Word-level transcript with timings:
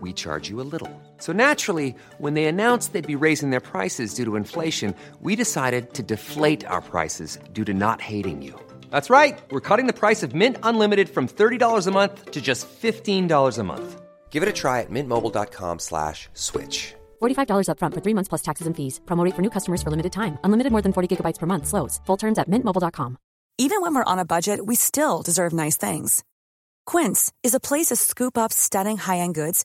we 0.00 0.12
charge 0.12 0.48
you 0.48 0.60
a 0.60 0.66
little. 0.72 0.90
So 1.18 1.32
naturally, 1.32 1.94
when 2.18 2.34
they 2.34 2.46
announced 2.46 2.92
they'd 2.92 3.06
be 3.06 3.22
raising 3.26 3.50
their 3.50 3.60
prices 3.60 4.14
due 4.14 4.24
to 4.24 4.36
inflation, 4.36 4.94
we 5.20 5.36
decided 5.36 5.92
to 5.94 6.02
deflate 6.02 6.66
our 6.66 6.82
prices 6.82 7.38
due 7.52 7.64
to 7.64 7.74
not 7.74 8.00
hating 8.00 8.42
you. 8.42 8.58
That's 8.90 9.10
right. 9.10 9.40
We're 9.50 9.68
cutting 9.68 9.86
the 9.86 10.00
price 10.00 10.22
of 10.22 10.34
Mint 10.34 10.56
Unlimited 10.62 11.08
from 11.08 11.28
$30 11.28 11.86
a 11.86 11.90
month 11.90 12.30
to 12.32 12.40
just 12.40 12.66
$15 12.66 13.58
a 13.58 13.62
month. 13.62 14.00
Give 14.30 14.42
it 14.42 14.48
a 14.48 14.52
try 14.52 14.80
at 14.80 14.90
mintmobile.com 14.90 15.78
slash 15.78 16.28
switch. 16.34 16.94
$45 17.22 17.68
upfront 17.70 17.94
for 17.94 18.00
three 18.00 18.14
months 18.14 18.28
plus 18.28 18.42
taxes 18.42 18.66
and 18.66 18.76
fees. 18.76 19.00
Promo 19.06 19.24
rate 19.24 19.36
for 19.36 19.42
new 19.42 19.50
customers 19.50 19.82
for 19.82 19.90
limited 19.90 20.12
time. 20.12 20.38
Unlimited 20.44 20.72
more 20.72 20.82
than 20.82 20.92
40 20.92 21.08
gigabytes 21.10 21.38
per 21.38 21.46
month. 21.46 21.66
Slows. 21.66 22.00
Full 22.06 22.18
terms 22.18 22.38
at 22.38 22.48
mintmobile.com. 22.48 23.16
Even 23.58 23.80
when 23.80 23.94
we're 23.94 24.12
on 24.12 24.18
a 24.18 24.24
budget, 24.24 24.58
we 24.66 24.74
still 24.74 25.22
deserve 25.22 25.52
nice 25.52 25.76
things. 25.76 26.24
Quince 26.86 27.32
is 27.42 27.54
a 27.54 27.60
place 27.60 27.86
to 27.90 27.96
scoop 27.96 28.36
up 28.36 28.52
stunning 28.52 28.96
high-end 28.98 29.34
goods 29.34 29.64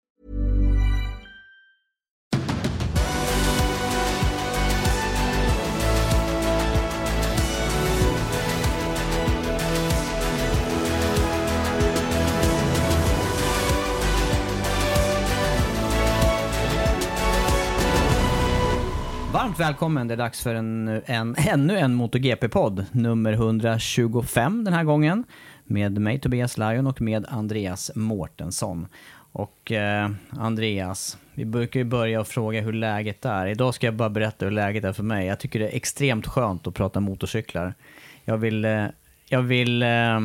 Varmt 19.41 19.59
välkommen, 19.59 20.07
det 20.07 20.13
är 20.13 20.17
dags 20.17 20.43
för 20.43 20.55
en, 20.55 21.01
en, 21.05 21.35
ännu 21.37 21.77
en 21.77 21.95
MotoGP-podd, 21.95 22.85
nummer 22.91 23.33
125 23.33 24.63
den 24.63 24.73
här 24.73 24.83
gången. 24.83 25.23
Med 25.63 25.97
mig 26.01 26.19
Tobias 26.19 26.57
Lajon 26.57 26.87
och 26.87 27.01
med 27.01 27.25
Andreas 27.29 27.91
Mårtensson. 27.95 28.87
Och 29.31 29.71
eh, 29.71 30.09
Andreas, 30.29 31.17
vi 31.33 31.45
brukar 31.45 31.79
ju 31.79 31.83
börja 31.83 32.19
och 32.19 32.27
fråga 32.27 32.61
hur 32.61 32.73
läget 32.73 33.25
är. 33.25 33.47
Idag 33.47 33.73
ska 33.73 33.87
jag 33.87 33.93
bara 33.93 34.09
berätta 34.09 34.45
hur 34.45 34.51
läget 34.51 34.83
är 34.83 34.93
för 34.93 35.03
mig. 35.03 35.27
Jag 35.27 35.39
tycker 35.39 35.59
det 35.59 35.67
är 35.67 35.75
extremt 35.75 36.27
skönt 36.27 36.67
att 36.67 36.73
prata 36.73 36.99
motorcyklar. 36.99 37.73
Jag 38.25 38.37
vill, 38.37 38.65
eh, 38.65 38.85
jag 39.29 39.41
vill 39.41 39.83
eh, 39.83 40.19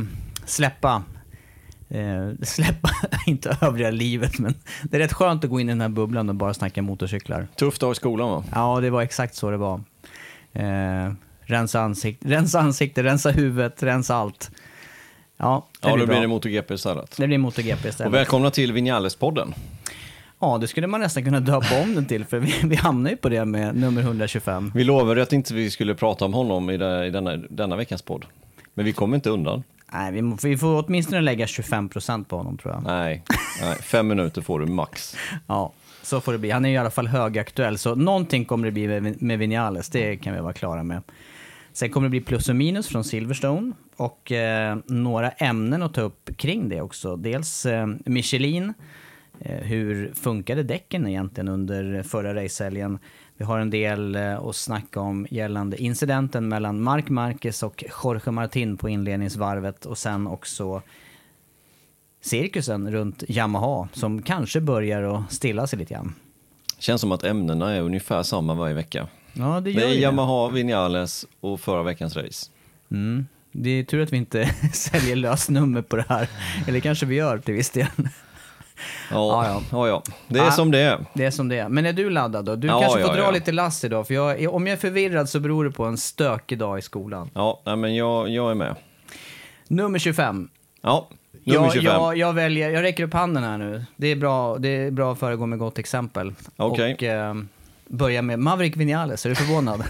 släppa 0.45 1.03
eh, 1.89 2.31
släppa, 2.43 2.91
inte 3.27 3.57
övriga 3.61 3.91
livet, 3.91 4.39
men 4.39 4.55
det 4.83 4.97
är 4.97 5.01
rätt 5.01 5.13
skönt 5.13 5.45
att 5.45 5.51
gå 5.51 5.61
in 5.61 5.69
i 5.69 5.73
den 5.73 5.81
här 5.81 5.89
bubblan 5.89 6.29
och 6.29 6.35
bara 6.35 6.55
snacka 6.55 6.83
motorcyklar. 6.83 7.49
Tuff 7.57 7.79
dag 7.79 7.93
i 7.93 7.95
skolan 7.95 8.29
va? 8.31 8.45
Ja, 8.55 8.81
det 8.81 8.91
var 8.91 9.03
exakt 9.03 9.35
så 9.35 9.51
det 9.51 9.57
var. 9.57 9.81
Eh, 10.53 11.13
rensa, 11.41 11.81
ansikt, 11.81 12.23
rensa 12.27 12.61
ansikte, 12.61 13.03
rensa 13.03 13.31
huvudet, 13.31 13.83
rensa 13.83 14.15
allt. 14.17 14.51
Ja, 15.37 15.67
det 15.81 15.89
Ja, 15.89 15.95
blir 15.95 16.01
då 16.03 16.07
blir 16.07 16.15
bra. 16.15 16.21
det 16.23 16.27
MotoGP 16.29 16.75
istället. 16.75 17.17
det 17.17 17.27
blir 17.27 17.39
MotoGP 17.39 17.89
istället. 17.89 18.09
Och 18.09 18.15
välkomna 18.15 18.51
till 18.51 18.73
Vinales-podden. 18.73 19.55
Ja, 20.41 20.59
det 20.59 20.69
skulle 20.69 20.87
man 20.87 21.01
nästan 21.01 21.25
kunna 21.25 21.41
döpa 21.41 21.83
om 21.83 21.95
den 21.95 22.07
till, 22.07 22.25
för 22.25 22.39
vi, 22.39 22.55
vi 22.65 22.77
hamnar 22.77 23.11
ju 23.11 23.17
på 23.17 23.29
det 23.29 23.45
med 23.45 23.77
nummer 23.77 24.03
125. 24.03 24.73
Vi 24.75 24.85
lovade 24.85 25.23
att 25.23 25.33
inte 25.33 25.55
vi 25.55 25.71
skulle 25.71 25.95
prata 25.95 26.25
om 26.25 26.35
honom 26.35 26.71
i, 26.71 26.77
det, 26.77 27.07
i 27.07 27.11
denna, 27.11 27.37
denna 27.37 27.77
veckans 27.77 28.03
podd. 28.03 28.25
Men 28.75 28.85
vi 28.85 28.93
kommer 28.93 29.15
inte 29.17 29.31
undan. 29.31 29.63
Nej, 29.97 30.13
vi, 30.13 30.23
må- 30.23 30.39
vi 30.43 30.57
får 30.57 30.85
åtminstone 30.87 31.21
lägga 31.21 31.47
25% 31.47 32.25
på 32.25 32.37
honom 32.37 32.59
tror 32.59 32.75
jag. 32.75 32.83
Nej, 32.83 33.23
nej, 33.63 33.77
fem 33.77 34.09
minuter 34.09 34.43
får 34.43 34.61
du 34.61 34.67
max. 34.67 35.17
Ja, 35.47 35.73
så 36.03 36.21
får 36.21 36.33
det 36.33 36.39
bli. 36.39 36.51
Han 36.51 36.65
är 36.65 36.69
i 36.71 36.77
alla 36.77 36.91
fall 36.91 37.07
högaktuell, 37.07 37.79
så 37.79 37.95
någonting 37.95 38.45
kommer 38.45 38.65
det 38.67 38.73
bli 38.73 38.89
med, 39.01 39.23
med 39.23 39.39
Vinales, 39.39 39.89
det 39.89 40.17
kan 40.17 40.35
vi 40.35 40.41
vara 40.41 40.53
klara 40.53 40.83
med. 40.83 41.03
Sen 41.73 41.91
kommer 41.91 42.05
det 42.07 42.11
bli 42.11 42.21
plus 42.21 42.49
och 42.49 42.57
minus 42.57 42.89
från 42.89 43.05
Silverstone 43.05 43.73
och 43.97 44.33
eh, 44.33 44.77
några 44.87 45.31
ämnen 45.31 45.83
att 45.83 45.95
ta 45.95 46.01
upp 46.01 46.31
kring 46.37 46.69
det 46.69 46.81
också. 46.81 47.17
Dels 47.17 47.67
eh, 47.67 47.87
Michelin, 48.05 48.75
eh, 49.41 49.57
hur 49.57 50.13
funkade 50.15 50.63
däcken 50.63 51.07
egentligen 51.09 51.49
under 51.49 52.03
förra 52.03 52.45
racehelgen? 52.45 52.99
Vi 53.37 53.45
har 53.45 53.59
en 53.59 53.71
del 53.71 54.17
eh, 54.17 54.39
att 54.39 54.57
snacka 54.57 55.01
om 55.01 55.27
gällande 55.31 55.83
incidenten 55.83 56.49
mellan 56.49 56.83
Marc 56.83 57.09
Marquez 57.09 57.63
och 57.63 57.85
Jorge 58.05 58.31
Martin 58.31 58.77
på 58.77 58.89
inledningsvarvet 58.89 59.87
och 59.87 59.99
sen 59.99 60.27
också 60.27 60.83
cirkusen 62.21 62.93
runt 62.93 63.25
Yamaha 63.29 63.89
som 63.93 64.23
kanske 64.23 64.61
börjar 64.61 65.03
att 65.03 65.33
stilla 65.33 65.67
sig 65.67 65.79
lite 65.79 65.95
grann. 65.95 66.15
Känns 66.79 67.01
som 67.01 67.13
att 67.13 67.25
ämnena 67.25 67.75
är 67.75 67.81
ungefär 67.81 68.23
samma 68.23 68.55
varje 68.55 68.75
vecka. 68.75 69.09
Ja, 69.33 69.61
det 69.61 69.71
gör 69.71 69.81
Det 69.81 69.87
är 69.87 69.95
Yamaha, 69.95 70.49
Vinales 70.49 71.27
och 71.41 71.61
förra 71.61 71.83
veckans 71.83 72.17
race. 72.17 72.51
Mm. 72.91 73.27
Det 73.53 73.71
är 73.71 73.85
tur 73.85 74.03
att 74.03 74.13
vi 74.13 74.17
inte 74.17 74.47
säljer 74.73 75.17
lösnummer 75.17 75.83
på 75.83 75.97
det 75.97 76.05
här. 76.09 76.29
Eller 76.69 76.81
kanske 76.81 77.07
vi 77.07 77.15
gör 77.15 77.39
till 77.39 77.55
viss 77.55 77.71
del. 77.71 77.87
Ja, 79.11 79.47
Ja, 79.47 79.63
ja. 79.73 79.89
ja. 79.89 80.03
Det 80.29 80.39
är 80.39 80.45
Ja. 80.45 80.51
som 80.51 80.71
det 80.71 80.79
är. 80.79 81.05
Det 81.15 81.25
är 81.25 81.31
som 81.31 81.49
det 81.49 81.59
är. 81.59 81.69
Men 81.69 81.87
är 81.87 81.93
du 81.93 82.11
laddad 82.11 82.45
då? 82.45 82.57
Du 82.57 82.67
Ja, 82.69 82.81
kanske 82.81 83.03
får 83.03 83.13
dra 83.15 83.31
lite 83.31 83.53
lass 83.53 83.85
idag. 83.85 84.07
För 84.07 84.15
jag, 84.15 84.55
om 84.55 84.67
jag 84.67 84.73
är 84.73 84.81
förvirrad 84.81 85.29
så 85.29 85.41
beror 85.41 85.65
det 85.65 85.71
på 85.71 85.85
en 85.85 85.97
stökig 85.97 86.59
dag 86.59 86.79
i 86.79 86.83
skolan. 86.83 87.31
Ja, 87.35 87.61
men 87.65 87.95
jag, 87.95 88.29
jag 88.29 88.51
är 88.51 88.55
med. 88.55 88.75
Nummer 89.69 89.99
25. 89.99 90.49
Ja, 90.83 91.09
nummer 91.45 91.65
Jag, 91.67 91.73
25. 91.73 91.85
jag, 91.93 92.17
jag, 92.17 92.33
väljer, 92.33 92.71
jag 92.71 92.83
räcker 92.83 93.05
upp 93.05 93.13
handen 93.15 93.43
här 93.45 93.59
nu. 93.59 93.85
Det 93.97 94.07
är 94.07 94.17
bra, 94.17 94.59
det 94.59 94.69
är 94.69 94.91
bra 94.91 95.13
att 95.13 95.19
föregå 95.19 95.47
med 95.47 95.59
gott 95.59 95.79
exempel. 95.79 96.33
Okej. 96.57 96.95
Och 96.95 97.03
eh, 97.03 97.35
börja 97.87 98.23
med 98.23 98.39
Maverick 98.39 98.77
Vinales. 98.77 99.27
Är 99.27 99.31
du 99.31 99.35
förvånad? 99.37 99.85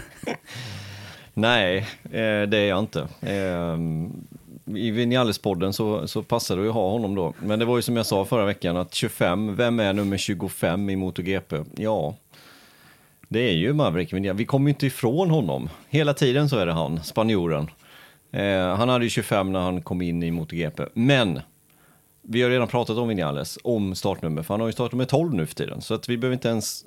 Nej, 1.33 1.77
eh, 2.03 2.41
det 2.47 2.57
är 2.57 2.67
jag 2.69 2.79
inte. 2.79 2.99
Eh, 3.21 3.77
I 4.75 4.91
Vinales-podden 4.91 5.71
så, 5.73 6.07
så 6.07 6.23
passar 6.23 6.57
det 6.57 6.67
att 6.67 6.73
ha 6.73 6.89
honom 6.89 7.15
då. 7.15 7.33
Men 7.39 7.59
det 7.59 7.65
var 7.65 7.75
ju 7.75 7.81
som 7.81 7.95
jag 7.97 8.05
sa 8.05 8.25
förra 8.25 8.45
veckan 8.45 8.77
att 8.77 8.93
25, 8.93 9.55
vem 9.55 9.79
är 9.79 9.93
nummer 9.93 10.17
25 10.17 10.89
i 10.89 10.95
MotoGP? 10.95 11.55
Ja, 11.75 12.15
det 13.27 13.39
är 13.39 13.53
ju 13.53 13.73
Maverick 13.73 14.13
Vinales. 14.13 14.39
Vi 14.39 14.45
kommer 14.45 14.67
ju 14.67 14.69
inte 14.73 14.85
ifrån 14.87 15.29
honom. 15.29 15.69
Hela 15.89 16.13
tiden 16.13 16.49
så 16.49 16.57
är 16.57 16.65
det 16.65 16.73
han, 16.73 17.03
spanjoren. 17.03 17.69
Eh, 18.31 18.75
han 18.75 18.89
hade 18.89 19.05
ju 19.05 19.09
25 19.09 19.51
när 19.51 19.59
han 19.59 19.81
kom 19.81 20.01
in 20.01 20.23
i 20.23 20.31
MotoGP. 20.31 20.83
Men 20.93 21.39
vi 22.21 22.41
har 22.41 22.49
redan 22.49 22.67
pratat 22.67 22.97
om 22.97 23.07
Vinales, 23.07 23.57
om 23.63 23.95
startnummer, 23.95 24.43
för 24.43 24.53
han 24.53 24.61
har 24.61 24.67
ju 24.67 24.73
startnummer 24.73 25.05
12 25.05 25.33
nu 25.33 25.45
för 25.45 25.55
tiden. 25.55 25.81
Så 25.81 25.93
att 25.93 26.09
vi 26.09 26.17
behöver 26.17 26.33
inte 26.33 26.47
ens 26.49 26.85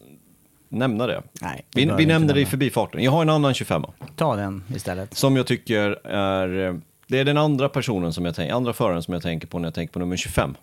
nämna 0.68 1.06
det. 1.06 1.22
Nej, 1.40 1.66
Vi, 1.74 1.90
vi 1.98 2.06
nämnde 2.06 2.34
det 2.34 2.40
i 2.40 2.46
förbifarten. 2.46 3.02
Jag 3.02 3.10
har 3.10 3.22
en 3.22 3.28
annan 3.30 3.54
25 3.54 3.84
Ta 4.16 4.36
den 4.36 4.64
istället. 4.74 5.14
som 5.14 5.36
jag 5.36 5.46
tycker 5.46 6.06
är, 6.06 6.68
eh, 6.68 6.74
det 7.10 7.18
är 7.18 7.24
den 7.24 7.36
andra 7.36 7.68
personen 7.68 8.12
som 8.12 8.24
jag 8.24 8.34
tänker, 8.34 8.54
andra 8.54 8.72
föraren 8.72 9.02
som 9.02 9.14
jag 9.14 9.22
tänker 9.22 9.46
på 9.46 9.58
när 9.58 9.66
jag 9.66 9.74
tänker 9.74 9.92
på 9.92 9.98
nummer 9.98 10.16
25. 10.16 10.56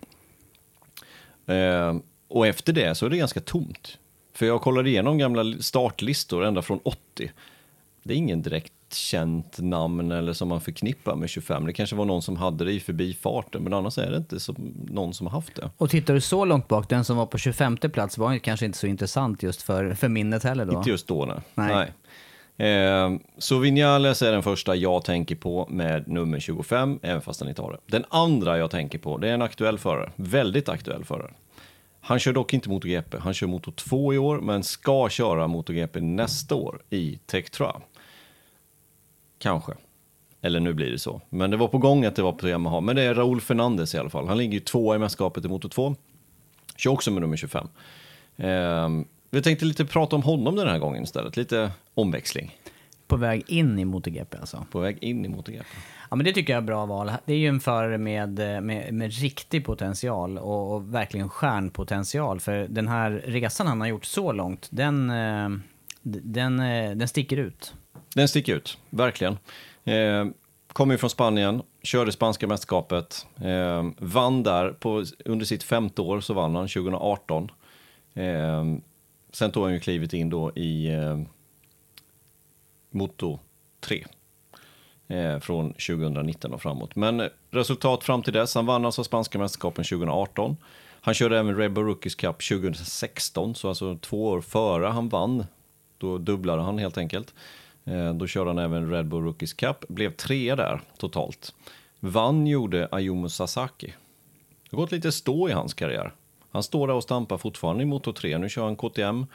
Eh, 1.46 1.96
och 2.28 2.46
efter 2.46 2.72
det 2.72 2.94
så 2.94 3.06
är 3.06 3.10
det 3.10 3.16
ganska 3.16 3.40
tomt. 3.40 3.98
För 4.34 4.46
jag 4.46 4.60
kollade 4.60 4.88
igenom 4.88 5.18
gamla 5.18 5.44
startlistor 5.60 6.44
ända 6.44 6.62
från 6.62 6.80
80. 6.82 7.30
Det 8.02 8.14
är 8.14 8.16
ingen 8.16 8.42
direkt 8.42 8.72
känt 8.92 9.58
namn 9.58 10.12
eller 10.12 10.32
som 10.32 10.48
man 10.48 10.60
förknippar 10.60 11.16
med 11.16 11.28
25. 11.28 11.66
Det 11.66 11.72
kanske 11.72 11.96
var 11.96 12.04
någon 12.04 12.22
som 12.22 12.36
hade 12.36 12.64
det 12.64 12.72
i 12.72 12.80
förbifarten, 12.80 13.62
men 13.62 13.72
annars 13.72 13.98
är 13.98 14.10
det 14.10 14.16
inte 14.16 14.40
så, 14.40 14.54
någon 14.90 15.14
som 15.14 15.26
har 15.26 15.34
haft 15.34 15.54
det. 15.54 15.70
Och 15.76 15.90
tittar 15.90 16.14
du 16.14 16.20
så 16.20 16.44
långt 16.44 16.68
bak, 16.68 16.88
den 16.88 17.04
som 17.04 17.16
var 17.16 17.26
på 17.26 17.38
25 17.38 17.76
plats 17.76 18.18
var 18.18 18.38
kanske 18.38 18.66
inte 18.66 18.78
så 18.78 18.86
intressant 18.86 19.42
just 19.42 19.62
för, 19.62 19.94
för 19.94 20.08
minnet 20.08 20.44
heller 20.44 20.64
då. 20.64 20.72
Inte 20.72 20.90
just 20.90 21.06
då, 21.06 21.24
nej. 21.24 21.40
Nej. 21.54 21.74
nej. 21.74 21.92
Eh, 22.58 23.12
så 23.38 23.58
Vinales 23.58 24.22
är 24.22 24.32
den 24.32 24.42
första 24.42 24.76
jag 24.76 25.04
tänker 25.04 25.36
på 25.36 25.66
med 25.70 26.08
nummer 26.08 26.40
25, 26.40 26.98
även 27.02 27.20
fast 27.20 27.40
han 27.40 27.48
inte 27.48 27.62
har 27.62 27.72
det. 27.72 27.78
Den 27.86 28.04
andra 28.08 28.58
jag 28.58 28.70
tänker 28.70 28.98
på, 28.98 29.18
det 29.18 29.28
är 29.28 29.34
en 29.34 29.42
aktuell 29.42 29.78
förare. 29.78 30.12
Väldigt 30.16 30.68
aktuell 30.68 31.04
förare. 31.04 31.30
Han 32.00 32.18
kör 32.18 32.32
dock 32.32 32.54
inte 32.54 32.68
MotoGP. 32.68 33.16
Han 33.18 33.34
kör 33.34 33.46
Moto 33.46 33.72
2 33.72 34.14
i 34.14 34.18
år, 34.18 34.40
men 34.40 34.62
ska 34.62 35.08
köra 35.08 35.46
MotoGP 35.46 36.00
nästa 36.00 36.54
år 36.54 36.82
i 36.90 37.18
Tektra. 37.26 37.80
Kanske. 39.38 39.72
Eller 40.42 40.60
nu 40.60 40.72
blir 40.74 40.90
det 40.90 40.98
så. 40.98 41.20
Men 41.30 41.50
det 41.50 41.56
var 41.56 41.68
på 41.68 41.78
gång 41.78 42.04
att 42.04 42.16
det 42.16 42.22
var 42.22 42.32
på 42.32 42.48
Yamaha. 42.48 42.80
Men 42.80 42.96
det 42.96 43.02
är 43.02 43.14
Raúl 43.14 43.40
Fernandez 43.40 43.94
i 43.94 43.98
alla 43.98 44.10
fall. 44.10 44.28
Han 44.28 44.38
ligger 44.38 44.52
ju 44.52 44.60
tvåa 44.60 44.96
i 44.96 44.98
mästerskapet 44.98 45.44
i 45.44 45.48
Moto 45.48 45.68
2. 45.68 45.94
Kör 46.76 46.90
också 46.90 47.10
med 47.10 47.22
nummer 47.22 47.36
25. 47.36 47.68
Eh, 48.36 48.88
vi 49.30 49.42
tänkte 49.42 49.64
lite 49.64 49.84
prata 49.84 50.16
om 50.16 50.22
honom 50.22 50.56
den 50.56 50.68
här 50.68 50.78
gången 50.78 51.02
istället. 51.02 51.36
Lite 51.36 51.70
omväxling. 51.94 52.58
På 53.06 53.16
väg 53.16 53.44
in 53.46 53.78
i 53.78 53.84
MotoGP 53.84 54.36
alltså. 54.40 54.66
På 54.70 54.80
väg 54.80 54.98
in 55.00 55.24
i 55.24 55.28
MotoGP. 55.28 55.66
Ja 56.10 56.16
men 56.16 56.24
det 56.24 56.32
tycker 56.32 56.52
jag 56.52 56.62
är 56.62 56.66
bra 56.66 56.86
val. 56.86 57.12
Det 57.24 57.32
är 57.32 57.38
ju 57.38 57.48
en 57.48 57.60
förare 57.60 57.98
med, 57.98 58.38
med, 58.62 58.94
med 58.94 59.12
riktig 59.12 59.64
potential 59.64 60.38
och, 60.38 60.74
och, 60.74 60.94
verkligen 60.94 61.28
stjärnpotential. 61.28 62.40
För 62.40 62.66
den 62.68 62.88
här 62.88 63.10
resan 63.26 63.66
han 63.66 63.80
har 63.80 63.88
gjort 63.88 64.04
så 64.04 64.32
långt, 64.32 64.68
den, 64.70 65.10
eh, 65.10 65.48
den, 66.02 66.60
eh, 66.60 66.90
den 66.90 67.08
sticker 67.08 67.36
ut. 67.36 67.74
Den 68.14 68.28
sticker 68.28 68.54
ut, 68.54 68.78
verkligen. 68.90 69.38
Eh, 69.84 70.26
kommer 70.72 70.94
ju 70.94 70.98
från 70.98 71.10
Spanien, 71.10 71.62
körde 71.82 72.12
spanska 72.12 72.46
mästerskapet, 72.46 73.26
eh, 73.40 73.90
vann 73.98 74.42
där, 74.42 74.70
på, 74.70 75.04
under 75.24 75.46
sitt 75.46 75.62
femte 75.62 76.02
år 76.02 76.20
så 76.20 76.34
vann 76.34 76.54
han 76.54 76.68
2018. 76.68 77.50
Eh, 78.14 78.64
sen 79.32 79.50
tog 79.50 79.64
han 79.64 79.72
ju 79.72 79.80
klivet 79.80 80.12
in 80.12 80.30
då 80.30 80.52
i 80.54 80.94
eh, 80.94 81.20
Moto 82.90 83.38
3 83.80 84.06
eh, 85.08 85.38
från 85.38 85.72
2019 85.72 86.52
och 86.52 86.62
framåt. 86.62 86.96
Men 86.96 87.28
resultat 87.50 88.04
fram 88.04 88.22
till 88.22 88.32
dess, 88.32 88.54
han 88.54 88.66
vann 88.66 88.84
alltså 88.84 89.04
spanska 89.04 89.38
mästerskapen 89.38 89.84
2018. 89.84 90.56
Han 91.00 91.14
körde 91.14 91.38
även 91.38 91.56
Red 91.56 91.72
Bull 91.72 91.84
Rookies 91.84 92.14
Cup 92.14 92.48
2016, 92.48 93.54
så 93.54 93.68
alltså 93.68 93.96
två 93.96 94.26
år 94.26 94.40
före 94.40 94.86
han 94.86 95.08
vann. 95.08 95.44
Då 95.98 96.18
dubblade 96.18 96.62
han 96.62 96.78
helt 96.78 96.98
enkelt. 96.98 97.34
Eh, 97.84 98.14
då 98.14 98.26
körde 98.26 98.50
han 98.50 98.58
även 98.58 98.90
Red 98.90 99.06
Bull 99.06 99.24
Rookies 99.24 99.52
Cup, 99.52 99.88
blev 99.88 100.10
tre 100.10 100.54
där 100.54 100.80
totalt. 100.98 101.54
Vann 102.00 102.46
gjorde 102.46 102.88
Ayumu 102.90 103.28
Sasaki. 103.28 103.86
Det 104.70 104.76
har 104.76 104.82
gått 104.82 104.92
lite 104.92 105.12
stå 105.12 105.48
i 105.48 105.52
hans 105.52 105.74
karriär. 105.74 106.12
Han 106.50 106.62
står 106.62 106.86
där 106.86 106.94
och 106.94 107.02
stampar 107.02 107.38
fortfarande 107.38 107.82
i 107.82 107.86
motor 107.86 108.12
3. 108.12 108.38
Nu 108.38 108.48
kör 108.48 108.64
han 108.64 108.76
KTM 108.76 109.26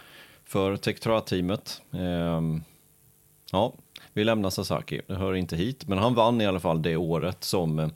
för 0.45 0.77
Tektra-teamet. 0.77 1.81
Ehm, 1.93 2.63
ja, 3.51 3.73
vi 4.13 4.23
lämnar 4.23 4.49
Sasaki, 4.49 5.01
det 5.07 5.15
hör 5.15 5.35
inte 5.35 5.55
hit. 5.55 5.87
Men 5.87 5.97
han 5.97 6.13
vann 6.13 6.41
i 6.41 6.45
alla 6.45 6.59
fall 6.59 6.81
det 6.81 6.95
året 6.95 7.43
som, 7.43 7.79
eh, 7.79 7.87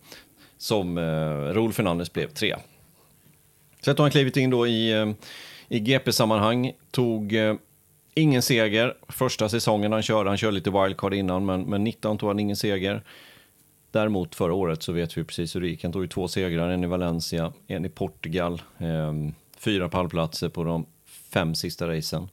som 0.57 0.97
eh, 0.97 1.53
Raúl 1.53 1.73
Fernandez 1.73 2.13
blev 2.13 2.27
tre. 2.27 2.55
Sen 3.81 3.95
tog 3.95 4.03
han 4.03 4.11
klivit 4.11 4.37
in 4.37 4.49
då 4.49 4.67
i, 4.67 4.91
eh, 4.93 5.11
i 5.67 5.79
GP-sammanhang, 5.79 6.71
tog 6.91 7.33
eh, 7.33 7.55
ingen 8.13 8.41
seger 8.41 8.97
första 9.07 9.49
säsongen 9.49 9.91
han 9.91 10.03
körde. 10.03 10.29
Han 10.29 10.37
körde 10.37 10.53
lite 10.53 10.69
wildcard 10.69 11.13
innan, 11.13 11.45
men, 11.45 11.61
men 11.61 11.83
19 11.83 12.17
tog 12.17 12.29
han 12.29 12.39
ingen 12.39 12.55
seger. 12.55 13.03
Däremot 13.91 14.35
förra 14.35 14.53
året 14.53 14.83
så 14.83 14.91
vet 14.91 15.17
vi 15.17 15.23
precis 15.23 15.55
hur 15.55 15.61
det 15.61 15.67
gick. 15.67 15.83
Han 15.83 15.91
tog 15.91 16.01
ju 16.01 16.07
två 16.07 16.27
segrar, 16.27 16.69
en 16.69 16.83
i 16.83 16.87
Valencia, 16.87 17.53
en 17.67 17.85
i 17.85 17.89
Portugal. 17.89 18.61
Eh, 18.77 19.13
fyra 19.57 19.89
pallplatser 19.89 20.49
på 20.49 20.63
de 20.63 20.85
fem 21.05 21.55
sista 21.55 21.87
racen. 21.87 22.29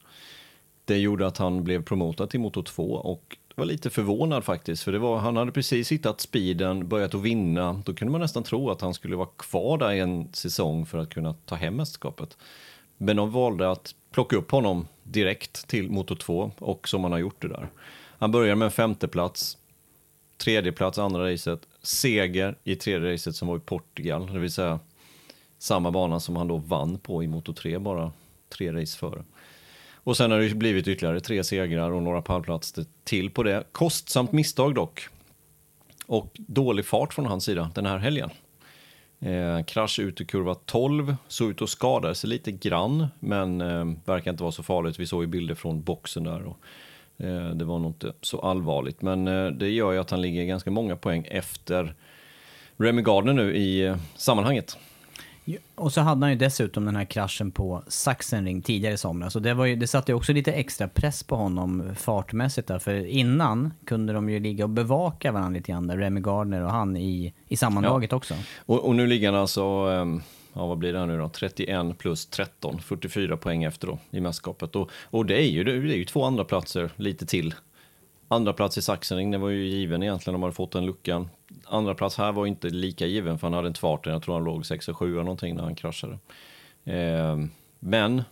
Det 0.85 0.97
gjorde 0.97 1.27
att 1.27 1.37
han 1.37 1.63
blev 1.63 1.83
promotad 1.83 2.29
till 2.29 2.39
Moto 2.39 2.63
2 2.63 2.83
och 2.83 3.37
var 3.55 3.65
lite 3.65 3.89
förvånad 3.89 4.43
faktiskt, 4.43 4.83
för 4.83 4.91
det 4.91 4.99
var, 4.99 5.17
han 5.17 5.37
hade 5.37 5.51
precis 5.51 5.91
hittat 5.91 6.21
speeden, 6.21 6.87
börjat 6.87 7.15
att 7.15 7.21
vinna. 7.21 7.81
Då 7.85 7.93
kunde 7.93 8.11
man 8.11 8.21
nästan 8.21 8.43
tro 8.43 8.69
att 8.69 8.81
han 8.81 8.93
skulle 8.93 9.15
vara 9.15 9.29
kvar 9.37 9.77
där 9.77 9.91
i 9.91 9.99
en 9.99 10.33
säsong 10.33 10.85
för 10.85 10.97
att 10.97 11.09
kunna 11.09 11.33
ta 11.33 11.55
hem 11.55 11.75
mästerskapet. 11.75 12.37
Men 12.97 13.15
de 13.15 13.31
valde 13.31 13.71
att 13.71 13.95
plocka 14.11 14.35
upp 14.35 14.51
honom 14.51 14.87
direkt 15.03 15.67
till 15.67 15.91
Moto 15.91 16.15
2 16.15 16.51
och 16.59 16.87
som 16.87 17.03
han 17.03 17.11
har 17.11 17.19
gjort 17.19 17.41
det 17.41 17.47
där. 17.47 17.69
Han 18.17 18.31
börjar 18.31 18.55
med 18.55 18.65
en 18.65 18.71
femteplats, 18.71 19.57
tredje 20.37 20.71
plats 20.71 20.97
andra 20.97 21.31
racet, 21.31 21.59
seger 21.81 22.57
i 22.63 22.75
tredje 22.75 23.13
racet 23.13 23.35
som 23.35 23.47
var 23.47 23.57
i 23.57 23.59
Portugal, 23.59 24.33
det 24.33 24.39
vill 24.39 24.51
säga 24.51 24.79
samma 25.57 25.91
bana 25.91 26.19
som 26.19 26.35
han 26.35 26.47
då 26.47 26.57
vann 26.57 26.97
på 26.97 27.23
i 27.23 27.27
Moto 27.27 27.53
3 27.53 27.79
bara 27.79 28.11
tre 28.49 28.73
race 28.73 28.97
före. 28.97 29.23
Och 29.93 30.17
sen 30.17 30.31
har 30.31 30.39
det 30.39 30.55
blivit 30.55 30.87
ytterligare 30.87 31.19
tre 31.19 31.43
segrar 31.43 31.91
och 31.91 32.03
några 32.03 32.21
pallplatser 32.21 32.85
till 33.03 33.29
på 33.29 33.43
det. 33.43 33.63
Kostsamt 33.71 34.31
misstag 34.31 34.75
dock. 34.75 35.07
Och 36.05 36.31
dålig 36.33 36.85
fart 36.85 37.13
från 37.13 37.25
hans 37.25 37.43
sida 37.43 37.71
den 37.75 37.85
här 37.85 37.97
helgen. 37.97 38.29
Eh, 39.19 39.63
krasch 39.63 39.99
ut 39.99 40.21
i 40.21 40.25
kurva 40.25 40.55
12, 40.55 41.15
såg 41.27 41.49
ut 41.49 41.61
att 41.61 41.69
skada 41.69 42.15
sig 42.15 42.29
lite 42.29 42.51
grann, 42.51 43.07
men 43.19 43.61
eh, 43.61 43.85
verkar 44.05 44.31
inte 44.31 44.43
vara 44.43 44.51
så 44.51 44.63
farligt. 44.63 44.99
Vi 44.99 45.07
såg 45.07 45.23
ju 45.23 45.27
bilder 45.27 45.55
från 45.55 45.81
boxen 45.81 46.23
där 46.23 46.45
och 46.45 46.59
det 47.53 47.65
var 47.65 47.79
nog 47.79 47.89
inte 47.89 48.13
så 48.21 48.39
allvarligt. 48.39 49.01
Men 49.01 49.27
eh, 49.27 49.47
det 49.47 49.69
gör 49.69 49.91
ju 49.91 49.99
att 49.99 50.11
han 50.11 50.21
ligger 50.21 50.45
ganska 50.45 50.71
många 50.71 50.95
poäng 50.95 51.27
efter 51.31 51.95
Remy 52.77 53.01
Gardner 53.01 53.33
nu 53.33 53.55
i 53.55 53.85
eh, 53.85 53.97
sammanhanget. 54.15 54.77
Och 55.75 55.93
så 55.93 56.01
hade 56.01 56.25
han 56.25 56.31
ju 56.31 56.37
dessutom 56.37 56.85
den 56.85 56.95
här 56.95 57.05
kraschen 57.05 57.51
på 57.51 57.83
Sachsenring 57.87 58.61
tidigare 58.61 58.93
i 58.93 58.97
somras. 58.97 59.35
Och 59.35 59.41
det, 59.41 59.53
var 59.53 59.65
ju, 59.65 59.75
det 59.75 59.87
satte 59.87 60.11
ju 60.11 60.15
också 60.15 60.33
lite 60.33 60.51
extra 60.51 60.87
press 60.87 61.23
på 61.23 61.35
honom 61.35 61.95
fartmässigt 61.95 62.67
där. 62.67 62.79
För 62.79 63.05
innan 63.05 63.73
kunde 63.85 64.13
de 64.13 64.29
ju 64.29 64.39
ligga 64.39 64.63
och 64.63 64.69
bevaka 64.69 65.31
varandra 65.31 65.57
lite 65.57 65.71
grann 65.71 65.87
där, 65.87 65.97
Remy 65.97 66.21
Gardner 66.21 66.61
och 66.61 66.71
han 66.71 66.97
i, 66.97 67.33
i 67.47 67.57
sammanlaget 67.57 68.11
ja. 68.11 68.17
också. 68.17 68.33
Och, 68.57 68.87
och, 68.87 68.95
nu 68.95 69.07
ligger 69.07 69.31
han 69.31 69.41
alltså, 69.41 69.63
ehm, 69.63 70.21
ja 70.55 70.65
vad 70.65 70.77
blir 70.77 70.93
det 70.93 71.05
nu 71.05 71.17
då, 71.17 71.29
31 71.29 71.97
plus 71.97 72.25
13, 72.25 72.79
44 72.79 73.37
poäng 73.37 73.63
efter 73.63 73.87
då 73.87 73.99
i 74.11 74.21
mästerskapet. 74.21 74.75
Och, 74.75 74.91
och 75.03 75.25
det 75.25 75.35
är 75.35 75.47
ju, 75.47 75.63
det 75.63 75.71
är 75.71 75.97
ju 75.97 76.05
två 76.05 76.23
andra 76.23 76.43
platser 76.43 76.89
lite 76.95 77.25
till 77.25 77.53
Andra 78.27 78.53
plats 78.53 78.77
i 78.77 78.81
Sachsenring, 78.81 79.31
det 79.31 79.37
var 79.37 79.49
ju 79.49 79.65
given 79.67 80.03
egentligen 80.03 80.35
om 80.35 80.41
man 80.41 80.47
hade 80.47 80.55
fått 80.55 80.71
den 80.71 80.85
luckan. 80.85 81.29
Andra 81.65 81.95
plats 81.95 82.17
här 82.17 82.31
var 82.31 82.45
inte 82.45 82.69
lika 82.69 83.05
given 83.05 83.39
för 83.39 83.47
han 83.47 83.53
hade 83.53 83.67
inte 83.67 83.79
farten. 83.79 84.13
Jag 84.13 84.23
tror 84.23 84.35
han 84.35 84.43
låg 84.43 84.65
6 84.65 84.87
och 84.87 84.97
7 84.97 85.13
eller 85.13 85.23
någonting 85.23 85.55
när 85.55 85.63
han 85.63 85.75
kraschade. 85.75 86.17
Eh, 86.83 87.37
men 87.79 88.23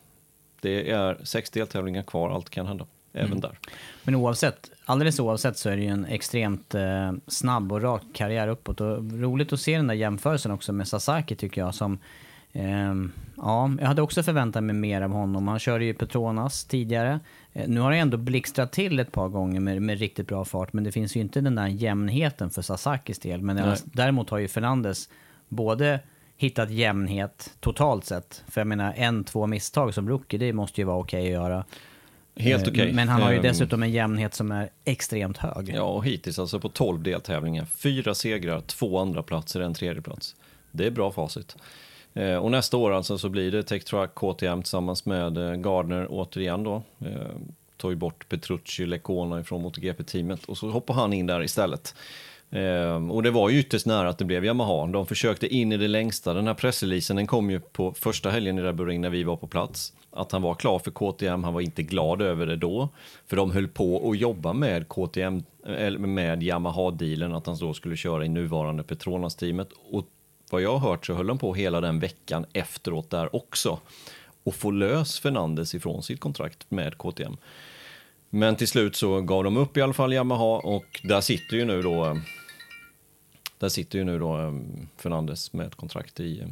det 0.62 0.92
är 0.92 1.18
sex 1.24 1.50
deltävlingar 1.50 2.04
kvar, 2.04 2.30
allt 2.30 2.50
kan 2.50 2.66
hända. 2.66 2.86
Även 3.14 3.28
mm. 3.28 3.40
där. 3.40 3.60
Men 4.04 4.16
oavsett, 4.16 4.72
alldeles 4.86 5.20
oavsett 5.20 5.58
så 5.58 5.70
är 5.70 5.76
det 5.76 5.84
ju 5.84 5.90
en 5.90 6.06
extremt 6.06 6.76
eh, 6.76 7.12
snabb 7.28 7.72
och 7.72 7.82
rak 7.82 8.04
karriär 8.14 8.48
uppåt. 8.48 8.82
Och 8.82 9.12
roligt 9.12 9.54
att 9.54 9.60
se 9.60 9.78
den 9.78 9.88
där 9.88 9.96
jämförelsen 9.96 10.52
också 10.52 10.74
med 10.74 10.88
Sasaki 10.88 11.36
tycker 11.36 11.62
jag. 11.62 11.76
Som, 11.76 11.98
eh, 12.52 12.94
ja, 13.38 13.72
jag 13.80 13.88
hade 13.88 14.02
också 14.02 14.24
förväntat 14.24 14.64
mig 14.64 14.76
mer 14.76 15.02
av 15.02 15.12
honom. 15.12 15.48
Han 15.48 15.60
körde 15.60 15.86
ju 15.86 15.94
Petronas 15.94 16.66
tidigare. 16.66 17.20
Eh, 17.54 17.68
nu 17.68 17.80
har 17.80 17.92
det 17.92 17.98
ändå 17.98 18.18
blixtrat 18.18 18.72
till 18.72 19.00
ett 19.00 19.12
par 19.12 19.28
gånger 19.28 19.60
med, 19.60 19.82
med, 19.82 20.00
riktigt 20.00 20.28
bra 20.28 20.46
fart, 20.46 20.74
men 20.74 20.84
det 20.84 20.92
finns 20.92 21.16
ju 21.16 21.20
inte 21.20 21.42
den 21.42 21.56
där 21.56 21.68
jämnheten 21.68 22.50
för 22.50 22.62
Sasakis 22.62 23.20
del. 23.20 23.42
Men 23.42 23.56
Nej. 23.56 23.78
däremot 23.84 24.30
har 24.30 24.38
ju 24.38 24.48
Fernandes 24.48 25.10
både 25.50 26.00
hittat 26.38 26.72
jämnhet 26.72 27.54
totalt 27.60 28.06
sett. 28.06 28.44
För 28.48 28.62
jag 28.62 28.68
menar, 28.68 28.94
en, 28.98 29.24
två 29.24 29.48
misstag 29.48 29.94
som 29.94 30.10
rookie, 30.10 30.40
det 30.40 30.54
måste 30.54 30.82
ju 30.82 30.86
vara 30.86 30.98
okej 30.98 31.22
okay 31.22 31.36
att 31.36 31.42
göra. 31.42 31.66
Helt 32.36 32.68
eh, 32.68 32.72
okej. 32.72 32.82
Okay. 32.82 32.94
Men 32.94 33.10
han 33.10 33.22
har 33.22 33.32
ju 33.32 33.38
ehm. 33.38 33.44
dessutom 33.44 33.84
en 33.84 33.92
jämnhet 33.92 34.34
som 34.34 34.52
är 34.52 34.70
extremt 34.86 35.38
hög. 35.38 35.74
Ja, 35.76 35.84
och 35.84 36.06
hittills 36.06 36.40
alltså 36.40 36.60
på 36.60 36.70
12 36.70 37.04
deltävlingar. 37.04 37.66
Fyra 37.66 38.16
segrar, 38.16 38.62
två 38.62 39.00
andra 39.00 39.24
platser, 39.24 39.62
en 39.62 39.74
tredje 39.74 40.02
plats. 40.02 40.36
Det 40.72 40.86
är 40.86 40.92
bra 40.92 41.12
facit. 41.12 41.56
Eh, 42.14 42.36
och 42.36 42.52
nästa 42.52 42.78
år 42.78 42.92
alltså 42.92 43.18
så 43.18 43.30
blir 43.30 43.52
det 43.52 43.64
Tech 43.64 43.84
Truck 43.84 44.16
KTM 44.16 44.62
tillsammans 44.62 45.06
med 45.06 45.38
eh, 45.38 45.56
Gardner 45.56 46.08
återigen 46.10 46.64
då. 46.64 46.84
Tar 47.78 47.90
ju 47.90 47.96
bort 47.96 48.30
Petrucci, 48.30 48.86
Lecona 48.86 49.44
från 49.44 49.62
MotoGP-teamet 49.62 50.46
och 50.46 50.58
så 50.58 50.70
hoppar 50.70 50.94
han 50.94 51.14
in 51.14 51.28
där 51.28 51.44
istället. 51.44 51.96
Eh, 52.54 53.12
och 53.12 53.24
det 53.24 53.32
var 53.32 53.50
ju 53.50 53.60
ytterst 53.60 53.86
nära 53.86 54.10
att 54.10 54.18
det 54.18 54.26
blev 54.26 54.46
Yamaha. 54.46 54.88
De 54.88 55.06
försökte 55.06 55.56
in 55.56 55.72
i 55.72 55.78
det 55.78 55.88
längsta. 55.88 56.34
Den 56.34 56.48
här 56.48 56.54
pressreleasen 56.54 57.16
den 57.16 57.28
kom 57.28 57.50
ju 57.50 57.60
på 57.60 57.94
första 57.94 58.30
helgen 58.30 58.60
i 58.60 58.62
Red 58.62 58.76
Bull 58.76 58.88
Ring 58.88 59.02
när 59.02 59.10
vi 59.10 59.24
var 59.24 59.36
på 59.36 59.48
plats. 59.48 59.94
Att 60.16 60.32
han 60.32 60.42
var 60.42 60.56
klar 60.56 60.80
för 60.80 60.92
KTM, 60.92 61.44
han 61.44 61.54
var 61.54 61.62
inte 61.62 61.84
glad 61.84 62.22
över 62.22 62.46
det 62.46 62.56
då. 62.56 62.90
För 63.28 63.36
de 63.36 63.52
höll 63.52 63.68
på 63.68 64.12
att 64.12 64.18
jobba 64.18 64.54
med 64.54 64.88
KTM, 64.88 65.44
eller 65.66 66.00
med 66.00 66.44
Yamaha-dealen, 66.44 67.34
att 67.34 67.46
han 67.46 67.58
då 67.60 67.74
skulle 67.74 67.96
köra 67.96 68.26
i 68.26 68.30
nuvarande 68.30 68.84
Petronas-teamet. 68.84 69.70
Och 69.92 70.06
vad 70.52 70.62
jag 70.62 70.78
har 70.78 70.90
hört 70.90 71.06
så 71.06 71.14
höll 71.14 71.28
de 71.28 71.38
på 71.38 71.54
hela 71.54 71.82
den 71.82 72.00
veckan 72.00 72.46
efteråt 72.54 73.10
där 73.10 73.36
också 73.36 73.80
och 74.44 74.56
få 74.56 74.72
lös 74.72 75.20
Fernandes 75.20 75.76
ifrån 75.76 76.04
sitt 76.04 76.20
kontrakt 76.20 76.72
med 76.72 76.98
KTM. 76.98 77.38
Men 78.30 78.56
till 78.56 78.68
slut 78.68 78.96
så 78.96 79.22
gav 79.22 79.44
de 79.44 79.58
upp 79.58 79.78
i 79.78 79.82
alla 79.82 79.94
fall 79.94 80.14
Yamaha 80.14 80.58
och 80.58 81.02
där 81.04 81.22
sitter 81.22 81.58
ju 81.58 81.66
nu 81.66 81.82
då 81.82 82.18
där 83.58 83.70
sitter 83.70 84.00
ju 84.00 84.06
nu 84.06 84.20
då 84.20 84.40
eh, 84.40 84.54
Fernandes 84.98 85.54
med 85.54 85.68
ett 85.68 85.76
kontrakt 85.76 86.20
i, 86.20 86.42
eh, 86.42 86.48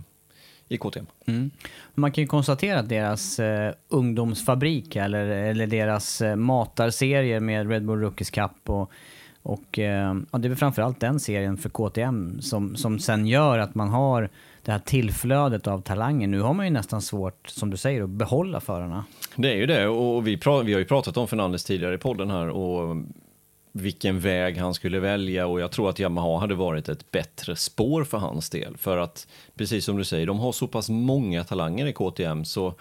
i 0.71 0.77
KTM. 0.77 1.05
Mm. 1.25 1.51
Man 1.93 2.11
kan 2.11 2.21
ju 2.21 2.27
konstatera 2.27 2.79
att 2.79 2.89
deras 2.89 3.39
eh, 3.39 3.73
ungdomsfabrik 3.87 4.95
eller, 4.95 5.25
eller 5.25 5.67
deras 5.67 6.21
eh, 6.21 6.35
matarserier 6.35 7.39
med 7.39 7.69
Red 7.69 7.85
Bull 7.85 7.99
Rookies 7.99 8.29
Cup 8.29 8.51
och 8.69 8.91
och 9.43 9.79
eh, 9.79 10.15
ja, 10.31 10.37
det 10.37 10.47
är 10.47 10.49
väl 10.49 10.57
framförallt 10.57 10.99
den 10.99 11.19
serien 11.19 11.57
för 11.57 11.69
KTM 11.69 12.41
som, 12.41 12.75
som 12.75 12.99
sen 12.99 13.27
gör 13.27 13.59
att 13.59 13.75
man 13.75 13.89
har 13.89 14.29
det 14.63 14.71
här 14.71 14.79
tillflödet 14.79 15.67
av 15.67 15.81
talanger. 15.81 16.27
Nu 16.27 16.41
har 16.41 16.53
man 16.53 16.65
ju 16.65 16.71
nästan 16.71 17.01
svårt, 17.01 17.47
som 17.49 17.69
du 17.69 17.77
säger, 17.77 18.03
att 18.03 18.09
behålla 18.09 18.59
förarna. 18.59 19.05
Det 19.35 19.51
är 19.51 19.55
ju 19.55 19.65
det 19.65 19.87
och 19.87 20.27
vi, 20.27 20.35
vi 20.65 20.73
har 20.73 20.79
ju 20.79 20.85
pratat 20.85 21.17
om 21.17 21.27
Fernandes 21.27 21.63
tidigare 21.63 21.95
i 21.95 21.97
podden 21.97 22.29
här 22.29 22.49
och 22.49 22.95
vilken 23.71 24.19
väg 24.19 24.57
han 24.57 24.73
skulle 24.73 24.99
välja 24.99 25.47
och 25.47 25.61
jag 25.61 25.71
tror 25.71 25.89
att 25.89 25.99
Yamaha 25.99 26.39
hade 26.39 26.55
varit 26.55 26.89
ett 26.89 27.11
bättre 27.11 27.55
spår 27.55 28.03
för 28.03 28.17
hans 28.17 28.49
del. 28.49 28.77
För 28.77 28.97
att, 28.97 29.27
precis 29.55 29.85
som 29.85 29.97
du 29.97 30.03
säger, 30.03 30.27
de 30.27 30.39
har 30.39 30.51
så 30.51 30.67
pass 30.67 30.89
många 30.89 31.43
talanger 31.43 31.85
i 31.85 31.93
KTM 31.93 32.45
så 32.45 32.73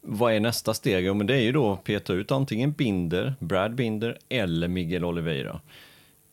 vad 0.00 0.32
är 0.32 0.40
nästa 0.40 0.74
steg? 0.74 1.04
Jo, 1.04 1.14
men 1.14 1.26
det 1.26 1.34
är 1.34 1.40
ju 1.40 1.52
då 1.52 1.72
att 1.72 1.84
peta 1.84 2.12
ut 2.12 2.32
antingen 2.32 2.72
Binder, 2.72 3.34
Brad 3.40 3.74
Binder 3.74 4.18
eller 4.28 4.68
Miguel 4.68 5.04
Oliveira. 5.04 5.60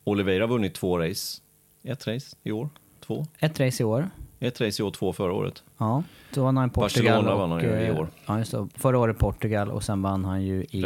Oliveira 0.04 0.42
har 0.42 0.48
vunnit 0.48 0.74
två 0.74 0.98
race. 0.98 1.40
Ett 1.82 2.06
race 2.06 2.36
i 2.42 2.52
år, 2.52 2.68
två. 3.00 3.26
Ett 3.38 3.60
race 3.60 3.82
i 3.82 3.86
år. 3.86 4.10
Ett 4.40 4.60
race 4.60 4.82
i 4.82 4.86
år, 4.86 4.90
två 4.90 5.12
förra 5.12 5.32
året. 5.32 5.62
Ja, 5.78 6.02
då 6.34 6.44
vann 6.44 6.56
han 6.56 6.68
i 6.68 6.72
Portugal. 6.72 7.14
Barcelona 7.14 7.36
vann 7.36 7.50
han 7.50 7.62
ju 7.62 7.68
i 7.68 7.86
eh, 7.86 8.00
år. 8.00 8.08
Ja, 8.26 8.38
just 8.38 8.50
det. 8.50 8.68
Förra 8.74 8.98
året 8.98 9.18
Portugal 9.18 9.70
och 9.70 9.82
sen 9.82 10.02
vann 10.02 10.24
han 10.24 10.42
ju 10.42 10.64
i. 10.70 10.84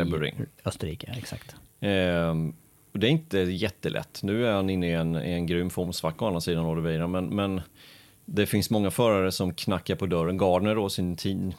Österrike. 0.64 1.14
Exakt. 1.18 1.56
Ehm, 1.80 2.54
och 2.92 2.99
det 2.99 3.07
är 3.07 3.11
inte 3.11 3.38
jättelätt. 3.38 4.21
Nu 4.23 4.47
är 4.47 4.52
han 4.52 4.71
inne 4.71 4.88
i 4.88 4.92
en, 4.92 5.16
i 5.16 5.33
en 5.33 5.47
grym 5.47 5.71
formsvacka 5.71 6.25
å 6.25 6.28
andra 6.28 6.40
sidan 6.40 6.66
Oliveira, 6.66 7.07
men, 7.07 7.25
men 7.26 7.61
det 8.25 8.47
finns 8.47 8.71
många 8.71 8.90
förare 8.90 9.33
som 9.33 9.54
knackar 9.54 9.97
på 9.97 10.07
dörren. 10.07 10.38
Gardner 10.38 10.75
då, 10.75 10.88
sin 10.88 11.16
team, 11.16 11.52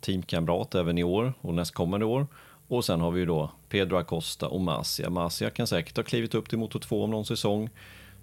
teamkamrat 0.00 0.74
även 0.74 0.98
i 0.98 1.04
år 1.04 1.34
och 1.40 1.54
nästkommande 1.54 2.06
år. 2.06 2.26
Och 2.68 2.84
sen 2.84 3.00
har 3.00 3.10
vi 3.10 3.20
ju 3.20 3.26
då 3.26 3.50
Pedro 3.68 3.96
Acosta 3.96 4.48
och 4.48 4.60
Masia. 4.60 5.10
Masia 5.10 5.50
kan 5.50 5.66
säkert 5.66 5.96
ha 5.96 6.04
klivit 6.04 6.34
upp 6.34 6.48
till 6.48 6.58
Moto 6.58 6.78
2 6.78 7.04
om 7.04 7.10
någon 7.10 7.24
säsong. 7.24 7.70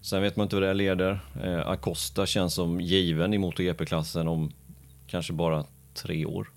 Sen 0.01 0.21
vet 0.21 0.35
man 0.35 0.45
inte 0.45 0.55
vad 0.55 0.63
det 0.63 0.73
leder. 0.73 1.19
Eh, 1.43 1.69
Acosta 1.69 2.25
känns 2.25 2.53
som 2.53 2.81
given 2.81 3.33
i 3.33 3.37
MotoGP-klassen 3.37 4.27
om 4.27 4.51
kanske 5.07 5.33
bara 5.33 5.65
tre 5.93 6.25
år. 6.25 6.49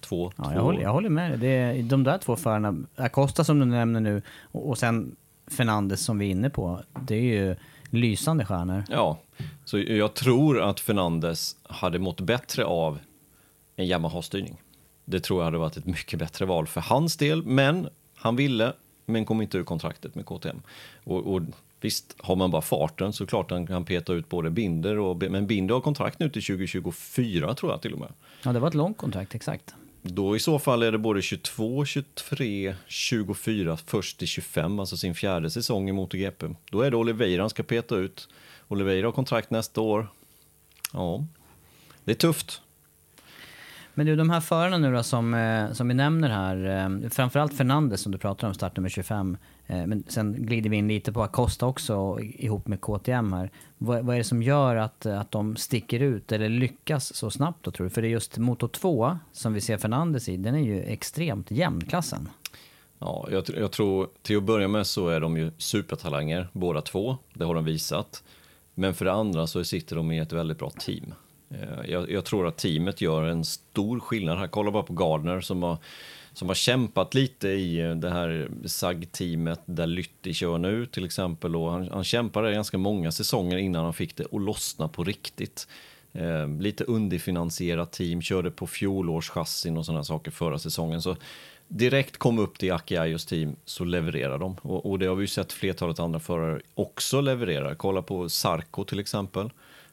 Två, 0.00 0.32
Ja, 0.36 0.44
två 0.44 0.52
jag, 0.52 0.62
håller, 0.62 0.80
jag 0.80 0.92
håller 0.92 1.08
med 1.08 1.30
dig. 1.30 1.38
Det 1.38 1.48
är 1.48 1.82
de 1.82 2.04
där 2.04 2.18
två 2.18 2.36
förarna, 2.36 2.74
Acosta 2.96 3.44
som 3.44 3.58
du 3.58 3.64
nämner 3.64 4.00
nu 4.00 4.22
och, 4.42 4.68
och 4.68 4.78
sen 4.78 5.16
Fernandes 5.50 6.04
som 6.04 6.18
vi 6.18 6.26
är 6.26 6.30
inne 6.30 6.50
på. 6.50 6.80
Det 7.06 7.14
är 7.14 7.46
ju 7.46 7.56
lysande 7.90 8.44
stjärnor. 8.44 8.84
Ja, 8.88 9.18
så 9.64 9.78
jag 9.78 10.14
tror 10.14 10.60
att 10.60 10.80
Fernandes 10.80 11.56
hade 11.62 11.98
mått 11.98 12.20
bättre 12.20 12.64
av 12.64 12.98
en 13.76 13.86
Yamaha-styrning. 13.86 14.56
Det 15.04 15.20
tror 15.20 15.40
jag 15.40 15.44
hade 15.44 15.58
varit 15.58 15.76
ett 15.76 15.86
mycket 15.86 16.18
bättre 16.18 16.46
val 16.46 16.66
för 16.66 16.80
hans 16.80 17.16
del, 17.16 17.42
men 17.42 17.88
han 18.14 18.36
ville, 18.36 18.72
men 19.06 19.24
kom 19.24 19.42
inte 19.42 19.58
ur 19.58 19.64
kontraktet 19.64 20.14
med 20.14 20.26
KTM. 20.26 20.62
Och, 21.04 21.34
och 21.34 21.42
visst, 21.80 22.16
har 22.18 22.36
man 22.36 22.50
bara 22.50 22.62
farten 22.62 23.12
så 23.12 23.26
klart 23.26 23.50
han 23.50 23.66
kan 23.66 23.84
peta 23.84 24.12
ut 24.12 24.28
både 24.28 24.50
Binder 24.50 24.98
och, 24.98 25.16
men 25.30 25.46
Binder 25.46 25.74
har 25.74 25.80
kontrakt 25.80 26.18
nu 26.18 26.30
till 26.30 26.42
2024 26.42 27.54
tror 27.54 27.72
jag 27.72 27.82
till 27.82 27.92
och 27.92 28.00
med. 28.00 28.12
Ja, 28.42 28.52
det 28.52 28.58
var 28.60 28.68
ett 28.68 28.74
långt 28.74 28.96
kontrakt, 28.96 29.34
exakt. 29.34 29.74
Då 30.02 30.36
i 30.36 30.40
så 30.40 30.58
fall 30.58 30.82
är 30.82 30.92
det 30.92 30.98
både 30.98 31.22
22, 31.22 31.84
23, 31.84 32.74
24, 32.86 33.76
först 33.76 34.18
till 34.18 34.28
25, 34.28 34.80
alltså 34.80 34.96
sin 34.96 35.14
fjärde 35.14 35.50
säsong 35.50 35.88
i 35.88 35.92
MotoGP. 35.92 36.46
Då 36.70 36.80
är 36.80 36.90
det 36.90 36.96
Oliveira 36.96 37.42
han 37.42 37.50
ska 37.50 37.62
peta 37.62 37.96
ut. 37.96 38.28
Oliveira 38.68 39.06
har 39.06 39.12
kontrakt 39.12 39.50
nästa 39.50 39.80
år. 39.80 40.08
Ja, 40.92 41.24
det 42.04 42.10
är 42.10 42.14
tufft. 42.14 42.62
Men 43.94 44.06
du, 44.06 44.16
de 44.16 44.30
här 44.30 44.40
förarna 44.40 44.78
nu 44.78 44.92
då 44.92 45.02
som, 45.02 45.34
eh, 45.34 45.72
som 45.72 45.88
vi 45.88 45.94
nämner 45.94 46.28
här, 46.28 46.84
eh, 47.04 47.10
framförallt 47.10 47.56
Fernandes 47.56 48.00
som 48.00 48.12
du 48.12 48.18
pratar 48.18 48.48
om, 48.48 48.54
startnummer 48.54 48.88
25. 48.88 49.36
Eh, 49.68 49.86
men 49.86 50.04
sen 50.08 50.46
glider 50.46 50.70
vi 50.70 50.76
in 50.76 50.88
lite 50.88 51.12
på 51.12 51.22
Acosta 51.22 51.66
också 51.66 52.18
ihop 52.20 52.66
med 52.66 52.80
KTM 52.80 53.32
här. 53.32 53.50
Vad, 53.78 54.04
vad 54.04 54.14
är 54.14 54.18
det 54.18 54.24
som 54.24 54.42
gör 54.42 54.76
att, 54.76 55.06
att 55.06 55.30
de 55.30 55.56
sticker 55.56 56.00
ut 56.00 56.32
eller 56.32 56.48
lyckas 56.48 57.14
så 57.14 57.30
snabbt 57.30 57.64
då 57.64 57.70
tror 57.70 57.84
du? 57.84 57.90
För 57.90 58.02
det 58.02 58.08
är 58.08 58.10
just 58.10 58.38
Moto 58.38 58.68
2 58.68 59.18
som 59.32 59.52
vi 59.52 59.60
ser 59.60 59.78
Fernandes 59.78 60.28
i, 60.28 60.36
den 60.36 60.54
är 60.54 60.62
ju 60.62 60.82
extremt 60.82 61.50
jämn 61.50 61.80
klassen. 61.80 62.28
Ja, 62.98 63.28
jag, 63.30 63.44
jag 63.48 63.72
tror 63.72 64.08
till 64.22 64.36
att 64.36 64.42
börja 64.42 64.68
med 64.68 64.86
så 64.86 65.08
är 65.08 65.20
de 65.20 65.36
ju 65.36 65.50
supertalanger 65.58 66.48
båda 66.52 66.82
två. 66.82 67.16
Det 67.34 67.44
har 67.44 67.54
de 67.54 67.64
visat. 67.64 68.22
Men 68.74 68.94
för 68.94 69.04
det 69.04 69.12
andra 69.12 69.46
så 69.46 69.64
sitter 69.64 69.96
de 69.96 70.12
i 70.12 70.18
ett 70.18 70.32
väldigt 70.32 70.58
bra 70.58 70.70
team. 70.70 71.14
Eh, 71.50 71.90
jag, 71.90 72.10
jag 72.10 72.24
tror 72.24 72.46
att 72.46 72.56
teamet 72.56 73.00
gör 73.00 73.22
en 73.22 73.44
stor 73.44 74.00
skillnad 74.00 74.38
här. 74.38 74.48
Kolla 74.48 74.70
bara 74.70 74.82
på 74.82 74.92
Gardner 74.92 75.40
som 75.40 75.62
har, 75.62 75.78
som 76.38 76.48
har 76.48 76.54
kämpat 76.54 77.14
lite 77.14 77.48
i 77.48 77.80
eh, 77.80 77.94
det 77.94 78.10
här 78.10 78.48
SAG-teamet 78.64 79.60
där 79.64 79.86
Lytti 79.86 80.34
kör 80.34 80.58
nu 80.58 80.86
till 80.86 81.04
exempel. 81.04 81.56
Och 81.56 81.70
han, 81.70 81.88
han 81.92 82.04
kämpade 82.04 82.52
ganska 82.52 82.78
många 82.78 83.12
säsonger 83.12 83.56
innan 83.56 83.84
han 83.84 83.94
fick 83.94 84.16
det 84.16 84.24
att 84.32 84.42
lossna 84.42 84.88
på 84.88 85.04
riktigt. 85.04 85.68
Eh, 86.12 86.48
lite 86.48 86.84
underfinansierat 86.84 87.92
team, 87.92 88.22
körde 88.22 88.50
på 88.50 88.66
fjolårschassin 88.66 89.76
och 89.76 89.86
sådana 89.86 90.04
saker 90.04 90.30
förra 90.30 90.58
säsongen. 90.58 91.02
Så 91.02 91.16
direkt 91.68 92.16
kom 92.16 92.38
upp 92.38 92.58
till 92.58 92.72
Aki 92.72 92.96
Ayos 92.96 93.26
team 93.26 93.56
så 93.64 93.84
levererar 93.84 94.38
de. 94.38 94.56
Och, 94.62 94.90
och 94.90 94.98
det 94.98 95.06
har 95.06 95.14
vi 95.14 95.22
ju 95.22 95.28
sett 95.28 95.52
flertalet 95.52 96.00
andra 96.00 96.20
förare 96.20 96.60
också 96.74 97.20
leverera. 97.20 97.74
Kolla 97.74 98.02
på 98.02 98.28
Sarko 98.28 98.84
till 98.84 98.98
exempel. 98.98 99.50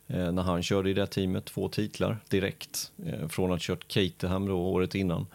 Eh, 0.08 0.32
när 0.32 0.44
han 0.44 0.64
körde 0.64 0.90
i 0.90 0.94
det 0.94 1.08
teamet, 1.08 1.46
två 1.46 1.70
titlar 1.70 2.18
direkt. 2.30 2.92
Eh, 3.06 3.28
från 3.28 3.46
att 3.46 3.52
ha 3.52 3.60
kört 3.60 3.88
Caterham 3.88 4.48
då 4.48 4.58
året 4.58 4.96
innan. 4.96 5.28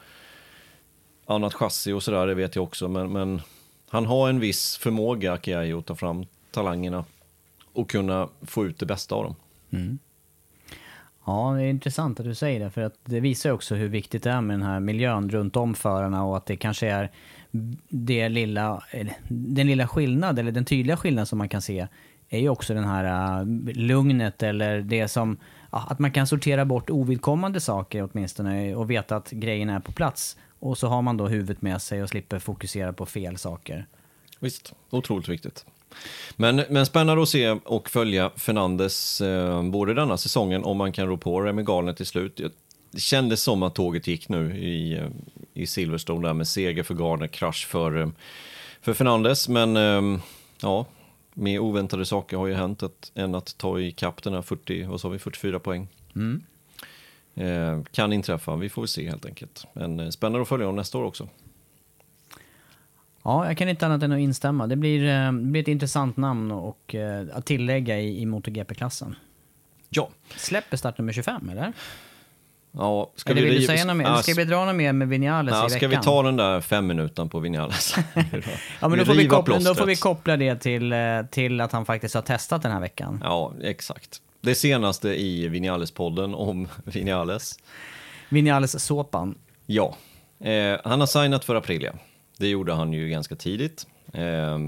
Annat 1.31 1.55
chassi 1.55 1.93
och 1.93 2.03
sådär, 2.03 2.27
det 2.27 2.35
vet 2.35 2.57
jag 2.57 2.63
också. 2.63 2.89
Men, 2.89 3.13
men 3.13 3.41
han 3.89 4.07
har 4.07 4.29
en 4.29 4.41
viss 4.41 4.77
förmåga, 4.77 5.33
Akiayo, 5.33 5.79
att 5.79 5.87
ta 5.87 5.95
fram 5.95 6.27
talangerna 6.51 7.05
och 7.73 7.91
kunna 7.91 8.29
få 8.43 8.67
ut 8.67 8.79
det 8.79 8.87
bästa 8.87 9.15
av 9.15 9.25
dem. 9.25 9.35
Mm. 9.71 9.99
Ja, 11.25 11.55
det 11.57 11.63
är 11.63 11.71
intressant 11.71 12.21
att 12.21 12.27
du 12.27 12.35
säger 12.35 12.61
det, 12.61 12.71
för 12.71 12.81
att 12.81 12.95
det 13.05 13.21
visar 13.21 13.51
också 13.51 13.75
hur 13.75 13.89
viktigt 13.89 14.23
det 14.23 14.31
är 14.31 14.41
med 14.41 14.55
den 14.55 14.67
här 14.67 14.81
miljön 14.81 15.31
runt 15.31 15.57
om 15.57 15.75
förarna 15.75 16.25
och 16.25 16.37
att 16.37 16.47
det 16.47 16.57
kanske 16.57 16.89
är 16.89 17.11
det 17.89 18.29
lilla, 18.29 18.85
den 19.29 19.67
lilla 19.67 19.89
skillnad, 19.89 20.39
eller 20.39 20.53
den 20.53 20.65
tydliga 20.65 20.97
skillnad 20.97 21.29
som 21.29 21.39
man 21.39 21.49
kan 21.49 21.63
se, 21.63 21.87
är 22.29 22.39
ju 22.39 22.49
också 22.49 22.75
den 22.75 22.85
här 22.85 23.39
äh, 23.41 23.47
lugnet 23.75 24.43
eller 24.43 24.81
det 24.81 25.09
som, 25.09 25.37
att 25.71 25.99
man 25.99 26.13
kan 26.13 26.27
sortera 26.27 26.65
bort 26.65 26.91
ovidkommande 26.91 27.61
saker 27.61 28.09
åtminstone 28.13 28.75
och 28.75 28.91
veta 28.91 29.17
att 29.17 29.31
grejerna 29.31 29.75
är 29.75 29.81
på 29.81 29.93
plats. 29.93 30.37
Och 30.61 30.79
så 30.79 30.87
har 30.87 31.03
man 31.03 31.17
då 31.17 31.29
huvudet 31.29 31.63
med 31.63 31.83
sig 31.83 32.03
och 32.03 32.09
slipper 32.09 32.39
fokusera 32.39 32.93
på 32.93 33.07
fel 33.07 33.39
saker. 33.39 33.87
Visst, 34.41 34.75
otroligt 34.91 35.29
viktigt. 35.29 35.65
Men, 36.37 36.63
men 36.71 36.87
spännande 36.87 37.23
att 37.23 37.29
se 37.29 37.51
och 37.51 37.91
följa 37.91 38.31
Fernandes 38.37 39.21
eh, 39.21 39.63
både 39.63 39.95
denna 39.95 40.17
säsongen 40.17 40.65
om 40.65 40.77
man 40.77 40.93
kan 40.93 41.07
rå 41.07 41.17
på 41.17 41.41
Remy 41.41 41.63
Gardner 41.63 41.93
till 41.93 42.07
slut. 42.07 42.41
Det 42.91 43.01
kändes 43.01 43.43
som 43.43 43.63
att 43.63 43.75
tåget 43.75 44.07
gick 44.07 44.29
nu 44.29 44.57
i, 44.59 44.99
eh, 44.99 45.07
i 45.55 45.67
Silverstone 45.67 46.29
där 46.29 46.35
med 46.35 46.49
seger 46.49 46.83
för 46.83 46.95
Gardner, 46.95 47.27
krasch 47.27 47.67
för, 47.67 48.01
eh, 48.01 48.09
för 48.81 48.93
Fernandes. 48.93 49.49
Men 49.49 49.77
eh, 49.77 50.21
ja, 50.63 50.87
mer 51.35 51.59
oväntade 51.59 52.05
saker 52.05 52.37
har 52.37 52.47
ju 52.47 52.55
hänt 52.55 52.83
att, 52.83 53.13
än 53.15 53.35
att 53.35 53.59
ta 53.59 53.81
i 53.81 53.93
kapp 53.93 54.23
den 54.23 54.35
här 54.35 54.43
40, 54.43 54.85
vad 54.85 55.01
sa 55.01 55.09
vi, 55.09 55.19
44 55.19 55.59
poäng. 55.59 55.89
Eh, 57.35 57.83
kan 57.93 58.13
inträffa, 58.13 58.57
vi 58.57 58.69
får 58.69 58.87
se 58.87 59.09
helt 59.09 59.27
enkelt. 59.27 59.67
Men 59.73 60.01
eh, 60.01 60.09
spännande 60.09 60.43
att 60.43 60.49
följa 60.49 60.69
om 60.69 60.77
nästa 60.77 60.99
år 60.99 61.05
också. 61.05 61.29
Ja, 63.25 63.47
jag 63.47 63.57
kan 63.59 63.69
inte 63.69 63.87
annat 63.87 64.03
än 64.03 64.13
att 64.13 64.19
instämma. 64.19 64.67
Det 64.67 64.77
blir, 64.77 65.05
eh, 65.09 65.33
det 65.33 65.47
blir 65.47 65.63
ett 65.63 65.69
intressant 65.69 66.17
namn 66.17 66.51
och, 66.53 66.95
eh, 66.95 67.27
att 67.33 67.47
tillägga 67.47 68.01
i, 68.01 68.21
i 68.23 68.27
MotoGP-klassen. 68.27 69.17
Ja, 69.89 70.09
Släpper 70.37 70.77
startnummer 70.77 71.13
25, 71.13 71.49
eller? 71.51 71.73
ja 72.73 73.11
ska 73.17 73.31
eller 73.33 73.43
vill 73.43 73.53
du 73.53 73.59
riva- 73.59 73.67
säga 73.67 73.85
något 73.85 73.97
mer? 73.97 74.15
Ska 74.15 74.35
vi 74.35 74.45
dra 74.45 74.65
något 74.65 74.75
mer 74.75 74.93
med 74.93 75.09
Vinales 75.09 75.53
Ja, 75.55 75.67
i 75.67 75.71
ska 75.71 75.89
veckan? 75.89 76.01
vi 76.01 76.05
ta 76.05 76.23
den 76.23 76.37
där 76.37 76.61
fem 76.61 76.87
minuten 76.87 77.29
på 77.29 77.39
Vinales? 77.39 77.95
Ja, 78.81 78.89
men 78.89 78.99
då 78.99 79.05
får, 79.05 79.15
vi 79.15 79.27
koppla, 79.29 79.59
då 79.59 79.75
får 79.75 79.87
vi 79.87 79.97
koppla 79.97 80.37
det 80.37 80.57
till, 80.57 80.95
till 81.31 81.61
att 81.61 81.73
han 81.73 81.87
faktiskt 81.87 82.15
har 82.15 82.23
testat 82.23 82.63
den 82.63 82.73
här 82.73 82.81
veckan. 82.81 83.21
Ja, 83.25 83.53
exakt. 83.63 84.23
Det 84.41 84.55
senaste 84.55 85.09
i 85.21 85.49
Vinales-podden 85.49 86.35
om 86.35 86.69
Vinales. 86.85 87.59
Vinales-såpan. 88.29 89.39
Ja, 89.67 89.97
eh, 90.39 90.81
han 90.85 91.01
har 91.01 91.07
signat 91.07 91.45
för 91.45 91.55
Aprilia. 91.55 91.95
Det 92.39 92.49
gjorde 92.49 92.73
han 92.73 92.93
ju 92.93 93.09
ganska 93.09 93.37
tidigt. 93.37 93.87
Eh, 94.13 94.59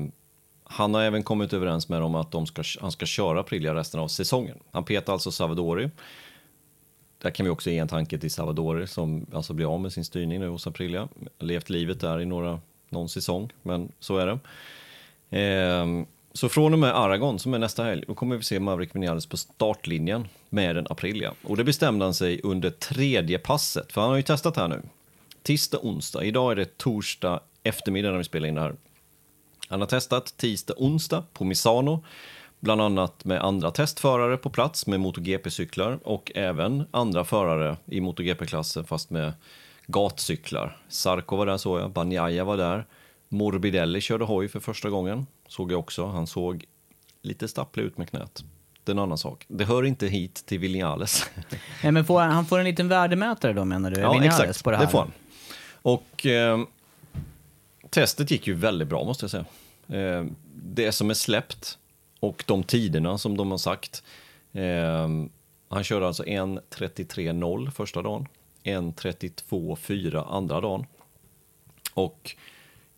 han 0.65 0.95
har 0.95 1.03
även 1.03 1.23
kommit 1.23 1.53
överens 1.53 1.89
med 1.89 2.01
dem 2.01 2.15
att 2.15 2.31
de 2.31 2.47
ska, 2.47 2.63
han 2.81 2.93
ska 2.93 3.07
köra 3.07 3.41
Aprilia 3.41 3.75
resten 3.75 4.01
av 4.01 4.09
säsongen. 4.09 4.59
Han 4.71 4.85
petar 4.85 5.13
alltså 5.13 5.33
Savadori. 5.33 5.91
Där 7.19 7.31
kan 7.31 7.45
vi 7.45 7.51
också 7.51 7.71
ge 7.71 7.79
en 7.79 7.89
tanke 7.89 8.19
till 8.19 8.31
Savadori 8.31 8.87
som 8.87 9.27
alltså 9.33 9.53
blir 9.53 9.75
av 9.75 9.81
med 9.81 9.93
sin 9.93 10.05
styrning 10.05 10.41
nu 10.41 10.49
hos 10.49 10.67
Aprilia. 10.67 11.09
Levt 11.39 11.71
livet 11.71 12.01
där 12.01 12.21
i 12.21 12.25
några, 12.25 12.61
någon 12.89 13.09
säsong, 13.09 13.53
men 13.63 13.93
så 14.01 14.17
är 14.17 14.27
det. 14.27 14.39
Ehm, 15.39 16.07
så 16.35 16.49
från 16.49 16.73
och 16.73 16.79
med 16.79 16.97
Aragon, 16.97 17.39
som 17.39 17.55
är 17.55 17.59
nästa 17.59 17.85
helg, 17.85 18.05
då 18.07 18.15
kommer 18.15 18.37
vi 18.37 18.43
se 18.43 18.61
Maverick 18.61 18.95
Vinales 18.95 19.27
på 19.27 19.37
startlinjen 19.37 20.29
med 20.49 20.77
en 20.77 20.87
Aprilia. 20.91 21.33
Och 21.43 21.57
det 21.57 21.65
bestämde 21.65 22.05
han 22.05 22.15
sig 22.15 22.41
under 22.43 22.71
tredje 22.71 23.39
passet, 23.39 23.93
för 23.93 24.01
han 24.01 24.11
har 24.11 24.17
ju 24.17 24.23
testat 24.23 24.57
här 24.57 24.69
nu. 24.69 24.83
Tisdag, 25.43 25.79
onsdag. 25.83 26.25
Idag 26.25 26.53
är 26.53 26.57
det 26.57 26.79
torsdag 26.79 27.41
eftermiddag 27.63 28.11
när 28.11 28.19
vi 28.19 28.25
spelar 28.25 28.49
in 28.49 28.55
det 28.55 28.61
här. 28.61 28.75
Han 29.69 29.81
har 29.81 29.89
testat 29.89 30.37
tisdag, 30.37 30.75
onsdag 30.77 31.25
på 31.33 31.45
Misano, 31.45 32.05
bland 32.61 32.81
annat 32.81 33.25
med 33.25 33.45
andra 33.45 33.71
testförare 33.71 34.37
på 34.37 34.51
plats 34.51 34.87
med 34.87 35.01
MotoGP-cyklar 35.01 35.99
och 36.05 36.33
även 36.35 36.85
andra 36.91 37.25
förare 37.25 37.77
i 37.87 38.01
MotoGP-klassen 38.01 38.85
fast 38.85 39.11
med 39.11 39.33
gatcyklar. 39.87 40.77
Sarko 40.89 41.37
var 41.37 41.47
där 41.47 41.57
såg 41.57 41.81
jag, 41.81 41.91
Banjaya 41.91 42.45
var 42.45 42.57
där, 42.57 42.87
Morbidelli 43.29 44.01
körde 44.01 44.25
hoj 44.25 44.49
för 44.49 44.61
första 44.61 44.91
gången, 44.91 45.27
såg 45.53 45.73
jag 45.73 45.79
också. 45.79 46.07
Han 46.07 46.27
såg 46.27 46.65
lite 47.23 47.49
stapplig 47.49 47.83
ut 47.83 47.99
med 47.99 48.11
knät. 48.11 48.45
Det 48.85 48.93
är 48.93 48.95
en 48.95 48.99
annan 48.99 49.19
sak. 49.19 49.45
Det 49.49 49.65
hör 49.65 49.85
inte 49.85 50.07
hit 50.07 50.47
till 50.47 50.59
Vinales. 50.59 51.31
Nej, 51.83 51.93
men 51.93 52.05
får 52.05 52.21
han, 52.21 52.31
han 52.31 52.47
får 52.47 52.59
en 52.59 52.65
liten 52.65 52.89
värdemätare 52.89 53.53
då 53.53 53.65
menar 53.65 53.91
du? 53.91 53.97
Vinales, 53.97 54.63
på 54.63 54.71
det, 54.71 54.77
här. 54.77 54.85
det 54.85 54.91
får 54.91 54.99
han. 54.99 55.13
Och 55.83 56.27
eh, 56.27 56.61
testet 57.91 58.31
gick 58.31 58.47
ju 58.47 58.55
väldigt 58.55 58.89
bra 58.89 59.05
måste 59.05 59.25
jag 59.25 59.31
säga. 59.31 59.45
Eh, 60.01 60.25
det 60.55 60.93
som 60.93 61.11
är 61.11 61.15
släppt 61.15 61.79
och 62.21 62.45
de 62.47 62.63
tiderna 62.63 63.19
som 63.19 63.37
de 63.37 63.51
har 63.51 63.59
sagt. 63.59 64.03
Eh, 64.53 65.09
han 65.69 65.85
körde 65.85 66.07
alltså 66.07 66.23
1.33.0 66.23 67.71
första 67.71 68.03
dagen, 68.03 68.29
1.32.4 68.65 70.35
andra 70.37 70.61
dagen. 70.61 70.87
Och 71.95 72.37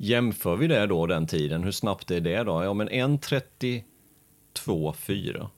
jämför 0.04 0.56
vi 0.56 0.66
det 0.66 0.86
då, 0.86 1.06
den 1.06 1.26
tiden, 1.26 1.64
hur 1.64 1.70
snabbt 1.70 2.10
är 2.10 2.20
det 2.20 2.42
då? 2.42 2.64
Ja, 2.64 2.74
men 2.74 2.88
1.32.4. 2.88 5.48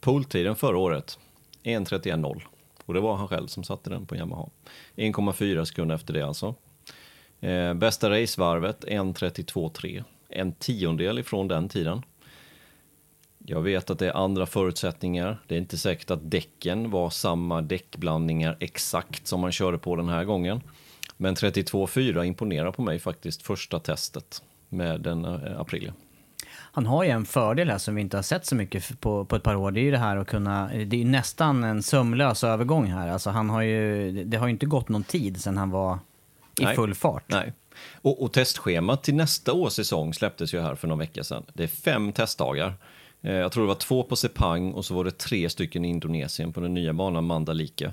Pooltiden 0.00 0.56
förra 0.56 0.78
året, 0.78 1.18
1.31.0. 1.62 2.42
Och 2.84 2.94
det 2.94 3.00
var 3.00 3.16
han 3.16 3.28
själv 3.28 3.46
som 3.46 3.64
satte 3.64 3.90
den 3.90 4.06
på 4.06 4.16
Yamaha. 4.16 4.48
1,4 4.96 5.64
sekunder 5.64 5.94
efter 5.94 6.14
det 6.14 6.22
alltså. 6.22 6.54
Eh, 7.40 7.74
bästa 7.74 8.10
racevarvet 8.10 8.84
1.32.3. 8.84 10.04
En 10.28 10.52
tiondel 10.52 11.18
ifrån 11.18 11.48
den 11.48 11.68
tiden. 11.68 12.02
Jag 13.38 13.60
vet 13.60 13.90
att 13.90 13.98
det 13.98 14.06
är 14.06 14.16
andra 14.16 14.46
förutsättningar. 14.46 15.40
Det 15.46 15.54
är 15.54 15.58
inte 15.58 15.78
säkert 15.78 16.10
att 16.10 16.30
däcken 16.30 16.90
var 16.90 17.10
samma 17.10 17.62
däckblandningar 17.62 18.56
exakt 18.60 19.26
som 19.26 19.40
man 19.40 19.52
körde 19.52 19.78
på 19.78 19.96
den 19.96 20.08
här 20.08 20.24
gången. 20.24 20.60
Men 21.16 21.34
32.4 21.34 22.24
imponerar 22.24 22.72
på 22.72 22.82
mig 22.82 22.98
faktiskt 22.98 23.42
första 23.42 23.80
testet 23.80 24.42
med 24.68 25.00
den 25.00 25.24
eh, 25.24 25.60
Aprilia. 25.60 25.94
Han 26.48 26.86
har 26.86 27.04
ju 27.04 27.10
en 27.10 27.24
fördel 27.26 27.70
här 27.70 27.78
som 27.78 27.94
vi 27.94 28.00
inte 28.00 28.16
har 28.16 28.22
sett 28.22 28.46
så 28.46 28.54
mycket 28.54 29.00
på, 29.00 29.24
på 29.24 29.36
ett 29.36 29.42
par 29.42 29.54
år. 29.54 29.70
Det 29.70 29.80
är 29.80 29.82
ju 29.82 29.90
det 29.90 29.98
här 29.98 30.16
att 30.16 30.26
kunna, 30.26 30.68
det 30.86 31.00
är 31.00 31.04
nästan 31.04 31.64
en 31.64 31.82
sömlös 31.82 32.44
övergång 32.44 32.86
här. 32.86 33.08
Alltså 33.08 33.30
han 33.30 33.50
har 33.50 33.62
ju, 33.62 34.12
det 34.24 34.36
har 34.36 34.46
ju 34.46 34.50
inte 34.50 34.66
gått 34.66 34.88
någon 34.88 35.04
tid 35.04 35.42
sedan 35.42 35.56
han 35.56 35.70
var 35.70 35.98
i 36.60 36.64
Nej. 36.64 36.76
full 36.76 36.94
fart. 36.94 37.24
Nej. 37.26 37.52
Och, 38.02 38.22
och 38.22 38.32
testschemat 38.32 39.02
till 39.02 39.14
nästa 39.14 39.52
års 39.52 39.72
säsong 39.72 40.14
släpptes 40.14 40.54
ju 40.54 40.60
här 40.60 40.74
för 40.74 40.88
någon 40.88 40.98
vecka 40.98 41.24
sedan. 41.24 41.44
Det 41.52 41.62
är 41.62 41.68
fem 41.68 42.12
testdagar. 42.12 42.74
Eh, 43.22 43.34
Jag 43.34 43.52
tror 43.52 43.64
det 43.64 43.68
var 43.68 43.74
två 43.74 44.02
på 44.02 44.16
Sepang 44.16 44.72
och 44.72 44.84
så 44.84 44.94
var 44.94 45.04
det 45.04 45.18
tre 45.18 45.50
stycken 45.50 45.84
i 45.84 45.88
Indonesien 45.88 46.52
på 46.52 46.60
den 46.60 46.74
nya 46.74 46.92
banan 46.92 47.24
Mandalika. 47.24 47.92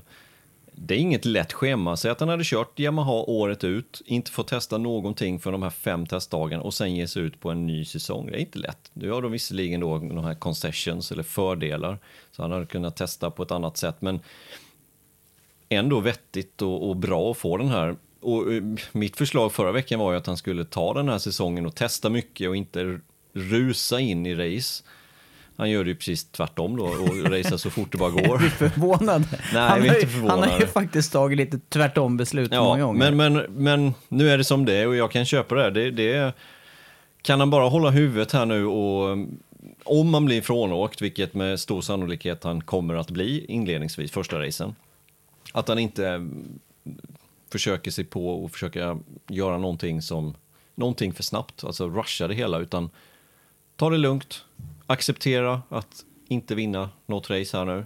Det 0.83 0.95
är 0.95 0.99
inget 0.99 1.25
lätt 1.25 1.53
schema. 1.53 1.97
Säg 1.97 2.11
att 2.11 2.19
han 2.19 2.29
hade 2.29 2.43
kört 2.43 2.79
Yamaha 2.79 3.11
året 3.11 3.63
ut, 3.63 4.01
inte 4.05 4.31
fått 4.31 4.47
testa 4.47 4.77
någonting 4.77 5.39
för 5.39 5.51
de 5.51 5.63
här 5.63 5.69
fem 5.69 6.05
testdagarna 6.05 6.63
och 6.63 6.73
sen 6.73 6.95
ge 6.95 7.07
sig 7.07 7.23
ut 7.23 7.39
på 7.39 7.49
en 7.49 7.67
ny 7.67 7.85
säsong. 7.85 8.25
Det 8.31 8.37
är 8.37 8.39
inte 8.39 8.59
lätt. 8.59 8.91
Nu 8.93 9.11
har 9.11 9.21
de 9.21 9.31
visserligen 9.31 9.79
då 9.79 9.99
de 9.99 10.23
här 10.23 10.33
concessions 10.33 11.11
eller 11.11 11.23
fördelar, 11.23 11.99
så 12.31 12.41
han 12.41 12.51
hade 12.51 12.65
kunnat 12.65 12.95
testa 12.95 13.31
på 13.31 13.43
ett 13.43 13.51
annat 13.51 13.77
sätt. 13.77 13.95
Men 13.99 14.19
ändå 15.69 15.99
vettigt 15.99 16.61
och, 16.61 16.89
och 16.89 16.95
bra 16.95 17.31
att 17.31 17.37
få 17.37 17.57
den 17.57 17.69
här. 17.69 17.95
Och 18.19 18.53
eh, 18.53 18.63
mitt 18.91 19.17
förslag 19.17 19.51
förra 19.51 19.71
veckan 19.71 19.99
var 19.99 20.11
ju 20.11 20.17
att 20.17 20.27
han 20.27 20.37
skulle 20.37 20.65
ta 20.65 20.93
den 20.93 21.09
här 21.09 21.17
säsongen 21.17 21.65
och 21.65 21.75
testa 21.75 22.09
mycket 22.09 22.49
och 22.49 22.55
inte 22.55 22.99
rusa 23.33 23.99
in 23.99 24.25
i 24.25 24.35
race. 24.35 24.83
Han 25.61 25.69
gör 25.69 25.85
ju 25.85 25.95
precis 25.95 26.23
tvärtom 26.23 26.77
då 26.77 26.83
och 26.83 27.31
racear 27.31 27.57
så 27.57 27.69
fort 27.69 27.91
det 27.91 27.97
bara 27.97 28.09
går. 28.09 28.37
Förvånad. 28.49 29.23
Nej, 29.53 29.69
han, 29.69 29.83
är 29.83 30.01
inte 30.01 30.17
han 30.27 30.39
har 30.43 30.59
ju 30.59 30.67
faktiskt 30.67 31.11
tagit 31.13 31.37
lite 31.37 31.59
tvärtom 31.69 32.17
beslut 32.17 32.51
många 32.51 32.79
Ja, 32.79 32.85
gånger. 32.85 33.11
men, 33.11 33.33
men, 33.33 33.45
men 33.49 33.93
nu 34.07 34.29
är 34.29 34.37
det 34.37 34.43
som 34.43 34.65
det 34.65 34.73
är 34.73 34.87
och 34.87 34.95
jag 34.95 35.11
kan 35.11 35.25
köpa 35.25 35.55
det. 35.55 35.61
här. 35.63 35.71
det, 35.71 35.91
det 35.91 36.33
kan 37.21 37.39
han 37.39 37.49
bara 37.49 37.69
hålla 37.69 37.89
huvudet 37.89 38.31
här 38.31 38.45
nu 38.45 38.65
och 38.65 39.17
om 39.83 40.09
man 40.09 40.25
blir 40.25 40.41
frånåkt, 40.41 41.01
vilket 41.01 41.33
med 41.33 41.59
stor 41.59 41.81
sannolikhet 41.81 42.43
han 42.43 42.61
kommer 42.61 42.93
att 42.95 43.11
bli 43.11 43.45
inledningsvis, 43.45 44.11
första 44.11 44.39
racen, 44.39 44.75
att 45.53 45.67
han 45.67 45.79
inte 45.79 46.07
mm, 46.07 46.59
försöker 47.51 47.91
sig 47.91 48.03
på 48.03 48.43
och 48.43 48.51
försöka 48.51 48.99
göra 49.27 49.57
någonting 49.57 50.01
som 50.01 50.35
någonting 50.75 51.13
för 51.13 51.23
snabbt, 51.23 51.63
alltså 51.63 51.89
rusha 51.89 52.27
det 52.27 52.33
hela, 52.35 52.59
utan 52.59 52.89
ta 53.75 53.89
det 53.89 53.97
lugnt, 53.97 54.45
acceptera 54.91 55.61
att 55.69 56.05
inte 56.27 56.55
vinna 56.55 56.89
något 57.05 57.29
race 57.29 57.57
här 57.57 57.65
nu 57.65 57.85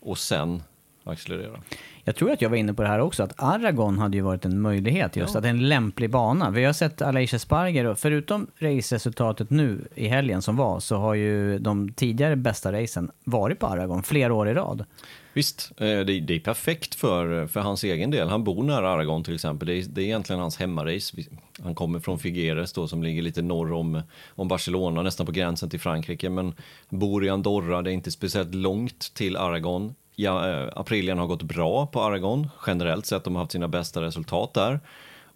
och 0.00 0.18
sen 0.18 0.62
accelerera. 1.04 1.60
Jag 2.04 2.16
tror 2.16 2.30
att 2.30 2.42
jag 2.42 2.50
var 2.50 2.56
inne 2.56 2.74
på 2.74 2.82
det 2.82 2.88
här 2.88 3.00
också, 3.00 3.22
att 3.22 3.42
Aragon 3.42 3.98
hade 3.98 4.16
ju 4.16 4.22
varit 4.22 4.44
en 4.44 4.60
möjlighet 4.60 5.16
just, 5.16 5.36
att 5.36 5.42
det 5.42 5.48
är 5.48 5.50
en 5.50 5.68
lämplig 5.68 6.10
bana. 6.10 6.50
Vi 6.50 6.64
har 6.64 6.72
sett 6.72 7.02
Alicia 7.02 7.38
Sparger, 7.38 7.84
och 7.84 7.98
förutom 7.98 8.46
raceresultatet 8.58 9.50
nu 9.50 9.88
i 9.94 10.08
helgen 10.08 10.42
som 10.42 10.56
var, 10.56 10.80
så 10.80 10.96
har 10.96 11.14
ju 11.14 11.58
de 11.58 11.92
tidigare 11.92 12.36
bästa 12.36 12.72
racen 12.72 13.10
varit 13.24 13.58
på 13.58 13.66
Aragon 13.66 14.02
flera 14.02 14.34
år 14.34 14.48
i 14.48 14.54
rad. 14.54 14.84
Visst, 15.32 15.72
eh, 15.76 15.86
det, 15.86 16.20
det 16.20 16.34
är 16.34 16.40
perfekt 16.40 16.94
för, 16.94 17.46
för 17.46 17.60
hans 17.60 17.84
egen 17.84 18.10
del. 18.10 18.28
Han 18.28 18.44
bor 18.44 18.62
nära 18.62 18.90
Aragon 18.90 19.24
till 19.24 19.34
exempel. 19.34 19.68
Det 19.68 19.74
är, 19.74 19.84
det 19.88 20.02
är 20.02 20.04
egentligen 20.04 20.40
hans 20.40 20.56
hemmarace. 20.56 21.16
Han 21.62 21.74
kommer 21.74 22.00
från 22.00 22.18
Figueres 22.18 22.72
då, 22.72 22.88
som 22.88 23.02
ligger 23.02 23.22
lite 23.22 23.42
norr 23.42 23.72
om, 23.72 24.02
om 24.28 24.48
Barcelona, 24.48 25.02
nästan 25.02 25.26
på 25.26 25.32
gränsen 25.32 25.70
till 25.70 25.80
Frankrike. 25.80 26.30
Men 26.30 26.54
bor 26.88 27.24
i 27.24 27.28
Andorra, 27.28 27.82
det 27.82 27.90
är 27.90 27.94
inte 27.94 28.10
speciellt 28.10 28.54
långt 28.54 29.14
till 29.14 29.36
Aragon. 29.36 29.94
Ja, 30.14 30.50
eh, 30.50 30.68
Aprilian 30.76 31.18
har 31.18 31.26
gått 31.26 31.42
bra 31.42 31.86
på 31.86 32.02
Aragon, 32.02 32.48
generellt 32.66 33.06
sett. 33.06 33.24
De 33.24 33.34
har 33.34 33.42
haft 33.42 33.52
sina 33.52 33.68
bästa 33.68 34.02
resultat 34.02 34.54
där. 34.54 34.80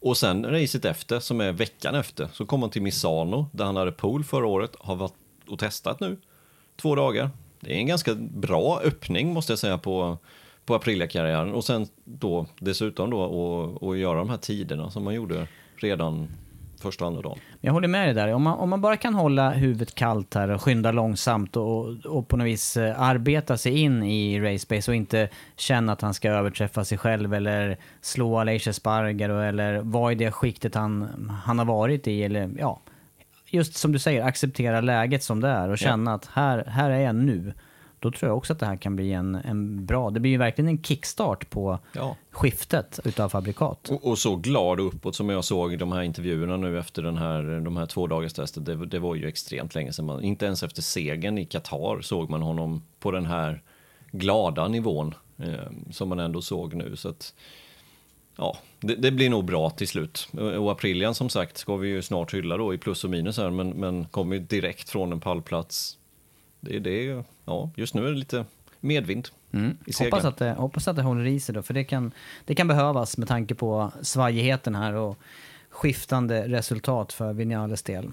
Och 0.01 0.17
sen 0.17 0.47
racet 0.47 0.85
efter, 0.85 1.21
som 1.21 1.41
är 1.41 1.53
veckan 1.53 1.95
efter, 1.95 2.29
så 2.33 2.47
kom 2.47 2.63
han 2.63 2.71
till 2.71 2.83
Misano, 2.83 3.47
där 3.53 3.65
han 3.65 3.77
hade 3.77 3.93
pool 3.93 4.25
förra 4.25 4.47
året, 4.47 4.77
har 4.79 4.97
varit 4.97 5.15
och 5.49 5.59
testat 5.59 6.01
nu 6.01 6.17
två 6.77 6.95
dagar. 6.95 7.31
Det 7.65 7.75
är 7.75 7.79
en 7.79 7.87
ganska 7.87 8.15
bra 8.15 8.81
öppning 8.85 9.33
måste 9.33 9.53
jag 9.53 9.59
säga 9.59 9.79
på, 9.79 10.19
på 10.65 10.75
Aprilia-karriären. 10.75 11.53
Och 11.55 11.65
sen 11.65 11.87
då 12.05 12.47
dessutom 12.59 13.11
då 13.11 13.79
att 13.83 13.99
göra 13.99 14.19
de 14.19 14.31
här 14.31 14.37
tiderna 14.37 14.91
som 14.91 15.05
man 15.05 15.15
gjorde 15.15 15.47
redan 15.77 16.29
första 16.83 17.05
och 17.05 17.09
andra 17.09 17.23
dagen. 17.23 17.39
Jag 17.61 17.73
håller 17.73 17.89
med 17.89 18.07
dig 18.07 18.15
där. 18.15 18.33
Om 18.35 18.43
man, 18.43 18.59
om 18.59 18.71
man 18.71 18.81
bara 18.81 18.97
kan 18.97 19.15
hålla 19.15 19.51
huvudet 19.51 19.95
kallt 19.95 20.35
här 20.35 20.51
och 20.51 20.63
skynda 20.63 20.93
långsamt 20.93 21.57
och, 21.57 22.07
och 22.07 22.29
på 22.29 22.37
något 22.37 22.47
vis 22.47 22.77
eh, 22.77 23.01
arbeta 23.01 23.57
sig 23.57 23.79
in 23.79 24.03
i 24.03 24.41
racepace 24.41 24.91
och 24.91 24.95
inte 24.95 25.29
känna 25.57 25.93
att 25.93 26.01
han 26.01 26.15
ska 26.15 26.31
överträffa 26.31 26.85
sig 26.85 26.99
själv 26.99 27.35
eller 27.35 27.77
slå 28.01 28.39
Alicia 28.39 28.73
Sparger 28.73 29.29
eller 29.29 29.79
vara 29.79 30.13
i 30.13 30.15
det 30.15 30.31
skiktet 30.31 30.75
han, 30.75 31.31
han 31.45 31.59
har 31.59 31.67
varit 31.67 32.07
i. 32.07 32.23
Eller, 32.23 32.51
ja, 32.59 32.81
just 33.53 33.75
som 33.75 33.93
du 33.93 33.99
säger, 33.99 34.23
acceptera 34.25 34.81
läget 34.81 35.23
som 35.23 35.41
det 35.41 35.49
är 35.49 35.69
och 35.69 35.79
känna 35.79 36.15
att 36.15 36.27
här, 36.27 36.65
här 36.67 36.91
är 36.91 37.01
jag 37.01 37.15
nu. 37.15 37.53
Då 37.99 38.11
tror 38.11 38.29
jag 38.29 38.37
också 38.37 38.53
att 38.53 38.59
det 38.59 38.67
här 38.67 38.77
kan 38.77 38.97
bli 38.97 39.13
en, 39.13 39.35
en 39.35 39.87
bra, 39.87 40.11
det 40.11 40.21
blir 40.21 40.33
ju 40.33 40.39
verkligen 40.39 40.69
en 40.69 40.83
kickstart 40.83 41.51
på 41.51 41.79
Ja. 41.93 42.17
skiftet 42.31 43.01
utav 43.05 43.29
fabrikat. 43.29 43.89
Och, 43.91 44.07
och 44.07 44.19
så 44.19 44.37
glad 44.37 44.81
uppåt 44.81 45.17
som 45.17 45.29
jag 45.29 45.45
såg 45.45 45.73
i 45.73 45.77
de 45.77 45.93
här 45.93 46.03
intervjuerna 46.03 46.57
nu 46.57 46.79
efter 46.79 47.03
den 47.03 47.17
här, 47.17 47.61
de 47.61 47.77
här 47.77 47.87
två 47.87 48.07
dagars 48.07 48.33
testet. 48.33 48.65
Det, 48.65 48.87
det 48.87 48.99
var 48.99 49.15
ju 49.15 49.29
extremt 49.29 49.75
länge 49.75 49.93
sedan. 49.93 50.05
Man, 50.05 50.23
inte 50.23 50.47
ens 50.47 50.63
efter 50.63 50.83
segern 50.83 51.39
i 51.39 51.45
Qatar 51.45 52.01
såg 52.01 52.31
man 52.31 52.43
honom 52.43 52.83
på 53.01 53.11
den 53.11 53.27
här 53.27 53.63
glada 54.11 54.69
nivån 54.69 55.15
eh, 55.39 55.55
som 55.91 56.09
man 56.09 56.21
ändå 56.21 56.43
såg 56.43 56.75
nu. 56.75 56.97
Så 56.97 57.09
att, 57.09 57.35
ja, 58.37 58.59
det, 58.81 58.95
det 58.95 59.11
blir 59.11 59.31
nog 59.31 59.45
bra 59.45 59.71
till 59.71 59.89
slut. 59.89 60.29
Och- 60.59 60.73
Aprilian 60.73 61.15
som 61.15 61.29
sagt 61.29 61.59
ska 61.59 61.77
vi 61.77 61.89
ju 61.89 62.03
snart 62.03 62.35
hylla 62.35 62.57
då 62.57 62.75
i 62.75 62.79
plus 62.79 63.05
och 63.05 63.11
minus 63.11 63.39
här, 63.39 63.51
men, 63.51 63.69
men 63.71 64.05
kommer 64.05 64.37
ju 64.37 64.43
direkt 64.43 64.91
från 64.91 65.13
en 65.13 65.21
pallplats. 65.21 65.99
Det 66.61 66.77
är 66.77 66.81
det, 66.81 67.25
ja, 67.45 67.71
just 67.77 67.95
nu 67.95 68.07
är 68.07 68.11
det 68.11 68.19
lite 68.19 68.45
medvind 68.81 69.29
seglen. 69.51 69.77
Hoppas 70.13 70.25
att, 70.25 70.37
det, 70.37 70.53
hoppas 70.53 70.89
att 70.89 70.97
det 70.97 71.03
håller 71.03 71.27
i 71.27 71.41
sig 71.41 71.55
då, 71.55 71.63
för 71.63 71.75
det 71.75 71.85
kan, 71.85 72.13
det 72.45 72.55
kan 72.55 72.69
behövas 72.69 73.19
med 73.19 73.29
tanke 73.29 73.55
på 73.55 73.93
svajigheten 74.03 74.75
här 74.75 74.93
och 74.95 75.19
skiftande 75.71 76.49
resultat 76.49 77.13
för 77.13 77.33
Vinales 77.33 77.83
del. 77.83 78.13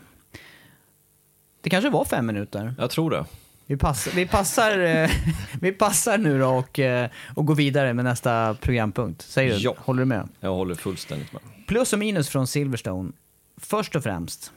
Det 1.62 1.70
kanske 1.70 1.90
var 1.90 2.06
fem 2.06 2.26
minuter. 2.26 2.76
Jag 2.78 2.90
tror 2.90 3.12
det. 3.12 3.26
Vi, 3.70 3.78
pass, 3.78 4.08
vi, 4.16 4.26
passar, 4.28 4.80
eh, 4.80 5.10
vi 5.62 5.72
passar 5.72 6.18
nu 6.18 6.40
då 6.40 6.48
och, 6.50 6.80
eh, 6.80 7.10
och 7.36 7.46
går 7.46 7.56
vidare 7.56 7.94
med 7.94 8.06
nästa 8.06 8.54
programpunkt. 8.62 9.22
Säger 9.22 9.54
du? 9.56 9.60
Ja. 9.62 9.76
Håller 9.78 10.00
du 10.00 10.06
med? 10.06 10.30
Jag 10.40 10.54
håller 10.54 10.76
fullständigt 10.76 11.34
med. 11.34 11.42
Plus 11.68 11.94
och 11.94 12.00
minus 12.00 12.30
från 12.30 12.48
Silverstone. 12.48 13.12
Först 13.58 13.96
och 13.96 14.04
främst, 14.04 14.52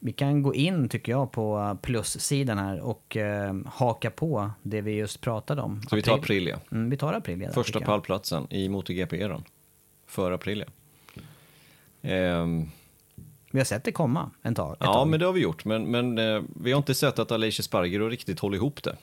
vi 0.00 0.12
kan 0.12 0.42
gå 0.42 0.54
in 0.54 0.88
tycker 0.88 1.12
jag 1.12 1.32
på 1.32 1.78
plussidan 1.82 2.58
här 2.58 2.80
och 2.80 3.16
eh, 3.16 3.54
haka 3.66 4.10
på 4.10 4.50
det 4.62 4.80
vi 4.80 4.92
just 4.92 5.20
pratade 5.20 5.62
om. 5.62 5.82
Så 5.90 5.96
vi 5.96 6.02
tar 6.02 6.12
April- 6.12 6.20
Aprilia. 6.20 6.60
Mm, 6.72 6.90
vi 6.90 6.96
tar 6.96 7.12
Aprilia. 7.12 7.46
där, 7.48 7.54
Första 7.54 7.80
pallplatsen 7.80 8.46
i 8.50 8.68
MotoGP-eran. 8.68 9.44
För 10.06 10.32
Aprilia. 10.32 10.66
Ehm, 12.02 12.68
Vi 13.54 13.60
har 13.60 13.64
sett 13.64 13.84
det 13.84 13.92
komma 13.92 14.30
en 14.42 14.54
tag. 14.54 14.76
ja, 14.80 14.86
tag. 14.86 15.08
men 15.08 15.20
det 15.20 15.26
har 15.26 15.32
vi 15.32 15.40
gjort. 15.40 15.64
Men, 15.64 15.90
men 15.90 16.18
eh, 16.18 16.42
vi 16.60 16.72
har 16.72 16.78
inte 16.78 16.94
sett 16.94 17.18
att 17.18 17.32
Alicia 17.32 17.62
Sparger 17.62 18.00
riktigt 18.10 18.40
håller 18.40 18.56
ihop 18.56 18.80
det. 18.82 18.96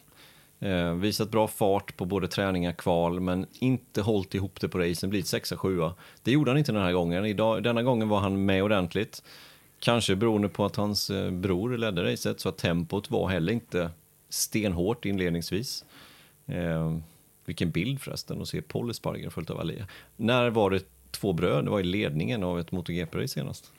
Eh, 0.70 0.94
visat 0.94 1.32
bra 1.32 1.48
fart 1.48 1.98
på 1.98 2.06
både 2.06 2.28
träningar, 2.28 2.72
kval, 2.72 3.20
men 3.20 3.46
inte 3.60 4.02
hållit 4.02 4.36
ihop 4.36 4.62
det 4.62 4.70
på 4.70 4.80
racen, 4.80 5.10
blivit 5.10 5.28
sexa, 5.28 5.58
sjua. 5.58 5.94
Det 6.24 6.32
gjorde 6.32 6.52
han 6.52 6.58
inte 6.58 6.72
den 6.72 6.82
här 6.82 6.92
gången. 6.92 7.26
Idag, 7.26 7.64
denna 7.64 7.84
gången 7.84 8.10
var 8.10 8.20
han 8.20 8.46
med 8.46 8.64
ordentligt. 8.64 9.24
Kanske 9.80 10.16
beroende 10.16 10.50
på 10.50 10.66
att 10.66 10.76
hans 10.76 11.10
eh, 11.10 11.32
bror 11.32 11.78
ledde 11.78 12.12
racet, 12.12 12.40
så 12.40 12.50
att 12.50 12.58
tempot 12.58 13.12
var 13.12 13.30
heller 13.30 13.54
inte 13.54 13.90
stenhårt 14.30 15.06
inledningsvis. 15.06 15.86
Eh, 16.46 16.98
vilken 17.46 17.72
bild 17.72 18.02
förresten, 18.02 18.42
att 18.42 18.48
se 18.48 18.62
Paul 18.62 18.92
Espargaro 18.92 19.30
följt 19.30 19.50
av 19.50 19.60
Ali. 19.60 19.84
När 20.16 20.50
var 20.50 20.70
det 20.70 20.84
två 21.12 21.34
bröder 21.34 21.72
var 21.72 21.80
i 21.80 21.84
ledningen 21.84 22.44
av 22.44 22.60
ett 22.60 22.72
MotoGP-race 22.72 23.28
senast? 23.28 23.72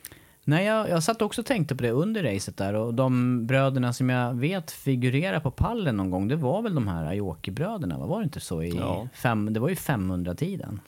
Nej, 0.45 0.67
jag, 0.67 0.89
jag 0.89 1.03
satt 1.03 1.23
också 1.23 1.41
och 1.41 1.47
tänkte 1.47 1.77
på 1.77 1.83
det 1.83 1.91
under 1.91 2.23
racet 2.23 2.57
där 2.57 2.75
och 2.75 2.95
de 2.95 3.47
bröderna 3.47 3.93
som 3.93 4.09
jag 4.11 4.35
vet 4.35 4.71
figurerar 4.71 5.41
på 5.41 5.51
pallen 5.51 5.97
någon 5.97 6.11
gång, 6.11 6.29
det 6.29 6.37
var 6.37 6.63
väl 6.63 6.75
de 6.75 6.89
här 6.89 7.05
Aoki-bröderna, 7.07 7.99
var 7.99 8.19
det 8.21 8.25
inte 8.25 8.41
så? 8.41 8.63
I 8.63 8.77
Ja. 8.77 9.09
fem, 9.15 9.53
det 9.53 9.61
var 9.61 9.69
ju 9.69 9.75
500-tiden. 9.75 10.81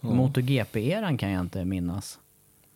MotoGP-eran 0.00 1.18
kan 1.18 1.30
jag 1.30 1.40
inte 1.40 1.64
minnas. 1.64 2.18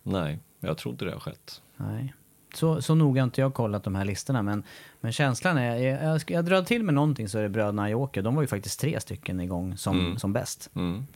Nej, 0.03 0.39
jag 0.59 0.77
tror 0.77 0.91
inte 0.91 1.05
det 1.05 1.11
har 1.11 1.19
skett. 1.19 1.61
Nej. 1.77 2.13
Så, 2.53 2.81
så 2.81 2.95
noga 2.95 3.21
har 3.21 3.23
inte 3.23 3.41
jag 3.41 3.53
kollat 3.53 3.83
de 3.83 3.95
här 3.95 4.05
listorna, 4.05 4.41
men, 4.41 4.63
men 5.01 5.11
känslan 5.11 5.57
är... 5.57 5.75
Jag, 5.75 6.03
jag, 6.03 6.21
jag 6.27 6.45
drar 6.45 6.61
till 6.61 6.83
med 6.83 6.93
någonting 6.93 7.29
så 7.29 7.37
är 7.37 7.43
det 7.43 7.49
bröderna 7.49 7.83
Aoki. 7.83 8.21
De 8.21 8.35
var 8.35 8.41
ju 8.41 8.47
faktiskt 8.47 8.79
tre 8.79 8.99
stycken 8.99 9.39
igång 9.39 9.77
som, 9.77 10.17
som 10.19 10.33
bäst. 10.33 10.69
Mm. 10.75 11.07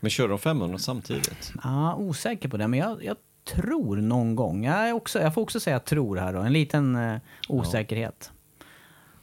Men 0.00 0.10
kör 0.10 0.28
de 0.28 0.38
500 0.38 0.78
samtidigt? 0.78 1.52
Ja, 1.64 1.94
osäker 1.94 2.48
på 2.48 2.56
det, 2.56 2.68
men 2.68 2.78
jag, 2.80 3.04
jag 3.04 3.16
tror 3.46 3.96
någon 3.96 4.34
gång. 4.34 4.64
Jag, 4.64 4.96
också, 4.96 5.20
jag 5.20 5.34
får 5.34 5.42
också 5.42 5.60
säga 5.60 5.80
tror 5.80 6.16
här 6.16 6.32
då. 6.32 6.40
En 6.40 6.52
liten 6.52 6.96
eh, 6.96 7.18
osäkerhet. 7.48 8.32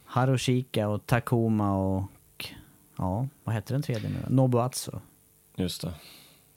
Harushika 0.04 0.88
och 0.88 1.06
Takuma 1.06 1.76
och... 1.76 2.10
Ja, 2.98 3.28
vad 3.44 3.54
hette 3.54 3.74
den 3.74 3.82
tredje 3.82 4.08
nu? 4.08 4.16
Nobuatsu. 4.28 4.92
Just 5.56 5.82
det. 5.82 5.94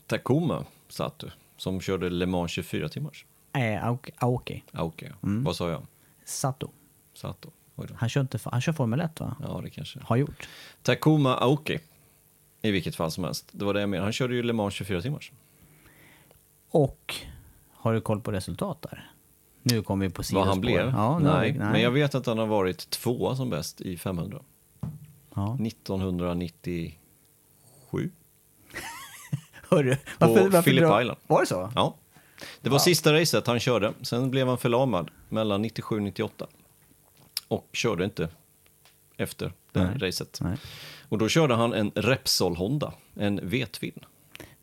Takuma 0.07 0.65
satt 0.89 1.19
du, 1.19 1.31
som 1.57 1.81
körde 1.81 2.09
Le 2.09 2.25
Mans 2.25 2.51
24 2.51 2.89
timmars. 2.89 3.25
Eh, 3.53 3.85
Aoki. 3.87 4.11
Aoki. 4.17 4.63
Ah, 4.71 4.83
Okej, 4.83 5.11
vad 5.21 5.55
sa 5.55 5.69
jag? 5.69 5.85
Sato. 6.25 6.69
Sato. 7.13 7.51
Han 7.95 8.09
kör, 8.09 8.21
inte, 8.21 8.39
han 8.43 8.61
kör 8.61 8.73
Formel 8.73 9.01
1 9.01 9.19
va? 9.19 9.35
Ja, 9.43 9.61
det 9.63 9.69
kanske. 9.69 9.99
Har 10.03 10.15
gjort. 10.15 10.49
Takuma 10.81 11.35
Aoki. 11.35 11.79
I 12.61 12.71
vilket 12.71 12.95
fall 12.95 13.11
som 13.11 13.23
helst. 13.23 13.49
Det 13.51 13.65
var 13.65 13.73
det 13.73 13.79
jag 13.79 13.89
menade. 13.89 14.05
Han 14.05 14.13
körde 14.13 14.35
ju 14.35 14.43
Le 14.43 14.53
Mans 14.53 14.73
24 14.73 15.01
timmars. 15.01 15.31
Och 16.69 17.15
har 17.87 17.93
du 17.93 18.01
koll 18.01 18.21
på 18.21 18.31
resultat 18.31 18.81
där? 18.81 19.11
Nu 19.63 19.81
kommer 19.83 20.05
vi 20.05 20.11
på 20.13 20.19
Vad 20.19 20.25
sidospår. 20.25 20.45
han 20.49 20.61
blev? 20.61 20.87
Ja, 20.89 21.19
nej, 21.19 21.51
vi- 21.51 21.59
men 21.59 21.81
jag 21.81 21.91
vet 21.91 22.15
att 22.15 22.25
han 22.25 22.37
har 22.37 22.45
varit 22.45 22.89
tvåa 22.89 23.35
som 23.35 23.49
bäst 23.49 23.81
i 23.81 23.97
500. 23.97 24.39
Ja. 25.35 25.57
1997. 25.65 26.97
Hörru, 29.69 29.95
Phillip 30.63 30.83
drar- 30.83 31.01
Island. 31.01 31.19
Var 31.27 31.39
det 31.41 31.45
så? 31.47 31.71
Ja. 31.75 31.95
Det 32.61 32.69
var 32.69 32.79
sista 32.79 33.13
racet 33.13 33.47
han 33.47 33.59
körde. 33.59 33.93
Sen 34.01 34.31
blev 34.31 34.47
han 34.47 34.57
förlamad 34.57 35.11
mellan 35.29 35.61
97 35.61 35.95
och 35.95 36.01
98. 36.01 36.47
Och 37.47 37.67
körde 37.73 38.03
inte 38.05 38.29
efter 39.17 39.53
det 39.71 39.83
Nej. 39.83 39.97
racet. 39.97 40.37
Nej. 40.41 40.57
Och 41.09 41.17
då 41.17 41.27
körde 41.29 41.55
han 41.55 41.73
en 41.73 41.91
Repsol 41.95 42.55
Honda, 42.55 42.93
en 43.15 43.39
V-twin. 43.43 43.99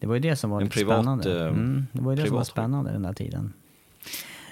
Det 0.05 0.09
var 0.09 0.15
ju 0.15 0.21
det 0.21 0.37
som 0.37 0.51
var 0.51 0.61
En 0.61 0.65
lite 0.65 0.75
privat, 0.77 0.97
spännande. 0.97 1.41
eh, 1.41 1.47
Mm, 1.47 1.87
det 1.93 2.03
var 2.03 2.13
ju 2.13 2.17
det 2.23 2.29
som 2.29 2.37
var 2.37 2.45
spännande 2.45 2.93
den 2.93 3.03
där 3.03 3.13
tiden. 3.13 3.53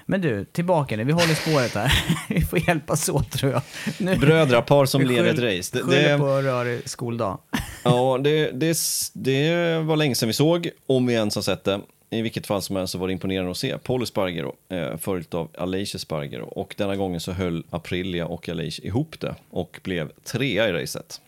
Men 0.06 0.20
du, 0.20 0.44
tillbaka 0.44 0.96
nu. 0.96 1.04
Vi 1.04 1.12
håller 1.12 1.34
spåret 1.34 1.74
här. 1.74 1.92
vi 2.28 2.40
får 2.40 2.68
hjälpas 2.68 3.08
åt 3.08 3.30
tror 3.30 3.52
jag. 3.52 3.62
Nu, 3.98 4.16
Brödrapar 4.16 4.86
som 4.86 5.00
vi 5.00 5.06
leder 5.06 5.30
ett 5.30 5.58
race. 5.58 5.78
Det, 5.78 5.84
Skyller 5.84 6.12
det, 6.12 6.18
på 6.18 6.26
rörig 6.26 6.88
skoldag. 6.88 7.38
ja, 7.84 8.18
det, 8.24 8.50
det, 8.50 8.76
det 9.12 9.78
var 9.78 9.96
länge 9.96 10.14
sedan 10.14 10.26
vi 10.26 10.32
såg, 10.32 10.70
om 10.86 11.06
vi 11.06 11.14
ens 11.14 11.34
har 11.34 11.42
sett 11.42 11.64
det. 11.64 11.80
I 12.10 12.22
vilket 12.22 12.46
fall 12.46 12.62
som 12.62 12.76
helst 12.76 12.92
så 12.92 12.98
var 12.98 13.06
det 13.06 13.12
imponerande 13.12 13.50
att 13.50 13.56
se 13.56 13.78
Paul 13.78 14.02
Espargaro 14.02 14.54
eh, 14.68 14.96
följt 14.96 15.34
av 15.34 15.48
Aleix 15.58 15.94
Espargaro. 15.94 16.44
Och 16.44 16.74
denna 16.78 16.96
gången 16.96 17.20
så 17.20 17.32
höll 17.32 17.64
Aprilia 17.70 18.26
och 18.26 18.48
Aleix 18.48 18.78
ihop 18.78 19.20
det 19.20 19.34
och 19.50 19.80
blev 19.82 20.10
trea 20.24 20.68
i 20.68 20.72
racet. 20.72 21.20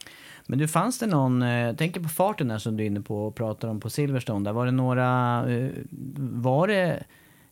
Men 0.47 0.59
du, 0.59 0.69
fanns 0.69 0.99
det 0.99 1.07
någon, 1.07 1.43
eh, 1.43 1.49
jag 1.49 1.79
tänker 1.79 2.01
på 2.01 2.09
farten 2.09 2.49
där 2.49 2.59
som 2.59 2.77
du 2.77 2.83
är 2.83 2.87
inne 2.87 3.01
på 3.01 3.27
och 3.27 3.35
pratar 3.35 3.69
om 3.69 3.81
på 3.81 3.91
Silverstone. 3.91 4.45
Där 4.45 4.53
var 4.53 4.67
det 4.67 4.73
några, 4.73 5.39
eh, 5.53 5.69
var 6.19 6.69
det, 6.69 7.03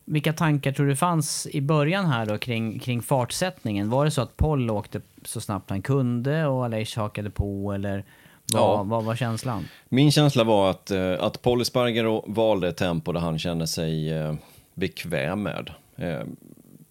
vilka 0.05 0.33
tankar 0.33 0.73
tror 0.73 0.87
du 0.87 0.97
fanns 0.97 1.47
i 1.51 1.61
början 1.61 2.07
här 2.07 2.27
då 2.27 2.39
kring, 2.39 2.79
kring 2.79 3.03
fartsättningen? 3.03 3.91
Var 3.91 4.05
det 4.05 4.11
så 4.11 4.23
att 4.23 4.37
Paul 4.37 4.71
åkte 4.71 5.01
så 5.25 5.41
snabbt 5.41 5.71
han 5.71 5.83
kunde 5.83 6.47
och 6.47 6.65
Aleix 6.65 6.97
hakade 6.97 7.31
på 7.31 7.73
eller 7.73 8.05
vad, 8.53 8.63
Ja. 8.63 8.83
vad 8.83 9.05
var 9.05 9.17
känslan? 9.17 9.65
Min 9.89 10.13
känsla 10.13 10.45
var 10.45 10.71
att, 10.71 10.91
eh, 10.91 11.13
att 11.21 11.43
Paul 11.43 11.61
Espargaro 11.61 12.25
valde 12.27 12.69
ett 12.69 12.77
tempo 12.77 13.13
där 13.13 13.21
han 13.21 13.39
kände 13.39 13.67
sig 13.67 14.11
bekväm 14.75 15.43
med. 15.43 15.71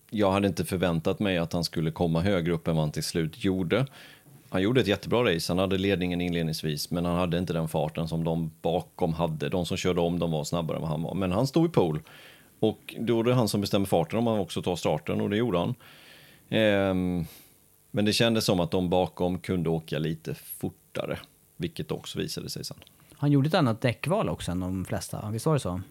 Jag 0.10 0.32
hade 0.32 0.48
inte 0.48 0.66
förväntat 0.66 1.20
mig 1.20 1.38
att 1.38 1.54
han 1.54 1.64
skulle 1.64 1.92
komma 1.92 2.22
högre 2.22 2.52
upp 2.54 2.68
än 2.68 2.76
vad 2.76 2.84
han 2.84 2.92
till 2.92 3.04
slut 3.04 3.44
gjorde. 3.44 3.86
Han 4.54 4.62
gjorde 4.62 4.82
ett 4.82 4.88
jättebra 4.88 5.36
race, 5.36 5.52
han 5.52 5.60
hade 5.60 5.78
ledningen 5.78 6.22
inledningsvis, 6.22 6.92
men 6.92 7.06
han 7.06 7.16
hade 7.16 7.38
inte 7.38 7.54
den 7.54 7.68
farten 7.68 8.08
som 8.08 8.24
de 8.24 8.52
bakom 8.62 9.14
hade. 9.14 9.50
De 9.50 9.66
som 9.66 9.78
körde 9.78 10.02
om, 10.02 10.20
de 10.20 10.32
var 10.32 10.44
snabbare 10.44 10.78
än 10.78 10.82
vad 10.82 10.92
han 10.92 11.04
var. 11.04 11.14
Men 11.14 11.32
han 11.32 11.48
stod 11.48 11.66
i 11.66 11.70
pole. 11.70 12.00
Och 12.60 12.96
då 13.00 13.20
är 13.20 13.24
det 13.24 13.34
han 13.34 13.48
som 13.48 13.62
bestämmer 13.62 13.86
farten 13.86 14.20
om 14.20 14.28
han 14.28 14.40
också 14.40 14.62
tar 14.62 14.76
starten, 14.76 15.22
och 15.22 15.30
det 15.30 15.38
gjorde 15.38 15.58
han. 15.58 15.76
Ehm, 16.50 17.26
men 17.92 18.06
det 18.06 18.14
kändes 18.14 18.46
som 18.46 18.60
att 18.60 18.72
de 18.72 18.90
bakom 18.90 19.40
kunde 19.40 19.70
åka 19.70 20.00
lite 20.00 20.34
fortare, 20.34 21.20
vilket 21.58 21.92
också 21.92 22.20
visade 22.20 22.50
sig 22.50 22.66
sen. 22.66 22.78
Han 23.14 23.32
gjorde 23.32 23.48
ett 23.48 23.54
annat 23.54 23.82
däckval 23.82 24.30
också 24.30 24.52
än 24.52 24.60
de 24.60 24.86
flesta, 24.86 25.30
visst 25.32 25.46
var 25.46 25.54
det 25.54 25.60
så? 25.60 25.82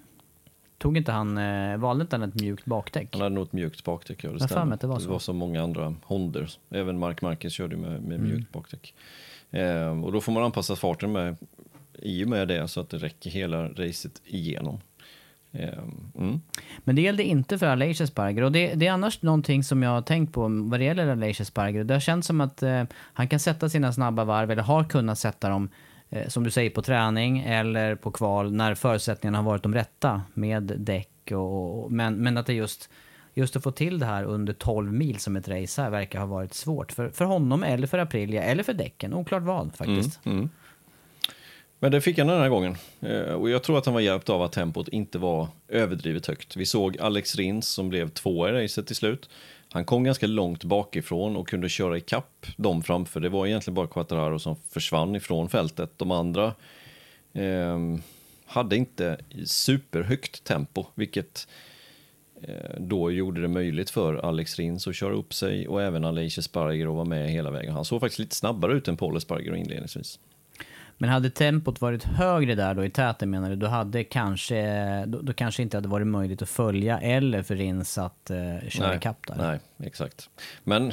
Tog 0.80 0.96
inte 0.96 1.12
han, 1.12 1.38
eh, 1.38 1.76
valde 1.76 2.02
inte 2.02 2.16
han 2.16 2.28
ett 2.28 2.34
mjukt 2.34 2.64
bakdäck? 2.64 3.08
Han 3.12 3.22
hade 3.22 3.34
nog 3.34 3.46
ett 3.46 3.52
mjukt 3.52 3.84
bakdäck, 3.84 4.24
ja, 4.24 4.32
det 4.32 4.40
stämmer. 4.40 4.78
det 4.80 4.86
var 4.86 4.98
så. 4.98 5.18
så 5.18 5.32
många 5.32 5.62
andra 5.62 5.94
Hondor. 6.04 6.48
Även 6.70 6.98
Mark 6.98 7.22
Marquez 7.22 7.52
körde 7.52 7.76
med, 7.76 8.02
med 8.02 8.18
Mm. 8.18 8.30
mjukt 8.30 8.52
bakdäck. 8.52 8.94
Ehm, 9.50 10.04
och 10.04 10.12
då 10.12 10.20
får 10.20 10.32
man 10.32 10.42
anpassa 10.42 10.76
farten 10.76 11.12
med, 11.12 11.36
i 11.98 12.24
och 12.24 12.28
med 12.28 12.48
det 12.48 12.68
så 12.68 12.80
att 12.80 12.90
det 12.90 12.98
räcker 12.98 13.30
hela 13.30 13.68
racet 13.68 14.22
igenom. 14.24 14.80
Ehm, 15.52 16.12
mm. 16.18 16.40
Men 16.84 16.96
det 16.96 17.02
gällde 17.02 17.24
inte 17.24 17.58
för 17.58 17.66
Aleix 17.66 18.00
Espargaro. 18.00 18.44
Och 18.44 18.52
det, 18.52 18.74
det 18.74 18.86
är 18.86 18.92
annars 18.92 19.22
någonting 19.22 19.64
som 19.64 19.82
jag 19.82 19.90
har 19.90 20.02
tänkt 20.02 20.32
på 20.32 20.40
vad 20.70 20.80
det 20.80 20.84
gäller 20.84 21.06
Aleix 21.06 21.40
Espargaro. 21.40 21.84
Det 21.84 21.94
har 21.94 22.00
känts 22.00 22.26
som 22.26 22.40
att 22.40 22.62
eh, 22.62 22.84
han 22.92 23.28
kan 23.28 23.40
sätta 23.40 23.68
sina 23.68 23.92
snabba 23.92 24.24
varv, 24.24 24.50
eller 24.50 24.62
har 24.62 24.84
kunnat 24.84 25.18
sätta 25.18 25.48
dem, 25.48 25.64
eh, 25.64 25.70
Eh, 26.11 26.29
som 26.29 26.44
du 26.44 26.51
säger, 26.51 26.70
på 26.70 26.83
träning 26.83 27.40
eller 27.40 27.94
på 27.94 28.11
kval 28.11 28.53
när 28.53 28.75
förutsättningarna 28.75 29.38
har 29.38 29.44
varit 29.44 29.62
de 29.62 29.75
rätta 29.75 30.23
med 30.35 30.62
däck. 30.62 31.09
Och, 31.31 31.85
och, 31.85 31.92
men, 31.92 32.14
men 32.14 32.37
att 32.37 32.46
det 32.46 32.53
just, 32.53 32.90
just 33.35 33.57
att 33.57 33.62
få 33.62 33.70
till 33.70 33.99
det 33.99 34.07
här 34.07 34.25
under 34.25 34.53
12 34.53 34.92
mil 34.92 35.18
som 35.18 35.37
ett 35.37 35.49
race 35.49 35.83
här 35.83 35.90
verkar 35.90 36.18
ha 36.18 36.27
varit 36.27 36.55
svårt 36.55 36.92
för, 36.92 37.11
för 37.11 37.25
honom 37.25 37.64
eller 37.64 37.87
för 37.87 37.99
Aprilia 37.99 38.42
eller 38.42 38.62
för 38.62 38.73
däcken. 38.73 39.14
Oklart 39.14 39.42
vad 39.42 39.75
faktiskt. 39.75 40.27
Mm. 40.27 40.38
mm. 40.38 40.51
Men 41.83 41.92
det 41.92 42.01
fick 42.01 42.18
han 42.18 42.27
den 42.27 42.40
här 42.40 42.49
gången. 42.49 42.77
Eh, 43.01 43.33
och 43.35 43.51
jag 43.51 43.62
tror 43.62 43.79
att 43.79 43.85
han 43.85 43.94
var 43.94 44.01
hjälpt 44.01 44.29
av 44.29 44.42
att 44.42 44.53
tempot 44.53 44.88
inte 44.88 45.18
var 45.18 45.49
överdrivet 45.68 46.27
högt. 46.27 46.57
Vi 46.57 46.66
såg 46.66 46.99
Alex 46.99 47.37
Rins 47.37 47.68
som 47.68 47.88
blev 47.88 48.09
tvåa 48.09 48.49
i 48.49 48.64
racet 48.64 48.87
till 48.87 48.96
slut. 48.96 49.31
Han 49.72 49.85
kom 49.85 50.04
ganska 50.04 50.26
långt 50.26 50.64
bakifrån 50.64 51.37
och 51.37 51.48
kunde 51.48 51.68
köra 51.68 51.96
i 51.96 52.00
kapp 52.00 52.46
dem 52.56 52.83
framför. 52.83 53.20
Det 53.20 53.28
var 53.28 53.46
egentligen 53.46 53.74
bara 53.74 53.87
Quattararo 53.87 54.38
som 54.38 54.56
försvann 54.56 55.16
ifrån 55.16 55.48
fältet. 55.48 55.90
De 55.96 56.11
andra 56.11 56.54
eh, 57.33 57.78
hade 58.46 58.76
inte 58.76 59.18
superhögt 59.44 60.44
tempo, 60.44 60.85
vilket 60.94 61.48
eh, 62.42 62.80
då 62.80 63.11
gjorde 63.11 63.40
det 63.40 63.48
möjligt 63.48 63.90
för 63.90 64.14
Alex 64.14 64.56
Rins 64.59 64.87
att 64.87 64.96
köra 64.96 65.14
upp 65.14 65.35
sig 65.35 65.68
och 65.68 65.83
även 65.83 66.04
Aleix 66.04 66.38
Espargaro 66.38 66.94
var 66.94 67.04
med 67.04 67.30
hela 67.30 67.50
vägen. 67.50 67.72
Han 67.72 67.85
såg 67.85 68.00
faktiskt 68.00 68.18
lite 68.18 68.37
snabbare 68.37 68.72
ut 68.72 68.88
än 68.88 68.96
Paul 68.96 69.16
Espargaro 69.16 69.56
inledningsvis. 69.56 70.18
Men 71.02 71.10
hade 71.10 71.30
tempot 71.30 71.80
varit 71.80 72.04
högre 72.04 72.54
där 72.54 72.74
då 72.74 72.84
i 72.84 72.90
täten 72.90 73.30
menar 73.30 73.50
du, 73.50 73.56
då 73.56 73.66
hade 73.66 74.04
kanske, 74.04 75.04
då, 75.06 75.20
då 75.22 75.32
kanske 75.32 75.62
inte 75.62 75.76
hade 75.76 75.88
varit 75.88 76.06
möjligt 76.06 76.42
att 76.42 76.48
följa 76.48 77.00
eller 77.00 77.42
för 77.42 77.56
Rins 77.56 77.98
att 77.98 78.30
eh, 78.30 78.68
köra 78.68 78.96
ikapp 78.96 79.26
där. 79.26 79.36
Nej, 79.36 79.60
exakt. 79.86 80.28
Men 80.64 80.92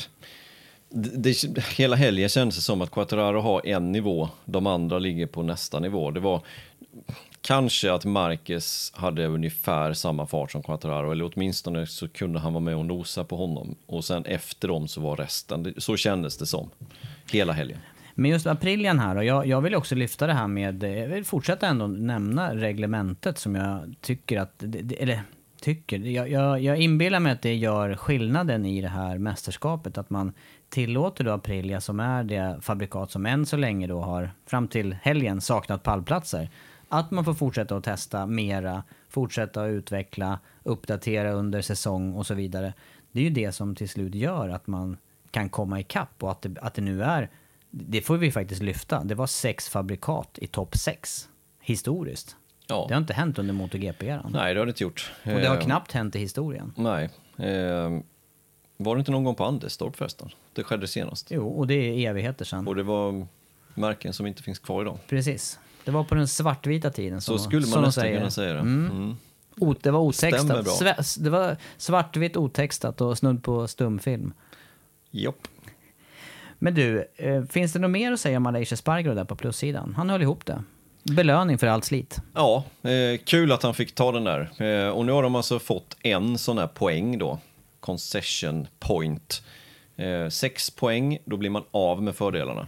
det, 0.89 1.55
det, 1.55 1.63
hela 1.63 1.95
helgen 1.95 2.29
kändes 2.29 2.55
det 2.55 2.61
som 2.61 2.81
att 2.81 2.91
Quattararo 2.91 3.39
har 3.39 3.67
en 3.67 3.91
nivå, 3.91 4.29
de 4.45 4.67
andra 4.67 4.99
ligger 4.99 5.27
på 5.27 5.43
nästa 5.43 5.79
nivå. 5.79 6.11
Det 6.11 6.19
var 6.19 6.41
kanske 7.41 7.93
att 7.93 8.05
Marquez 8.05 8.91
hade 8.95 9.25
ungefär 9.25 9.93
samma 9.93 10.27
fart 10.27 10.51
som 10.51 10.63
Quattararo, 10.63 11.11
eller 11.11 11.31
åtminstone 11.33 11.87
så 11.87 12.07
kunde 12.07 12.39
han 12.39 12.53
vara 12.53 12.63
med 12.63 12.75
och 12.75 12.85
nosa 12.85 13.23
på 13.23 13.37
honom. 13.37 13.75
Och 13.85 14.05
sen 14.05 14.25
efter 14.25 14.67
dem 14.67 14.87
så 14.87 15.01
var 15.01 15.15
resten, 15.15 15.73
så 15.77 15.97
kändes 15.97 16.37
det 16.37 16.45
som. 16.45 16.69
Hela 17.31 17.53
helgen. 17.53 17.79
Men 18.19 18.31
just 18.31 18.47
Aprilian 18.47 18.99
här 18.99 19.15
och 19.15 19.25
jag, 19.25 19.47
jag 19.47 19.61
vill 19.61 19.75
också 19.75 19.95
lyfta 19.95 20.27
det 20.27 20.33
här 20.33 20.47
med, 20.47 20.83
eh, 20.83 20.99
jag 20.99 21.07
vill 21.07 21.25
fortsätta 21.25 21.67
ändå 21.67 21.87
nämna 21.87 22.55
reglementet 22.55 23.37
som 23.37 23.55
jag 23.55 23.95
tycker 24.01 24.39
att, 24.39 24.63
eller 24.97 25.21
tycker, 25.61 25.99
jag, 25.99 26.29
jag, 26.29 26.61
jag 26.61 26.77
inbillar 26.77 27.19
mig 27.19 27.31
att 27.31 27.41
det 27.41 27.55
gör 27.55 27.95
skillnaden 27.95 28.65
i 28.65 28.81
det 28.81 28.87
här 28.87 29.17
mästerskapet. 29.17 29.97
Att 29.97 30.09
man 30.09 30.33
tillåter 30.69 31.23
då 31.23 31.31
Aprilia 31.31 31.81
som 31.81 31.99
är 31.99 32.23
det 32.23 32.57
fabrikat 32.61 33.11
som 33.11 33.25
än 33.25 33.45
så 33.45 33.57
länge 33.57 33.87
då 33.87 34.01
har, 34.01 34.31
fram 34.45 34.67
till 34.67 34.97
helgen, 35.01 35.41
saknat 35.41 35.83
pallplatser. 35.83 36.49
Att 36.89 37.11
man 37.11 37.25
får 37.25 37.33
fortsätta 37.33 37.75
att 37.75 37.83
testa 37.83 38.25
mera, 38.25 38.83
fortsätta 39.09 39.63
att 39.63 39.69
utveckla, 39.69 40.39
uppdatera 40.63 41.31
under 41.31 41.61
säsong 41.61 42.13
och 42.13 42.25
så 42.25 42.33
vidare. 42.33 42.73
Det 43.11 43.19
är 43.19 43.23
ju 43.23 43.29
det 43.29 43.51
som 43.51 43.75
till 43.75 43.89
slut 43.89 44.15
gör 44.15 44.49
att 44.49 44.67
man 44.67 44.97
kan 45.31 45.49
komma 45.49 45.79
ikapp 45.79 46.23
och 46.23 46.31
att 46.31 46.41
det, 46.41 46.59
att 46.61 46.73
det 46.73 46.81
nu 46.81 47.03
är, 47.03 47.29
det 47.69 48.01
får 48.01 48.17
vi 48.17 48.31
faktiskt 48.31 48.61
lyfta, 48.61 49.03
det 49.03 49.15
var 49.15 49.27
sex 49.27 49.69
fabrikat 49.69 50.37
i 50.41 50.47
topp 50.47 50.77
sex 50.77 51.29
historiskt. 51.59 52.35
Ja. 52.67 52.85
Det 52.87 52.93
har 52.93 53.01
inte 53.01 53.13
hänt 53.13 53.39
under 53.39 53.53
MotoGP-eran. 53.53 54.29
Nej, 54.33 54.53
det 54.53 54.59
har 54.59 54.65
det 54.65 54.69
inte 54.69 54.83
gjort. 54.83 55.11
Och 55.23 55.29
det 55.31 55.47
har 55.47 55.55
Eh, 55.57 55.61
knappt 55.63 55.91
hänt 55.91 56.15
i 56.15 56.19
historien. 56.19 56.73
Nej. 56.77 57.09
Eh, 57.37 57.99
var 58.77 58.95
det 58.95 58.99
inte 58.99 59.11
någon 59.11 59.23
gång 59.23 59.35
på 59.35 59.45
Anderstorp 59.45 59.95
förresten? 59.95 60.29
Det 60.53 60.63
skedde 60.63 60.87
senast. 60.87 61.27
Jo, 61.31 61.47
och 61.47 61.67
det 61.67 61.73
är 61.73 62.09
evigheter 62.09 62.45
sedan. 62.45 62.67
Och 62.67 62.75
det 62.75 62.83
var 62.83 63.27
märken 63.73 64.13
som 64.13 64.25
inte 64.25 64.43
finns 64.43 64.59
kvar 64.59 64.81
idag. 64.81 64.97
Precis. 65.07 65.59
Det 65.85 65.91
var 65.91 66.03
på 66.03 66.15
den 66.15 66.27
svartvita 66.27 66.89
tiden. 66.89 67.21
Så 67.21 67.37
som, 67.37 67.45
skulle 67.51 67.67
man 67.67 67.81
nästan 67.81 67.91
säger. 68.03 68.17
kunna 68.17 68.31
säga 68.31 68.53
det. 68.53 68.59
Mm. 68.59 68.85
Mm. 68.91 69.15
O, 69.59 69.75
det 69.81 69.91
var 69.91 69.99
otextat. 69.99 70.65
Sve- 70.65 71.23
Det 71.23 71.29
var 71.29 71.57
svartvitt 71.77 72.37
otextat 72.37 73.01
och 73.01 73.17
snudd 73.17 73.43
på 73.43 73.67
stumfilm. 73.67 74.33
Jopp. 75.11 75.47
Men 76.59 76.73
du, 76.73 77.07
eh, 77.15 77.43
finns 77.43 77.73
det 77.73 77.79
något 77.79 77.91
mer 77.91 78.11
att 78.11 78.19
säga 78.19 78.37
om 78.37 78.43
Malaysia 78.43 78.77
Spargo 78.77 79.13
där 79.13 79.25
på 79.25 79.35
plussidan? 79.35 79.93
Han 79.97 80.09
höll 80.09 80.21
ihop 80.21 80.45
det. 80.45 80.63
Belöning 81.03 81.57
för 81.57 81.67
allt 81.67 81.85
slit. 81.85 82.17
Ja, 82.33 82.63
eh, 82.81 83.19
kul 83.25 83.51
att 83.51 83.63
han 83.63 83.73
fick 83.73 83.95
ta 83.95 84.11
den 84.11 84.23
där. 84.23 84.63
Eh, 84.63 84.89
och 84.89 85.05
nu 85.05 85.11
har 85.11 85.23
de 85.23 85.35
alltså 85.35 85.59
fått 85.59 85.97
en 86.01 86.37
sån 86.37 86.57
här 86.57 86.67
poäng 86.67 87.17
då. 87.17 87.39
Concession 87.79 88.67
point. 88.79 89.43
Eh, 89.95 90.29
sex 90.29 90.69
poäng, 90.69 91.17
då 91.25 91.37
blir 91.37 91.49
man 91.49 91.63
av 91.71 92.03
med 92.03 92.15
fördelarna. 92.15 92.67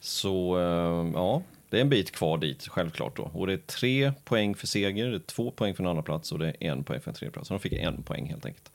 Så 0.00 0.58
eh, 0.58 1.10
ja, 1.14 1.42
det 1.70 1.76
är 1.76 1.80
en 1.80 1.88
bit 1.88 2.12
kvar 2.12 2.38
dit, 2.38 2.68
självklart 2.68 3.16
då. 3.16 3.30
Och 3.34 3.46
det 3.46 3.52
är 3.52 3.56
tre 3.56 4.12
poäng 4.24 4.54
för 4.54 4.66
seger, 4.66 5.06
det 5.10 5.16
är 5.16 5.18
två 5.18 5.50
poäng 5.50 5.74
för 5.74 5.82
en 5.82 5.88
andra 5.88 6.02
plats 6.02 6.32
och 6.32 6.38
det 6.38 6.46
är 6.60 6.70
en 6.70 6.84
poäng 6.84 7.00
för 7.00 7.10
en 7.10 7.14
tredje 7.14 7.32
plats. 7.32 7.48
Så 7.48 7.54
de 7.54 7.60
fick 7.60 7.72
en 7.72 8.02
poäng 8.02 8.26
helt 8.26 8.46
enkelt. 8.46 8.70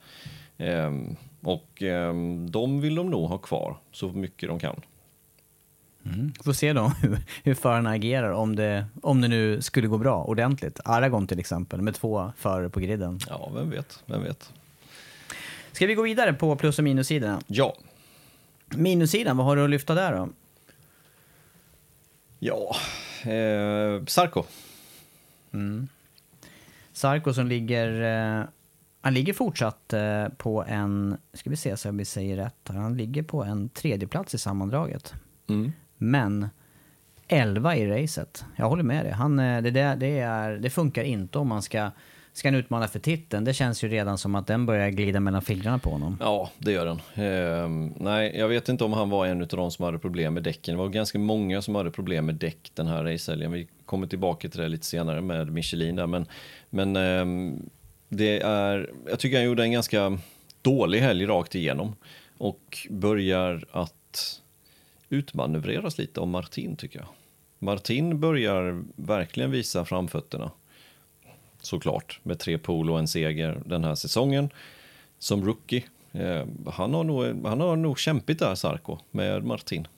Ehm, 0.60 1.16
och 1.42 1.82
ehm, 1.82 2.50
de 2.50 2.80
vill 2.80 2.94
de 2.94 3.10
nog 3.10 3.28
ha 3.28 3.38
kvar 3.38 3.76
så 3.92 4.08
mycket 4.08 4.48
de 4.48 4.58
kan. 4.58 4.80
Får 6.44 6.52
se 6.52 6.72
då 6.72 6.82
hur, 7.02 7.18
hur 7.44 7.54
förarna 7.54 7.90
agerar 7.90 8.30
om 8.30 8.56
det, 8.56 8.86
om 9.02 9.20
det 9.20 9.28
nu 9.28 9.62
skulle 9.62 9.88
gå 9.88 9.98
bra 9.98 10.24
ordentligt. 10.24 10.80
Aragon 10.84 11.26
till 11.26 11.38
exempel 11.38 11.82
med 11.82 11.94
två 11.94 12.32
förare 12.36 12.68
på 12.68 12.80
griden. 12.80 13.18
Ja, 13.28 13.50
vem 13.54 13.70
vet, 13.70 14.02
vem 14.06 14.22
vet. 14.22 14.52
Ska 15.72 15.86
vi 15.86 15.94
gå 15.94 16.02
vidare 16.02 16.32
på 16.32 16.56
plus 16.56 16.78
och 16.78 16.84
minussidorna? 16.84 17.40
Ja, 17.46 17.76
Minussidan, 18.76 19.36
vad 19.36 19.46
har 19.46 19.56
du 19.56 19.64
att 19.64 19.70
lyfta 19.70 19.94
där 19.94 20.16
då? 20.16 20.28
ja, 22.38 22.76
eh, 23.30 24.04
Sarko. 24.06 24.44
Sarko 26.92 27.34
som 27.34 27.46
ligger... 27.46 28.48
Han 29.00 29.14
ligger 29.14 29.32
fortsatt 29.32 29.92
eh, 29.92 30.28
på 30.36 30.64
en... 30.68 31.16
Ska 31.32 31.50
vi 31.50 31.56
se 31.56 31.76
så 31.76 31.88
jag 31.88 32.06
säger 32.06 32.36
rätt. 32.36 32.68
Han 32.68 32.96
ligger 32.96 33.22
på 33.22 33.44
en 33.44 33.68
tredje 33.68 34.08
plats 34.08 34.34
i 34.34 34.38
sammandraget. 34.38 35.14
Mm. 35.48 35.72
Men 35.96 36.48
11 37.28 37.76
i 37.76 37.86
racet. 37.86 38.44
Jag 38.56 38.68
håller 38.68 38.82
med 38.82 39.04
dig. 39.04 39.12
Han, 39.12 39.38
eh, 39.38 39.62
det, 39.62 39.70
det, 39.70 39.96
det, 40.00 40.18
är, 40.18 40.50
det 40.50 40.70
funkar 40.70 41.02
inte 41.02 41.38
om 41.38 41.48
man 41.48 41.62
ska, 41.62 41.90
ska 42.32 42.48
han 42.48 42.54
utmana 42.54 42.88
för 42.88 42.98
titeln. 42.98 43.44
Det 43.44 43.54
känns 43.54 43.84
ju 43.84 43.88
redan 43.88 44.18
som 44.18 44.34
att 44.34 44.46
den 44.46 44.66
börjar 44.66 44.90
glida 44.90 45.20
mellan 45.20 45.42
fingrarna 45.42 45.78
på 45.78 45.90
honom. 45.90 46.16
Ja, 46.20 46.50
det 46.58 46.72
gör 46.72 46.86
den. 46.86 47.00
Ehm, 47.26 47.94
nej, 47.96 48.38
jag 48.38 48.48
vet 48.48 48.68
inte 48.68 48.84
om 48.84 48.92
han 48.92 49.10
var 49.10 49.26
en 49.26 49.42
av 49.42 49.48
de 49.48 49.70
som 49.70 49.84
hade 49.84 49.98
problem 49.98 50.34
med 50.34 50.42
däcken. 50.42 50.74
Det 50.74 50.78
var 50.78 50.88
ganska 50.88 51.18
många 51.18 51.62
som 51.62 51.74
hade 51.74 51.90
problem 51.90 52.26
med 52.26 52.34
däck 52.34 52.70
den 52.74 52.86
här 52.86 53.04
racehelgen. 53.04 53.52
Vi 53.52 53.68
kommer 53.84 54.06
tillbaka 54.06 54.48
till 54.48 54.60
det 54.60 54.68
lite 54.68 54.86
senare 54.86 55.20
med 55.20 55.52
Michelin 55.52 55.96
där. 55.96 56.06
Men, 56.06 56.26
men 56.70 56.96
ehm, 56.96 57.70
det 58.10 58.40
är, 58.40 58.90
jag 59.08 59.18
tycker 59.18 59.36
han 59.36 59.46
gjorde 59.46 59.62
en 59.62 59.72
ganska 59.72 60.18
dålig 60.62 61.00
helg 61.00 61.26
rakt 61.26 61.54
igenom. 61.54 61.96
Och 62.38 62.86
börjar 62.90 63.64
att 63.70 64.40
utmanövreras 65.08 65.98
lite 65.98 66.20
av 66.20 66.28
Martin 66.28 66.76
tycker 66.76 66.98
jag. 66.98 67.08
Martin 67.58 68.20
börjar 68.20 68.84
verkligen 68.96 69.50
visa 69.50 69.84
framfötterna. 69.84 70.50
Såklart, 71.60 72.20
med 72.22 72.38
tre 72.38 72.58
pool 72.58 72.90
och 72.90 72.98
en 72.98 73.08
seger 73.08 73.62
den 73.66 73.84
här 73.84 73.94
säsongen. 73.94 74.50
Som 75.18 75.44
rookie. 75.44 75.84
Eh, 76.12 76.46
han, 76.66 76.94
har 76.94 77.04
nog, 77.04 77.46
han 77.46 77.60
har 77.60 77.76
nog 77.76 77.98
kämpigt 77.98 78.38
där, 78.38 78.54
Sarko, 78.54 78.98
med 79.10 79.44
Martin. 79.44 79.88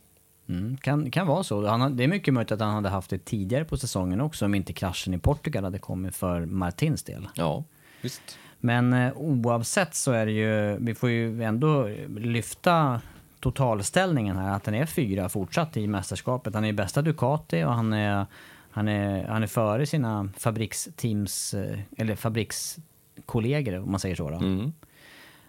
Mm, 0.49 0.77
kan, 0.77 1.11
kan 1.11 1.27
vara 1.27 1.43
så. 1.43 1.67
Han, 1.67 1.97
det 1.97 2.05
är 2.05 2.09
mycket 2.09 2.35
möjligt 2.35 2.53
att 2.53 2.61
han 2.61 2.75
hade 2.75 2.89
haft 2.89 3.11
det 3.11 3.25
tidigare 3.25 3.65
på 3.65 3.77
säsongen 3.77 4.21
också 4.21 4.45
om 4.45 4.55
inte 4.55 4.73
kraschen 4.73 5.15
i 5.15 5.19
Portugal 5.19 5.65
hade 5.65 5.79
kommit 5.79 6.17
för 6.17 6.47
Martins 6.47 7.03
del. 7.03 7.29
Ja, 7.35 7.65
visst. 8.03 8.39
Men 8.61 8.93
eh, 8.93 9.13
oavsett 9.17 9.95
så 9.95 10.13
är 10.13 10.27
det 10.27 10.33
ju, 10.33 10.77
vi 10.81 10.95
får 10.95 11.11
ju 11.11 11.43
ändå 11.43 11.89
lyfta 12.09 13.01
totalställningen 13.41 14.37
här, 14.37 14.57
att 14.57 14.67
han 14.67 14.75
är 14.75 14.87
fyra 14.87 15.29
fortsatt 15.29 15.77
i 15.77 15.87
mästerskapet. 15.87 16.55
Han 16.55 16.65
är 16.65 16.73
bästa 16.73 17.03
Ducati 17.03 17.65
och 17.65 17.75
han 17.75 17.93
är, 17.93 18.27
han 18.71 18.89
är, 18.89 19.25
han 19.25 19.43
är 19.43 19.47
före 19.47 19.87
sina 19.87 20.29
fabriksteams, 20.39 21.55
eh, 21.55 21.79
eller 21.97 22.17
fabrikskollegor 22.17 23.79
om 23.79 23.91
man 23.91 24.01
säger 24.01 24.17
så. 24.17 24.31
Då. 24.31 24.37
Mm. 24.37 24.73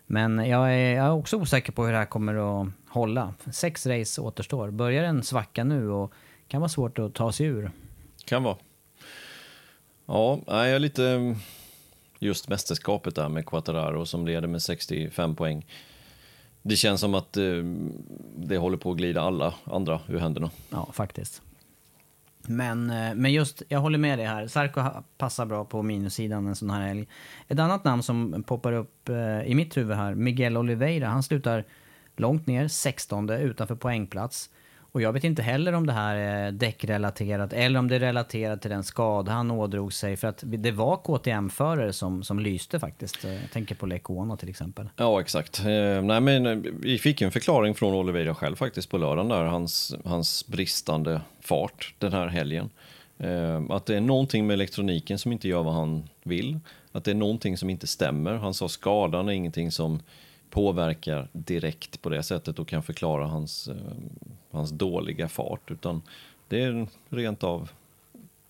Men 0.05 0.37
jag 0.49 0.73
är, 0.73 0.95
jag 0.95 1.05
är 1.05 1.11
också 1.11 1.37
osäker 1.37 1.71
på 1.71 1.85
hur 1.85 1.91
det 1.91 1.97
här 1.97 2.05
kommer 2.05 2.61
att 2.61 2.67
hålla. 2.87 3.33
Sex 3.51 3.85
race 3.85 4.21
återstår. 4.21 4.71
Börjar 4.71 5.03
en 5.03 5.23
svacka 5.23 5.63
nu 5.63 5.89
och 5.89 6.13
kan 6.47 6.61
vara 6.61 6.69
svårt 6.69 6.99
att 6.99 7.13
ta 7.13 7.31
sig 7.31 7.45
ur. 7.45 7.71
Kan 8.25 8.43
vara. 8.43 8.57
Ja, 10.05 10.39
jag 10.47 10.69
är 10.69 10.79
lite 10.79 11.35
just 12.23 12.47
mästerskapet 12.47 13.15
där 13.15 13.29
med 13.29 13.45
Quattararo 13.45 14.05
som 14.05 14.25
leder 14.25 14.47
med 14.47 14.61
65 14.61 15.35
poäng. 15.35 15.65
Det 16.61 16.75
känns 16.75 17.01
som 17.01 17.13
att 17.15 17.37
eh, 17.37 17.43
det 18.37 18.57
håller 18.57 18.77
på 18.77 18.91
att 18.91 18.97
glida 18.97 19.21
alla 19.21 19.53
andra 19.63 19.99
ur 20.07 20.19
händerna. 20.19 20.49
Ja, 20.69 20.89
faktiskt. 20.93 21.41
Men, 22.47 22.89
eh, 22.89 23.15
men 23.15 23.33
just, 23.33 23.63
jag 23.69 23.79
håller 23.79 23.97
med 23.97 24.19
dig 24.19 24.27
här. 24.27 24.47
Sarko 24.47 24.81
passar 25.17 25.45
bra 25.45 25.65
på 25.65 25.81
minussidan 25.81 26.47
en 26.47 26.55
sån 26.55 26.69
här 26.69 26.87
helg. 26.87 27.07
Ett 27.47 27.59
annat 27.59 27.83
namn 27.83 28.03
som 28.03 28.43
poppar 28.47 28.73
upp 28.73 29.09
eh, 29.09 29.41
i 29.41 29.55
mitt 29.55 29.77
huvud 29.77 29.97
här, 29.97 30.15
Miguel 30.15 30.57
Oliveira. 30.57 31.07
Han 31.07 31.23
slutar 31.23 31.63
långt 32.15 32.47
ner, 32.47 32.67
16 32.67 33.29
utanför 33.29 33.75
poängplats. 33.75 34.49
Och 34.93 35.01
jag 35.01 35.13
vet 35.13 35.23
inte 35.23 35.41
heller 35.41 35.73
om 35.73 35.87
det 35.87 35.93
här 35.93 36.15
är 36.15 36.51
däckrelaterat 36.51 37.53
eller 37.53 37.79
om 37.79 37.87
det 37.87 37.95
är 37.95 37.99
relaterat 37.99 38.61
till 38.61 38.71
den 38.71 38.83
skada 38.83 39.31
han 39.31 39.51
ådrog 39.51 39.93
sig. 39.93 40.17
För 40.17 40.27
att 40.27 40.43
det 40.45 40.71
var 40.71 40.97
KTM-förare 40.97 41.93
som, 41.93 42.23
som 42.23 42.39
lyste 42.39 42.79
faktiskt. 42.79 43.23
Jag 43.23 43.51
tänker 43.53 43.75
på 43.75 43.85
Lecona 43.85 44.37
till 44.37 44.49
exempel. 44.49 44.89
Ja, 44.95 45.21
exakt. 45.21 45.59
Eh, 45.59 46.01
nej, 46.01 46.21
men 46.21 46.45
eh, 46.45 46.57
vi 46.79 46.97
fick 46.97 47.21
en 47.21 47.31
förklaring 47.31 47.75
från 47.75 47.93
Oliveira 47.93 48.35
själv 48.35 48.55
faktiskt 48.55 48.89
på 48.89 48.97
lördagen 48.97 49.29
där, 49.29 49.43
hans, 49.43 49.95
hans 50.05 50.47
bristande 50.47 51.21
fart 51.41 51.93
den 51.99 52.13
här 52.13 52.27
helgen. 52.27 52.69
Eh, 53.17 53.61
att 53.69 53.85
det 53.85 53.95
är 53.95 54.01
någonting 54.01 54.47
med 54.47 54.53
elektroniken 54.53 55.19
som 55.19 55.31
inte 55.31 55.47
gör 55.47 55.63
vad 55.63 55.73
han 55.73 56.09
vill. 56.23 56.59
Att 56.91 57.03
det 57.03 57.11
är 57.11 57.15
någonting 57.15 57.57
som 57.57 57.69
inte 57.69 57.87
stämmer. 57.87 58.33
Han 58.33 58.53
sa 58.53 58.69
skadan 58.69 59.29
är 59.29 59.33
ingenting 59.33 59.71
som 59.71 59.99
påverkar 60.53 61.27
direkt 61.31 62.01
på 62.01 62.09
det 62.09 62.23
sättet 62.23 62.59
och 62.59 62.67
kan 62.67 62.83
förklara 62.83 63.25
hans, 63.25 63.67
eh, 63.67 63.75
hans 64.51 64.71
dåliga 64.71 65.27
fart. 65.27 65.71
Utan 65.71 66.01
det 66.47 66.63
är 66.63 66.87
rent 67.09 67.43
av 67.43 67.69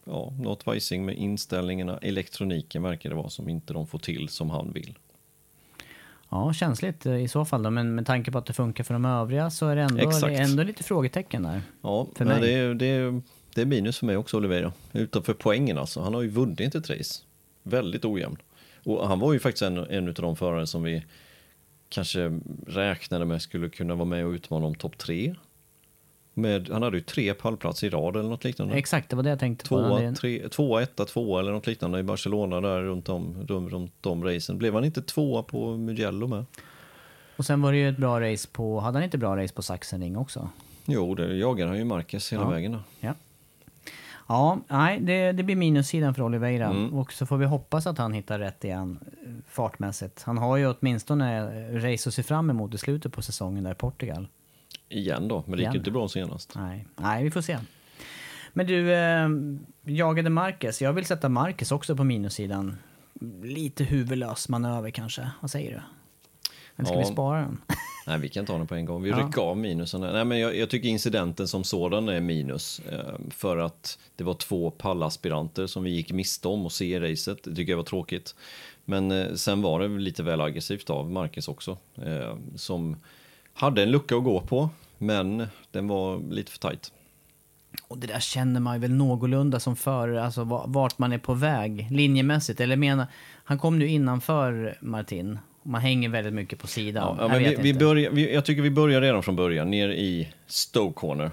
ja, 0.04 0.34
något 0.39 0.66
vajsing 0.66 1.06
med 1.06 1.16
inställningarna, 1.16 1.98
elektroniken 1.98 2.84
verkar 2.84 3.10
det 3.10 3.16
vara 3.16 3.30
som 3.30 3.50
inte 3.50 3.74
de 3.74 3.88
får 3.88 4.00
till 4.00 4.30
som 4.30 4.50
han 4.50 4.72
vill. 4.72 4.98
Ja, 6.30 6.54
känsligt 6.54 7.06
i 7.06 7.28
så 7.28 7.46
fall 7.46 7.63
då. 7.63 7.70
Men 7.70 7.96
med 7.96 8.06
tanke 8.06 8.32
på 8.32 8.38
att 8.38 8.46
det 8.46 8.54
funkar 8.54 8.84
för 8.84 8.94
de 8.94 9.06
övriga 9.06 9.50
så 9.50 9.68
är 9.68 9.76
det 9.76 9.82
ändå, 9.82 10.10
Exakt. 10.10 10.39
ändå 10.39 10.63
lite 10.63 10.84
frågetecken 10.84 11.44
där. 11.44 11.62
Ja, 11.82 12.08
För 12.16 12.26
mig. 12.26 12.42
det, 12.42 12.54
är, 12.54 12.74
det, 12.74 12.86
är, 12.86 13.22
det 13.56 13.62
är 13.62 13.66
minus 13.66 14.00
för 14.00 14.06
mig 14.06 14.18
också, 14.18 14.38
Oliveira. 14.38 14.74
Utanför 14.94 15.34
poängen 15.34 15.78
alltså. 15.78 16.02
Han 16.02 16.13
har 16.13 16.22
ju 16.22 16.30
vunnit 16.30 16.76
ett 16.76 16.89
race. 16.89 17.22
Väldigt 17.63 18.06
ojämn. 18.06 18.38
Och 18.84 19.08
han 19.08 19.20
var 19.20 19.34
ju 19.34 19.39
faktiskt 19.39 19.62
en, 19.62 19.78
en 19.78 20.08
av 20.08 20.13
de 20.13 20.36
förare 20.36 20.68
som 20.68 20.84
vi 20.84 21.04
kanske 21.93 22.39
räknade 22.67 23.25
med 23.25 23.41
skulle 23.41 23.69
kunna 23.69 23.95
vara 23.95 24.06
med 24.06 24.25
och 24.25 24.32
utmana 24.32 24.65
om 24.65 24.75
topp 24.75 24.97
tre. 24.97 25.36
Med, 26.34 26.69
han 26.71 26.84
hade 26.84 26.97
ju 26.97 27.03
tre 27.03 27.34
pallplatser 27.34 27.88
i 27.88 27.89
rad 27.89 28.15
eller 28.15 28.29
något 28.29 28.43
liknande. 28.43 28.73
Exakt, 28.73 29.10
det 29.10 29.15
var 29.15 29.23
det 29.23 29.29
jag 29.29 29.39
tänkte 29.39 29.69
på. 29.69 29.75
Tvåa, 29.77 30.01
är- 30.01 30.13
tre, 30.13 30.49
tvåa, 30.49 30.82
etta, 30.82 31.06
tvåa 31.06 31.39
eller 31.39 31.51
något 31.51 31.67
liknande 31.67 31.99
i 31.99 32.03
Barcelona 32.03 32.62
där 32.62 32.82
runt 32.82 33.10
om, 33.10 33.45
runt, 33.47 33.91
de 34.01 34.23
racen. 34.23 34.58
Blev 34.58 34.73
han 34.73 34.86
inte 34.86 35.01
tvåa 35.01 35.43
på 35.43 35.77
Mugello 35.77 36.27
med? 36.27 36.45
Och 37.38 37.45
sen 37.45 37.62
var 37.62 37.71
det 37.71 37.77
ju 37.77 37.89
ett 37.89 37.97
bra 37.97 38.21
race 38.21 38.47
på, 38.51 38.79
hade 38.79 38.97
han 38.97 39.03
inte 39.03 39.17
bra 39.17 39.38
race 39.38 39.53
på 39.53 39.62
Sachsenring 39.62 40.17
också? 40.17 40.49
Jo, 40.86 41.15
det 41.15 41.36
jagar 41.36 41.67
han 41.67 41.77
ju 41.77 41.84
Marquez 41.86 42.34
hela 42.34 42.43
Ja. 42.43 42.49
vägen. 42.49 42.71
Där. 42.71 42.82
Ja. 42.99 43.13
Ja, 44.27 44.59
nej, 44.67 44.99
det, 44.99 45.31
det 45.31 45.43
blir 45.43 45.55
minussidan 45.55 46.13
för 46.13 46.23
Oliveira. 46.23 46.65
Mm. 46.65 46.93
Och 46.93 47.13
så 47.13 47.25
får 47.25 47.38
vi 47.38 47.45
hoppas 47.45 47.88
att 47.88 47.97
han 47.97 48.13
hittar 48.13 48.39
rätt 48.39 48.63
igen 48.63 48.99
eh, 49.25 49.31
fartmässigt. 49.47 50.23
Han 50.23 50.38
har 50.38 50.57
ju 50.57 50.73
åtminstone 50.73 51.38
eh, 51.38 51.73
race 51.73 52.09
att 52.09 52.13
se 52.13 52.23
fram 52.23 52.49
emot 52.49 52.73
i 52.73 52.77
slutet 52.77 53.13
på 53.13 53.21
säsongen 53.21 53.63
där 53.63 53.71
i 53.71 53.75
Portugal. 53.75 54.27
Igen 54.89 55.27
då, 55.27 55.43
men 55.47 55.57
det 55.57 55.63
gick 55.63 55.73
ju 55.73 55.79
inte 55.79 55.91
bra 55.91 56.07
senast. 56.07 56.55
Nej, 56.55 56.88
nej 56.95 57.23
vi 57.23 57.31
får 57.31 57.41
se. 57.41 57.57
Men 58.53 58.67
du, 58.67 58.93
eh, 58.93 59.29
jagade 59.86 60.29
Marcus. 60.29 60.81
Jag 60.81 60.93
vill 60.93 61.05
sätta 61.05 61.29
Marcus 61.29 61.71
också 61.71 61.95
på 61.95 62.03
minussidan. 62.03 62.77
Lite 63.43 63.83
huvudlös 63.83 64.49
manöver 64.49 64.89
kanske. 64.89 65.29
Vad 65.41 65.51
säger 65.51 65.71
du? 65.71 65.81
Eller 66.77 66.86
ska 66.86 66.95
Ja. 66.95 66.99
vi 66.99 67.05
spara 67.13 67.41
den? 67.41 67.62
Nej, 68.07 68.19
vi 68.19 68.29
kan 68.29 68.45
ta 68.45 68.57
den 68.57 68.67
på 68.67 68.75
en 68.75 68.86
gång. 68.86 69.03
Vi 69.03 69.09
Ja. 69.09 69.17
rycker 69.27 69.41
av 69.41 69.57
minusen. 69.57 70.01
Nej, 70.01 70.25
men 70.25 70.39
jag, 70.39 70.57
jag 70.57 70.69
tycker 70.69 70.89
incidenten 70.89 71.47
som 71.47 71.63
sådan 71.63 72.09
är 72.09 72.19
minus. 72.21 72.79
Eh, 72.91 73.15
för 73.29 73.57
att 73.57 73.99
det 74.15 74.23
var 74.23 74.33
två 74.33 74.71
pallaspiranter 74.71 75.67
som 75.67 75.83
vi 75.83 75.89
gick 75.89 76.12
miste 76.12 76.47
om 76.47 76.65
och 76.65 76.71
se 76.71 76.86
i 76.86 76.99
racet. 76.99 77.43
Det 77.43 77.55
tycker 77.55 77.71
jag 77.71 77.77
var 77.77 77.83
tråkigt. 77.83 78.36
Men 78.86 79.12
eh, 79.12 79.33
sen 79.33 79.62
var 79.62 79.79
det 79.79 79.88
lite 79.88 80.23
väl 80.23 80.41
aggressivt 80.41 80.89
av 80.89 81.12
Marcus 81.12 81.47
också. 81.47 81.77
Eh, 82.05 82.36
som 82.55 82.95
hade 83.53 83.83
en 83.83 83.91
lucka 83.91 84.15
att 84.15 84.23
gå 84.23 84.41
på, 84.41 84.69
men 84.97 85.47
den 85.71 85.88
var 85.88 86.31
lite 86.31 86.51
för 86.51 86.59
tajt. 86.59 86.91
Och 87.88 87.97
det 87.97 88.07
där 88.07 88.19
känner 88.19 88.59
man 88.59 88.73
ju 88.75 88.79
väl 88.81 88.93
någorlunda 88.93 89.59
som 89.59 89.75
förare, 89.75 90.23
alltså 90.23 90.43
va- 90.43 90.63
vart 90.67 90.97
man 90.99 91.12
är 91.13 91.17
på 91.17 91.33
väg 91.33 91.88
linjemässigt. 91.91 92.59
Eller 92.59 92.75
menar, 92.75 93.07
han 93.43 93.59
kom 93.59 93.79
nu 93.79 93.88
innanför 93.88 94.77
Martin. 94.81 95.39
Man 95.63 95.82
hänger 95.82 96.10
väldigt 96.10 96.34
mycket 96.34 96.60
på 96.60 96.67
sidan. 96.67 97.17
Ja, 97.19 97.28
ja, 97.28 97.39
jag 97.41 97.49
vi, 97.49 97.56
vi 97.56 97.80
börjar, 97.80 98.12
vi, 98.12 98.34
jag 98.34 98.45
tycker 98.45 98.62
vi 98.62 98.69
börjar 98.71 99.02
redan 99.02 99.23
från 99.23 99.36
början, 99.36 99.71
ner 99.71 99.89
i 99.89 100.30
Stoke 100.47 100.99
Corner. 100.99 101.32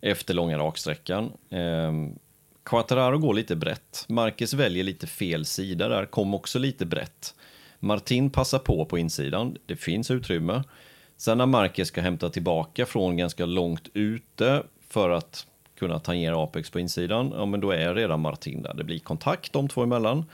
Efter 0.00 0.34
långa 0.34 0.58
raksträckan. 0.58 1.32
Ehm, 1.50 2.18
Quattararo 2.64 3.18
går 3.18 3.34
lite 3.34 3.56
brett. 3.56 4.04
Marcus 4.08 4.54
väljer 4.54 4.84
lite 4.84 5.06
fel 5.06 5.44
sida 5.44 5.88
där, 5.88 6.06
kom 6.06 6.34
också 6.34 6.58
lite 6.58 6.86
brett. 6.86 7.34
Martin 7.78 8.30
passar 8.30 8.58
på 8.58 8.84
på 8.84 8.98
insidan, 8.98 9.56
det 9.66 9.76
finns 9.76 10.10
utrymme. 10.10 10.62
Sen 11.16 11.38
när 11.38 11.46
Marcus 11.46 11.88
ska 11.88 12.00
hämta 12.00 12.30
tillbaka 12.30 12.86
från 12.86 13.16
ganska 13.16 13.46
långt 13.46 13.88
ute 13.94 14.62
för 14.88 15.10
att 15.10 15.46
kunna 15.78 15.98
tangera 15.98 16.42
Apex 16.42 16.70
på 16.70 16.80
insidan, 16.80 17.32
ja 17.36 17.46
men 17.46 17.60
då 17.60 17.70
är 17.70 17.94
redan 17.94 18.20
Martin 18.20 18.62
där. 18.62 18.74
Det 18.74 18.84
blir 18.84 18.98
kontakt 18.98 19.52
de 19.52 19.68
två 19.68 19.82
emellan. 19.82 20.24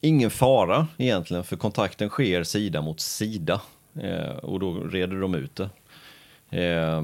Ingen 0.00 0.30
fara 0.30 0.86
egentligen, 0.96 1.44
för 1.44 1.56
kontakten 1.56 2.08
sker 2.08 2.42
sida 2.42 2.80
mot 2.80 3.00
sida. 3.00 3.60
Eh, 4.00 4.36
och 4.36 4.60
då 4.60 4.74
reder 4.74 5.20
de 5.20 5.34
ut 5.34 5.56
det. 5.56 5.70
Eh, 6.62 7.02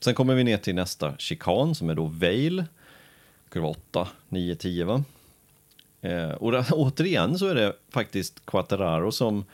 sen 0.00 0.14
kommer 0.14 0.34
vi 0.34 0.44
ner 0.44 0.56
till 0.56 0.74
nästa 0.74 1.16
chikan 1.18 1.74
som 1.74 1.90
är 1.90 1.94
då 1.94 2.04
Vail. 2.04 2.64
Kurva 3.48 3.68
8, 3.68 4.08
9, 4.28 4.54
10 4.54 4.84
va? 4.84 5.04
Eh, 6.00 6.30
och 6.30 6.52
där, 6.52 6.66
återigen 6.72 7.38
så 7.38 7.46
är 7.46 7.54
det 7.54 7.72
faktiskt 7.90 8.46
Quattararo 8.46 9.12
som 9.12 9.44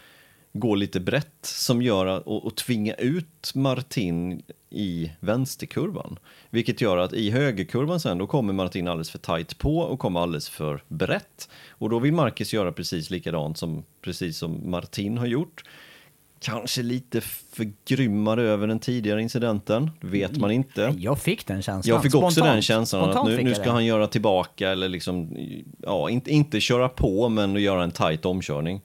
går 0.61 0.77
lite 0.77 1.01
brett 1.01 1.39
som 1.43 1.83
gör 1.83 2.07
att, 2.07 2.27
och, 2.27 2.47
och 2.47 2.57
tvinga 2.57 2.95
ut 2.95 3.53
Martin 3.55 4.43
i 4.71 5.13
vänsterkurvan. 5.21 6.19
Vilket 6.51 6.81
gör 6.81 6.97
att 6.97 7.13
i 7.13 7.31
högerkurvan 7.31 8.01
sen 8.01 8.19
då 8.19 8.27
kommer 8.27 8.53
Martin 8.53 8.89
alldeles 8.89 9.11
för 9.11 9.19
tajt 9.19 9.59
på 9.59 9.79
och 9.79 9.99
kommer 9.99 10.21
alldeles 10.21 10.49
för 10.49 10.83
brett. 10.89 11.49
Och 11.71 11.91
då 11.91 11.99
vill 11.99 12.13
Marcus 12.13 12.53
göra 12.53 12.73
precis 12.73 13.11
likadant 13.11 13.59
som, 13.59 13.85
precis 14.03 14.39
som 14.39 14.71
Martin 14.71 15.19
har 15.19 15.27
gjort. 15.27 15.65
Kanske 16.41 16.83
lite 16.83 17.21
förgrymmad 17.21 18.39
över 18.39 18.67
den 18.67 18.79
tidigare 18.79 19.23
incidenten, 19.23 19.91
vet 20.01 20.37
man 20.37 20.51
inte. 20.51 20.95
Jag 20.99 21.19
fick 21.19 21.47
den 21.47 21.63
känslan. 21.63 21.95
Jag 21.95 22.03
fick 22.03 22.15
också 22.15 22.31
Spontant. 22.31 22.55
den 22.55 22.63
känslan 22.63 23.03
att 23.03 23.07
Spontant 23.07 23.29
nu, 23.29 23.37
fick 23.37 23.45
nu 23.45 23.51
jag 23.51 23.57
ska 23.57 23.65
det. 23.67 23.73
han 23.73 23.85
göra 23.85 24.07
tillbaka 24.07 24.71
eller 24.71 24.89
liksom, 24.89 25.37
ja, 25.79 26.11
inte, 26.11 26.31
inte 26.31 26.61
köra 26.61 26.89
på 26.89 27.29
men 27.29 27.57
göra 27.57 27.85
en 27.85 27.91
tight 27.91 28.25
omkörning. 28.25 28.81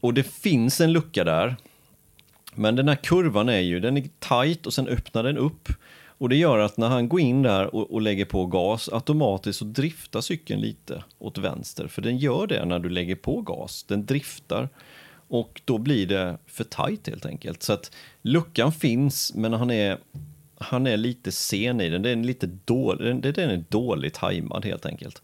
Och 0.00 0.14
det 0.14 0.22
finns 0.22 0.80
en 0.80 0.92
lucka 0.92 1.24
där. 1.24 1.56
Men 2.54 2.76
den 2.76 2.88
här 2.88 2.96
kurvan 2.96 3.48
är 3.48 3.60
ju, 3.60 3.80
den 3.80 3.96
är 3.96 4.08
tight 4.18 4.66
och 4.66 4.74
sen 4.74 4.88
öppnar 4.88 5.22
den 5.22 5.38
upp. 5.38 5.68
Och 6.18 6.28
det 6.28 6.36
gör 6.36 6.58
att 6.58 6.76
när 6.76 6.88
han 6.88 7.08
går 7.08 7.20
in 7.20 7.42
där 7.42 7.74
och, 7.74 7.90
och 7.90 8.00
lägger 8.00 8.24
på 8.24 8.46
gas, 8.46 8.88
automatiskt 8.92 9.58
så 9.58 9.64
driftar 9.64 10.20
cykeln 10.20 10.60
lite 10.60 11.04
åt 11.18 11.38
vänster. 11.38 11.88
För 11.88 12.02
den 12.02 12.18
gör 12.18 12.46
det 12.46 12.64
när 12.64 12.78
du 12.78 12.88
lägger 12.88 13.16
på 13.16 13.40
gas, 13.40 13.84
den 13.84 14.06
driftar. 14.06 14.68
Och 15.28 15.62
då 15.64 15.78
blir 15.78 16.06
det 16.06 16.38
för 16.46 16.64
tight 16.64 17.08
helt 17.08 17.26
enkelt. 17.26 17.62
Så 17.62 17.72
att 17.72 17.94
luckan 18.22 18.72
finns, 18.72 19.34
men 19.34 19.52
han 19.52 19.70
är, 19.70 19.98
han 20.58 20.86
är 20.86 20.96
lite 20.96 21.32
sen 21.32 21.80
i 21.80 21.90
den. 21.90 22.02
Den 22.02 22.20
är 22.20 22.24
lite 22.24 22.46
dålig, 22.46 23.06
den, 23.06 23.20
den 23.20 23.50
är 23.50 23.64
dåligt 23.68 24.14
tajmad 24.14 24.64
helt 24.64 24.86
enkelt. 24.86 25.22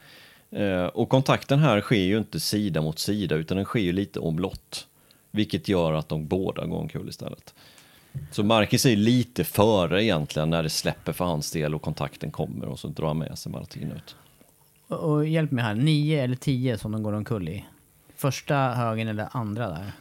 Eh, 0.53 0.85
och 0.85 1.09
kontakten 1.09 1.59
här 1.59 1.81
sker 1.81 1.97
ju 1.97 2.19
inte 2.19 2.41
sida 2.41 2.83
mot 2.83 2.99
sida, 2.99 3.35
utan 3.35 3.57
den 3.57 3.65
sker 3.65 3.81
ju 3.81 3.93
lite 3.93 4.21
omlott. 4.21 4.87
Vilket 5.31 5.69
gör 5.69 5.93
att 5.93 6.09
de 6.09 6.27
båda 6.27 6.67
går 6.67 6.79
omkull 6.79 7.09
istället. 7.09 7.55
Så 8.31 8.43
Marcus 8.43 8.87
är 8.87 8.97
lite 8.97 9.45
före 9.45 10.05
egentligen 10.05 10.51
när 10.51 10.63
det 10.63 10.71
släpper 10.71 11.13
för 11.13 11.25
hans 11.25 11.51
del 11.51 11.75
och 11.75 11.83
kontakten 11.83 12.31
kommer 12.31 12.67
och 12.67 12.79
så 12.79 12.89
drar 12.89 13.07
han 13.07 13.19
med 13.19 13.39
sig 13.39 13.53
Martin 13.53 13.93
ut. 13.93 14.17
Och, 14.89 14.99
och 14.99 15.27
hjälp 15.27 15.51
mig 15.51 15.65
här, 15.65 15.75
nio 15.75 16.23
eller 16.23 16.37
tio 16.37 16.79
som 16.79 16.93
de 16.93 17.03
går 17.03 17.13
omkull 17.13 17.49
i? 17.49 17.65
Första 18.17 18.57
högen 18.57 19.09
eller 19.09 19.29
andra 19.33 19.69
där? 19.69 19.93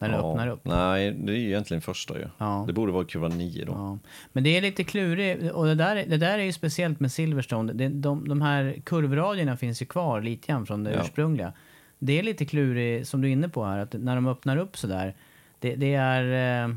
När 0.00 0.08
den 0.08 0.20
öppnar 0.20 0.46
upp? 0.48 0.60
Nej, 0.64 1.10
det 1.12 1.32
är 1.32 1.36
ju 1.36 1.46
egentligen 1.46 1.80
första 1.80 2.18
ju. 2.18 2.24
Ja. 2.38 2.64
Det 2.66 2.72
borde 2.72 2.92
vara 2.92 3.04
kurva 3.04 3.28
9 3.28 3.64
då. 3.64 3.72
Ja. 3.72 3.98
Men 4.32 4.44
det 4.44 4.56
är 4.56 4.60
lite 4.62 4.84
klurigt 4.84 5.52
och 5.52 5.64
det 5.66 5.74
där, 5.74 6.04
det 6.08 6.16
där 6.16 6.38
är 6.38 6.42
ju 6.42 6.52
speciellt 6.52 7.00
med 7.00 7.12
Silverstone. 7.12 7.72
Det, 7.72 7.88
de, 7.88 8.28
de 8.28 8.42
här 8.42 8.76
kurvradierna 8.84 9.56
finns 9.56 9.82
ju 9.82 9.86
kvar 9.86 10.22
lite 10.22 10.46
grann 10.46 10.66
från 10.66 10.84
det 10.84 10.90
Ja. 10.92 11.00
ursprungliga. 11.02 11.52
Det 11.98 12.18
är 12.18 12.22
lite 12.22 12.44
klurigt, 12.44 13.08
som 13.08 13.20
du 13.20 13.28
är 13.28 13.32
inne 13.32 13.48
på 13.48 13.64
här, 13.64 13.78
att 13.78 13.92
när 13.92 14.14
de 14.14 14.26
öppnar 14.26 14.56
upp 14.56 14.76
sådär, 14.76 15.14
det, 15.58 15.74
det 15.76 15.94
är... 15.94 16.64
eh, 16.68 16.74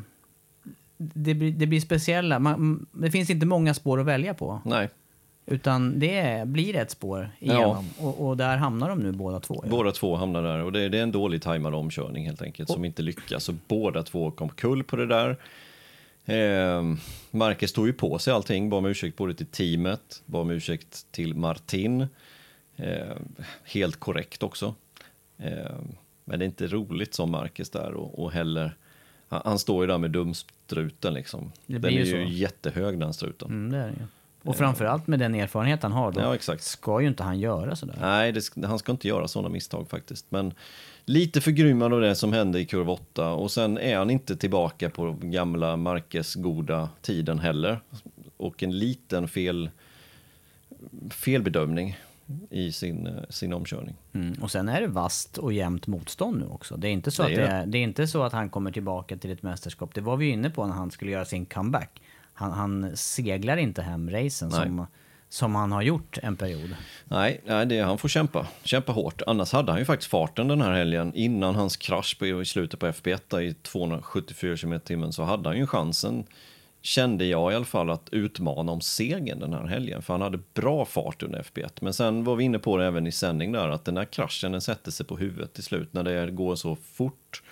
Det 0.98 1.34
blir, 1.34 1.52
det 1.52 1.66
blir 1.68 1.80
speciella, 1.80 2.40
man, 2.40 2.86
det 2.92 3.12
finns 3.12 3.30
inte 3.30 3.46
många 3.46 3.74
spår 3.74 4.00
att 4.00 4.06
välja 4.06 4.34
på. 4.34 4.62
Nej, 4.66 4.90
Utan 5.46 6.00
det 6.00 6.48
blir 6.48 6.76
ett 6.76 6.92
spår 6.92 7.30
igenom. 7.40 7.90
Och, 8.00 8.28
och 8.28 8.38
där 8.38 8.58
hamnar 8.58 8.90
de 8.90 9.00
nu 9.00 9.12
båda 9.12 9.40
två. 9.40 9.62
ja. 9.64 9.70
båda 9.70 9.92
två 9.92 10.16
hamnar 10.16 10.44
där 10.44 10.64
och 10.64 10.72
det, 10.72 10.90
det 10.90 10.98
är 10.98 11.04
en 11.04 11.12
dålig 11.12 11.42
tajmad 11.42 11.76
omkörning 11.76 12.26
helt 12.26 12.42
enkelt 12.42 12.70
som 12.70 12.86
inte 12.86 13.02
lyckas. 13.02 13.44
Så 13.44 13.56
båda 13.68 14.04
två 14.04 14.32
kom 14.32 14.50
kull 14.50 14.84
på 14.84 14.96
det 14.96 15.06
där. 15.06 15.38
Eh, 16.26 16.84
Marcus 17.32 17.74
tog 17.74 17.88
ju 17.88 17.94
på 17.94 18.20
sig 18.20 18.34
allting, 18.34 18.70
bad 18.70 18.78
om 18.78 18.86
ursäkt 18.86 19.18
både 19.18 19.34
till 19.34 19.46
teamet, 19.46 20.22
bad 20.26 20.42
om 20.42 20.52
ursäkt 20.52 21.06
till 21.12 21.36
Martin. 21.36 22.08
Eh, 22.76 23.18
helt 23.64 24.00
korrekt 24.00 24.44
också. 24.44 24.76
Eh, 25.38 25.76
men 26.26 26.40
det 26.40 26.46
är 26.46 26.48
inte 26.48 26.68
roligt 26.68 27.14
som 27.14 27.32
Marcus 27.32 27.70
där 27.70 27.94
och, 27.94 28.24
och 28.24 28.32
heller, 28.32 28.76
han, 29.28 29.42
han 29.46 29.60
står 29.60 29.84
ju 29.84 29.88
där 29.88 29.98
med 29.98 30.12
dumstruten 30.12 31.14
liksom. 31.14 31.52
Det 31.66 31.78
Den 31.78 31.94
är 31.94 31.98
ju 31.98 32.26
så. 32.26 32.32
jättehög 32.32 33.00
den 33.00 33.14
struten. 33.14 33.48
Mm, 33.50 33.72
det 33.72 33.78
är 33.78 33.88
det. 33.88 34.08
Och 34.44 34.56
framförallt 34.56 35.08
med 35.08 35.20
den 35.20 35.36
erfarenhet 35.36 35.84
han 35.84 35.92
har 35.92 36.12
då, 36.12 36.22
Ja, 36.22 36.56
ska 36.60 37.02
ju 37.02 37.08
inte 37.08 37.24
han 37.24 37.40
göra 37.40 37.76
sådär. 37.76 37.98
Nej, 38.02 38.32
det, 38.32 38.68
han 38.68 38.80
ska 38.80 38.92
inte 38.92 39.08
göra 39.08 39.28
sådana 39.28 39.50
misstag 39.50 39.90
faktiskt. 39.90 40.26
Men 40.30 40.54
lite 41.06 41.42
förgrymmad 41.42 41.94
av 41.94 42.02
det 42.02 42.16
som 42.16 42.34
hände 42.34 42.60
i 42.60 42.66
kurva 42.66 42.94
8 42.94 43.32
och 43.32 43.52
sen 43.52 43.78
är 43.78 43.98
han 43.98 44.10
inte 44.10 44.36
tillbaka 44.36 44.90
på 44.90 45.18
gamla 45.22 45.78
Marques 45.78 46.36
goda 46.36 46.90
tiden 47.02 47.40
heller. 47.40 47.80
Och 48.38 48.64
en 48.64 48.78
liten 48.78 49.28
fel, 49.28 49.70
felbedömning 51.10 51.98
i 52.50 52.72
sin, 52.72 53.08
eh, 53.08 53.14
sin 53.30 53.54
omkörning. 53.54 53.96
Mm. 54.14 54.34
Och 54.42 54.52
sen 54.52 54.70
är 54.70 54.82
det 54.82 54.88
vast 54.88 55.38
och 55.38 55.54
jämnt 55.54 55.88
motstånd 55.88 56.40
nu 56.40 56.46
också. 56.46 56.78
Det 56.78 56.88
är, 56.88 56.92
inte 56.92 57.12
så 57.12 57.24
Det 57.24 57.28
att 57.30 57.36
det, 57.36 57.42
det. 57.42 57.48
är, 57.48 57.66
det 57.66 57.78
är 57.78 57.84
inte 57.84 58.08
så 58.08 58.24
att 58.24 58.34
han 58.34 58.50
kommer 58.50 58.72
tillbaka 58.72 59.18
till 59.18 59.32
ett 59.32 59.44
mästerskap. 59.44 59.94
Det 59.94 60.02
var 60.02 60.18
vi 60.18 60.30
inne 60.30 60.50
på 60.50 60.66
när 60.66 60.74
han 60.74 60.92
skulle 60.92 61.12
göra 61.12 61.26
sin 61.26 61.46
comeback. 61.46 62.02
Han, 62.34 62.52
han 62.52 62.98
seglar 62.98 63.58
inte 63.58 63.82
hem 63.82 64.10
racen 64.10 64.50
Nej. 64.50 64.60
som, 64.60 64.88
som 65.30 65.56
han 65.56 65.72
har 65.72 65.82
gjort 65.82 66.18
en 66.22 66.36
period. 66.36 66.76
Nej, 67.06 67.42
nej 67.46 67.66
det, 67.66 67.80
han 67.80 67.98
får 67.98 68.10
kämpa. 68.10 68.48
Kämpa 68.64 68.92
hårt. 68.92 69.22
Annars 69.28 69.52
hade 69.52 69.72
han 69.72 69.80
ju 69.80 69.86
faktiskt 69.86 70.12
farten 70.12 70.48
den 70.48 70.62
här 70.62 70.74
helgen. 70.74 71.12
Innan 71.16 71.56
hans 71.56 71.78
krasch 71.78 72.20
på, 72.20 72.26
i 72.26 72.46
slutet 72.46 72.80
på 72.80 72.88
FP1 72.88 73.40
i 73.40 73.54
274 73.54 74.58
km 74.58 74.80
timmen 74.80 75.14
så 75.14 75.24
hade 75.24 75.50
han 75.50 75.58
ju 75.58 75.68
chansen, 75.68 76.24
kände 76.82 77.26
jag 77.26 77.52
i 77.52 77.56
alla 77.56 77.66
fall, 77.66 77.90
att 77.90 78.10
utmana 78.12 78.72
om 78.72 78.82
segern 78.82 79.40
den 79.40 79.54
här 79.54 79.66
helgen. 79.66 80.02
För 80.02 80.14
han 80.14 80.22
hade 80.22 80.40
bra 80.54 80.86
fart 80.86 81.24
under 81.24 81.42
FP1. 81.42 81.72
Men 81.82 81.94
sen 81.94 82.24
var 82.24 82.36
vi 82.36 82.44
inne 82.44 82.60
på 82.60 82.78
det 82.78 82.86
även 82.86 83.08
i 83.08 83.12
sändning 83.12 83.52
där, 83.52 83.70
att 83.70 83.86
den 83.86 83.98
här 83.98 84.06
kraschen 84.06 84.52
den 84.52 84.62
sätter 84.62 84.92
sig 84.92 85.06
på 85.06 85.18
huvudet 85.18 85.54
till 85.54 85.64
slut 85.64 85.94
när 85.94 86.04
det 86.04 86.32
går 86.32 86.56
så 86.56 86.76
fort. 86.76 87.44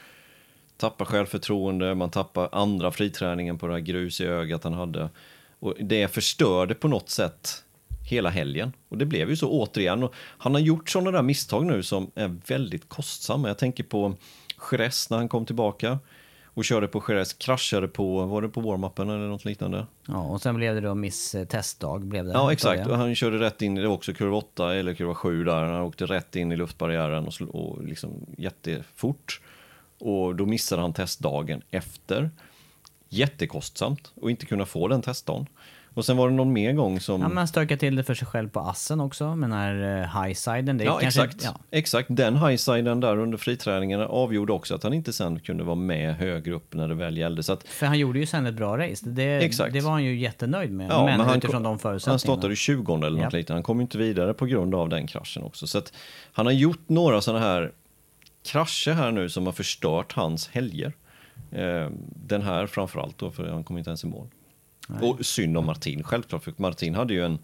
Tappar 0.82 1.06
självförtroende, 1.06 1.96
man 1.96 2.10
tappar 2.10 2.50
andra 2.52 2.92
friträningen 2.92 3.58
på 3.58 3.68
det 3.68 3.74
här 3.74 3.80
grus 3.80 4.22
i 4.22 4.26
ögat 4.26 4.64
han 4.64 4.74
hade. 4.74 5.10
Och 5.60 5.76
det 5.80 6.08
förstörde 6.08 6.76
på 6.76 6.88
något 6.88 7.10
sätt 7.10 7.64
hela 8.10 8.30
helgen. 8.30 8.74
Och 8.90 8.98
det 8.98 9.06
blev 9.06 9.30
ju 9.30 9.36
så 9.36 9.50
återigen. 9.50 10.04
Och 10.04 10.14
han 10.16 10.54
har 10.54 10.62
gjort 10.62 10.90
sådana 10.90 11.12
där 11.12 11.22
misstag 11.22 11.66
nu 11.66 11.84
som 11.84 12.12
är 12.16 12.36
väldigt 12.48 12.90
kostsamma. 12.90 13.48
Jag 13.48 13.58
tänker 13.58 13.84
på 13.84 14.14
Jerez 14.72 15.10
när 15.10 15.18
han 15.18 15.30
kom 15.30 15.46
tillbaka 15.46 16.00
och 16.46 16.66
körde 16.66 16.88
på 16.88 17.04
Jerez, 17.08 17.34
kraschade 17.34 17.88
på, 17.88 18.26
var 18.26 18.42
det 18.42 18.50
på 18.50 18.62
warm-upen 18.62 19.10
eller 19.10 19.28
något 19.28 19.46
liknande? 19.46 19.86
Ja, 20.08 20.22
och 20.22 20.42
sen 20.42 20.56
blev 20.56 20.76
det 20.76 20.82
då 20.82 20.96
miss 20.96 21.36
eh, 21.36 21.46
testdag. 21.46 22.06
Blev 22.06 22.26
det 22.26 22.32
Ja, 22.32 22.54
exakt. 22.54 22.88
Och 22.88 22.98
han 22.98 23.16
körde 23.16 23.40
rätt 23.40 23.62
in 23.62 23.76
det 23.76 23.88
var 23.88 23.96
också 23.96 24.14
kurva 24.14 24.38
8 24.38 24.76
eller 24.76 24.94
kurva 24.94 25.16
7 25.16 25.44
där. 25.44 25.64
Han 25.64 25.82
åkte 25.82 26.06
rätt 26.06 26.36
in 26.36 26.52
i 26.52 26.56
luftbarriären 26.56 27.28
och, 27.28 27.42
och 27.42 27.84
liksom 27.84 28.26
jättefort. 28.38 29.42
Och 30.02 30.36
då 30.36 30.46
missade 30.46 30.82
han 30.82 30.94
testdagen 30.94 31.62
efter. 31.72 32.32
Jättekostsamt 33.10 34.12
att 34.22 34.30
inte 34.30 34.46
kunna 34.46 34.66
få 34.66 34.88
den 34.88 35.02
testdagen. 35.02 35.46
Och 35.94 36.06
sen 36.06 36.18
var 36.18 36.30
det 36.30 36.36
någon 36.36 36.54
mer 36.54 36.74
gång 36.74 37.00
som... 37.00 37.22
Ja, 37.22 37.30
man 37.30 37.48
stökar 37.48 37.78
till 37.78 37.96
det 37.96 38.04
för 38.04 38.14
sig 38.14 38.28
själv 38.28 38.50
på 38.50 38.60
assen 38.60 39.02
också, 39.02 39.36
med 39.36 39.50
den 39.50 39.58
här 39.58 40.02
uh, 40.02 40.24
highsiden. 40.24 40.78
Det 40.78 40.84
Ja, 40.84 41.00
kanske, 41.02 41.24
exakt. 41.24 41.44
Ja, 41.44 41.60
exakt. 41.72 42.08
Den 42.12 42.36
highsiden 42.36 43.00
där 43.00 43.18
under 43.18 43.38
friträningen 43.38 44.02
avgjorde 44.02 44.54
också 44.54 44.76
att 44.76 44.84
han 44.84 44.94
inte 44.94 45.14
sen 45.14 45.40
kunde 45.40 45.64
vara 45.64 45.76
med 45.76 46.16
högre 46.16 46.54
upp 46.54 46.74
när 46.74 46.88
det 46.88 46.96
väl 46.96 47.18
gällde. 47.18 47.44
Så 47.44 47.54
att, 47.54 47.68
för 47.68 47.86
han 47.86 48.00
gjorde 48.00 48.20
ju 48.20 48.26
sen 48.26 48.46
ett 48.46 48.56
bra 48.56 48.78
race. 48.78 49.10
Det, 49.10 49.46
Exakt. 49.46 49.74
det 49.74 49.82
var 49.82 49.92
han 49.92 50.04
ju 50.04 50.20
jättenöjd 50.20 50.72
med. 50.72 50.92
ja, 50.92 51.06
men, 51.06 51.20
han, 51.20 51.38
utifrån 51.38 51.64
de 51.64 51.70
han 51.70 51.80
förutsättningarna. 51.80 52.20
startade 52.20 52.56
20 52.56 52.96
eller 52.96 53.10
något 53.10 53.20
Japp. 53.22 53.34
liknande. 53.34 53.58
Han 53.58 53.64
kom 53.64 53.82
inte 53.82 53.98
vidare 53.98 54.34
på 54.34 54.46
grund 54.46 54.76
av 54.76 54.90
den 54.90 55.08
kraschen 55.08 55.44
också. 55.44 55.68
Så 55.68 55.78
att 55.78 55.94
han 56.34 56.46
har 56.46 56.54
gjort 56.54 56.90
några 56.90 57.22
sådana 57.22 57.46
här 57.46 57.72
krascher 58.44 58.92
här 58.94 59.12
nu 59.12 59.30
som 59.30 59.46
har 59.46 59.54
förstört 59.54 60.14
hans 60.14 60.48
helger. 60.48 60.94
Eh, 61.52 61.90
den 62.16 62.42
här 62.42 62.68
framförallt 62.68 63.18
då, 63.18 63.32
för 63.32 63.48
han 63.48 63.64
kom 63.64 63.78
inte 63.78 63.90
ens 63.90 64.04
i 64.04 64.08
mål. 64.08 64.28
Och 65.02 65.26
synd 65.26 65.58
om 65.58 65.66
Martin, 65.66 66.04
självklart, 66.04 66.44
för 66.44 66.54
Martin 66.58 66.96
hade 66.96 67.14
ju 67.14 67.26
en 67.26 67.40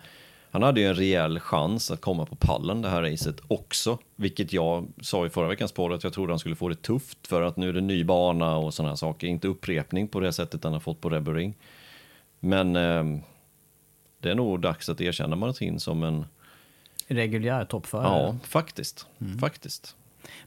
han 0.52 0.64
hade 0.64 0.80
ju 0.82 0.88
en 0.88 0.96
rejäl 0.96 1.40
chans 1.40 1.92
att 1.92 2.02
komma 2.02 2.26
på 2.26 2.36
pallen 2.36 2.82
det 2.82 2.90
här 2.90 3.02
racet 3.02 3.36
också, 3.48 3.98
vilket 4.16 4.54
jag 4.54 4.88
sa 5.02 5.26
i 5.26 5.30
förra 5.30 5.48
veckans 5.48 5.72
podd 5.72 5.94
att 5.94 6.04
jag 6.04 6.14
trodde 6.14 6.32
han 6.32 6.40
skulle 6.40 6.56
få 6.56 6.70
det 6.70 6.82
tufft 6.82 7.28
för 7.28 7.42
att 7.42 7.58
nu 7.58 7.70
är 7.70 7.74
det 7.74 7.82
ny 7.82 8.04
bana 8.04 8.58
och 8.58 8.74
sådana 8.74 8.90
här 8.92 8.96
saker, 8.96 9.28
inte 9.28 9.48
upprepning 9.48 10.08
på 10.08 10.20
det 10.20 10.34
sättet 10.34 10.64
han 10.64 10.74
har 10.74 10.80
fått 10.80 11.02
på 11.02 11.10
Rebel 11.10 11.34
Ring. 11.34 11.54
Men 12.40 12.76
eh, 12.76 13.04
det 14.20 14.30
är 14.30 14.36
nog 14.36 14.62
dags 14.62 14.90
att 14.90 15.02
erkänna 15.02 15.36
Martin 15.36 15.80
som 15.80 16.04
en, 16.04 16.26
Reguljär 17.08 17.66
toppförare. 17.66 18.06
ja, 18.24 18.36
faktiskt, 18.44 19.08
Mm. 19.22 19.40
faktiskt. 19.40 19.96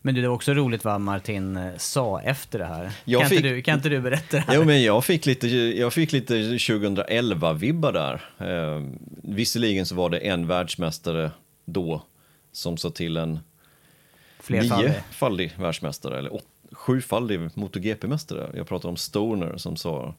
Men 0.03 0.15
det 0.15 0.29
var 0.29 0.35
också 0.35 0.55
roligt 0.55 0.85
vad 0.85 1.01
Martin 1.01 1.57
eh, 1.57 1.77
sa 1.77 2.21
efter 2.21 2.59
det 2.59 2.65
här. 2.65 2.93
Jag 3.05 3.21
kan, 3.21 3.29
fick- 3.31 3.39
inte 3.39 3.49
du, 3.49 3.63
kan 3.63 3.75
inte 3.75 3.89
du 3.89 4.01
berätta 4.01 4.37
det 4.37 4.43
här? 4.43 4.55
Jo, 4.55 4.65
men 4.65 4.83
jag 4.83 5.05
fick 5.05 5.27
lite, 5.27 5.49
jag 5.49 5.93
fick 5.93 6.13
lite 6.13 6.35
2011-vibbar 6.35 7.93
där. 7.93 8.21
Eh, 8.39 8.83
visserligen 9.23 9.87
så 9.87 9.95
var 9.95 10.11
det 10.11 10.19
en 10.19 10.47
världsmästare 10.47 11.31
då 11.65 12.03
som 12.53 12.77
sa 12.77 12.91
till 12.91 13.17
en 13.17 13.39
niofaldig 14.49 15.53
världsmästare, 15.59 16.19
eller 16.19 16.33
åt, 16.33 16.45
sjufaldig 16.73 17.41
MotoGP-mästare. 17.55 18.51
Jag 18.55 18.69
pratar 18.69 18.89
om 18.89 18.97
Stoner 18.97 19.57
som 19.57 19.77
sa 19.77 20.15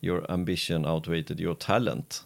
Your 0.00 0.30
ambition 0.30 0.86
outweighed 0.86 1.40
your 1.40 1.54
talent, 1.54 2.24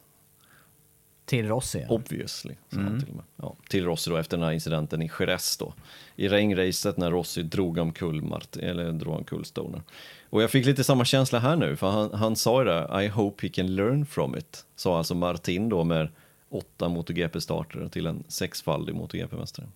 Till 1.28 1.48
Rossi. 1.48 1.84
ja. 1.88 1.94
obviously. 1.94 2.54
sa 2.68 2.80
han 2.80 3.00
till, 3.00 3.08
och 3.08 3.16
med. 3.16 3.24
Ja, 3.36 3.56
till 3.68 3.84
Rossi 3.84 4.10
då 4.10 4.16
efter 4.16 4.36
den 4.36 4.46
här 4.46 4.52
incidenten 4.52 5.02
i 5.02 5.10
Jerez 5.20 5.56
då. 5.56 5.74
I 6.16 6.28
regnracet 6.28 6.96
när 6.96 7.10
Rossi 7.10 7.42
drog 7.42 7.78
omkull, 7.78 8.22
Mart, 8.22 8.56
eller 8.56 8.92
drog 8.92 9.14
omkull 9.14 9.44
Stoner. 9.44 9.82
Och 10.30 10.42
jag 10.42 10.50
fick 10.50 10.66
lite 10.66 10.84
samma 10.84 11.04
känsla 11.04 11.38
här 11.38 11.56
nu, 11.56 11.76
för 11.76 11.90
han, 11.90 12.12
han 12.14 12.36
sa 12.36 12.62
ju 12.62 12.68
det, 12.68 13.04
I 13.04 13.08
hope 13.08 13.46
he 13.46 13.52
can 13.52 13.74
learn 13.74 14.06
from 14.06 14.36
it. 14.36 14.64
Sa 14.76 14.98
alltså 14.98 15.14
Martin 15.14 15.68
då 15.68 15.84
med 15.84 16.08
åtta 16.48 16.88
MotoGP-starter 16.88 17.88
till 17.88 18.06
en 18.06 18.24
sexfaldig 18.28 18.94
MotoGP-mästare. 18.94 19.66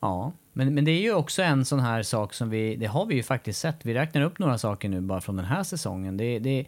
Ja, 0.00 0.32
men, 0.52 0.74
men 0.74 0.84
det 0.84 0.90
är 0.90 1.00
ju 1.00 1.14
också 1.14 1.42
en 1.42 1.64
sån 1.64 1.80
här 1.80 2.02
sak 2.02 2.34
som 2.34 2.50
vi, 2.50 2.76
det 2.76 2.86
har 2.86 3.06
vi 3.06 3.14
ju 3.14 3.22
faktiskt 3.22 3.60
sett. 3.60 3.76
Vi 3.82 3.94
räknar 3.94 4.22
upp 4.22 4.38
några 4.38 4.58
saker 4.58 4.88
nu 4.88 5.00
bara 5.00 5.20
från 5.20 5.36
den 5.36 5.44
här 5.44 5.62
säsongen. 5.62 6.16
Det, 6.16 6.38
det, 6.38 6.66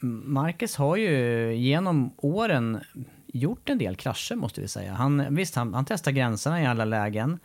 Marcus 0.00 0.76
har 0.76 0.96
ju 0.96 1.54
genom 1.54 2.12
åren 2.16 2.80
gjort 3.26 3.68
en 3.68 3.78
del 3.78 3.96
krascher 3.96 4.34
måste 4.36 4.60
vi 4.60 4.68
säga. 4.68 4.92
Han, 4.92 5.34
visst, 5.34 5.54
han, 5.54 5.74
han 5.74 5.84
testar 5.84 6.12
gränserna 6.12 6.62
i 6.62 6.66
alla 6.66 6.84
lägen. 6.84 7.38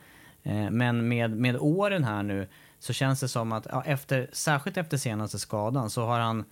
Eh, 0.43 0.69
men 0.69 1.07
med, 1.07 1.31
med 1.31 1.57
åren 1.57 2.03
här 2.03 2.23
nu 2.23 2.47
så 2.79 2.93
känns 2.93 3.19
det 3.19 3.27
som 3.27 3.51
att, 3.51 3.67
ja, 3.71 3.83
efter, 3.85 4.29
särskilt 4.31 4.77
efter 4.77 4.97
senaste 4.97 5.39
skadan, 5.39 5.89
så 5.89 6.05
har 6.05 6.19
han 6.19 6.43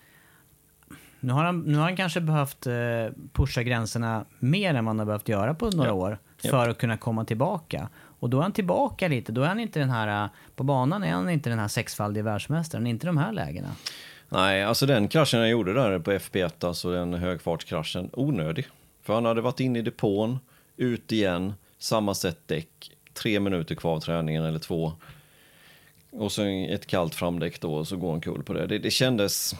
nu 1.24 1.34
har, 1.34 1.43
han, 1.43 1.60
nu 1.60 1.78
har 1.78 1.84
han 1.84 1.95
kanske 1.95 2.22
behövt 2.22 2.68
eh, 2.68 2.74
pusha 3.34 3.64
gränserna 3.64 4.26
mer 4.39 4.74
än 4.74 4.88
han 4.88 4.99
har 4.99 5.06
behövt 5.06 5.30
göra 5.30 5.54
på 5.54 5.70
några 5.70 5.89
Ja. 5.89 5.93
år 5.93 6.18
för 6.52 6.70
att 6.70 6.78
kunna 6.78 6.97
komma 6.97 7.26
tillbaka. 7.26 7.89
Och 7.95 8.30
då 8.30 8.38
är 8.38 8.41
han 8.41 8.52
tillbaka 8.52 9.08
lite. 9.08 9.32
Då 9.32 9.41
är 9.43 9.47
han 9.47 9.60
inte 9.60 9.80
den 9.80 9.89
här, 9.89 10.24
eh, 10.24 10.30
på 10.56 10.64
banan 10.64 11.04
är 11.04 11.12
han 11.12 11.30
inte 11.30 11.49
den 11.49 11.60
här 11.60 11.68
sexfaldige 11.68 12.24
världsmästaren, 12.24 12.88
inte 12.88 13.08
de 13.08 13.18
här 13.18 13.32
lägena. 13.32 13.70
Nej, 14.34 14.64
alltså 14.64 14.86
den 14.86 15.08
kraschen 15.08 15.40
jag 15.40 15.50
gjorde 15.50 15.74
där 15.74 16.00
på 16.00 16.12
FP1, 16.12 16.66
alltså 16.68 16.92
den 16.92 17.14
högfartskraschen, 17.14 18.10
onödig. 18.14 18.68
För 19.04 19.14
han 19.14 19.26
hade 19.26 19.42
varit 19.42 19.60
inne 19.60 19.80
i 19.80 19.82
depån, 19.82 20.40
ut 20.78 21.12
igen, 21.12 21.54
samma 21.78 22.14
sätt 22.14 22.38
däck, 22.46 22.92
tre 23.14 23.40
minuter 23.40 23.76
kvar 23.76 23.96
av 23.96 24.00
träningen 24.00 24.44
eller 24.44 24.60
två. 24.60 24.94
Och 26.12 26.32
så 26.32 26.44
ett 26.70 26.88
kallt 26.88 27.16
framdäck 27.16 27.62
då 27.62 27.74
och 27.74 27.88
så 27.88 27.98
går 27.98 28.12
han 28.12 28.22
kul 28.22 28.44
på 28.44 28.54
det. 28.54 28.68
det. 28.68 28.80
Det 28.80 28.92
kändes... 28.92 29.56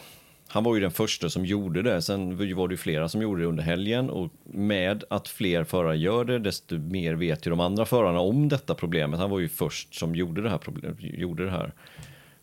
Han 0.48 0.64
var 0.64 0.74
ju 0.74 0.80
den 0.80 0.90
första 0.90 1.30
som 1.30 1.46
gjorde 1.46 1.82
det, 1.82 2.02
sen 2.02 2.36
var 2.56 2.68
det 2.68 2.72
ju 2.72 2.76
flera 2.76 3.08
som 3.08 3.22
gjorde 3.22 3.42
det 3.42 3.48
under 3.48 3.62
helgen 3.62 4.10
och 4.10 4.30
med 4.44 5.04
att 5.10 5.28
fler 5.28 5.64
förare 5.64 5.96
gör 5.96 6.24
det, 6.24 6.38
desto 6.38 6.78
mer 6.78 7.14
vet 7.14 7.46
ju 7.46 7.50
de 7.50 7.60
andra 7.60 7.84
förarna 7.84 8.20
om 8.20 8.48
detta 8.48 8.74
problemet. 8.74 9.20
Han 9.20 9.30
var 9.30 9.38
ju 9.38 9.48
först 9.48 9.94
som 9.94 10.14
gjorde 10.14 10.42
det 10.42 10.50
här. 10.50 10.58
problemet, 10.58 10.96
gjorde 11.00 11.44
det 11.44 11.50
här. 11.50 11.72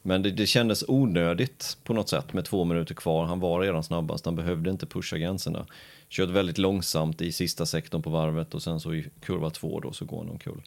Men 0.10 0.22
det, 0.22 0.32
det 0.32 0.48
kändes 0.48 0.84
onödigt 0.88 1.78
på 1.84 1.94
något 1.94 2.10
sätt 2.10 2.34
med 2.34 2.46
två 2.46 2.64
minuter 2.64 2.96
kvar. 2.96 3.26
Han 3.26 3.40
var 3.40 3.60
redan 3.62 3.84
snabbast, 3.84 4.26
han 4.26 4.36
behövde 4.36 4.70
inte 4.70 4.86
pusha 4.86 5.18
gränserna. 5.18 5.66
Körde 6.08 6.34
väldigt 6.34 6.58
långsamt 6.58 7.22
i 7.22 7.32
sista 7.32 7.66
sektorn 7.66 8.02
på 8.02 8.10
varvet 8.10 8.54
och 8.54 8.64
sen 8.64 8.80
så 8.80 8.94
i 8.94 9.06
kurva 9.22 9.50
två 9.50 9.80
då 9.80 9.92
så 9.92 10.06
går 10.06 10.18
han 10.18 10.30
omkull. 10.30 10.62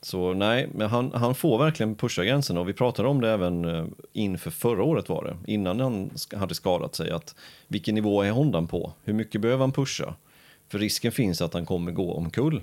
Så 0.00 0.34
nej, 0.34 0.68
men 0.74 0.88
han, 0.88 1.12
han 1.14 1.34
får 1.34 1.58
verkligen 1.58 1.94
pusha 1.94 2.24
gränserna 2.24 2.60
och 2.60 2.68
vi 2.68 2.72
pratade 2.72 3.08
om 3.08 3.20
det 3.20 3.30
även 3.30 3.64
eh, 3.64 3.86
inför 4.12 4.50
förra 4.50 4.82
året 4.82 5.08
var 5.08 5.24
det, 5.24 5.52
innan 5.52 5.80
han 5.80 6.10
hade 6.36 6.54
skadat 6.54 6.94
sig, 6.94 7.10
att 7.10 7.34
vilken 7.68 7.94
nivå 7.94 8.22
är 8.22 8.30
Hondan 8.30 8.66
på? 8.66 8.92
Hur 9.04 9.12
mycket 9.12 9.40
behöver 9.40 9.60
han 9.60 9.72
pusha? 9.72 10.14
För 10.68 10.78
risken 10.78 11.12
finns 11.12 11.42
att 11.42 11.54
han 11.54 11.66
kommer 11.66 11.92
gå 11.92 12.14
omkull. 12.14 12.62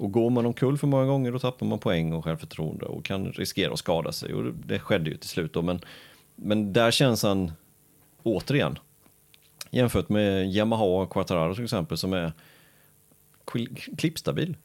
Och 0.00 0.12
går 0.12 0.30
man 0.30 0.46
omkull 0.46 0.78
för 0.78 0.86
många 0.86 1.06
gånger 1.06 1.32
då 1.32 1.38
tappar 1.38 1.66
man 1.66 1.78
poäng 1.78 2.12
och 2.12 2.24
självförtroende 2.24 2.84
och 2.86 3.04
kan 3.04 3.32
riskera 3.32 3.72
att 3.72 3.78
skada 3.78 4.12
sig. 4.12 4.34
Och 4.34 4.44
det- 4.54 4.78
skedde 4.78 5.10
ju 5.10 5.16
till 5.16 5.28
slut 5.28 5.52
då, 5.52 5.62
men, 5.62 5.80
men 6.36 6.72
där 6.72 6.90
känns 6.90 7.22
han 7.22 7.52
återigen 8.22 8.78
jämfört 9.70 10.08
med 10.08 10.52
Yamaha 10.52 11.06
Quattararo 11.06 11.54
till 11.54 11.64
exempel 11.64 11.96
som 11.98 12.12
är 12.12 12.32
kli- 13.44 13.96
klippstabil. 13.96 14.56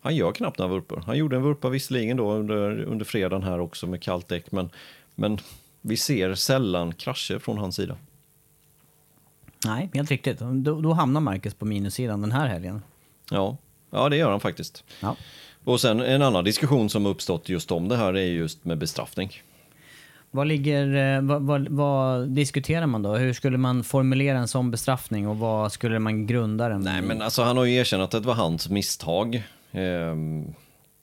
Han 0.00 0.16
gör 0.16 0.32
knappt 0.32 0.58
några 0.58 0.72
vurpor. 0.72 1.02
Han 1.06 1.18
gjorde 1.18 1.36
en 1.36 1.42
vurpa 1.42 1.68
visserligen 1.68 2.16
då 2.16 2.32
under, 2.32 2.82
under 2.82 3.04
fredagen 3.04 3.42
här 3.42 3.58
också 3.60 3.86
med 3.86 4.02
kallt 4.02 4.28
däck, 4.28 4.52
men, 4.52 4.70
men 5.14 5.38
vi 5.80 5.96
ser 5.96 6.34
sällan 6.34 6.94
krascher 6.94 7.38
från 7.38 7.58
hans 7.58 7.76
sida. 7.76 7.96
Nej, 9.66 9.90
helt 9.94 10.10
riktigt. 10.10 10.38
Då, 10.38 10.80
då 10.80 10.92
hamnar 10.92 11.20
Marcus 11.20 11.54
på 11.54 11.64
minussidan 11.64 12.20
den 12.20 12.32
här 12.32 12.46
helgen. 12.46 12.82
Ja, 13.30 13.56
ja 13.92 14.08
det 14.08 14.16
gör 14.16 14.30
han 14.30 14.40
faktiskt. 14.40 14.84
Ja. 15.00 15.16
Och 15.64 15.80
sen 15.80 16.00
en 16.00 16.22
annan 16.22 16.44
diskussion 16.44 16.90
som 16.90 17.06
uppstått 17.06 17.48
just 17.48 17.70
om 17.72 17.88
det 17.88 17.96
här 17.96 18.16
är 18.16 18.26
just 18.26 18.64
med 18.64 18.78
bestraffning. 18.78 19.42
Vad, 20.30 20.46
ligger, 20.46 21.16
eh, 21.16 21.22
vad, 21.22 21.42
vad, 21.42 21.68
vad 21.68 22.28
diskuterar 22.28 22.86
man 22.86 23.02
då? 23.02 23.16
Hur 23.16 23.32
skulle 23.32 23.58
man 23.58 23.84
formulera 23.84 24.38
en 24.38 24.48
sån 24.48 24.70
bestraffning 24.70 25.28
och 25.28 25.38
vad 25.38 25.72
skulle 25.72 25.98
man 25.98 26.26
grunda 26.26 26.68
den 26.68 26.80
Nej, 26.80 26.98
i? 26.98 27.02
men 27.02 27.22
alltså 27.22 27.42
han 27.42 27.56
har 27.56 27.64
ju 27.64 27.74
erkänt 27.74 28.02
att 28.02 28.10
det 28.22 28.28
var 28.28 28.34
hans 28.34 28.68
misstag. 28.68 29.42
Ehm, 29.72 30.54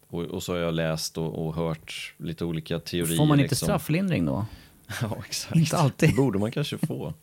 och, 0.09 0.21
och 0.21 0.43
så 0.43 0.53
har 0.53 0.59
jag 0.59 0.73
läst 0.73 1.17
och, 1.17 1.47
och 1.47 1.55
hört 1.55 2.13
lite 2.17 2.45
olika 2.45 2.79
teorier. 2.79 3.17
Får 3.17 3.25
man 3.25 3.39
inte 3.39 3.51
liksom. 3.51 3.65
strafflindring 3.65 4.25
då? 4.25 4.45
Ja, 5.01 5.17
exakt. 5.27 5.55
Inte 5.55 5.77
alltid. 5.77 6.15
Borde 6.15 6.39
man 6.39 6.51
kanske 6.51 6.77
få. 6.77 7.13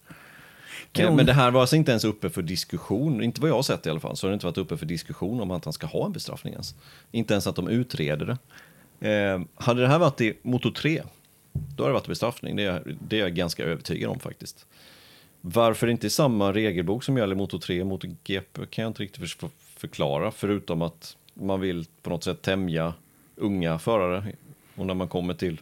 Kron- 0.96 1.06
Eh, 1.10 1.14
Men 1.16 1.26
det 1.26 1.32
här 1.32 1.50
var 1.50 1.60
alltså 1.60 1.76
inte 1.76 1.90
ens 1.92 2.04
uppe 2.04 2.30
för 2.30 2.42
diskussion, 2.42 3.22
inte 3.22 3.40
vad 3.40 3.50
jag 3.50 3.54
har 3.54 3.62
sett 3.62 3.86
i 3.86 3.90
alla 3.90 4.00
fall, 4.00 4.16
så 4.16 4.26
har 4.26 4.30
det 4.30 4.34
inte 4.34 4.46
varit 4.46 4.58
uppe 4.58 4.76
för 4.76 4.86
diskussion 4.86 5.40
om 5.40 5.50
att 5.50 5.64
han 5.64 5.72
ska 5.72 5.86
ha 5.86 6.06
en 6.06 6.12
bestraffning 6.12 6.52
ens. 6.52 6.74
Inte 7.12 7.34
ens 7.34 7.46
att 7.46 7.56
de 7.56 7.68
utreder 7.68 8.26
det. 8.26 9.10
Eh, 9.10 9.40
hade 9.54 9.80
det 9.82 9.88
här 9.88 9.98
varit 9.98 10.20
i 10.20 10.34
Moto 10.42 10.72
3, 10.72 11.02
då 11.52 11.82
hade 11.82 11.90
det 11.90 11.94
varit 11.98 12.06
bestraffning, 12.08 12.56
det 12.56 12.62
är, 12.62 12.96
det 13.08 13.16
är 13.16 13.20
jag 13.20 13.34
ganska 13.34 13.64
övertygad 13.64 14.10
om 14.10 14.20
faktiskt. 14.20 14.66
Varför 15.40 15.86
inte 15.86 16.06
i 16.06 16.10
samma 16.10 16.52
regelbok 16.52 17.04
som 17.04 17.16
gäller 17.16 17.34
Moto 17.34 17.58
3 17.58 17.80
och 17.80 17.86
Moto 17.86 18.08
GP 18.24 18.66
kan 18.70 18.82
jag 18.82 18.90
inte 18.90 19.02
riktigt 19.02 19.30
för, 19.30 19.48
förklara, 19.76 20.30
förutom 20.30 20.82
att 20.82 21.16
man 21.34 21.60
vill 21.60 21.86
på 22.02 22.10
något 22.10 22.24
sätt 22.24 22.42
tämja 22.42 22.94
unga 23.36 23.78
förare. 23.78 24.24
Och 24.76 24.86
när 24.86 24.94
man 24.94 25.08
kommer 25.08 25.34
till 25.34 25.60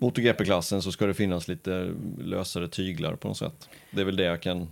MotoGP-klassen 0.00 0.82
så 0.82 0.92
ska 0.92 1.06
det 1.06 1.14
finnas 1.14 1.48
lite 1.48 1.92
lösare 2.18 2.68
tyglar 2.68 3.14
på 3.14 3.28
något 3.28 3.36
sätt. 3.36 3.68
Det 3.90 4.00
är 4.00 4.04
väl 4.04 4.16
det 4.16 4.24
jag 4.24 4.42
kan 4.42 4.68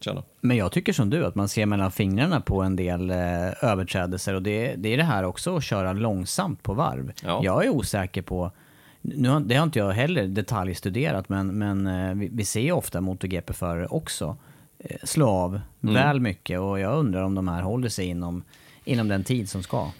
känna. 0.00 0.22
Men 0.40 0.56
jag 0.56 0.72
tycker 0.72 0.92
som 0.92 1.10
du, 1.10 1.26
att 1.26 1.34
man 1.34 1.48
ser 1.48 1.66
mellan 1.66 1.92
fingrarna 1.92 2.40
på 2.40 2.62
en 2.62 2.76
del 2.76 3.10
eh, 3.10 3.64
överträdelser. 3.64 4.34
Och 4.34 4.42
det, 4.42 4.74
det 4.76 4.88
är 4.88 4.96
det 4.96 5.04
här 5.04 5.24
också 5.24 5.56
att 5.56 5.64
köra 5.64 5.92
långsamt 5.92 6.62
på 6.62 6.74
varv. 6.74 7.12
Ja. 7.24 7.40
Jag 7.44 7.64
är 7.64 7.68
osäker 7.68 8.22
på, 8.22 8.52
nu 9.00 9.28
har, 9.28 9.40
det 9.40 9.54
har 9.56 9.64
inte 9.64 9.78
jag 9.78 9.92
heller 9.92 10.26
detaljstuderat, 10.26 11.28
men, 11.28 11.58
men 11.58 11.86
eh, 11.86 12.14
vi, 12.14 12.28
vi 12.32 12.44
ser 12.44 12.60
ju 12.60 12.72
ofta 12.72 13.00
MotoGP-förare 13.00 13.86
också 13.86 14.36
eh, 14.78 14.96
slå 15.04 15.28
av 15.28 15.60
Mm. 15.82 15.94
väl 15.94 16.20
mycket. 16.20 16.60
Och 16.60 16.80
jag 16.80 16.98
undrar 16.98 17.22
om 17.22 17.34
de 17.34 17.48
här 17.48 17.62
håller 17.62 17.88
sig 17.88 18.06
inom, 18.06 18.44
inom 18.84 19.08
den 19.08 19.24
tid 19.24 19.50
som 19.50 19.62
ska. 19.62 19.90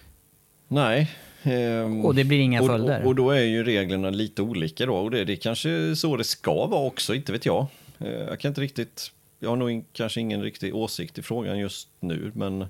Nej. 0.67 1.11
Ehm, 1.43 2.05
Och 2.05 2.15
det 2.15 2.23
blir 2.23 2.39
inga 2.39 2.61
och, 2.61 2.67
följder. 2.67 3.05
Och, 3.05 3.15
då 3.15 3.31
är 3.31 3.41
ju 3.43 3.63
reglerna 3.63 4.09
lite 4.09 4.41
olika 4.41 4.85
då. 4.85 4.95
Och 4.95 5.11
det, 5.11 5.25
det 5.25 5.33
är 5.33 5.37
kanske 5.37 5.95
så 5.95 6.17
det 6.17 6.23
ska 6.23 6.65
vara 6.65 6.85
också, 6.85 7.15
inte 7.15 7.31
vet 7.31 7.45
jag. 7.45 7.65
Eh, 7.99 8.11
Jag 8.11 8.39
kan 8.39 8.49
inte 8.49 8.61
riktigt 8.61 9.11
jag 9.43 9.49
har 9.49 9.57
nog 9.57 9.71
in, 9.71 9.85
kanske 9.93 10.21
ingen 10.21 10.43
riktig 10.43 10.75
åsikt 10.75 11.17
i 11.17 11.21
frågan 11.21 11.59
just 11.59 11.89
nu, 11.99 12.31
men, 12.35 12.65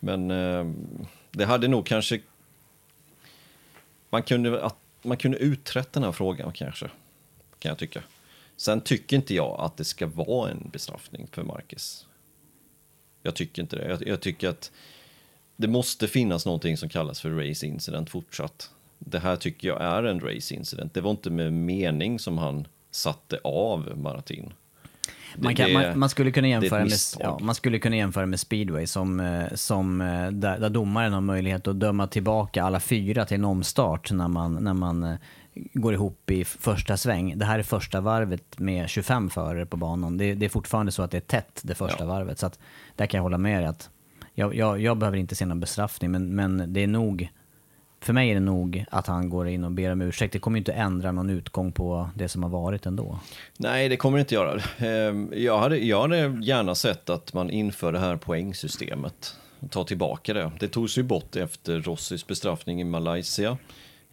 men 0.00 0.30
eh, 0.30 0.72
det 1.30 1.44
hade 1.44 1.68
nog 1.68 1.86
kanske... 1.86 2.20
Man 4.10 4.22
kunde, 4.22 4.64
att, 4.64 4.76
man 5.02 5.16
kunde 5.16 5.38
utrett 5.38 5.92
den 5.92 6.02
här 6.02 6.12
frågan 6.12 6.52
kanske, 6.52 6.90
kan 7.58 7.68
jag 7.68 7.78
tycka. 7.78 8.02
Sen 8.56 8.80
tycker 8.80 9.16
inte 9.16 9.34
jag 9.34 9.60
att 9.60 9.76
det 9.76 9.84
ska 9.84 10.06
vara 10.06 10.50
en 10.50 10.68
bestraffning 10.72 11.26
för 11.32 11.42
Marcus. 11.42 12.06
Jag 13.22 13.34
tycker 13.34 13.62
inte 13.62 13.76
det. 13.76 13.88
Jag, 13.88 14.08
jag 14.08 14.20
tycker 14.20 14.48
att 14.48 14.72
det 15.56 15.68
måste 15.68 16.08
finnas 16.08 16.46
någonting 16.46 16.76
som 16.76 16.88
kallas 16.88 17.20
för 17.20 17.30
race 17.30 17.66
incident 17.66 18.10
fortsatt. 18.10 18.70
Det 18.98 19.18
här 19.18 19.36
tycker 19.36 19.68
jag 19.68 19.82
är 19.82 20.02
en 20.02 20.20
race 20.20 20.54
incident. 20.54 20.94
Det 20.94 21.00
var 21.00 21.10
inte 21.10 21.30
med 21.30 21.52
mening 21.52 22.18
som 22.18 22.38
han 22.38 22.66
satte 22.90 23.38
av 23.44 23.92
Martin. 23.98 24.52
Man, 25.38 25.54
kan, 25.56 25.66
Det- 25.68 25.72
man, 25.74 25.98
man, 25.98 26.08
skulle 26.08 26.30
kunna 26.30 26.48
jämföra 26.48 26.84
med, 26.84 26.92
ja, 27.18 27.38
man 27.42 27.54
skulle 27.54 27.78
kunna 27.78 27.96
jämföra 27.96 28.26
med 28.26 28.40
speedway 28.40 28.86
som, 28.86 29.20
eh, 29.20 29.46
som 29.54 30.00
eh, 30.00 30.30
där, 30.30 30.58
där 30.58 30.70
domaren 30.70 31.12
har 31.12 31.20
möjlighet 31.20 31.68
att 31.68 31.80
döma 31.80 32.06
tillbaka 32.06 32.64
alla 32.64 32.80
fyra 32.80 33.24
till 33.26 33.34
en 33.34 33.44
omstart 33.44 34.12
när 34.12 34.28
man, 34.28 34.54
när 34.64 34.74
man 34.74 35.02
eh, 35.02 35.16
går 35.54 35.94
ihop 35.94 36.30
i 36.30 36.44
första 36.44 36.96
sväng. 36.96 37.38
Det 37.38 37.44
här 37.44 37.58
är 37.58 37.62
första 37.62 38.00
varvet 38.00 38.58
med 38.58 38.88
25 38.88 39.30
förare 39.30 39.66
på 39.66 39.76
banan. 39.76 40.16
Det, 40.18 40.34
det 40.34 40.46
är 40.46 40.50
fortfarande 40.50 40.92
så 40.92 41.02
att 41.02 41.10
det 41.10 41.16
är 41.16 41.20
tätt 41.20 41.60
det 41.62 41.74
första 41.74 42.04
Ja. 42.04 42.06
varvet. 42.08 42.38
Så 42.38 42.46
att 42.46 42.58
där 42.96 43.06
kan 43.06 43.18
jag 43.18 43.22
hålla 43.22 43.38
med 43.38 43.60
dig 43.60 43.66
att 43.68 43.90
jag, 44.38 44.54
jag, 44.54 44.80
jag 44.80 44.96
behöver 44.96 45.18
inte 45.18 45.34
se 45.34 45.46
någon 45.46 45.60
bestraffning 45.60 46.10
men, 46.10 46.34
men 46.34 46.72
det 46.72 46.82
är 46.82 46.86
nog 46.86 47.30
för 48.00 48.12
mig 48.12 48.30
är 48.30 48.34
det 48.34 48.40
nog 48.40 48.84
att 48.90 49.06
han 49.06 49.28
går 49.28 49.48
in 49.48 49.64
och 49.64 49.72
ber 49.72 49.92
om 49.92 50.02
ursäkt. 50.02 50.32
Det 50.32 50.38
kommer 50.38 50.56
ju 50.56 50.60
inte 50.60 50.72
ändra 50.72 51.12
någon 51.12 51.30
utgång 51.30 51.72
på 51.72 52.10
det 52.14 52.28
som 52.28 52.42
har 52.42 52.50
varit 52.50 52.86
ändå. 52.86 53.18
Nej, 53.56 53.88
det 53.88 53.96
kommer 53.96 54.18
det 54.18 54.20
inte 54.20 54.34
göra. 54.34 54.60
Ehm, 54.78 55.32
jag 55.36 55.58
hade, 55.58 55.78
jag 55.78 56.00
hade 56.00 56.38
gärna 56.42 56.74
sett 56.74 57.10
att 57.10 57.32
man 57.32 57.50
inför 57.50 57.92
det 57.92 57.98
här 57.98 58.16
poängsystemet. 58.16 59.36
Ta 59.70 59.84
tillbaka 59.84 60.34
det. 60.34 60.52
Det 60.60 60.68
togs 60.68 60.98
ju 60.98 61.02
bort 61.02 61.36
efter 61.36 61.80
Rossis 61.80 62.26
bestraffning 62.26 62.80
i 62.80 62.84
Malaysia. 62.84 63.58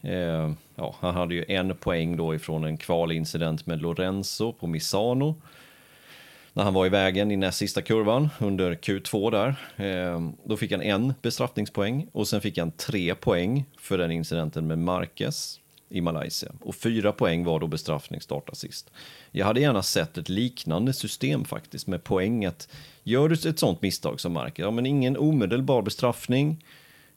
Ehm, 0.01 0.55
ja, 0.76 0.95
han 0.99 1.15
hade 1.15 1.36
ju 1.36 1.45
en 1.47 1.76
poäng 1.76 2.17
då 2.17 2.36
ifrån 2.36 2.63
en 2.63 2.78
kvalincident 2.78 3.65
med 3.65 3.82
Lorenzo 3.82 4.53
på 4.53 4.67
Misano. 4.67 5.36
När 6.56 6.64
han 6.64 6.74
var 6.74 6.86
i 6.86 6.89
vägen 6.89 7.32
i 7.32 7.36
näst 7.36 7.58
sista 7.58 7.82
kurvan 7.82 8.30
under 8.39 8.76
Q2 8.76 9.32
där. 9.32 9.56
Ehm, 9.76 10.34
då 10.43 10.58
fick 10.58 10.72
han 10.72 10.82
en 10.82 11.14
bestraffningspoäng 11.22 12.08
och 12.12 12.28
sen 12.28 12.41
fick 12.41 12.58
han 12.58 12.72
tre 12.72 13.16
poäng 13.16 13.66
för 13.78 13.97
den 13.97 14.12
incidenten 14.12 14.68
med 14.68 14.80
Marquez 14.80 15.60
i 15.89 16.01
Malaysia. 16.01 16.51
Och 16.62 16.76
fyra 16.76 17.12
poäng 17.12 17.43
var 17.43 17.60
då 17.60 17.68
bestraffning 17.68 18.22
starta 18.22 18.56
sist. 18.56 18.91
Jag 19.32 19.45
hade 19.45 19.62
gärna 19.62 19.84
sett 19.84 20.18
ett 20.18 20.30
liknande 20.30 20.93
system 20.93 21.45
faktiskt 21.45 21.88
med 21.88 22.04
poänget. 22.04 22.70
Gör 23.04 23.30
du 23.30 23.49
ett 23.49 23.60
sånt 23.60 23.82
misstag 23.82 24.20
som 24.20 24.34
Marquez, 24.34 24.64
ja 24.64 24.72
men 24.72 24.86
ingen 24.86 25.18
omedelbar 25.18 25.82
bestraffning. 25.82 26.66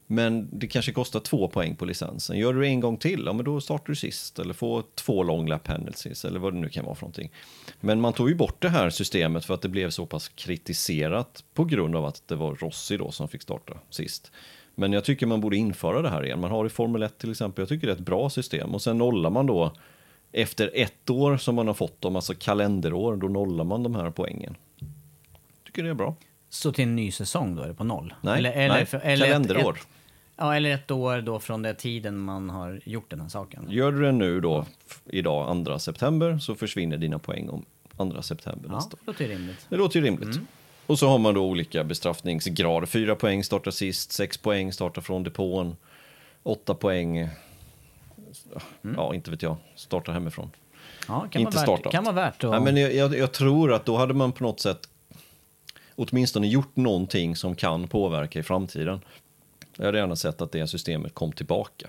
Men 0.07 0.49
det 0.53 0.67
kanske 0.67 0.93
kostar 0.93 1.21
två 1.21 1.49
poäng 1.49 1.77
på 1.77 1.85
licensen. 1.85 2.39
Gör 2.39 2.53
du 2.55 2.61
det 2.61 2.69
en 2.69 2.81
gång 2.81 2.97
till, 2.97 3.23
ja 3.27 3.33
men 3.33 3.45
då 3.45 3.61
startar 3.61 3.87
du 3.87 3.95
sist. 3.95 4.39
Eller 4.39 4.55
får 4.55 4.85
två 4.95 5.23
long 5.23 5.49
lap 5.49 5.65
penalties 5.65 6.25
eller 6.25 6.41
vad 6.41 6.53
det 6.53 6.59
nu 6.59 6.69
kan 6.69 6.85
vara 6.85 6.95
för 6.95 7.03
någonting. 7.03 7.33
Men 7.81 8.01
man 8.01 8.13
tog 8.13 8.29
ju 8.29 8.35
bort 8.35 8.63
det 8.63 8.69
här 8.69 8.91
systemet 8.91 9.45
för 9.45 9.55
att 9.55 9.63
det 9.63 9.69
blev 9.69 9.91
så 9.91 10.07
pass 10.07 10.29
kritiserat 10.29 11.45
på 11.55 11.65
grund 11.65 11.97
av 11.97 12.05
att 12.05 12.23
det 12.29 12.35
var 12.35 12.55
Rossi 12.55 12.97
då 12.97 13.11
som 13.11 13.29
fick 13.29 13.43
starta 13.43 13.75
sist. 13.91 14.33
Men 14.75 14.93
jag 14.93 15.05
tycker 15.05 15.27
man 15.27 15.41
borde 15.41 15.57
införa 15.57 16.03
det 16.03 16.11
här 16.11 16.25
igen. 16.25 16.41
Man 16.41 16.51
har 16.51 16.67
i 16.67 16.69
Formel 16.69 17.03
1 17.03 17.19
till 17.19 17.31
exempel. 17.31 17.63
Jag 17.63 17.69
tycker 17.69 17.87
det 17.87 17.93
är 17.93 17.97
ett 17.97 18.01
bra 18.01 18.31
system. 18.31 18.75
Och 18.75 18.83
sen 18.83 18.99
nollar 18.99 19.31
man 19.31 19.47
då 19.47 19.73
efter 20.33 20.71
ett 20.75 21.11
år 21.11 21.37
som 21.37 21.55
man 21.55 21.67
har 21.67 21.75
fått 21.75 22.01
dem, 22.01 22.17
alltså 22.17 22.35
kalenderår, 22.35 23.17
då 23.17 23.29
nollar 23.29 23.65
man 23.65 23.83
de 23.83 23.95
här 23.95 24.11
poängen. 24.11 24.57
Tycker 25.65 25.83
det 25.83 25.91
är 25.91 25.95
bra. 25.95 26.17
Så 26.49 26.73
till 26.73 26.85
en 26.85 26.97
ny 26.97 27.13
säsong 27.13 27.57
då 27.57 27.63
är 27.63 27.69
det 27.69 27.75
på 27.75 27.85
noll? 27.85 28.15
Nej, 28.21 28.43
nej, 28.43 28.87
kalenderår. 28.87 29.73
Ett, 29.73 29.77
ett, 29.77 29.89
ja, 30.37 30.57
eller 30.57 30.71
ett 30.71 30.91
år 30.91 31.21
då 31.21 31.41
från 31.41 31.63
den 31.63 31.77
tiden 31.77 32.19
man 32.19 32.51
har 32.51 32.81
gjort 32.85 33.11
den 33.11 33.21
här 33.21 33.29
saken. 33.29 33.67
Gör 33.71 33.93
du 33.93 34.03
det 34.03 34.13
nu 34.13 34.41
då, 34.41 34.67
idag 35.05 35.65
2 35.67 35.79
september, 35.79 36.39
så 36.39 36.55
försvinner 36.55 36.97
dina 36.97 37.19
poäng 37.19 37.49
om 37.49 37.65
2 38.13 38.23
september 38.23 38.69
Ja, 38.69 38.75
nästa 38.77 38.97
år. 38.97 39.01
det 39.05 39.07
låter 39.07 39.25
ju 39.25 39.31
rimligt. 39.31 39.67
Det 39.69 39.77
låter 39.77 40.01
ju 40.01 40.07
rimligt. 40.07 40.41
Och 40.87 40.99
så 40.99 41.09
har 41.09 41.19
man 41.19 41.35
då 41.35 41.45
olika 41.45 41.85
bestraffningsgrader. 41.85 42.87
Fyra 42.87 43.15
poäng 43.17 43.45
startar 43.45 43.71
sist, 43.71 44.13
sex 44.13 44.39
poäng 44.39 44.73
startar 44.73 45.03
från 45.03 45.23
depån, 45.23 45.77
åtta 46.43 46.75
poäng, 46.75 47.29
ja 48.97 49.15
inte 49.15 49.31
vet 49.31 49.43
jag, 49.43 49.57
startar 49.75 50.13
hemifrån. 50.13 50.51
Ja, 51.09 51.27
kan, 51.31 51.43
Inte 51.43 51.59
startat. 51.59 51.93
kan 51.93 52.05
vara 52.05 52.15
värt 52.15 52.45
att... 52.45 52.53
Ja, 52.53 52.61
men 52.61 52.77
jag, 52.77 52.95
jag, 52.95 53.19
jag 53.19 53.33
tror 53.33 53.73
att 53.73 53.85
då 53.85 53.97
hade 53.97 54.15
man 54.15 54.33
på 54.33 54.45
något 54.45 54.61
sätt 54.61 54.89
åtminstone 55.95 56.47
gjort 56.49 56.77
någonting 56.77 57.37
som 57.37 57.55
kan 57.55 57.89
påverka 57.89 58.39
i 58.39 58.43
framtiden. 58.43 59.01
Jag 59.77 59.85
hade 59.85 59.99
gärna 59.99 60.17
sett 60.17 60.41
att 60.41 60.53
det 60.53 60.67
systemet 60.67 61.15
kom 61.15 61.33
tillbaka. 61.33 61.89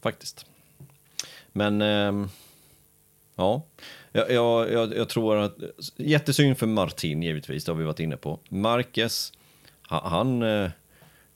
Faktiskt. 0.00 0.46
Men 1.52 1.82
ehm, 1.82 2.28
ja, 3.36 3.62
jag, 4.12 4.30
jag, 4.30 4.72
jag, 4.72 4.96
jag 4.96 5.08
tror 5.08 5.36
att 5.36 5.56
jättesynd 5.96 6.58
för 6.58 6.66
Martin 6.66 7.22
givetvis, 7.22 7.64
det 7.64 7.72
har 7.72 7.76
vi 7.76 7.84
varit 7.84 8.00
inne 8.00 8.16
på. 8.16 8.38
Marquez, 8.48 9.32
han, 9.82 10.42
eh, 10.42 10.70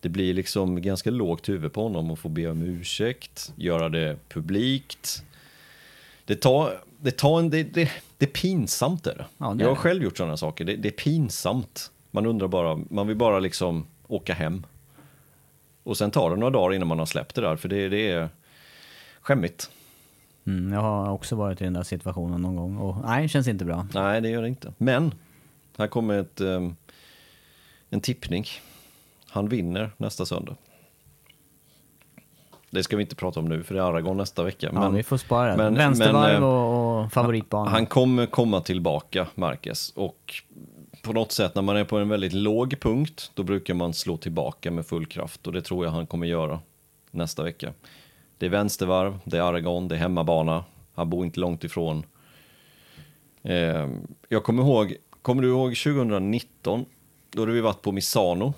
det 0.00 0.08
blir 0.08 0.34
liksom 0.34 0.82
ganska 0.82 1.10
lågt 1.10 1.48
huvud 1.48 1.72
på 1.72 1.82
honom 1.82 2.10
att 2.10 2.18
få 2.18 2.28
be 2.28 2.50
om 2.50 2.62
ursäkt, 2.62 3.52
göra 3.56 3.88
det 3.88 4.16
publikt. 4.28 5.22
Det 6.24 6.36
tar, 6.36 6.80
det 7.00 7.10
tar 7.10 7.38
en, 7.38 7.50
det, 7.50 7.62
det, 7.62 7.90
det 8.18 8.26
är 8.26 8.30
pinsamt 8.30 9.06
är 9.06 9.14
det. 9.14 9.26
Ja, 9.38 9.46
det 9.46 9.50
jag 9.50 9.60
är 9.60 9.64
har 9.64 9.74
det. 9.74 9.80
själv 9.80 10.02
gjort 10.02 10.16
sådana 10.16 10.36
saker, 10.36 10.64
det, 10.64 10.76
det 10.76 10.88
är 10.88 10.92
pinsamt. 10.92 11.90
Man 12.10 12.26
undrar 12.26 12.48
bara, 12.48 12.80
man 12.90 13.06
vill 13.06 13.16
bara 13.16 13.38
liksom 13.38 13.86
åka 14.08 14.34
hem. 14.34 14.66
Och 15.86 15.96
sen 15.96 16.10
tar 16.10 16.30
det 16.30 16.36
några 16.36 16.50
dagar 16.50 16.74
innan 16.74 16.88
man 16.88 16.98
har 16.98 17.06
släppt 17.06 17.34
det 17.34 17.40
där, 17.40 17.56
för 17.56 17.68
det, 17.68 17.88
det 17.88 18.10
är 18.10 18.28
skämmigt. 19.20 19.70
Mm, 20.46 20.72
jag 20.72 20.80
har 20.80 21.10
också 21.10 21.36
varit 21.36 21.60
i 21.60 21.64
den 21.64 21.72
där 21.72 21.82
situationen 21.82 22.42
någon 22.42 22.56
gång 22.56 22.76
och 22.76 22.96
nej, 23.04 23.22
det 23.22 23.28
känns 23.28 23.48
inte 23.48 23.64
bra. 23.64 23.86
Nej, 23.94 24.20
det 24.20 24.28
gör 24.28 24.42
det 24.42 24.48
inte. 24.48 24.72
Men, 24.78 25.14
här 25.78 25.86
kommer 25.86 26.18
ett, 26.18 26.40
ehm, 26.40 26.76
en 27.90 28.00
tippning. 28.00 28.44
Han 29.28 29.48
vinner 29.48 29.90
nästa 29.96 30.26
söndag. 30.26 30.56
Det 32.70 32.82
ska 32.82 32.96
vi 32.96 33.02
inte 33.02 33.16
prata 33.16 33.40
om 33.40 33.46
nu, 33.48 33.62
för 33.62 33.74
det 33.74 33.80
är 33.80 33.84
Aragon 33.84 34.16
nästa 34.16 34.42
vecka. 34.42 34.70
Ja, 34.74 34.88
vi 34.88 35.02
får 35.02 35.16
spara 35.16 35.50
det. 35.50 35.56
men- 35.56 35.74
Vänstervarv 35.74 36.32
men, 36.32 36.42
eh, 36.42 36.48
och, 36.48 37.04
och 37.04 37.12
favoritbana. 37.12 37.70
Han 37.70 37.86
kommer 37.86 38.26
komma 38.26 38.60
tillbaka, 38.60 39.26
Marquez. 39.34 39.92
Och 39.96 40.34
på 41.06 41.12
något 41.12 41.32
sätt, 41.32 41.54
när 41.54 41.62
man 41.62 41.76
är 41.76 41.84
på 41.84 41.98
en 41.98 42.08
väldigt 42.08 42.32
låg 42.32 42.80
punkt, 42.80 43.30
då 43.34 43.42
brukar 43.42 43.74
man 43.74 43.92
slå 43.92 44.16
tillbaka 44.16 44.70
med 44.70 44.86
full 44.86 45.06
kraft. 45.06 45.46
Och 45.46 45.52
det 45.52 45.62
tror 45.62 45.84
jag 45.84 45.92
han 45.92 46.06
kommer 46.06 46.26
göra 46.26 46.60
nästa 47.10 47.42
vecka. 47.42 47.72
Det 48.38 48.46
är 48.46 48.50
vänstervarv, 48.50 49.18
det 49.24 49.36
är 49.38 49.42
Aragon, 49.42 49.88
det 49.88 49.94
är 49.94 49.98
hemmabana. 49.98 50.64
Han 50.94 51.10
bor 51.10 51.24
inte 51.24 51.40
långt 51.40 51.64
ifrån. 51.64 52.02
Eh, 53.42 53.88
jag 54.28 54.44
kommer 54.44 54.62
ihåg, 54.62 54.96
kommer 55.22 55.42
du 55.42 55.48
ihåg 55.48 55.76
2019? 55.76 56.84
Då 57.30 57.42
hade 57.42 57.52
vi 57.52 57.60
varit 57.60 57.82
på 57.82 57.92
Misano. 57.92 58.54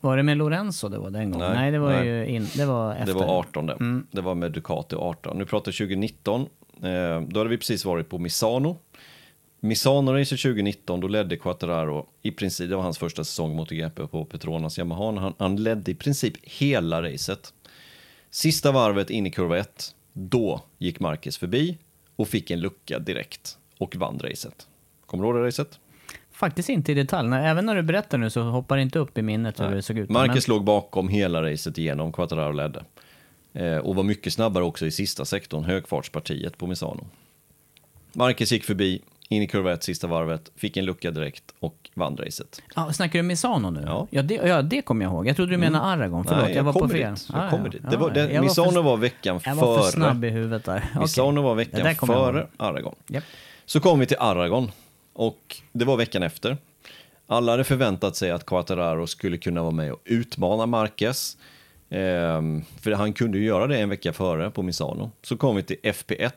Var 0.00 0.16
det 0.16 0.22
med 0.22 0.36
Lorenzo 0.36 0.88
det 0.88 0.98
var 0.98 1.10
den 1.10 1.30
gången? 1.30 1.48
Nej, 1.48 1.58
Nej, 1.58 1.70
det 1.70 1.78
var 1.78 1.90
nej. 1.90 2.06
ju 2.06 2.26
in, 2.26 2.46
det 2.56 2.64
var 2.64 2.92
efter. 2.92 3.06
Det 3.06 3.12
var 3.12 3.38
18. 3.38 4.06
Det 4.10 4.20
var 4.20 4.34
med 4.34 4.52
Ducati 4.52 4.96
18. 4.96 5.38
Nu 5.38 5.44
pratar 5.44 5.72
2019. 5.72 6.40
Eh, 6.82 7.20
då 7.20 7.40
hade 7.40 7.50
vi 7.50 7.56
precis 7.58 7.84
varit 7.84 8.08
på 8.08 8.18
Misano. 8.18 8.76
Misano-racet 9.64 10.42
2019, 10.42 11.00
då 11.00 11.08
ledde 11.08 11.36
Quattararo 11.36 12.06
i 12.22 12.30
princip, 12.30 12.70
det 12.70 12.76
var 12.76 12.82
hans 12.82 12.98
första 12.98 13.24
säsong 13.24 13.56
mot 13.56 13.70
GP 13.70 14.06
på 14.06 14.24
Petronas 14.24 14.78
Yamaha. 14.78 15.20
Han, 15.20 15.34
han 15.38 15.56
ledde 15.56 15.90
i 15.90 15.94
princip 15.94 16.34
hela 16.42 17.02
racet. 17.02 17.54
Sista 18.30 18.72
varvet 18.72 19.10
in 19.10 19.26
i 19.26 19.30
kurva 19.30 19.58
1, 19.58 19.94
då 20.12 20.62
gick 20.78 21.00
Marquez 21.00 21.38
förbi 21.38 21.78
och 22.16 22.28
fick 22.28 22.50
en 22.50 22.60
lucka 22.60 22.98
direkt 22.98 23.58
och 23.78 23.96
vann 23.96 24.18
racet. 24.18 24.66
Kommer 25.06 25.24
du 25.24 25.30
ihåg 25.30 25.38
det 25.38 25.46
racet? 25.46 25.78
Faktiskt 26.32 26.68
inte 26.68 26.92
i 26.92 26.94
detalj. 26.94 27.34
Även 27.34 27.66
när 27.66 27.74
du 27.74 27.82
berättar 27.82 28.18
nu 28.18 28.30
så 28.30 28.42
hoppar 28.42 28.76
det 28.76 28.82
inte 28.82 28.98
upp 28.98 29.18
i 29.18 29.22
minnet 29.22 29.60
hur 29.60 29.74
det 29.74 29.82
såg 29.82 29.98
ut. 29.98 30.10
Marcus 30.10 30.48
låg 30.48 30.64
bakom 30.64 31.08
hela 31.08 31.42
racet 31.42 31.78
igenom, 31.78 32.12
Quattararo 32.12 32.52
ledde. 32.52 32.84
Eh, 33.52 33.76
och 33.76 33.94
var 33.94 34.02
mycket 34.02 34.32
snabbare 34.32 34.64
också 34.64 34.86
i 34.86 34.90
sista 34.90 35.24
sektorn, 35.24 35.64
högfartspartiet 35.64 36.58
på 36.58 36.66
Misano. 36.66 37.06
Marcus 38.12 38.52
gick 38.52 38.64
förbi, 38.64 39.02
in 39.32 39.42
i 39.42 39.46
kurva 39.46 39.72
1 39.72 39.82
sista 39.82 40.06
varvet, 40.06 40.50
fick 40.56 40.76
en 40.76 40.84
lucka 40.84 41.10
direkt 41.10 41.44
och 41.60 41.90
vann 41.94 42.16
racet. 42.16 42.62
Ja, 42.76 42.92
snackar 42.92 43.18
du 43.18 43.22
Misano 43.22 43.70
nu? 43.70 43.82
Ja. 43.86 44.06
Ja, 44.10 44.22
det, 44.22 44.34
ja, 44.34 44.62
det 44.62 44.82
kommer 44.82 45.04
jag 45.04 45.12
ihåg. 45.12 45.28
Jag 45.28 45.36
trodde 45.36 45.52
du 45.52 45.56
menade 45.58 45.84
Aragon. 45.84 46.24
Förlåt, 46.24 46.44
Nej, 46.44 46.54
jag 46.56 46.62
var 46.64 46.72
på 46.72 46.88
fel. 46.88 47.14
dit. 47.14 47.28
Jag 47.32 47.44
Ja, 47.44 47.50
kommer 47.50 47.64
ja. 47.64 47.70
dit. 47.70 47.80
Ja, 47.84 47.90
Det 47.90 47.96
var, 47.96 48.10
det, 48.10 48.20
jag 48.20 48.34
var 48.34 48.42
Misano 48.48 48.70
för- 48.72 48.82
var 48.82 48.96
veckan 48.96 49.40
Jag 49.44 49.54
var 49.54 49.74
för 49.76 49.82
före. 49.82 49.92
snabb 49.92 50.24
i 50.24 50.28
huvudet 50.28 50.64
där. 50.64 50.84
Okej. 50.90 51.00
Misano 51.02 51.42
var 51.42 51.54
veckan 51.54 51.80
jag 51.86 51.96
före. 52.06 52.46
Aragon. 52.56 52.94
Japp. 53.06 53.24
Så 53.66 53.80
kom 53.80 53.98
vi 54.00 54.06
till 54.06 54.16
Aragon 54.20 54.70
och 55.12 55.56
det 55.72 55.84
var 55.84 55.96
veckan 55.96 56.22
efter. 56.22 56.56
Alla 57.26 57.52
hade 57.52 57.64
förväntat 57.64 58.16
sig 58.16 58.30
att 58.30 58.46
Quattararo 58.46 59.06
skulle 59.06 59.38
kunna 59.38 59.60
vara 59.62 59.70
med 59.70 59.92
och 59.92 60.00
utmana 60.04 60.66
Marquez. 60.66 61.36
Ehm, 61.90 62.62
för 62.80 62.92
han 62.92 63.12
kunde 63.12 63.38
ju 63.38 63.44
göra 63.44 63.66
det 63.66 63.78
en 63.80 63.88
vecka 63.88 64.12
före 64.12 64.50
på 64.50 64.62
Misano. 64.62 65.10
Så 65.22 65.36
kom 65.36 65.56
vi 65.56 65.62
till 65.62 65.76
FP1 65.82 66.30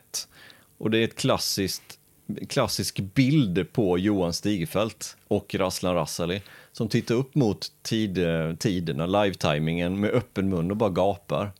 och 0.78 0.90
det 0.90 0.98
är 0.98 1.04
ett 1.04 1.16
klassiskt 1.18 1.98
klassisk 2.48 2.98
bild 2.98 3.72
på 3.72 3.98
Johan 3.98 4.32
Stigfeldt 4.32 5.16
och 5.28 5.54
Raslan 5.54 5.94
Rassali 5.94 6.42
som 6.72 6.88
tittar 6.88 7.14
upp 7.14 7.34
mot 7.34 7.72
tid, 7.82 8.18
tiderna, 8.58 9.06
live-timingen 9.06 10.00
med 10.00 10.10
öppen 10.10 10.48
mun 10.48 10.70
och 10.70 10.76
bara 10.76 10.90
gapar. 10.90 11.52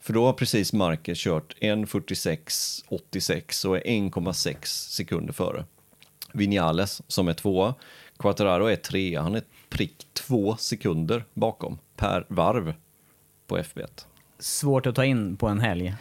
För 0.00 0.12
då 0.12 0.26
har 0.26 0.32
precis 0.32 0.72
Marquez 0.72 1.18
kört 1.18 1.56
1.46,86 1.60 3.66
och 3.66 3.76
är 3.76 3.82
1,6 3.82 4.64
sekunder 4.64 5.32
före. 5.32 5.64
Vinales 6.32 7.02
som 7.06 7.28
är 7.28 7.32
tvåa. 7.32 7.74
Quattararo 8.18 8.66
är 8.66 8.76
trea, 8.76 9.22
han 9.22 9.34
är 9.34 9.42
prick 9.68 10.06
två 10.12 10.56
sekunder 10.56 11.24
bakom 11.34 11.78
per 11.96 12.24
varv 12.28 12.74
på 13.46 13.58
FB1. 13.58 14.06
Svårt 14.38 14.86
att 14.86 14.94
ta 14.94 15.04
in 15.04 15.36
på 15.36 15.48
en 15.48 15.60
helg. 15.60 15.94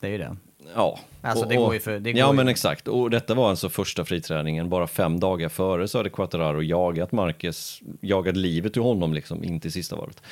Det 0.00 0.06
är 0.06 0.10
ju 0.10 0.18
det. 0.18 0.36
Ja. 0.74 0.98
Alltså, 1.22 1.44
det 1.46 1.56
går 1.56 1.74
ju 1.74 1.80
för- 1.80 1.98
det 1.98 2.10
ja, 2.10 2.26
går 2.26 2.34
ju- 2.34 2.36
men 2.36 2.48
exakt. 2.48 2.88
Och 2.88 3.10
detta 3.10 3.34
var 3.34 3.50
alltså 3.50 3.68
första 3.68 4.04
friträningen. 4.04 4.68
Bara 4.68 4.86
fem 4.86 5.20
dagar 5.20 5.48
före 5.48 5.88
så 5.88 5.98
hade 5.98 6.10
Quattararo 6.10 6.62
jagat 6.62 7.12
Marquez, 7.12 7.80
jagat 8.00 8.36
livet 8.36 8.76
ur 8.76 8.80
honom 8.80 9.14
liksom, 9.14 9.44
in 9.44 9.60
till 9.60 9.72
sista 9.72 9.96
varvet. 9.96 10.22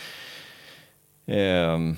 Ehm, 1.27 1.97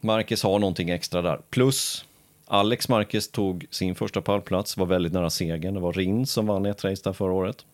Marquez 0.00 0.42
har 0.42 0.58
någonting 0.58 0.90
extra 0.90 1.22
där. 1.22 1.40
Plus, 1.50 2.04
Alex 2.46 2.88
Marquez 2.88 3.28
tog 3.30 3.66
sin 3.70 3.94
första 3.94 4.20
pallplats, 4.22 4.76
var 4.76 4.86
väldigt 4.86 5.12
nära 5.12 5.30
segern. 5.30 5.74
Det 5.74 5.80
var 5.80 5.92
Rins 5.92 6.32
som 6.32 6.46
vann 6.46 6.66
ett 6.66 6.84
race 6.84 7.02
där 7.04 7.12
förra 7.12 7.32
året. 7.32 7.64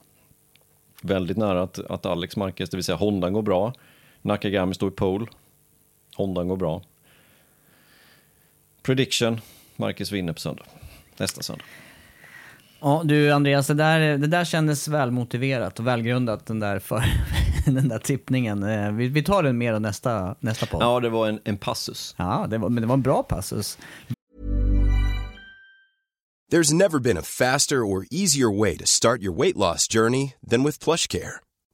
Väldigt 1.02 1.36
nära 1.36 1.62
att, 1.62 1.78
att 1.78 2.06
Alex 2.06 2.36
Marquez, 2.36 2.70
det 2.70 2.76
vill 2.76 2.84
säga 2.84 2.96
Hondan 2.96 3.32
går 3.32 3.42
bra. 3.42 3.72
Nakagami 4.22 4.74
står 4.74 4.88
i 4.88 4.92
pole. 4.92 5.26
Hondan 6.16 6.48
går 6.48 6.56
bra. 6.56 6.82
Prediction, 8.82 9.40
Marcus 9.78 10.12
vinner 10.12 10.32
på 10.32 10.40
söndag. 10.40 10.64
Nästa 11.16 11.42
söndag. 11.42 11.64
Ja, 12.80 13.02
du 13.04 13.32
Andreas, 13.32 13.66
det 13.66 13.74
där, 13.74 14.00
det 14.18 14.26
där 14.26 14.44
kändes 14.44 14.88
välmotiverat 14.88 15.78
och 15.78 15.86
välgrundat, 15.86 16.46
den 16.46 16.60
där, 16.60 16.78
för, 16.78 17.04
den 17.66 17.88
där 17.88 17.98
tippningen. 17.98 18.62
Eh, 18.62 18.92
Vi, 18.92 19.08
vi 19.08 19.22
tar 19.22 19.42
den 19.42 19.58
mer 19.58 19.78
nästa, 19.78 20.34
nästa 20.40 20.66
podd. 20.66 20.82
Ja, 20.82 21.00
det 21.00 21.08
var 21.08 21.28
en, 21.28 21.40
en 21.44 21.56
passus. 21.56 22.14
Ja, 22.18 22.46
det 22.50 22.58
var, 22.58 22.68
men 22.68 22.80
det 22.82 22.86
var 22.86 22.94
en 22.94 23.02
bra 23.02 23.22
passus. 23.22 23.78
There's 26.52 26.72
never 26.74 26.98
been 26.98 27.18
a 27.18 27.22
faster 27.22 27.82
or 27.82 28.06
easier 28.10 28.60
way 28.60 28.76
to 28.78 28.86
start 28.86 29.20
your 29.22 29.36
weight 29.38 29.56
loss 29.56 29.86
journey 29.94 30.34
than 30.50 30.64
with 30.64 30.84
PlushCare. 30.84 31.40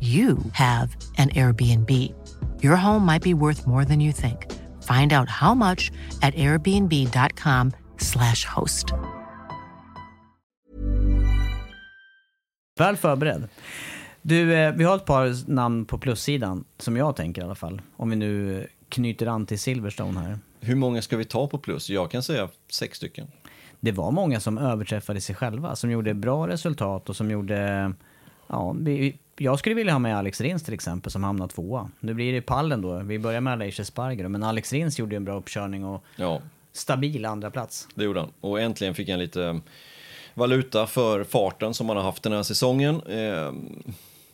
you 0.00 0.38
have 0.52 0.96
an 1.18 1.28
Airbnb. 1.28 1.90
Your 2.62 2.76
home 2.76 3.04
might 3.04 3.22
be 3.22 3.34
worth 3.34 3.66
more 3.66 3.84
than 3.84 4.00
you 4.00 4.12
think. 4.12 4.46
Find 4.82 5.12
out 5.12 5.28
how 5.28 5.54
much 5.54 5.92
at 6.22 6.34
airbnb.com/slash 6.34 8.44
host. 8.44 8.86
Väl 12.78 12.96
förberedd. 12.96 13.48
Du, 14.22 14.54
eh, 14.54 14.72
vi 14.72 14.84
har 14.84 14.96
ett 14.96 15.04
par 15.04 15.50
namn 15.50 15.84
på 15.84 15.98
plussidan, 15.98 16.64
som 16.78 16.96
jag 16.96 17.16
tänker 17.16 17.42
i 17.42 17.44
alla 17.44 17.54
fall. 17.54 17.82
Om 17.96 18.10
vi 18.10 18.16
nu 18.16 18.66
knyter 18.88 19.26
an 19.26 19.46
till 19.46 19.58
Silverstone 19.58 20.20
här. 20.20 20.38
Hur 20.60 20.74
många 20.74 21.02
ska 21.02 21.16
vi 21.16 21.24
ta 21.24 21.46
på 21.46 21.58
plus? 21.58 21.90
Jag 21.90 22.10
kan 22.10 22.22
säga 22.22 22.48
sex 22.70 22.96
stycken. 22.96 23.26
Det 23.80 23.92
var 23.92 24.10
många 24.10 24.40
som 24.40 24.58
överträffade 24.58 25.20
sig 25.20 25.34
själva, 25.34 25.76
som 25.76 25.90
gjorde 25.90 26.14
bra 26.14 26.48
resultat 26.48 27.08
och 27.08 27.16
som 27.16 27.30
gjorde... 27.30 27.92
Ja, 28.46 28.76
vi, 28.80 29.18
jag 29.38 29.58
skulle 29.58 29.74
vilja 29.74 29.92
ha 29.92 29.98
med 29.98 30.16
Alex 30.18 30.40
Rins 30.40 30.62
till 30.62 30.74
exempel, 30.74 31.12
som 31.12 31.24
hamnade 31.24 31.52
tvåa. 31.52 31.90
Nu 32.00 32.14
blir 32.14 32.32
det 32.32 32.42
pallen 32.42 32.82
då. 32.82 32.98
Vi 32.98 33.18
börjar 33.18 33.40
med 33.40 33.52
Aleix 33.52 33.80
Espargaro, 33.80 34.28
men 34.28 34.42
Alex 34.42 34.72
Rins 34.72 34.98
gjorde 34.98 35.16
en 35.16 35.24
bra 35.24 35.34
uppkörning 35.38 35.84
och 35.84 36.04
Ja, 36.16 36.40
stabil 36.72 37.24
andra 37.24 37.50
plats. 37.50 37.88
det 37.94 38.04
gjorde 38.04 38.20
han. 38.20 38.32
Och 38.40 38.60
äntligen 38.60 38.94
fick 38.94 39.08
han 39.08 39.18
lite 39.18 39.60
valuta 40.34 40.86
för 40.86 41.24
farten 41.24 41.74
som 41.74 41.88
han 41.88 41.96
har 41.96 42.04
haft 42.04 42.22
den 42.22 42.32
här 42.32 42.42
säsongen. 42.42 43.02
Eh, 43.02 43.52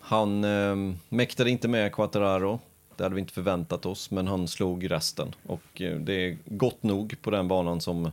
han 0.01 0.45
eh, 0.45 0.95
mäktade 1.09 1.51
inte 1.51 1.69
med 1.69 1.93
Quattararo. 1.93 2.61
Det 2.97 3.03
hade 3.03 3.15
vi 3.15 3.21
inte 3.21 3.33
förväntat 3.33 3.87
oss, 3.87 4.11
men 4.11 4.27
han 4.27 4.49
slog 4.49 4.91
resten. 4.91 5.35
Och 5.47 5.81
eh, 5.83 5.97
det 5.97 6.13
är 6.13 6.39
gott 6.45 6.83
nog 6.83 7.17
på 7.23 7.31
den 7.31 7.49
banan 7.49 7.81
som, 7.81 8.11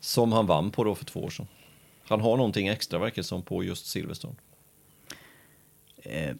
som 0.00 0.32
han 0.32 0.46
vann 0.46 0.70
på 0.70 0.84
då 0.84 0.94
för 0.94 1.04
två 1.04 1.20
år 1.20 1.30
sedan. 1.30 1.46
Han 2.08 2.20
har 2.20 2.36
någonting 2.36 2.68
extra 2.68 2.98
verkar 2.98 3.22
som 3.22 3.42
på 3.42 3.64
just 3.64 3.86
Silverstone. 3.86 4.34
Eh, 6.08 6.34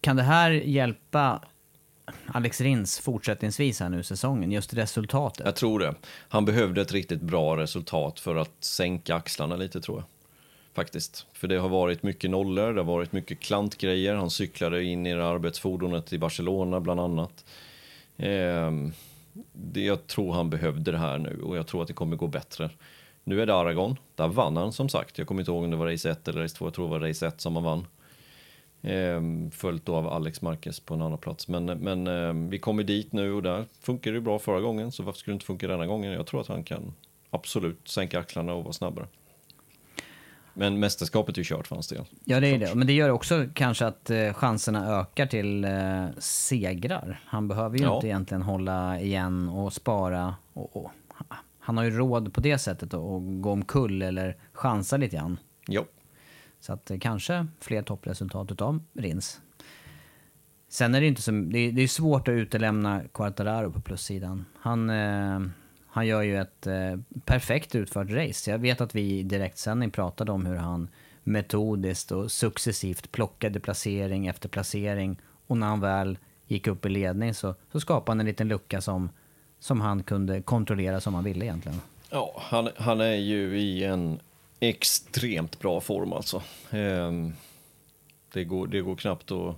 kan 0.00 0.16
det 0.16 0.22
här 0.22 0.50
hjälpa 0.50 1.40
Alex 2.26 2.60
Rins 2.60 2.98
fortsättningsvis 2.98 3.80
här 3.80 3.88
nu 3.88 4.02
säsongen? 4.02 4.52
Just 4.52 4.74
resultatet? 4.74 5.46
Jag 5.46 5.56
tror 5.56 5.78
det. 5.80 5.94
Han 6.28 6.44
behövde 6.44 6.80
ett 6.80 6.92
riktigt 6.92 7.20
bra 7.20 7.56
resultat 7.56 8.20
för 8.20 8.36
att 8.36 8.64
sänka 8.64 9.14
axlarna 9.14 9.56
lite 9.56 9.80
tror 9.80 9.98
jag. 9.98 10.04
Faktiskt. 10.74 11.26
För 11.32 11.48
det 11.48 11.56
har 11.56 11.68
varit 11.68 12.02
mycket 12.02 12.30
nollor, 12.30 12.72
det 12.72 12.80
har 12.80 12.86
varit 12.92 13.12
mycket 13.12 13.40
klantgrejer. 13.40 14.14
Han 14.14 14.30
cyklade 14.30 14.84
in 14.84 15.06
i 15.06 15.14
det 15.14 15.26
arbetsfordonet 15.26 16.12
i 16.12 16.18
Barcelona 16.18 16.80
bland 16.80 17.00
annat. 17.00 17.44
Eh, 18.16 18.70
det, 19.52 19.84
jag 19.84 20.06
tror 20.06 20.32
han 20.32 20.50
behövde 20.50 20.92
det 20.92 20.98
här 20.98 21.18
nu 21.18 21.40
och 21.42 21.56
jag 21.56 21.66
tror 21.66 21.82
att 21.82 21.88
det 21.88 21.94
kommer 21.94 22.16
gå 22.16 22.26
bättre. 22.26 22.70
Nu 23.24 23.42
är 23.42 23.46
det 23.46 23.54
Aragon, 23.54 23.96
där 24.14 24.28
vann 24.28 24.56
han 24.56 24.72
som 24.72 24.88
sagt. 24.88 25.18
Jag 25.18 25.26
kommer 25.26 25.40
inte 25.40 25.50
ihåg 25.50 25.64
om 25.64 25.70
det 25.70 25.76
var 25.76 25.86
race 25.86 26.10
1 26.10 26.28
eller 26.28 26.42
race 26.42 26.56
2, 26.56 26.66
jag 26.66 26.74
tror 26.74 26.84
det 26.84 26.98
var 26.98 27.08
race 27.08 27.26
1 27.26 27.40
som 27.40 27.56
han 27.56 27.64
vann. 27.64 27.86
Ehm, 28.82 29.50
följt 29.50 29.86
då 29.86 29.94
av 29.96 30.06
Alex 30.08 30.42
Marquez 30.42 30.80
på 30.80 30.94
en 30.94 31.02
annan 31.02 31.18
plats. 31.18 31.48
Men, 31.48 31.64
men 31.64 32.06
ehm, 32.06 32.48
vi 32.50 32.58
kommer 32.58 32.82
dit 32.82 33.12
nu 33.12 33.32
och 33.32 33.42
där 33.42 33.64
funkar 33.80 34.12
det 34.12 34.20
bra 34.20 34.38
förra 34.38 34.60
gången, 34.60 34.92
så 34.92 35.02
varför 35.02 35.18
skulle 35.18 35.32
det 35.32 35.36
inte 35.36 35.46
funka 35.46 35.68
denna 35.68 35.86
gången? 35.86 36.12
Jag 36.12 36.26
tror 36.26 36.40
att 36.40 36.48
han 36.48 36.64
kan 36.64 36.92
absolut 37.30 37.88
sänka 37.88 38.18
axlarna 38.18 38.52
och 38.54 38.62
vara 38.64 38.72
snabbare. 38.72 39.06
Men 40.54 40.78
mästerskapet 40.80 41.34
är 41.36 41.38
ju 41.40 41.44
kört 41.44 41.66
för 41.66 41.76
hans 41.76 41.88
del. 41.88 42.04
Ja, 42.24 42.40
det 42.40 42.48
är 42.48 42.58
det. 42.58 42.74
Men 42.74 42.86
det 42.86 42.92
gör 42.92 43.08
också 43.10 43.46
kanske 43.54 43.86
att 43.86 44.10
eh, 44.10 44.32
chanserna 44.32 45.00
ökar 45.00 45.26
till 45.26 45.64
eh, 45.64 46.06
segrar. 46.18 47.20
Han 47.26 47.48
behöver 47.48 47.78
ju 47.78 47.84
Ja. 47.84 47.94
inte 47.94 48.06
egentligen 48.06 48.42
hålla 48.42 49.00
igen 49.00 49.48
och 49.48 49.72
spara. 49.72 50.34
Och, 50.52 50.76
och, 50.76 50.90
han 51.58 51.76
har 51.76 51.84
ju 51.84 51.90
råd 51.90 52.34
på 52.34 52.40
det 52.40 52.58
sättet 52.58 52.94
att 52.94 53.00
att 53.00 53.22
gå 53.42 53.50
omkull 53.50 54.02
eller 54.02 54.36
chansa 54.52 54.96
lite 54.96 55.16
grann. 55.16 55.38
Jo. 55.68 55.84
Så 56.60 56.72
att 56.72 56.90
eh, 56.90 56.98
kanske 56.98 57.46
fler 57.60 57.82
toppresultat 57.82 58.52
utav 58.52 58.84
Rins. 58.92 59.40
Sen 60.68 60.94
är 60.94 61.00
det 61.00 61.06
inte 61.06 61.22
så, 61.22 61.30
det 61.30 61.58
är, 61.58 61.72
det 61.72 61.82
är 61.82 61.88
svårt 61.88 62.28
att 62.28 62.32
utelämna 62.32 63.02
Quartararo 63.12 63.72
på 63.72 63.80
plussidan. 63.80 64.44
Han, 64.60 64.90
eh, 64.90 65.40
han 65.86 66.06
gör 66.06 66.22
ju 66.22 66.36
ett 66.36 66.66
eh, 66.66 66.96
perfekt 67.24 67.74
utfört 67.74 68.10
race. 68.10 68.50
Jag 68.50 68.58
vet 68.58 68.80
att 68.80 68.94
vi 68.94 69.18
i 69.18 69.22
direktsändning 69.22 69.90
pratade 69.90 70.32
om 70.32 70.46
hur 70.46 70.56
han 70.56 70.88
metodiskt 71.24 72.12
och 72.12 72.32
successivt 72.32 73.12
plockade 73.12 73.60
placering 73.60 74.26
efter 74.26 74.48
placering 74.48 75.18
Och 75.46 75.56
när 75.56 75.66
han 75.66 75.80
väl 75.80 76.18
gick 76.46 76.66
upp 76.66 76.86
i 76.86 76.88
ledning 76.88 77.34
så, 77.34 77.54
så 77.72 77.80
skapade 77.80 78.10
han 78.10 78.20
en 78.20 78.26
liten 78.26 78.48
lucka 78.48 78.80
som, 78.80 79.10
som 79.58 79.80
han 79.80 80.02
kunde 80.02 80.42
kontrollera 80.42 81.00
som 81.00 81.14
han 81.14 81.24
ville 81.24 81.44
egentligen. 81.44 81.80
Ja, 82.10 82.36
han, 82.38 82.68
han 82.76 83.00
är 83.00 83.16
ju 83.16 83.58
i 83.58 83.84
en 83.84 84.18
extremt 84.60 85.58
bra 85.58 85.80
form 85.80 86.12
alltså. 86.12 86.42
Ehm, 86.70 87.32
det, 88.32 88.44
går, 88.44 88.66
det 88.66 88.80
går 88.80 88.96
knappt 88.96 89.30
att 89.30 89.56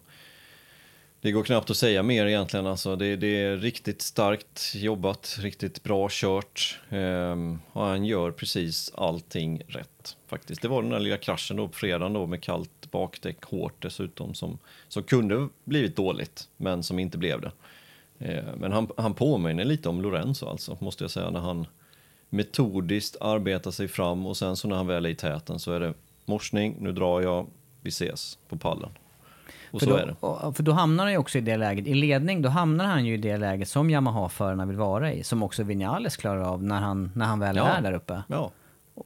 det 1.22 1.32
går 1.32 1.44
knappt 1.44 1.70
att 1.70 1.76
säga 1.76 2.02
mer 2.02 2.26
egentligen. 2.26 2.66
Alltså 2.66 2.96
det, 2.96 3.16
det 3.16 3.26
är 3.26 3.56
riktigt 3.56 4.02
starkt 4.02 4.72
jobbat, 4.74 5.36
riktigt 5.40 5.82
bra 5.82 6.08
kört. 6.10 6.80
Ehm, 6.90 7.58
och 7.72 7.84
han 7.84 8.04
gör 8.04 8.30
precis 8.30 8.92
allting 8.94 9.62
rätt 9.68 10.16
faktiskt. 10.26 10.62
Det 10.62 10.68
var 10.68 10.82
den 10.82 10.90
där 10.90 11.00
lilla 11.00 11.16
kraschen 11.16 11.56
då 11.56 11.68
på 11.68 11.74
fredagen 11.74 12.12
då 12.12 12.26
med 12.26 12.42
kallt 12.42 12.90
bakdäck, 12.90 13.44
hårt 13.44 13.82
dessutom, 13.82 14.34
som, 14.34 14.58
som 14.88 15.02
kunde 15.02 15.48
blivit 15.64 15.96
dåligt, 15.96 16.48
men 16.56 16.82
som 16.82 16.98
inte 16.98 17.18
blev 17.18 17.40
det. 17.40 17.52
Ehm, 18.18 18.58
men 18.58 18.72
han, 18.72 18.88
han 18.96 19.14
påminner 19.14 19.64
lite 19.64 19.88
om 19.88 20.02
Lorenzo 20.02 20.46
alltså, 20.46 20.76
måste 20.80 21.04
jag 21.04 21.10
säga, 21.10 21.30
när 21.30 21.40
han 21.40 21.66
metodiskt 22.30 23.16
arbetar 23.20 23.70
sig 23.70 23.88
fram 23.88 24.26
och 24.26 24.36
sen 24.36 24.56
så 24.56 24.68
när 24.68 24.76
han 24.76 24.86
väl 24.86 25.06
är 25.06 25.10
i 25.10 25.14
täten 25.14 25.58
så 25.58 25.72
är 25.72 25.80
det 25.80 25.94
morsning, 26.24 26.76
nu 26.80 26.92
drar 26.92 27.20
jag, 27.20 27.46
vi 27.80 27.88
ses 27.88 28.38
på 28.48 28.56
pallen. 28.56 28.90
Och 29.70 29.80
för, 29.80 29.86
så 29.86 29.92
då, 29.92 29.98
är 29.98 30.06
det. 30.06 30.52
för 30.54 30.62
då 30.62 30.72
hamnar 30.72 31.04
han 31.04 31.12
ju 31.12 31.18
också 31.18 31.38
i 31.38 31.40
det 31.40 31.56
läget, 31.56 31.86
i 31.86 31.94
ledning, 31.94 32.42
då 32.42 32.48
hamnar 32.48 32.84
han 32.84 33.04
ju 33.06 33.14
i 33.14 33.16
det 33.16 33.36
läget 33.36 33.68
som 33.68 33.90
Yamaha-förarna 33.90 34.66
vill 34.66 34.76
vara 34.76 35.12
i, 35.12 35.24
som 35.24 35.42
också 35.42 35.62
Vinales 35.62 36.16
klarar 36.16 36.42
av 36.42 36.62
när 36.62 36.80
han, 36.80 37.10
när 37.14 37.26
han 37.26 37.40
väl 37.40 37.56
Ja. 37.56 37.66
är 37.68 37.82
där 37.82 37.92
uppe. 37.92 38.22
Ja, 38.28 38.50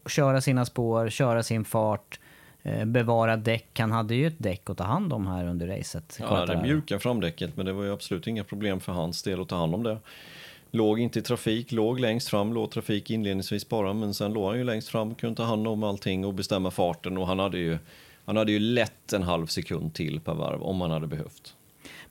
Köra 0.06 0.40
sina 0.40 0.64
spår, 0.64 1.08
köra 1.08 1.42
sin 1.42 1.64
fart, 1.64 2.20
eh, 2.62 2.84
bevara 2.84 3.36
däck. 3.36 3.78
Han 3.78 3.92
hade 3.92 4.14
ju 4.14 4.26
ett 4.26 4.38
däck 4.38 4.70
att 4.70 4.78
ta 4.78 4.84
hand 4.84 5.12
om 5.12 5.26
här 5.26 5.46
under 5.46 5.66
racet. 5.66 6.18
Ja, 6.20 6.46
det 6.46 6.62
mjuka 6.62 6.98
framdäcket, 6.98 7.56
men 7.56 7.66
det 7.66 7.72
var 7.72 7.84
ju 7.84 7.92
absolut 7.92 8.26
inga 8.26 8.44
problem 8.44 8.80
för 8.80 8.92
hans 8.92 9.22
del 9.22 9.40
att 9.40 9.48
ta 9.48 9.56
hand 9.56 9.74
om 9.74 9.82
det. 9.82 9.98
Låg 10.74 11.00
inte 11.00 11.18
i 11.18 11.22
trafik, 11.22 11.72
låg 11.72 12.00
längst 12.00 12.28
fram, 12.28 12.52
låg 12.52 12.70
trafik 12.70 13.10
inledningsvis 13.10 13.68
bara, 13.68 13.92
men 13.92 14.14
sen 14.14 14.32
låg 14.32 14.48
han 14.48 14.58
ju 14.58 14.64
längst 14.64 14.88
fram, 14.88 15.14
kunde 15.14 15.36
ta 15.36 15.42
hand 15.42 15.68
om 15.68 15.82
allting 15.82 16.24
och 16.24 16.34
bestämma 16.34 16.70
farten 16.70 17.18
och 17.18 17.26
han 17.26 17.38
hade 17.38 17.58
ju, 17.58 17.78
han 18.24 18.36
hade 18.36 18.52
ju 18.52 18.58
lätt 18.58 19.12
en 19.12 19.22
halv 19.22 19.46
sekund 19.46 19.94
till 19.94 20.20
per 20.20 20.34
varv 20.34 20.62
om 20.62 20.80
han 20.80 20.90
hade 20.90 21.06
behövt. 21.06 21.54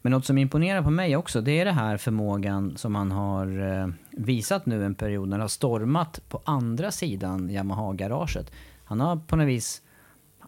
Men 0.02 0.12
något 0.12 0.26
som 0.26 0.38
imponerar 0.38 0.82
på 0.82 0.90
mig 0.90 1.16
också, 1.16 1.42
det 1.42 1.60
är 1.60 1.66
den 1.66 1.76
här 1.76 1.98
förmågan 1.98 2.78
som 2.78 2.96
han 2.96 3.12
har 3.12 3.80
eh, 3.82 3.88
visat 4.12 4.66
nu 4.66 4.86
en 4.86 4.96
period 4.96 5.28
när 5.28 5.38
det 5.38 5.44
har 5.44 5.48
stormat 5.48 6.22
på 6.30 6.42
andra 6.46 6.92
sidan 6.92 7.50
Yamaha-garaget. 7.50 8.52
Han 8.84 9.00
har 9.00 9.16
på 9.16 9.36
något 9.36 9.48
vis, 9.48 9.82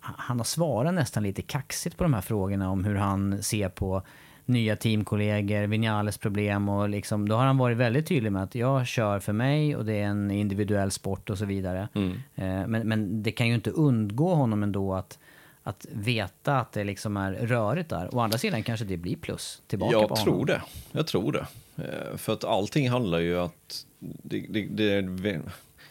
han 0.01 0.37
har 0.37 0.45
svarat 0.45 0.93
nästan 0.93 1.23
lite 1.23 1.41
kaxigt 1.41 1.97
på 1.97 2.03
de 2.03 2.13
här 2.13 2.21
frågorna 2.21 2.69
om 2.69 2.83
hur 2.85 2.95
han 2.95 3.43
ser 3.43 3.69
på 3.69 4.01
nya 4.45 4.75
teamkollegor, 4.75 5.67
Vinales 5.67 6.17
problem 6.17 6.69
och 6.69 6.89
liksom, 6.89 7.29
då 7.29 7.35
har 7.35 7.45
han 7.45 7.57
varit 7.57 7.77
väldigt 7.77 8.07
tydlig 8.07 8.31
med 8.31 8.43
att 8.43 8.55
jag 8.55 8.87
kör 8.87 9.19
för 9.19 9.33
mig 9.33 9.75
och 9.75 9.85
det 9.85 9.93
är 9.93 10.05
en 10.05 10.31
individuell 10.31 10.91
sport 10.91 11.29
och 11.29 11.37
så 11.37 11.45
vidare. 11.45 11.87
Eh, 12.35 12.67
men, 12.67 12.87
men 12.87 13.23
det 13.23 13.31
kan 13.31 13.47
ju 13.47 13.55
inte 13.55 13.69
undgå 13.69 14.33
honom 14.35 14.63
ändå 14.63 14.93
att 14.93 15.19
att 15.67 15.85
veta 15.91 16.59
att 16.59 16.71
det 16.71 16.83
liksom 16.83 17.17
är 17.17 17.31
rörigt 17.33 17.89
där. 17.89 18.15
Å 18.15 18.19
andra 18.19 18.37
sidan 18.37 18.63
kanske 18.63 18.85
det 18.85 18.97
blir 18.97 19.15
plus 19.15 19.61
tillbaka 19.67 19.91
på 19.91 20.01
Jag 20.01 20.07
honom. 20.07 20.23
tror 20.23 20.45
det. 20.45 20.61
Jag 20.91 21.07
tror 21.07 21.31
det. 21.31 21.45
Eh, 21.83 22.17
För 22.17 22.33
att 22.33 22.43
allting 22.43 22.89
handlar 22.89 23.19
ju 23.19 23.39
att 23.39 23.85
det, 23.99 24.45
det, 24.49 24.67
det, 24.67 25.41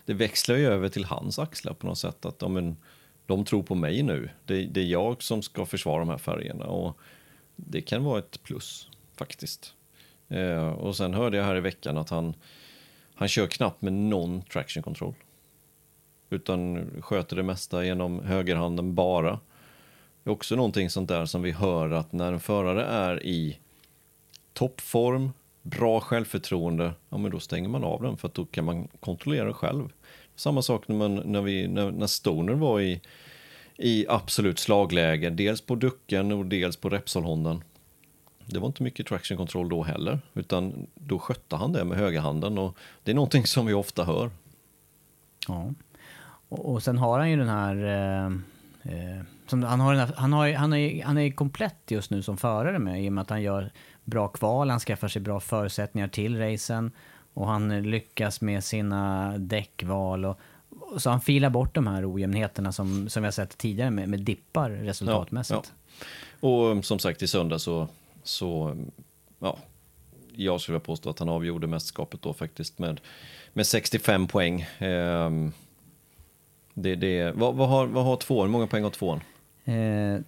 det 0.04 0.14
växlar 0.14 0.56
ju 0.56 0.66
över 0.66 0.88
till 0.88 1.04
hans 1.04 1.38
axlar 1.38 1.72
på 1.74 1.86
något 1.86 1.98
sätt. 1.98 2.24
Att 2.26 2.50
men, 2.50 2.76
de 3.26 3.44
tror 3.44 3.62
på 3.62 3.74
mig 3.74 4.02
nu. 4.02 4.28
Det, 4.44 4.62
det 4.66 4.80
är 4.80 4.84
jag 4.84 5.22
som 5.22 5.42
ska 5.42 5.66
försvara 5.66 5.98
de 5.98 6.08
här 6.08 6.18
färgerna 6.18 6.64
och 6.64 6.98
det 7.56 7.80
kan 7.80 8.04
vara 8.04 8.18
ett 8.18 8.42
plus 8.42 8.88
faktiskt. 9.16 9.74
Eh, 10.28 10.68
Och 10.68 10.96
sen 10.96 11.14
hörde 11.14 11.36
jag 11.36 11.44
här 11.44 11.56
i 11.56 11.60
veckan 11.60 11.96
att 11.98 12.10
han, 12.10 12.34
han 13.14 13.28
kör 13.28 13.46
knappt 13.46 13.82
med 13.82 13.92
någon 13.92 14.42
traction 14.42 14.82
control. 14.82 15.14
Utan 16.30 16.90
sköter 17.02 17.36
det 17.36 17.42
mesta 17.42 17.84
genom 17.84 18.24
högerhanden 18.24 18.94
bara. 18.94 19.40
Det 20.22 20.30
är 20.30 20.32
också 20.32 20.56
någonting 20.56 20.90
sånt 20.90 21.08
där 21.08 21.26
som 21.26 21.42
vi 21.42 21.50
hör 21.52 21.90
att 21.90 22.12
när 22.12 22.32
en 22.32 22.40
förare 22.40 22.84
är 22.84 23.26
i 23.26 23.58
toppform, 24.52 25.30
bra 25.62 26.00
självförtroende, 26.00 26.92
ja 27.08 27.18
men 27.18 27.30
då 27.30 27.40
stänger 27.40 27.68
man 27.68 27.84
av 27.84 28.02
den 28.02 28.16
för 28.16 28.28
att 28.28 28.34
då 28.34 28.44
kan 28.44 28.64
man 28.64 28.88
kontrollera 29.00 29.52
själv. 29.52 29.92
Samma 30.36 30.62
sak 30.62 30.88
när, 30.88 30.96
man, 30.96 31.14
när, 31.14 31.42
vi, 31.42 31.68
när, 31.68 31.90
när 31.90 32.06
Stoner 32.06 32.54
var 32.54 32.80
i, 32.80 33.00
i 33.76 34.06
absolut 34.08 34.58
slagläge, 34.58 35.30
dels 35.30 35.60
på 35.60 35.74
ducken 35.74 36.32
och 36.32 36.46
dels 36.46 36.76
på 36.76 36.88
Repsolhonden. 36.88 37.62
Det 38.46 38.58
var 38.58 38.66
inte 38.66 38.82
mycket 38.82 39.06
traction 39.06 39.36
control 39.36 39.68
då 39.68 39.82
heller, 39.82 40.20
utan 40.34 40.86
då 40.94 41.18
skötte 41.18 41.56
han 41.56 41.72
det 41.72 41.84
med 41.84 41.98
högerhanden 41.98 42.58
och 42.58 42.76
det 43.02 43.10
är 43.10 43.14
någonting 43.14 43.46
som 43.46 43.66
vi 43.66 43.74
ofta 43.74 44.04
hör. 44.04 44.30
Ja. 45.48 45.72
Och, 46.48 46.72
och 46.72 46.82
sen 46.82 46.98
har 46.98 47.18
han 47.18 47.30
ju 47.30 47.36
den 47.36 47.48
här... 47.48 47.76
Eh, 47.84 48.26
eh, 48.92 49.22
som, 49.46 49.62
han, 49.62 49.80
har 49.80 49.94
den 49.94 50.06
här 50.08 50.14
han, 50.16 50.32
har, 50.32 50.46
ju- 50.46 50.54
han, 50.54 50.72
är, 50.72 51.04
han 51.04 51.18
är 51.18 51.30
komplett 51.30 51.90
just 51.90 52.10
nu 52.10 52.22
som 52.22 52.36
förare 52.36 52.78
med 52.78 53.04
i 53.04 53.08
och 53.08 53.12
med 53.12 53.22
att 53.22 53.30
han 53.30 53.42
gör 53.42 53.70
bra 54.04 54.28
kval, 54.28 54.70
han 54.70 54.80
skaffar 54.80 55.08
sig 55.08 55.22
bra 55.22 55.40
förutsättningar 55.40 56.08
till 56.08 56.38
racen 56.38 56.90
och 57.34 57.46
han 57.46 57.82
lyckas 57.82 58.40
med 58.40 58.64
sina 58.64 59.34
däckval. 59.38 60.24
Och 60.24 60.38
så 60.98 61.10
han 61.10 61.20
filar 61.20 61.50
bort 61.50 61.74
de 61.74 61.86
här 61.86 62.14
ojämnheterna 62.14 62.72
som, 62.72 63.08
som 63.08 63.22
vi 63.22 63.26
har 63.26 63.32
sett 63.32 63.58
tidigare 63.58 63.90
med, 63.90 64.08
med 64.08 64.20
dippar 64.20 64.70
resultatmässigt. 64.70 65.72
Ja, 66.00 66.06
Och 66.48 66.70
um, 66.70 66.82
som 66.82 66.98
sagt 66.98 67.22
i 67.22 67.26
söndag 67.26 67.58
så, 67.58 67.88
så 68.22 68.68
um, 68.68 68.90
ja, 69.38 69.58
jag 70.36 70.60
skulle 70.60 70.74
vilja 70.74 70.84
påstå 70.84 71.10
att 71.10 71.18
han 71.18 71.28
avgjorde 71.28 71.66
mästerskapet 71.66 72.22
då 72.22 72.32
faktiskt 72.32 72.78
med, 72.78 73.00
med 73.52 73.66
65 73.66 74.26
poäng. 74.26 74.66
Ehm, 74.78 75.52
det, 76.74 76.94
det, 76.94 77.32
vad, 77.36 77.54
vad, 77.54 77.68
har, 77.68 77.86
vad 77.86 78.04
har 78.04 78.16
tvåan? 78.16 78.46
Hur 78.46 78.52
många 78.52 78.66
poäng 78.66 78.82
har 78.82 78.90
tvåan? 78.90 79.20
Eh, 79.64 80.20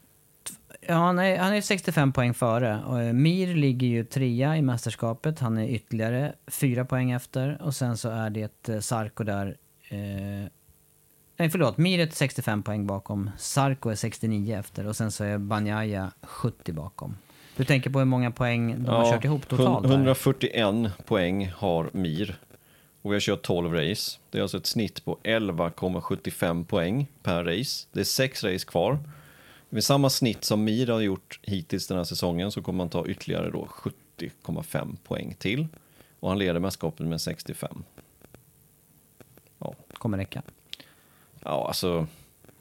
ja, 0.80 0.94
han, 0.94 1.18
är, 1.18 1.38
han 1.38 1.54
är 1.54 1.61
65 1.61 2.12
poäng 2.12 2.34
före. 2.34 2.84
Och, 2.86 3.00
eh, 3.00 3.12
Mir 3.12 3.54
ligger 3.54 3.86
ju 3.86 4.04
trea 4.04 4.57
i 4.57 4.62
mästerskapet. 4.62 5.40
Han 5.40 5.59
är 5.59 5.68
ytterligare 5.68 6.34
fyra 6.46 6.84
poäng 6.84 7.11
efter. 7.11 7.62
Och 7.62 7.74
sen 7.74 7.96
så 7.96 8.09
är 8.09 8.30
det 8.30 8.68
eh, 8.68 8.80
Sarko 8.80 9.24
där. 9.24 9.57
Eh, 9.89 9.99
nej, 11.37 11.51
förlåt. 11.51 11.78
Mir 11.78 11.99
är 11.99 12.09
65 12.12 12.62
poäng 12.62 12.87
bakom. 12.87 13.30
Sarko 13.39 13.91
är 13.91 13.95
69 13.95 14.59
efter. 14.59 14.87
Och 14.87 14.97
sen 14.97 15.12
så 15.12 15.24
är 15.24 15.39
Banjaya 15.39 16.12
70 16.22 16.72
bakom. 16.72 17.16
Du 17.57 17.64
tänker 17.64 17.91
på 17.91 17.99
hur 17.99 18.07
många 18.07 18.30
poäng 18.30 18.84
de 18.84 18.89
har 18.89 19.12
kört 19.12 19.24
ihop 19.24 19.49
totalt? 19.49 19.87
här? 19.87 19.93
141 19.93 21.07
poäng 21.07 21.51
har 21.57 21.91
Mir. 21.93 22.39
Och 23.03 23.11
vi 23.12 23.14
har 23.14 23.20
kört 23.20 23.43
12 23.43 23.72
race. 23.72 24.18
Det 24.30 24.39
är 24.39 24.43
alltså 24.43 24.57
ett 24.57 24.66
snitt 24.66 25.05
på 25.05 25.18
11,75 25.22 26.64
poäng 26.64 27.07
per 27.22 27.45
race. 27.45 27.87
Det 27.93 28.01
är 28.01 28.05
sex 28.05 28.45
race 28.45 28.66
kvar. 28.66 28.99
Med 29.68 29.84
samma 29.84 30.11
snitt 30.11 30.45
som 30.45 30.64
Mir 30.64 30.87
har 30.87 31.01
gjort 31.01 31.41
hittills 31.43 31.87
den 31.87 31.97
här 31.97 32.05
säsongen 32.05 32.53
så 32.53 32.62
kommer 32.62 32.76
man 32.76 32.89
ta 32.89 33.07
ytterligare 33.07 33.51
då 33.51 33.68
70,5 34.18 34.97
poäng 35.05 35.34
till. 35.39 35.66
Och 36.20 36.28
han 36.28 36.39
leder 36.39 36.61
mästerskapet 36.61 37.07
med 37.07 37.20
65. 37.20 37.82
Kommer 39.99 40.18
räcka. 40.18 40.42
ja 41.44 41.66
alltså 41.68 42.07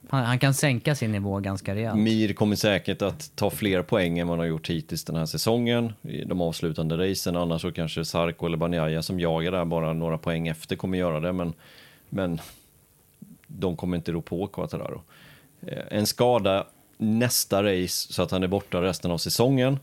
Han, 0.10 0.24
han 0.26 0.40
kan 0.40 0.54
sänka 0.54 0.96
sin 0.96 1.12
nivå 1.12 1.40
ganska 1.40 1.76
rejält. 1.76 1.98
Mir 2.00 2.34
kommer 2.34 2.56
säkert 2.56 3.02
att 3.02 3.32
ta 3.36 3.50
fler 3.50 3.82
poäng 3.82 4.20
än 4.20 4.28
man 4.28 4.40
har 4.40 4.46
gjort 4.46 4.70
hittills 4.70 5.04
den 5.04 5.16
här 5.16 5.26
säsongen 5.26 5.94
i 6.02 6.24
de 6.26 6.42
avslutande 6.42 6.98
racen. 6.98 7.36
Annars 7.36 7.62
så 7.62 7.72
kanske 7.72 8.06
Sarko 8.06 8.46
eller 8.46 8.58
Banjaya 8.58 9.02
som 9.02 9.20
jagar 9.20 9.52
där 9.52 9.66
bara 9.66 9.94
några 9.94 10.18
poäng 10.18 10.48
efter 10.48 10.76
kommer 10.76 10.98
göra 10.98 11.20
det. 11.20 11.34
Men, 11.34 11.54
men 12.10 12.42
de 13.48 13.76
kommer 13.78 13.98
inte 13.98 14.12
rå 14.12 14.22
på 14.22 14.48
Quattararo. 14.48 15.02
Eh, 15.68 15.84
En 15.90 16.06
skada 16.06 16.68
nästa 16.98 17.64
race 17.64 18.14
så 18.14 18.24
att 18.24 18.32
han 18.32 18.44
är 18.44 18.48
borta 18.48 18.82
resten 18.82 19.12
av 19.12 19.18
säsongen. 19.18 19.80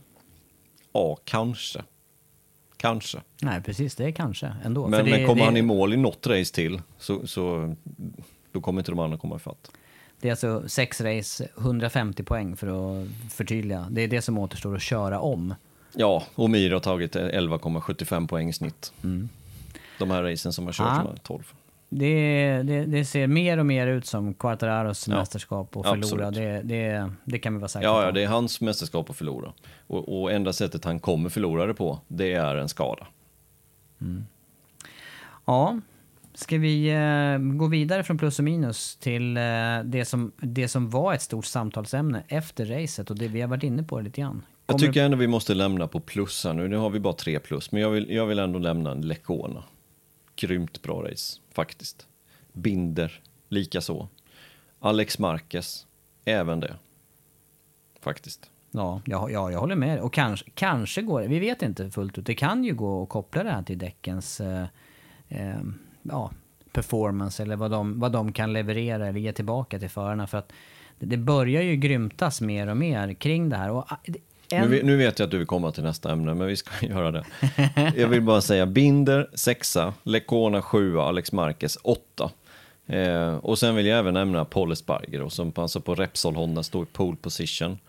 Ja, 0.93 1.17
kanske. 1.23 1.81
Kanske. 2.83 3.21
Nej, 3.41 3.61
precis. 3.61 3.95
Det 3.95 4.05
är 4.05 4.11
kanske 4.11 4.55
ändå. 4.63 4.87
Men, 4.87 5.05
det, 5.05 5.11
men 5.11 5.27
kommer 5.27 5.39
det, 5.41 5.45
han 5.45 5.57
i 5.57 5.61
mål 5.61 5.93
i 5.93 5.97
något 5.97 6.27
race 6.27 6.53
till 6.53 6.81
så, 6.99 7.27
så 7.27 7.75
då 8.51 8.61
kommer 8.61 8.81
inte 8.81 8.91
de 8.91 8.99
andra 8.99 9.17
komma 9.17 9.35
ifatt. 9.35 9.71
Det 10.19 10.27
är 10.27 10.31
alltså 10.31 10.63
sex 10.69 11.01
race, 11.01 11.47
150 11.57 12.23
poäng 12.23 12.55
för 12.55 12.67
att 12.67 13.07
förtydliga. 13.31 13.87
Det 13.91 14.01
är 14.01 14.07
det 14.07 14.21
som 14.21 14.37
återstår 14.37 14.75
att 14.75 14.81
köra 14.81 15.19
om. 15.19 15.55
Ja, 15.93 16.23
och 16.35 16.49
Mir 16.49 16.71
har 16.71 16.79
tagit 16.79 17.15
11,75 17.15 18.27
poäng 18.27 18.49
i 18.49 18.53
snitt. 18.53 18.93
De 19.99 20.11
här 20.11 20.23
racen 20.23 20.53
som 20.53 20.65
har 20.65 20.73
kört 20.73 20.87
Ja. 20.87 21.01
som 21.01 21.11
är 21.11 21.17
12. 21.17 21.43
Det, 21.95 22.63
det, 22.63 22.85
det 22.85 23.05
ser 23.05 23.27
mer 23.27 23.57
och 23.57 23.65
mer 23.65 23.87
ut 23.87 24.05
som 24.05 24.33
Quartararos 24.33 25.07
Ja, 25.07 25.15
mästerskap 25.15 25.77
och 25.77 25.85
förlora. 25.85 26.31
Det, 26.31 26.61
det, 26.63 27.11
det 27.25 27.39
kan 27.39 27.53
vi 27.53 27.59
vara 27.59 27.67
säkra 27.67 27.87
Ja, 27.89 27.95
på. 28.01 28.07
ja, 28.07 28.11
det 28.11 28.23
är 28.23 28.27
hans 28.27 28.61
mästerskap 28.61 29.09
att 29.09 29.15
förlora. 29.15 29.53
Och, 29.87 30.21
och 30.21 30.31
enda 30.31 30.53
sättet 30.53 30.85
han 30.85 30.99
kommer 30.99 31.29
förlora 31.29 31.65
det 31.65 31.73
på, 31.73 31.99
det 32.07 32.33
är 32.33 32.55
en 32.55 32.69
skada. 32.69 33.07
Ja, 35.45 35.79
ska 36.33 36.57
vi 36.57 36.89
eh, 36.89 37.37
gå 37.57 37.67
vidare 37.67 38.03
från 38.03 38.17
plus 38.17 38.39
och 38.39 38.45
minus 38.45 38.95
till 38.95 39.37
eh, 39.37 39.43
det, 39.83 40.05
som, 40.07 40.31
det 40.37 40.67
som 40.67 40.89
var 40.89 41.13
ett 41.13 41.21
stort 41.21 41.45
samtalsämne 41.45 42.23
efter 42.27 42.65
racet 42.65 43.09
och 43.09 43.17
det 43.17 43.27
vi 43.27 43.41
har 43.41 43.47
varit 43.47 43.63
inne 43.63 43.83
på 43.83 43.99
lite 43.99 44.21
grann. 44.21 44.45
Jag 44.67 44.73
Kommer- 44.73 44.87
tycker 44.87 45.03
ändå 45.05 45.17
vi 45.17 45.27
måste 45.27 45.53
lämna 45.53 45.87
på 45.87 45.99
plus 45.99 46.43
här 46.45 46.53
nu. 46.53 46.67
Nu 46.67 46.77
har 46.77 46.89
vi 46.89 46.99
bara 46.99 47.13
tre 47.13 47.39
plus, 47.39 47.71
men 47.71 47.81
jag 47.81 47.89
vill, 47.89 48.09
jag 48.09 48.25
vill 48.25 48.39
ändå 48.39 48.59
lämna 48.59 48.91
en 48.91 49.01
Lecona. 49.01 49.63
Grymt 50.35 50.81
bra 50.81 51.03
race, 51.11 51.39
faktiskt. 51.53 52.07
Binder, 52.53 53.21
lika 53.49 53.81
så. 53.81 54.07
Alex 54.79 55.19
Marquez, 55.19 55.87
även 56.25 56.59
det. 56.59 56.75
Faktiskt. 57.99 58.49
Ja, 58.71 59.01
ja, 59.05 59.29
ja, 59.29 59.51
jag 59.51 59.59
håller 59.59 59.75
med. 59.75 59.99
Och 59.99 60.13
kanske, 60.13 60.49
kanske 60.53 61.01
går 61.01 61.21
det, 61.21 61.27
vi 61.27 61.39
vet 61.39 61.61
inte 61.61 61.91
fullt 61.91 62.17
ut, 62.17 62.25
det 62.25 62.35
kan 62.35 62.63
ju 62.63 62.73
gå 62.73 63.03
att 63.03 63.09
koppla 63.09 63.43
det 63.43 63.49
här 63.49 63.63
till 63.63 63.77
däckens 63.77 64.41
eh, 64.41 64.65
eh, 65.27 65.61
ja, 66.01 66.31
performance 66.71 67.43
eller 67.43 67.55
vad 67.55 67.71
de, 67.71 67.99
vad 67.99 68.11
de 68.11 68.33
kan 68.33 68.53
leverera 68.53 69.07
eller 69.07 69.19
ge 69.19 69.33
tillbaka 69.33 69.79
till 69.79 69.89
förarna. 69.89 70.27
För 70.27 70.37
att 70.37 70.53
det, 70.99 71.17
börjar 71.17 71.61
ju 71.61 71.75
grymtas 71.75 72.41
mer 72.41 72.67
och 72.67 72.77
mer 72.77 73.13
kring 73.13 73.49
det 73.49 73.57
här. 73.57 73.69
Och, 73.71 73.91
eh, 73.91 74.13
nu, 74.61 74.83
nu 74.83 74.97
vet 74.97 75.19
jag 75.19 75.25
att 75.25 75.31
du 75.31 75.37
vill 75.37 75.47
komma 75.47 75.71
till 75.71 75.83
nästa 75.83 76.11
ämne, 76.11 76.33
men 76.33 76.47
vi 76.47 76.55
ska 76.55 76.71
göra 76.85 77.11
det. 77.11 77.25
Jag 77.95 78.07
vill 78.07 78.21
bara 78.21 78.41
säga 78.41 78.65
Binder, 78.65 79.29
sexa, 79.33 79.93
Lecona, 80.03 80.61
sjua, 80.61 81.03
Alex 81.03 81.31
Marquez, 81.31 81.77
åtta. 81.83 82.31
Eh, 82.87 83.35
och 83.35 83.59
sen 83.59 83.75
vill 83.75 83.85
jag 83.85 83.99
även 83.99 84.13
nämna 84.13 84.45
Paul 84.45 84.71
Esparger 84.71 85.19
då, 85.19 85.29
som 85.29 85.51
passar 85.51 85.79
på 85.79 85.95
Repsol 85.95 86.35
Honda, 86.35 86.63
står 86.63 86.83
i 86.83 86.85
pole 86.85 87.17
position. 87.21 87.79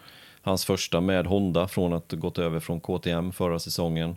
Hans 0.43 0.65
första 0.65 1.01
med 1.01 1.27
Honda 1.27 1.69
från 1.69 1.93
att 1.93 2.11
ha 2.11 2.19
gått 2.19 2.39
över 2.39 2.61
från 2.61 2.81
KTM 2.81 3.33
förra 3.33 3.59
säsongen. 3.59 4.17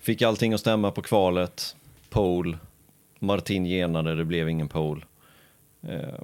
Fick 0.00 0.22
allting 0.22 0.52
att 0.52 0.60
stämma 0.60 0.90
på 0.90 1.02
kvalet, 1.02 1.76
pole, 2.10 2.58
Martin 3.18 3.64
genade, 3.64 4.14
det 4.14 4.24
blev 4.24 4.48
ingen 4.48 4.68
pole. 4.68 5.00
Eh, 5.88 6.20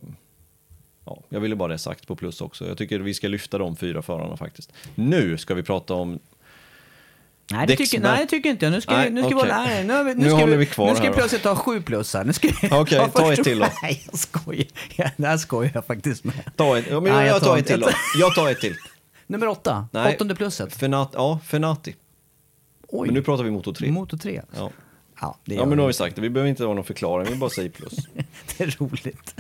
ja, 1.09 1.22
jag 1.28 1.40
ville 1.40 1.56
bara 1.56 1.68
det 1.72 1.78
sagt 1.78 2.06
på 2.06 2.16
plus 2.16 2.40
också. 2.40 2.68
Jag 2.68 2.78
tycker 2.78 2.98
vi 3.00 3.14
ska 3.14 3.28
lyfta 3.28 3.59
de 3.59 3.76
fyra 3.76 4.02
förarna 4.02 4.36
faktiskt. 4.36 4.72
Nu 4.94 5.38
ska 5.38 5.54
vi 5.54 5.62
prata 5.62 5.94
om 5.94 6.18
nej, 7.52 7.66
det 7.66 7.76
tycker, 7.76 8.00
nej, 8.00 8.18
det 8.20 8.26
tycker 8.26 8.50
inte 8.50 8.64
jag. 8.66 8.72
Nu 8.72 8.80
ska 8.80 8.96
Nej, 8.96 9.04
vi, 9.09 9.14
nu 9.14 9.20
ska 9.20 9.28
vi 9.28 9.34
okej. 9.34 9.50
hålla, 9.52 9.64
nej, 9.64 9.84
nu, 9.84 10.04
vi- 10.04 10.14
nu 10.14 10.20
Nu 10.24 10.28
ska 10.30 10.38
håller 10.38 10.46
vi, 10.56 10.56
vi 10.56 10.66
kvar 10.66 10.88
Nu 10.88 10.94
ska 10.94 11.02
vi 11.02 11.09
då. 11.09 11.14
plötsligt 11.14 11.44
ha 11.44 11.56
sju 11.56 11.82
plussar. 11.82 12.24
Nu 12.24 12.32
ska 12.32 12.48
vi, 12.48 12.68
Okej, 12.72 12.98
Ja, 12.98 13.09
ta 13.09 13.32
ett 13.32 13.44
till 13.44 13.59
då. 13.59 13.66
Nej, 13.82 14.02
jag 14.11 14.18
skojar. 14.18 14.66
Ja, 14.96 15.11
det 15.16 15.26
här 15.26 15.36
skojar 15.36 15.70
jag 15.74 15.86
faktiskt 15.86 16.24
med. 16.24 16.34
Ta 16.56 16.78
ett, 16.78 16.84
ja, 16.90 17.00
men 17.00 17.12
Nej, 17.12 17.26
jag, 17.26 17.34
jag 17.36 17.42
tar 17.42 17.59
ett 17.59 17.66
till 17.66 17.80
då. 17.80 17.88
Jag 18.20 18.34
tar 18.34 18.50
ett 18.50 18.61
till. 18.61 18.74
Nummer 19.26 19.48
åtta, 19.48 19.88
Nej. 19.92 20.14
åttonde 20.14 20.34
plusset. 20.34 20.76
Fenat, 20.76 21.11
ja, 21.14 21.40
Fenati. 21.46 21.94
Oj, 22.88 23.06
Men 23.09 23.14
nu 23.14 23.22
pratar 23.22 23.44
vi 23.44 23.50
motor 23.50 23.72
3. 23.74 23.90
motor 23.90 24.16
tre. 24.18 24.42
Ja. 24.56 24.70
Ja, 25.20 25.38
det, 25.44 25.54
ja, 25.54 25.61
men 25.64 25.76
nu 25.76 25.82
har 25.82 25.86
vi. 25.86 25.90
vi 25.90 25.94
sagt 25.94 26.16
det. 26.16 26.22
Vi 26.22 26.30
behöver 26.30 26.50
inte 26.50 26.64
ha 26.64 26.74
någon 26.74 26.84
förklaring, 26.84 27.28
vi 27.32 27.36
bara 27.36 27.50
säger 27.50 27.68
plus. 27.70 27.94
det 28.59 28.64
är 28.64 28.76
roligt. 28.80 29.34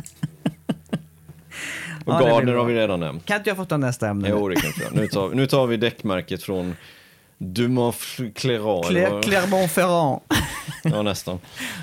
Och 2.08 2.14
Ja, 2.14 2.28
Gardner 2.28 2.54
har 2.54 2.64
vi 2.64 2.74
redan 2.74 3.00
nämnt. 3.00 3.24
Kan 3.24 3.36
inte 3.36 3.50
jag 3.50 3.56
få 3.56 3.64
ta 3.64 3.76
nästa 3.76 4.08
ämne? 4.08 4.28
Jo, 4.28 4.48
det 4.48 4.54
kan 4.56 4.70
göra. 4.80 4.90
Nu 4.94 5.06
tar, 5.08 5.28
nu 5.30 5.46
tar 5.46 5.66
vi 5.66 5.76
däckmärket 5.76 6.42
från 6.42 6.76
Dumont 7.38 7.96
Clérat. 8.34 8.86
Cler- 8.90 9.22
Clermont-Ferrand. 9.22 10.20
Ja, 10.84 11.02
nästan. 11.02 11.38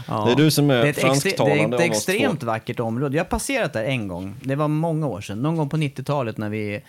Ja. 0.07 0.23
Det 0.25 0.31
är 0.31 0.35
du 0.35 0.51
som 0.51 0.69
är, 0.69 0.73
Det 0.81 0.87
är 0.87 0.93
extre- 0.93 0.95
det 0.95 1.01
fransktalande 1.01 1.77
är 1.77 1.81
ett 1.81 1.91
extremt 1.91 2.43
vackert 2.43 2.79
område. 2.79 3.17
Jag 3.17 3.23
har 3.23 3.29
passerat 3.29 3.73
där 3.73 3.83
en 3.83 4.07
gång. 4.07 4.35
Det 4.43 4.55
var 4.55 4.67
många 4.67 5.07
år 5.07 5.21
sedan. 5.21 5.41
Någon 5.41 5.55
gång 5.55 5.69
på 5.69 5.77
90-talet 5.77 6.37
när 6.37 6.49
vi 6.49 6.81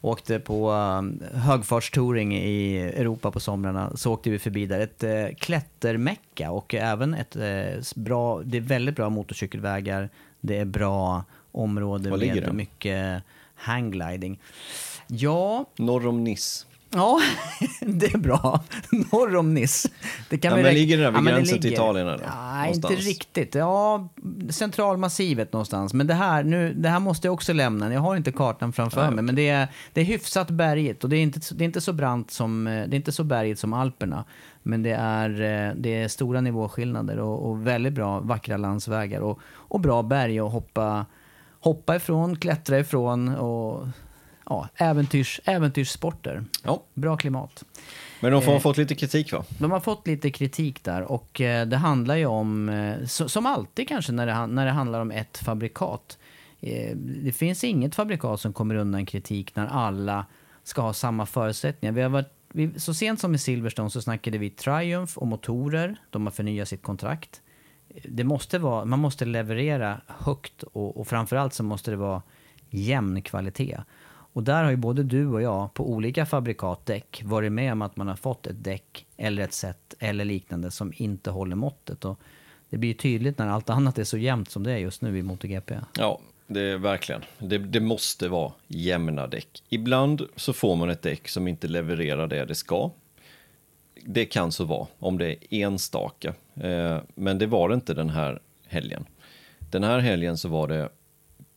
åkte 0.00 0.38
på 0.40 0.70
um, 0.72 1.22
högfartstouring 1.34 2.36
i 2.36 2.78
Europa 2.78 3.30
på 3.30 3.40
somrarna 3.40 3.92
så 3.96 4.12
åkte 4.12 4.30
vi 4.30 4.38
förbi 4.38 4.66
där. 4.66 4.80
Ett 4.80 5.04
uh, 5.04 5.36
klättermecka 5.38 6.50
och 6.50 6.74
även 6.74 7.14
ett 7.14 7.36
eh, 7.36 7.42
bra, 7.96 8.40
det 8.44 8.56
är 8.56 8.60
väldigt 8.62 8.96
bra 8.96 9.08
motorcykelvägar. 9.10 10.08
Det 10.40 10.58
är 10.58 10.64
bra 10.64 11.24
område 11.52 12.10
Var 12.10 12.18
med 12.18 12.54
mycket 12.54 13.22
hanggliding. 13.54 14.40
Ja, 15.06 15.64
Norr 15.76 16.06
om 16.06 16.24
Nice. 16.24 16.64
Ja, 16.90 17.20
det 17.80 18.14
är 18.14 18.18
bra. 18.18 18.64
Norr 18.90 19.36
om 19.36 19.54
Nice. 19.54 19.88
Det 20.30 20.38
kan 20.38 20.56
Ja, 20.56 20.62
men 20.62 20.74
ligger 20.74 20.96
det 20.96 21.02
där 21.02 21.10
vid 21.10 21.22
men 21.22 21.34
gränsen 21.34 21.60
till 21.60 21.72
Italien, 21.72 22.08
eller? 22.08 22.30
Nej, 22.36 22.74
inte 22.74 22.88
riktigt. 22.88 23.54
Ja, 23.54 24.08
centralmassivet 24.50 25.52
någonstans. 25.52 25.94
Men 25.94 26.06
det 26.06 26.14
här, 26.14 26.42
nu, 26.42 26.74
det 26.74 26.88
här 26.88 27.00
måste 27.00 27.26
jag 27.26 27.34
också 27.34 27.52
lämna. 27.52 27.92
Jag 27.92 28.00
har 28.00 28.16
inte 28.16 28.32
kartan 28.32 28.72
framför 28.72 29.02
Nej, 29.02 29.10
mig. 29.10 29.24
Men 29.24 29.34
det 29.34 29.48
är, 29.48 29.68
det 29.92 30.00
är 30.00 30.04
hyfsat 30.04 30.50
bergigt 30.50 31.04
och 31.04 31.10
det 31.10 31.16
är 31.16 31.22
inte, 31.22 31.40
det 31.54 31.64
är 31.64 31.66
inte 31.66 31.80
så 31.80 31.92
brant 31.92 32.30
som, 32.30 32.64
det 32.64 32.94
är 32.94 32.94
inte 32.94 33.12
så 33.12 33.24
bergigt 33.24 33.60
som 33.60 33.72
Alperna. 33.72 34.24
Men 34.62 34.82
det 34.82 34.92
är, 34.92 35.30
eh, 35.30 35.74
det 35.76 36.02
är 36.02 36.08
stora 36.08 36.40
nivåskillnader 36.40 37.18
och, 37.18 37.50
och 37.50 37.66
väldigt 37.66 37.92
bra, 37.92 38.20
vackra 38.20 38.56
landsvägar 38.56 39.20
och, 39.20 39.38
och 39.46 39.80
bra 39.80 40.02
berg 40.02 40.40
att 40.40 40.52
hoppa, 40.52 41.06
hoppa 41.60 41.96
ifrån, 41.96 42.36
klättra 42.36 42.78
ifrån 42.78 43.28
och 43.28 43.88
ja, 44.46 44.68
äventyrs, 44.76 45.40
äventyrssporter. 45.44 46.44
Ja, 46.64 46.82
Bra 46.94 47.16
klimat. 47.16 47.64
men 48.20 48.32
de 48.32 48.42
får 48.42 48.50
ha 48.50 48.56
Eh, 48.56 48.62
fått 48.62 48.76
lite 48.76 48.94
kritik 48.94 49.32
va? 49.32 49.44
De 49.58 49.70
har 49.70 49.80
fått 49.80 50.06
lite 50.06 50.30
kritik 50.30 50.84
där 50.84 51.02
och 51.02 51.40
eh, 51.40 51.66
det 51.66 51.76
handlar 51.76 52.16
ju 52.16 52.26
om, 52.26 52.68
eh, 52.68 53.04
som 53.06 53.46
alltid 53.46 53.88
kanske 53.88 54.12
när 54.12 54.26
det, 54.26 54.32
han- 54.32 54.54
när 54.54 54.66
det 54.66 54.72
handlar 54.72 55.00
om 55.00 55.10
ett 55.10 55.38
fabrikat. 55.38 56.18
Det 57.22 57.32
finns 57.36 57.64
inget 57.64 57.94
fabrikat 57.94 58.40
som 58.40 58.52
kommer 58.52 58.74
undan 58.74 59.06
kritik 59.06 59.56
när 59.56 59.66
alla 59.66 60.26
ska 60.64 60.80
ha 60.82 60.92
samma 60.92 61.26
förutsättningar. 61.26 61.92
Vi 61.92 62.02
har 62.02 62.08
varit, 62.08 62.32
vi, 62.52 62.80
så 62.80 62.94
sent 62.94 63.20
som 63.20 63.34
i 63.34 63.38
Silverstone 63.38 63.90
så 63.90 64.02
snackade 64.02 64.38
vi 64.38 64.50
Triumph 64.50 65.18
och 65.18 65.26
motorer. 65.26 65.96
De 66.10 66.26
har 66.26 66.30
förnyat 66.30 66.68
sitt 66.68 66.82
kontrakt. 66.82 67.40
Det 68.04 68.24
måste 68.24 68.58
vara, 68.58 68.84
man 68.84 68.98
måste 68.98 69.24
leverera 69.24 70.00
högt 70.06 70.62
och, 70.62 70.96
och 70.96 71.08
framförallt 71.08 71.54
så 71.54 71.62
måste 71.62 71.90
det 71.90 71.96
vara 71.96 72.22
jämn 72.70 73.22
kvalitet. 73.22 73.78
Och 74.32 74.42
där 74.42 74.64
har 74.64 74.70
ju 74.70 74.76
både 74.76 75.02
du 75.02 75.26
och 75.26 75.42
jag 75.42 75.74
på 75.74 75.90
olika 75.90 76.26
fabrikatdäck 76.26 77.22
varit 77.24 77.52
med 77.52 77.72
om 77.72 77.82
att 77.82 77.96
man 77.96 78.08
har 78.08 78.16
fått 78.16 78.46
ett 78.46 78.64
däck 78.64 79.06
eller 79.16 79.42
ett 79.42 79.52
set 79.52 79.94
eller 79.98 80.24
liknande 80.24 80.70
som 80.70 80.92
inte 80.96 81.30
håller 81.30 81.56
måttet. 81.56 82.04
Och 82.04 82.20
det 82.70 82.78
blir 82.78 82.90
ju 82.90 82.94
tydligt 82.94 83.38
när 83.38 83.48
allt 83.48 83.70
annat 83.70 83.98
är 83.98 84.04
så 84.04 84.18
jämnt 84.18 84.50
som 84.50 84.62
det 84.62 84.72
är 84.72 84.78
just 84.78 85.02
nu 85.02 85.18
i 85.18 85.22
MotoGP. 85.22 85.74
Ja, 85.98 86.20
det 86.46 86.60
är 86.60 86.78
verkligen. 86.78 87.22
Det, 87.38 87.58
det 87.58 87.80
måste 87.80 88.28
vara 88.28 88.52
jämna 88.66 89.26
däck. 89.26 89.62
Ibland 89.68 90.22
så 90.36 90.52
får 90.52 90.76
man 90.76 90.90
ett 90.90 91.02
däck 91.02 91.28
som 91.28 91.48
inte 91.48 91.68
levererar 91.68 92.26
det 92.26 92.44
det 92.44 92.54
ska. 92.54 92.90
Det 94.04 94.24
kan 94.24 94.52
så 94.52 94.64
vara, 94.64 94.86
om 94.98 95.18
det 95.18 95.30
är 95.30 95.36
enstaka. 95.50 96.34
Eh, 96.60 96.98
men 97.14 97.38
det 97.38 97.46
var 97.46 97.68
det 97.68 97.74
inte 97.74 97.94
den 97.94 98.10
här 98.10 98.40
helgen. 98.66 99.06
Den 99.70 99.84
här 99.84 99.98
helgen 99.98 100.38
så 100.38 100.48
var 100.48 100.68
det 100.68 100.88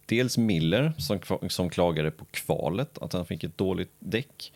dels 0.05 0.37
Miller 0.37 0.93
som, 0.97 1.19
som 1.49 1.69
klagade 1.69 2.11
på 2.11 2.25
kvalet, 2.25 2.97
att 2.97 3.13
han 3.13 3.25
fick 3.25 3.43
ett 3.43 3.57
dåligt 3.57 3.91
däck. 3.99 4.53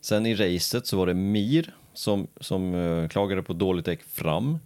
Sen 0.00 0.26
i 0.26 0.34
racet 0.34 0.86
så 0.86 0.96
var 0.96 1.06
det 1.06 1.14
Mir 1.14 1.74
som, 1.94 2.26
som 2.40 2.74
eh, 2.74 3.08
klagade 3.08 3.42
på 3.42 3.52
dåligt 3.52 3.84
däck 3.84 4.02
fram. 4.02 4.58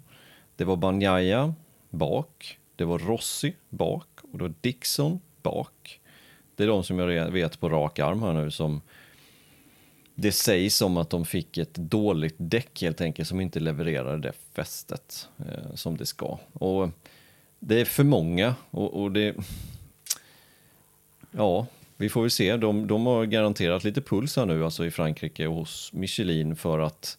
Det 0.56 0.64
var 0.64 0.76
Banjaya 0.76 1.54
bak. 1.90 2.58
Det 2.76 2.84
var 2.84 2.98
Rossi 2.98 3.54
bak. 3.68 4.08
Och 4.32 4.38
det 4.38 4.44
var 4.44 4.54
Dixon 4.60 5.20
bak. 5.42 6.00
Det 6.56 6.62
är 6.64 6.68
de 6.68 6.84
som 6.84 6.98
jag 6.98 7.30
vet 7.30 7.60
på 7.60 7.68
rak 7.68 7.98
arm 7.98 8.22
här 8.22 8.32
nu 8.32 8.50
som 8.50 8.80
det 10.20 10.32
sägs 10.32 10.82
om 10.82 10.96
att 10.96 11.10
de 11.10 11.24
fick 11.24 11.58
ett 11.58 11.74
dåligt 11.74 12.34
däck 12.38 12.82
helt 12.82 13.00
enkelt 13.00 13.28
som 13.28 13.40
inte 13.40 13.60
levererade 13.60 14.18
det 14.18 14.32
fästet 14.52 15.28
eh, 15.38 15.74
som 15.74 15.96
det 15.96 16.06
ska. 16.06 16.38
Och 16.52 16.90
det 17.58 17.80
är 17.80 17.84
för 17.84 18.04
många 18.04 18.54
och, 18.70 19.02
och 19.02 19.12
det... 19.12 19.36
Ja, 21.30 21.66
vi 21.96 22.08
får 22.08 22.20
väl 22.20 22.30
se. 22.30 22.56
De, 22.56 22.86
de 22.86 23.06
har 23.06 23.24
garanterat 23.24 23.84
lite 23.84 24.00
puls 24.00 24.36
här 24.36 24.46
nu 24.46 24.64
alltså 24.64 24.86
i 24.86 24.90
Frankrike 24.90 25.46
och 25.46 25.54
hos 25.54 25.92
Michelin 25.92 26.56
för 26.56 26.78
att 26.78 27.18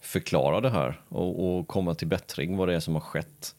förklara 0.00 0.60
det 0.60 0.70
här 0.70 1.00
och, 1.08 1.58
och 1.58 1.68
komma 1.68 1.94
till 1.94 2.08
bättring 2.08 2.56
vad 2.56 2.68
det 2.68 2.74
är 2.74 2.80
som 2.80 2.94
har 2.94 3.00
skett. 3.00 3.54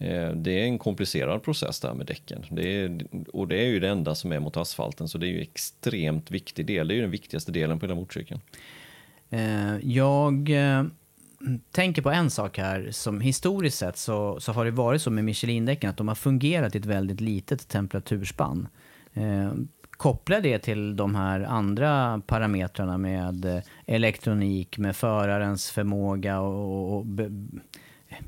Eh, 0.00 0.30
det 0.30 0.50
är 0.50 0.64
en 0.64 0.78
komplicerad 0.78 1.42
process 1.42 1.80
där 1.80 1.94
med 1.94 2.06
däcken. 2.06 2.44
Det 2.50 2.82
är, 2.82 3.00
och 3.32 3.48
det 3.48 3.56
är 3.56 3.66
ju 3.66 3.80
det 3.80 3.88
enda 3.88 4.14
som 4.14 4.32
är 4.32 4.40
mot 4.40 4.56
asfalten, 4.56 5.08
så 5.08 5.18
det 5.18 5.26
är 5.26 5.30
ju 5.30 5.40
extremt 5.40 6.30
viktig 6.30 6.66
del. 6.66 6.88
Det 6.88 6.94
är 6.94 6.96
ju 6.96 7.02
den 7.02 7.10
viktigaste 7.10 7.52
delen 7.52 7.78
på 7.78 7.86
hela 7.86 7.94
motorcykeln. 7.94 8.40
Eh, 9.30 9.76
jag 9.82 10.50
eh, 10.50 10.84
tänker 11.70 12.02
på 12.02 12.10
en 12.10 12.30
sak 12.30 12.58
här. 12.58 12.88
Som 12.90 13.20
historiskt 13.20 13.78
sett 13.78 13.96
så, 13.96 14.40
så 14.40 14.52
har 14.52 14.64
det 14.64 14.70
varit 14.70 15.02
så 15.02 15.10
med 15.10 15.24
Michelin-däcken 15.24 15.90
att 15.90 15.96
de 15.96 16.08
har 16.08 16.14
fungerat 16.14 16.74
i 16.74 16.78
ett 16.78 16.86
väldigt 16.86 17.20
litet 17.20 17.68
temperaturspann. 17.68 18.68
Koppla 19.90 20.40
det 20.40 20.58
till 20.58 20.96
de 20.96 21.14
här 21.14 21.40
andra 21.40 22.22
parametrarna 22.26 22.98
med 22.98 23.62
elektronik, 23.86 24.78
med 24.78 24.96
förarens 24.96 25.70
förmåga 25.70 26.40
och, 26.40 26.96
och 26.96 26.96
och 27.00 27.06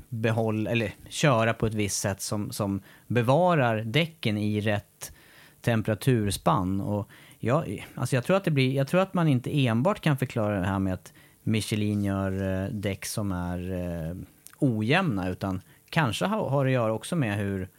behåll, 0.09 0.67
eller 0.67 0.91
köra 1.09 1.53
på 1.53 1.65
ett 1.65 1.73
visst 1.73 1.99
sätt 1.99 2.21
som, 2.21 2.51
som 2.51 2.81
bevarar 3.07 3.81
däcken 3.81 4.37
i 4.37 4.61
rätt 4.61 5.13
temperaturspann. 5.61 6.81
Och 6.81 7.09
jag, 7.39 7.85
alltså 7.95 8.15
jag, 8.15 8.23
tror 8.23 8.37
att 8.37 8.43
det 8.43 8.51
blir, 8.51 8.75
jag 8.75 8.87
tror 8.87 9.01
att 9.01 9.13
man 9.13 9.27
inte 9.27 9.65
enbart 9.65 9.99
kan 9.99 10.17
förklara 10.17 10.59
det 10.59 10.65
här 10.67 10.79
med 10.79 10.93
att 10.93 11.13
Michelin 11.43 12.03
gör 12.03 12.63
eh, 12.63 12.69
däck 12.69 13.05
som 13.05 13.31
är 13.31 13.71
eh, 13.71 14.15
ojämna, 14.59 15.29
utan 15.29 15.61
kanske 15.89 16.25
har, 16.25 16.49
har 16.49 16.65
det 16.65 16.69
att 16.69 16.73
göra 16.73 16.93
också 16.93 17.15
med 17.15 17.37
hur 17.37 17.69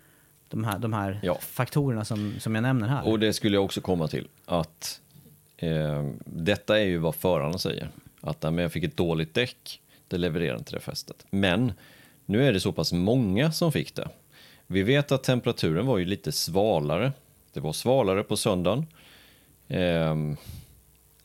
de 0.49 0.65
här, 0.65 0.79
de 0.79 0.93
här 0.93 1.21
Ja. 1.23 1.39
faktorerna 1.41 2.05
som, 2.05 2.35
som 2.39 2.55
jag 2.55 2.63
nämner 2.63 2.89
här. 2.89 3.09
Och 3.09 3.19
det 3.19 3.33
skulle 3.33 3.57
jag 3.57 3.65
också 3.65 3.81
komma 3.81 4.09
till, 4.09 4.29
att 4.47 5.01
Eh, 5.57 6.11
detta 6.25 6.81
är 6.81 6.85
ju 6.85 6.99
vad 6.99 7.15
förarna 7.15 7.59
säger. 7.59 7.89
Att 8.21 8.43
men 8.43 8.59
jag 8.59 8.73
fick 8.73 8.85
ett 8.85 8.97
dåligt 8.97 9.35
däck, 9.35 9.81
det 10.09 10.19
levererar 10.19 10.57
inte 10.57 10.73
det 10.73 10.81
fästet. 10.81 11.27
Men 11.31 11.73
nu 12.27 12.49
är 12.49 12.53
det 12.53 12.61
så 12.61 12.73
pass 12.73 12.93
många 12.93 13.53
som 13.53 13.73
fick 13.73 13.95
det. 13.95 14.09
Vi 14.67 14.83
vet 14.83 15.13
att 15.13 15.23
temperaturen 15.25 15.87
var 15.87 15.99
ju 15.99 16.05
lite 16.05 16.33
svalare. 16.33 17.13
Det 17.53 17.61
var 17.61 17.73
svalare 17.73 18.23
på 18.23 18.37
söndagen. 18.37 18.87
Eh, 19.69 20.15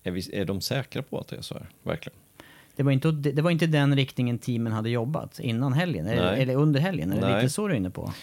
är, 0.04 0.12
vi, 0.12 0.36
är 0.36 0.45
de 0.45 0.62
säkra 0.62 1.02
på 1.02 1.20
att 1.20 1.28
det 1.28 1.36
är 1.36 1.41
så 1.41 1.54
här? 1.54 1.70
Verkligen? 1.84 2.20
Det 2.76 2.84
var, 2.84 2.91
inte, 2.91 3.12
det 3.12 3.41
var 3.41 3.52
inte 3.52 3.68
den 3.68 3.95
riktningen 3.95 4.38
teamen 4.38 4.74
hade 4.74 4.89
jobbat 4.89 5.39
innan 5.39 5.74
helgen, 5.74 6.08
eller, 6.08 6.34
eller 6.34 6.56
under 6.56 6.80
helgen. 6.80 7.12
Är 7.12 7.22
det 7.22 7.36
lite 7.36 7.50
så 7.50 7.68
du 7.68 7.74
är 7.74 7.78
inne 7.78 7.89
på? 7.89 8.14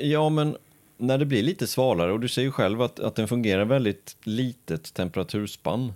Ja, 0.00 0.28
men 0.28 0.56
när 0.96 1.18
det 1.18 1.24
blir 1.24 1.42
lite 1.42 1.66
svalare 1.66 2.12
och 2.12 2.20
du 2.20 2.28
säger 2.28 2.46
ju 2.46 2.52
själv 2.52 2.82
att, 2.82 3.00
att 3.00 3.14
den 3.14 3.28
fungerar 3.28 3.64
väldigt 3.64 4.16
litet 4.24 4.94
temperaturspann. 4.94 5.92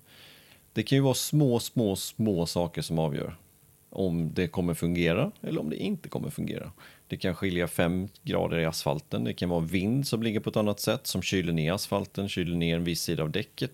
Det 0.73 0.83
kan 0.83 0.97
ju 0.97 1.03
vara 1.03 1.15
små, 1.15 1.61
små, 1.61 1.97
små 1.97 2.47
saker 2.47 2.83
som 2.83 2.99
avgör 2.99 3.37
om 3.91 4.35
det 4.35 4.47
kommer 4.47 4.75
fungera 4.75 5.31
eller 5.43 5.61
om 5.61 5.71
det 5.71 5.77
inte 5.77 6.09
kommer 6.09 6.31
fungera. 6.31 6.73
Det 7.07 7.17
kan 7.17 7.35
skilja 7.35 7.69
fem 7.69 8.09
grader 8.23 8.59
i 8.59 8.65
asfalten, 8.65 9.25
det 9.25 9.33
kan 9.33 9.49
vara 9.49 9.61
vind 9.61 10.07
som 10.07 10.23
ligger 10.23 10.41
på 10.41 10.51
ett 10.51 10.57
annat 10.57 10.81
sätt 10.81 11.07
som 11.07 11.23
kyler 11.23 11.53
ner 11.53 11.73
asfalten, 11.73 12.29
kyler 12.29 12.57
ner 12.57 12.77
en 12.77 12.85
viss 12.85 13.03
sida 13.03 13.23
av 13.23 13.31
däcket. 13.31 13.71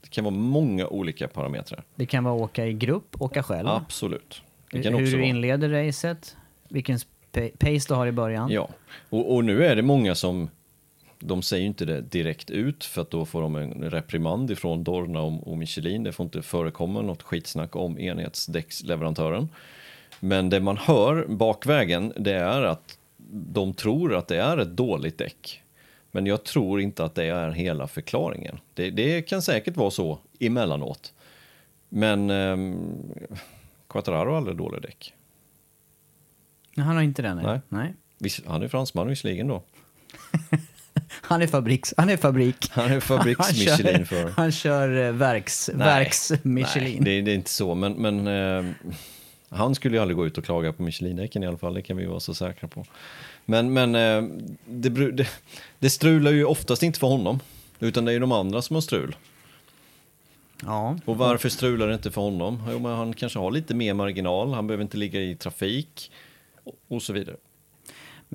Det 0.00 0.10
kan 0.10 0.24
vara 0.24 0.34
många 0.34 0.86
olika 0.86 1.28
parametrar. 1.28 1.84
Det 1.94 2.06
kan 2.06 2.24
vara 2.24 2.34
åka 2.34 2.66
i 2.66 2.72
grupp, 2.72 3.22
åka 3.22 3.42
själv. 3.42 3.68
Absolut. 3.68 4.42
Det 4.70 4.82
kan 4.82 4.94
Hur 4.94 5.16
du 5.16 5.24
inleder 5.24 5.68
racet, 5.68 6.36
vilken 6.68 6.98
pace 7.58 7.88
du 7.88 7.94
har 7.94 8.06
i 8.06 8.12
början. 8.12 8.50
Ja, 8.50 8.68
och, 9.10 9.34
och 9.34 9.44
nu 9.44 9.64
är 9.64 9.76
det 9.76 9.82
många 9.82 10.14
som 10.14 10.48
de 11.26 11.42
säger 11.42 11.66
inte 11.66 11.84
det 11.84 12.00
direkt 12.00 12.50
ut 12.50 12.84
för 12.84 13.02
att 13.02 13.10
då 13.10 13.24
får 13.24 13.42
de 13.42 13.56
en 13.56 13.90
reprimand 13.90 14.50
ifrån 14.50 14.84
Dorna 14.84 15.20
och, 15.20 15.58
Michelin. 15.58 16.02
Det 16.02 16.12
får 16.12 16.24
inte 16.24 16.42
förekomma 16.42 17.02
något 17.02 17.22
skitsnack 17.22 17.76
om 17.76 17.98
enhetsdäcksleverantören. 17.98 19.48
Men 20.20 20.50
det 20.50 20.60
man 20.60 20.76
hör 20.76 21.26
bakvägen 21.28 22.12
det 22.16 22.34
är 22.34 22.62
att 22.62 22.98
de 23.30 23.74
tror 23.74 24.14
att 24.14 24.28
det 24.28 24.36
är 24.36 24.58
ett 24.58 24.76
dåligt 24.76 25.18
däck. 25.18 25.62
Men 26.10 26.26
jag 26.26 26.44
tror 26.44 26.80
inte 26.80 27.04
att 27.04 27.14
det 27.14 27.24
är 27.24 27.50
hela 27.50 27.86
förklaringen. 27.86 28.60
Det, 28.74 28.90
det 28.90 29.22
kan 29.22 29.42
säkert 29.42 29.76
vara 29.76 29.90
så 29.90 30.18
emellanåt. 30.40 31.12
Men 31.88 32.30
eh, 32.30 32.56
Quattararo 33.88 34.30
har 34.30 34.36
aldrig 34.36 34.56
dåliga 34.56 34.80
däck. 34.80 35.14
Han 36.76 36.96
har 36.96 37.02
inte 37.02 37.22
det? 37.22 37.34
Nej. 37.34 37.60
nej. 37.68 37.94
Han 38.46 38.62
är 38.62 38.68
fransman 38.68 39.08
visserligen 39.08 39.48
då. 39.48 39.62
Han 41.34 41.42
är, 41.42 41.46
fabriks, 41.46 41.94
han 41.96 42.08
är 42.08 42.16
fabrik. 42.16 42.70
Han 42.70 42.92
är 42.92 43.00
fabriks-Michelin 43.00 44.06
för. 44.06 44.30
Han 44.36 44.52
kör 44.52 45.06
eh, 45.06 45.12
verks, 45.12 45.68
verks 45.68 46.32
Michelin. 46.42 47.02
Nej, 47.02 47.16
det, 47.16 47.22
det, 47.22 47.30
är 47.30 47.34
inte 47.34 47.50
så, 47.50 47.74
men, 47.74 47.92
men 47.92 48.26
eh, 48.26 48.72
han 49.48 49.74
skulle 49.74 49.96
ju 49.96 50.02
aldrig 50.02 50.16
gå 50.16 50.26
ut 50.26 50.38
och 50.38 50.44
klaga 50.44 50.72
på 50.72 50.82
Michelin-däcken 50.82 51.44
i 51.44 51.46
alla 51.46 51.56
fall, 51.56 51.74
det 51.74 51.82
kan 51.82 51.96
vi 51.96 52.06
vara 52.06 52.20
så 52.20 52.34
säkra 52.34 52.68
på. 52.68 52.84
Men, 53.44 53.72
men 53.72 53.94
eh, 53.94 54.22
det, 54.66 54.88
det, 55.10 55.28
det 55.78 55.90
strular 55.90 56.30
ju 56.30 56.44
oftast 56.44 56.82
inte 56.82 56.98
för 56.98 57.06
honom, 57.06 57.40
utan 57.80 58.04
det 58.04 58.10
är 58.10 58.14
ju 58.14 58.20
de 58.20 58.32
andra 58.32 58.62
som 58.62 58.76
har 58.76 58.80
strul. 58.80 59.16
Ja. 60.62 60.98
Och 61.04 61.18
varför 61.18 61.48
strular 61.48 61.88
det 61.88 61.94
inte 61.94 62.10
för 62.10 62.20
honom? 62.20 62.62
Jo, 62.70 62.78
men 62.78 62.96
han 62.96 63.14
kanske 63.14 63.38
har 63.38 63.50
lite 63.50 63.74
mer 63.74 63.94
marginal, 63.94 64.52
han 64.54 64.66
behöver 64.66 64.82
inte 64.82 64.96
ligga 64.96 65.20
i 65.20 65.36
trafik 65.36 66.10
och 66.88 67.02
så 67.02 67.12
vidare. 67.12 67.36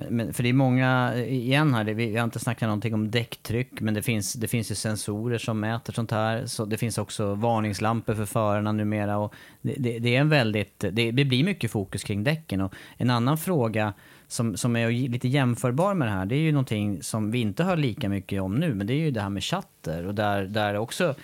Men, 0.08 0.34
för 0.34 0.42
det 0.42 0.48
är 0.48 0.52
många, 0.52 1.12
eh, 1.14 1.32
igen 1.32 1.74
här, 1.74 1.84
vi 1.84 2.16
har 2.16 2.24
inte 2.24 2.38
snackat 2.38 2.66
någonting 2.66 2.94
om 2.94 3.10
däcktryck, 3.10 3.80
men 3.80 3.94
det 3.94 4.02
finns, 4.02 4.32
det 4.32 4.48
finns 4.48 4.70
ju 4.70 4.74
sensorer 4.74 5.38
som 5.38 5.60
mäter 5.60 5.92
sånt 5.92 6.10
här. 6.10 6.46
Så 6.46 6.64
det 6.64 6.78
finns 6.78 6.98
också 6.98 7.34
varningslampor 7.34 8.14
för 8.14 8.26
förarna 8.26 8.72
numera. 8.72 9.18
Och 9.18 9.34
det, 9.62 9.74
det, 9.78 9.98
det 9.98 10.16
är 10.16 10.20
en 10.20 10.28
väldigt, 10.28 10.78
det, 10.78 11.10
det, 11.10 11.24
blir 11.24 11.44
mycket 11.44 11.70
fokus 11.70 12.04
kring 12.04 12.24
däcken. 12.24 12.60
Och 12.60 12.74
en 12.96 13.10
annan 13.10 13.38
fråga 13.38 13.94
som, 14.28 14.56
som 14.56 14.76
är 14.76 14.90
lite 14.90 15.28
jämförbar 15.28 15.94
med 15.94 16.08
det 16.08 16.12
här, 16.12 16.26
det 16.26 16.34
är 16.34 16.40
ju 16.40 16.52
någonting 16.52 17.02
som 17.02 17.30
vi 17.30 17.40
inte 17.40 17.64
hör 17.64 17.76
lika 17.76 18.08
mycket 18.08 18.42
om 18.42 18.54
nu, 18.54 18.74
men 18.74 18.86
det 18.86 18.94
är 18.94 18.98
ju 18.98 19.10
det 19.10 19.20
här 19.20 19.30
med 19.30 19.44
chatter. 19.44 20.06
Och 20.06 20.14
där, 20.14 20.42
där 20.42 20.76
också, 20.76 21.14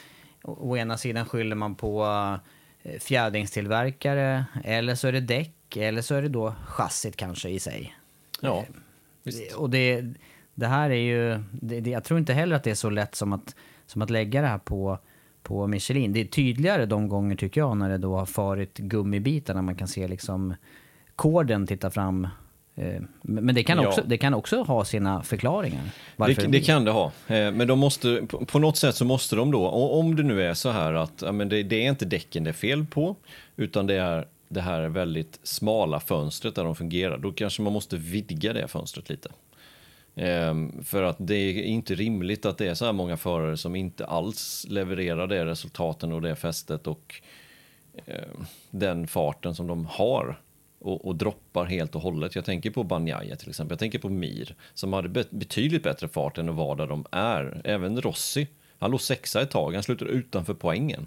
å 0.42 0.76
ena 0.76 0.96
sidan 0.96 1.26
skyller 1.26 1.56
man 1.56 1.74
på 1.74 2.04
eh, 2.82 2.98
fjädringstillverkare, 3.00 4.44
eller 4.64 4.94
så 4.94 5.08
är 5.08 5.12
det 5.12 5.20
däck, 5.20 5.76
eller 5.76 6.02
så 6.02 6.14
är 6.14 6.22
det 6.22 6.28
då 6.28 6.54
chassit 6.66 7.16
kanske 7.16 7.48
i 7.48 7.60
sig. 7.60 7.94
Ja, 8.40 8.64
visst. 9.22 9.52
Och 9.52 9.70
det, 9.70 10.04
det 10.54 10.66
här 10.66 10.90
är 10.90 10.94
ju... 10.94 11.42
Det, 11.52 11.80
det, 11.80 11.90
jag 11.90 12.04
tror 12.04 12.18
inte 12.18 12.32
heller 12.32 12.56
att 12.56 12.64
det 12.64 12.70
är 12.70 12.74
så 12.74 12.90
lätt 12.90 13.14
som 13.14 13.32
att, 13.32 13.54
som 13.86 14.02
att 14.02 14.10
lägga 14.10 14.40
det 14.40 14.46
här 14.46 14.58
på, 14.58 14.98
på 15.42 15.66
Michelin. 15.66 16.12
Det 16.12 16.20
är 16.20 16.24
tydligare 16.24 16.86
de 16.86 17.08
gånger 17.08 17.36
tycker 17.36 17.60
jag 17.60 17.76
när 17.76 17.88
det 17.88 17.98
då 17.98 18.16
har 18.16 18.26
farit 18.26 18.78
gummibitar 18.78 19.54
när 19.54 19.62
man 19.62 19.74
kan 19.74 19.88
se 19.88 20.08
liksom 20.08 20.54
koden 21.16 21.66
titta 21.66 21.90
fram. 21.90 22.28
Eh, 22.74 23.02
men 23.22 23.54
det 23.54 23.62
kan, 23.62 23.78
också, 23.86 24.00
ja. 24.00 24.06
det 24.06 24.18
kan 24.18 24.34
också 24.34 24.62
ha 24.62 24.84
sina 24.84 25.22
förklaringar. 25.22 25.82
Det, 26.16 26.46
det, 26.48 26.60
kan 26.60 26.84
det 26.84 26.90
ha. 26.90 27.12
Eh, 27.26 27.52
men 27.52 27.66
de 27.66 27.78
måste, 27.78 28.26
på 28.46 28.58
något 28.58 28.76
sätt 28.76 28.94
så 28.94 29.04
måste 29.04 29.36
de 29.36 29.50
då, 29.50 29.68
om 29.68 30.16
det 30.16 30.22
nu 30.22 30.42
är 30.42 30.54
så 30.54 30.70
här 30.70 30.92
att 30.92 31.34
men 31.34 31.48
det, 31.48 31.62
det 31.62 31.76
är 31.76 31.88
inte 31.88 32.04
däcken 32.04 32.44
det 32.44 32.50
är 32.50 32.54
fel 32.54 32.86
på, 32.86 33.16
utan 33.56 33.86
det 33.86 33.94
är 33.94 34.26
det 34.48 34.60
här 34.60 34.88
väldigt 34.88 35.40
smala 35.42 36.00
fönstret 36.00 36.54
där 36.54 36.64
de 36.64 36.76
fungerar, 36.76 37.18
då 37.18 37.32
kanske 37.32 37.62
man 37.62 37.72
måste 37.72 37.96
vidga 37.96 38.52
det 38.52 38.68
fönstret 38.68 39.08
lite. 39.08 39.28
Ehm, 40.16 40.84
för 40.84 41.02
att 41.02 41.16
det 41.18 41.34
är 41.34 41.62
inte 41.62 41.94
rimligt 41.94 42.46
att 42.46 42.58
det 42.58 42.66
är 42.66 42.74
så 42.74 42.84
här 42.84 42.92
många 42.92 43.16
förare 43.16 43.56
som 43.56 43.76
inte 43.76 44.06
alls 44.06 44.66
levererar 44.68 45.26
det 45.26 45.44
resultaten 45.44 46.12
och 46.12 46.22
det 46.22 46.36
fästet 46.36 46.86
och 46.86 47.22
eh, 48.06 48.40
den 48.70 49.06
farten 49.06 49.54
som 49.54 49.66
de 49.66 49.86
har 49.86 50.40
och, 50.78 51.04
och, 51.04 51.16
droppar 51.16 51.64
helt 51.64 51.94
och 51.94 52.00
hållet. 52.00 52.34
Jag 52.34 52.44
tänker 52.44 52.70
på 52.70 52.84
Banjaya 52.84 53.36
till 53.36 53.48
exempel, 53.48 53.72
jag 53.72 53.78
tänker 53.78 53.98
på 53.98 54.08
Mir 54.08 54.54
som 54.74 54.92
hade 54.92 55.24
betydligt 55.30 55.82
bättre 55.82 56.08
fart 56.08 56.38
än 56.38 56.48
att 56.48 56.54
vara 56.54 56.74
där 56.74 56.86
de 56.86 57.04
är. 57.10 57.60
Även 57.64 58.00
Rossi, 58.00 58.48
han 58.78 58.90
låg 58.90 59.00
sexa 59.00 59.42
ett 59.42 59.50
tag, 59.50 59.74
han 59.74 59.82
slutade 59.82 60.10
utanför 60.10 60.54
poängen 60.54 61.06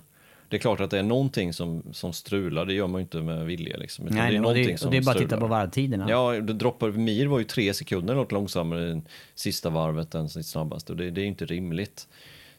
det 0.50 0.58
är 0.58 0.60
klart 0.60 0.80
att 0.80 0.92
det 0.92 1.00
är 1.00 1.04
någonting 1.04 1.54
som, 1.54 1.84
som 1.92 2.14
strular, 2.14 2.66
det 2.66 2.74
gör 2.74 2.88
man 2.88 3.02
ju 3.02 3.04
inte 3.04 3.22
med 3.22 3.46
vilja. 3.46 3.78
Liksom, 3.78 4.06
Nej, 4.06 4.32
det 4.32 4.38
är 4.38 4.46
och, 4.46 4.54
det, 4.54 4.86
och 4.86 4.92
det 4.92 4.98
är 4.98 5.02
bara 5.02 5.12
att 5.12 5.18
titta 5.18 5.38
på 5.38 5.48
varvtiderna. 5.48 6.10
Ja, 6.10 6.32
det 6.32 6.54
droppar, 6.54 6.92
Mir 6.92 7.28
var 7.28 7.40
ju 7.40 7.46
tre 7.46 7.74
sekunder 7.74 8.16
något 8.16 8.32
långsammare 8.32 8.92
än 8.92 9.08
sista 9.36 9.70
varvet 9.70 10.16
än 10.16 10.30
sitt 10.30 10.46
snabbaste 10.46 10.92
och 10.92 10.98
det, 10.98 11.12
det 11.12 11.22
är 11.22 11.26
inte 11.26 11.46
rimligt. 11.46 12.08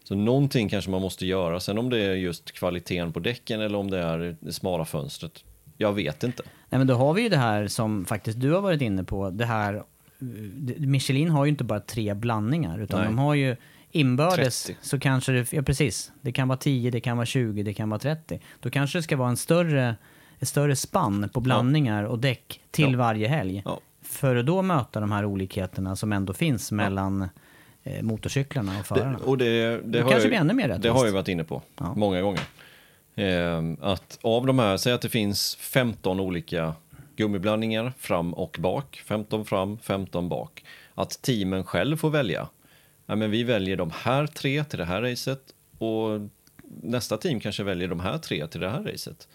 Så 0.04 0.14
någonting 0.14 0.68
kanske 0.68 0.90
man 0.90 1.02
måste 1.02 1.26
göra, 1.26 1.60
sen 1.60 1.78
om 1.78 1.90
det 1.90 1.98
är 1.98 2.14
just 2.14 2.52
kvaliteten 2.52 3.12
på 3.12 3.20
däcken 3.20 3.60
eller 3.60 3.78
om 3.78 3.90
det 3.90 3.98
är 3.98 4.36
det 4.40 4.52
smala 4.52 4.84
fönstret. 4.84 5.44
Jag 5.76 5.92
vet 5.92 6.24
inte. 6.24 6.42
Nej, 6.68 6.78
men 6.78 6.86
då 6.86 6.94
har 6.94 7.14
vi 7.14 7.22
ju 7.22 7.28
det 7.28 7.36
här 7.36 7.66
som 7.66 8.04
faktiskt 8.04 8.40
du 8.40 8.52
har 8.52 8.60
varit 8.60 8.82
inne 8.82 9.04
på, 9.04 9.30
det 9.30 9.44
här 9.44 9.82
Michelin 10.78 11.30
har 11.30 11.44
ju 11.44 11.50
inte 11.50 11.64
bara 11.64 11.80
tre 11.80 12.14
blandningar, 12.14 12.78
utan 12.78 13.00
Nej. 13.00 13.08
de 13.08 13.18
har 13.18 13.34
ju 13.34 13.56
Inbördes 13.92 14.64
30. 14.64 14.80
så 14.82 14.98
kanske 14.98 15.32
det, 15.32 15.52
ja 15.52 15.62
precis, 15.62 16.12
det 16.20 16.32
kan 16.32 16.48
vara 16.48 16.58
10, 16.58 16.90
det 16.90 17.00
kan 17.00 17.16
vara 17.16 17.26
20, 17.26 17.62
det 17.62 17.74
kan 17.74 17.90
vara 17.90 17.98
30. 17.98 18.40
Då 18.60 18.70
kanske 18.70 18.98
det 18.98 19.02
ska 19.02 19.16
vara 19.16 19.28
en 19.28 19.36
större, 19.36 19.96
ett 20.38 20.48
större 20.48 20.76
spann 20.76 21.28
på 21.28 21.40
blandningar 21.40 22.04
och 22.04 22.18
däck 22.18 22.60
till 22.70 22.92
ja. 22.92 22.98
varje 22.98 23.28
helg. 23.28 23.62
Ja. 23.64 23.80
För 24.02 24.36
att 24.36 24.46
då 24.46 24.62
möta 24.62 25.00
de 25.00 25.12
här 25.12 25.24
olikheterna 25.24 25.96
som 25.96 26.12
ändå 26.12 26.32
finns 26.32 26.72
mellan 26.72 27.28
eh, 27.84 28.02
motorcyklarna 28.02 28.78
och 28.80 28.86
förarna. 28.86 29.18
Det, 29.18 29.24
och 29.24 29.38
det, 29.38 29.68
det, 29.68 29.80
det 29.84 29.98
kanske 29.98 30.28
blir 30.28 30.38
ännu 30.38 30.54
mer 30.54 30.68
rättvist. 30.68 30.82
Det 30.82 30.90
har 30.90 31.06
jag 31.06 31.12
varit 31.12 31.28
inne 31.28 31.44
på 31.44 31.62
många 31.96 32.20
gånger. 32.20 32.42
Eh, 33.14 33.62
att 33.80 34.18
av 34.22 34.46
de 34.46 34.58
här, 34.58 34.76
säg 34.76 34.92
att 34.92 35.02
det 35.02 35.08
finns 35.08 35.56
15 35.56 36.20
olika 36.20 36.74
gummiblandningar 37.16 37.92
fram 37.98 38.34
och 38.34 38.56
bak. 38.60 39.02
15 39.06 39.44
fram, 39.44 39.78
15 39.78 40.28
bak. 40.28 40.64
Att 40.94 41.22
teamen 41.22 41.64
själv 41.64 41.96
får 41.96 42.10
välja 42.10 42.48
ja, 43.10 43.16
men 43.16 43.30
vi 43.30 43.44
väljer 43.44 43.76
de 43.76 43.90
här 43.94 44.26
tre 44.26 44.64
till 44.64 44.78
det 44.78 44.84
här 44.84 45.02
racet 45.02 45.54
och 45.78 46.28
nästa 46.82 47.16
team 47.16 47.40
kanske 47.40 47.62
väljer 47.62 47.88
de 47.88 48.00
här 48.00 48.18
tre 48.18 48.46
till 48.46 48.60
det 48.60 48.70
här 48.70 48.82
racet. 48.82 49.28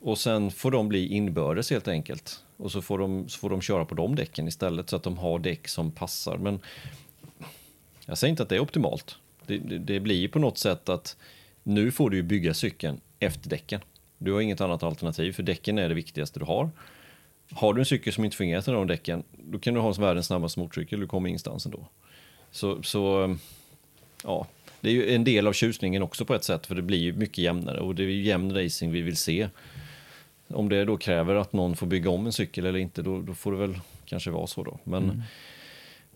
Och 0.00 0.18
sen 0.18 0.50
får 0.50 0.70
de 0.70 0.88
bli 0.88 1.06
inbördes 1.06 1.70
helt 1.70 1.88
enkelt. 1.88 2.44
Och 2.56 2.72
så 2.72 2.82
får 2.82 2.98
de, 2.98 3.28
så 3.28 3.38
får 3.38 3.50
de 3.50 3.60
köra 3.60 3.84
på 3.84 3.94
de 3.94 4.14
däcken 4.14 4.48
istället 4.48 4.90
så 4.90 4.96
att 4.96 5.02
de 5.02 5.18
har 5.18 5.38
däck 5.38 5.68
som 5.68 5.90
passar. 5.90 6.36
Men 6.36 6.60
jag 8.06 8.18
säger 8.18 8.30
inte 8.30 8.42
att 8.42 8.48
det 8.48 8.56
är 8.56 8.60
optimalt. 8.60 9.16
Det, 9.46 9.58
det, 9.58 9.78
det 9.78 10.00
blir 10.00 10.28
på 10.28 10.38
något 10.38 10.58
sätt 10.58 10.88
att 10.88 11.16
nu 11.62 11.90
får 11.90 12.10
du 12.10 12.22
bygga 12.22 12.54
cykeln 12.54 13.00
efter 13.18 13.50
däcken. 13.50 13.80
Du 14.18 14.32
har 14.32 14.40
inget 14.40 14.60
annat 14.60 14.82
alternativ 14.82 15.32
för 15.32 15.42
däcken 15.42 15.78
är 15.78 15.88
det 15.88 15.94
viktigaste 15.94 16.38
du 16.38 16.44
har. 16.44 16.70
Har 17.50 17.74
du 17.74 17.80
en 17.80 17.86
cykel 17.86 18.12
som 18.12 18.24
inte 18.24 18.36
fungerar 18.36 18.62
till 18.62 18.72
de 18.72 18.86
däcken, 18.86 19.22
då 19.32 19.58
kan 19.58 19.74
du 19.74 19.80
ha 19.80 19.92
världens 19.92 20.26
snabbaste 20.26 20.60
motorcykel, 20.60 21.00
du 21.00 21.06
kommer 21.06 21.28
ingenstans 21.28 21.66
ändå. 21.66 21.88
Så, 22.50 22.82
så 22.82 23.36
ja, 24.24 24.46
det 24.80 24.88
är 24.88 24.92
ju 24.92 25.14
en 25.14 25.24
del 25.24 25.46
av 25.46 25.52
tjusningen 25.52 26.02
också 26.02 26.24
på 26.24 26.34
ett 26.34 26.44
sätt, 26.44 26.66
för 26.66 26.74
det 26.74 26.82
blir 26.82 26.98
ju 26.98 27.12
mycket 27.12 27.38
jämnare 27.38 27.80
och 27.80 27.94
det 27.94 28.02
är 28.02 28.06
ju 28.06 28.22
jämn 28.22 28.54
racing 28.54 28.92
vi 28.92 29.02
vill 29.02 29.16
se. 29.16 29.48
Om 30.48 30.68
det 30.68 30.84
då 30.84 30.96
kräver 30.96 31.34
att 31.34 31.52
någon 31.52 31.76
får 31.76 31.86
bygga 31.86 32.10
om 32.10 32.26
en 32.26 32.32
cykel 32.32 32.66
eller 32.66 32.78
inte, 32.78 33.02
då, 33.02 33.20
då 33.20 33.34
får 33.34 33.52
det 33.52 33.58
väl 33.58 33.80
kanske 34.04 34.30
vara 34.30 34.46
så 34.46 34.64
då. 34.64 34.78
Men 34.84 35.04
mm. 35.04 35.22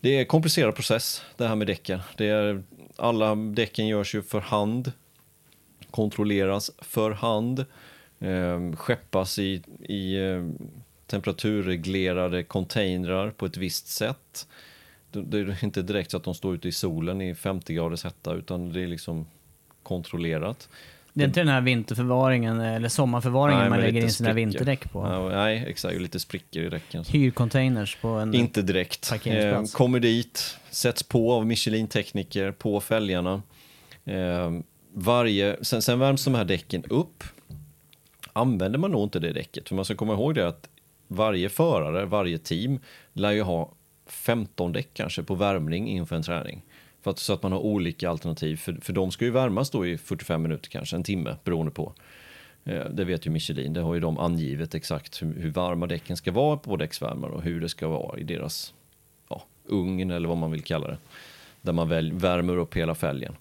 det 0.01 0.17
är 0.17 0.21
en 0.21 0.27
komplicerad 0.27 0.75
process 0.75 1.23
det 1.37 1.49
här 1.49 1.57
med 1.57 1.67
däcken. 1.67 2.01
Det 2.17 2.27
är, 2.27 2.63
alla 2.97 3.35
däcken 3.35 3.87
görs 3.87 4.15
ju 4.15 4.23
för 4.23 4.41
hand 4.41 4.93
kontrolleras 5.91 6.71
för 6.79 7.11
hand, 7.11 7.65
eh, 8.21 8.73
skeppas 8.73 9.39
i, 9.39 9.63
i 9.81 10.15
eh, 10.15 10.47
temperaturreglerade 11.07 12.43
containrar 12.43 13.31
på 13.31 13.47
ett 13.47 13.57
visst 13.57 13.87
sätt. 13.89 14.47
Det, 15.13 15.39
är 15.39 15.65
inte 15.65 15.83
direkt 15.83 16.11
så 16.11 16.17
att 16.17 16.25
de 16.25 16.35
står 16.35 16.55
ute 16.55 16.69
i 16.69 16.73
solen 16.73 17.21
i 17.21 17.35
50 17.35 17.75
graders 17.75 18.05
hetta 18.05 18.35
utan 18.35 18.73
det 18.73 18.83
är 18.83 18.87
liksom 18.87 19.27
kontrollerat. 19.83 20.69
Det 21.13 21.23
är 21.25 21.27
inte 21.27 21.41
den 21.41 21.49
här 21.49 21.61
vinterförvaringen 21.61 22.61
eller 22.61 22.89
sommarförvaringen 22.89 23.61
Nej, 23.61 23.71
man 23.71 23.81
lägger 23.81 24.03
in 24.03 24.11
sina 24.13 24.33
vinterdäck 24.33 24.93
på. 24.93 24.99
Ja, 24.99 25.29
nej, 25.29 25.65
exakt. 25.69 26.01
Lite 26.01 26.21
sprickor 26.21 26.63
i 26.63 26.69
däcken. 26.69 27.05
Hyrcontainers 27.05 27.97
på 27.97 28.09
en... 28.09 28.35
Inte 28.35 28.63
direkt. 28.63 29.13
Eh, 29.27 29.63
kommer 29.65 30.01
dit, 30.01 30.59
sätts 30.71 31.03
på 31.03 31.33
av 31.33 31.47
Michelin-tekniker 31.47 32.53
på 32.53 32.81
fälgarna. 32.81 33.43
Eh, 34.05 34.51
varje, 34.93 35.57
sen, 35.65 35.83
sen 35.83 35.99
värms 35.99 36.25
de 36.25 36.35
här 36.35 36.45
däcken 36.45 36.85
upp. 36.85 37.25
Använder 38.33 38.79
man 38.79 38.91
nog 38.91 39.03
inte 39.03 39.19
det 39.19 39.33
däcket, 39.33 39.69
för 39.69 39.75
man 39.75 39.85
ska 39.85 39.95
komma 39.95 40.13
ihåg 40.13 40.35
det 40.35 40.49
att 40.49 40.69
varje 41.09 41.49
förare, 41.49 42.05
varje 42.05 42.39
team 42.39 42.79
lär 43.13 43.31
ju 43.31 43.43
ha 43.43 43.73
15 44.13 44.73
däck 44.73 44.89
kanske 44.95 45.23
på 45.23 45.35
värmning 45.35 45.89
inför 45.89 46.17
en 46.17 46.23
träning. 46.23 46.63
För 47.03 47.11
att, 47.11 47.19
så 47.19 47.33
att 47.33 47.43
man 47.43 47.53
har 47.53 47.59
olika 47.59 48.11
alternativ, 48.11 48.57
för, 48.57 48.79
för 48.81 48.93
de 48.93 49.11
ska 49.11 49.25
ju 49.25 49.31
värmas 49.31 49.71
då 49.71 49.87
i 49.87 49.99
45 49.99 50.43
minuter 50.43 50.71
kanske, 50.71 50.97
en 50.97 51.03
timme 51.03 51.37
beroende 51.45 51.73
på. 51.73 51.95
Eh, 52.65 52.85
det 52.85 53.05
vet 53.05 53.27
ju 53.27 53.31
Michelin, 53.31 53.73
det 53.73 53.81
har 53.81 53.95
ju 53.95 54.01
de 54.01 54.19
angivet 54.19 54.75
exakt 54.75 55.23
hur, 55.23 55.35
hur 55.35 55.51
varma 55.51 55.87
däcken 55.87 56.17
ska 56.17 56.33
vara 56.33 56.57
på 56.57 56.77
däcksvärmare 56.77 57.31
och 57.31 57.43
hur 57.43 57.61
det 57.61 57.69
ska 57.69 57.89
vara 57.89 58.19
i 58.19 58.23
deras 58.23 58.75
ja, 59.29 59.43
ugn 59.65 60.11
eller 60.11 60.29
vad 60.29 60.39
man 60.39 60.51
vill 60.51 60.63
kalla 60.63 60.89
det. 60.89 60.99
Där 61.63 61.73
man 61.73 61.89
väl, 61.89 62.13
värmer 62.13 62.57
upp 62.57 62.77
hela 62.77 62.95
fälgen. 62.95 63.37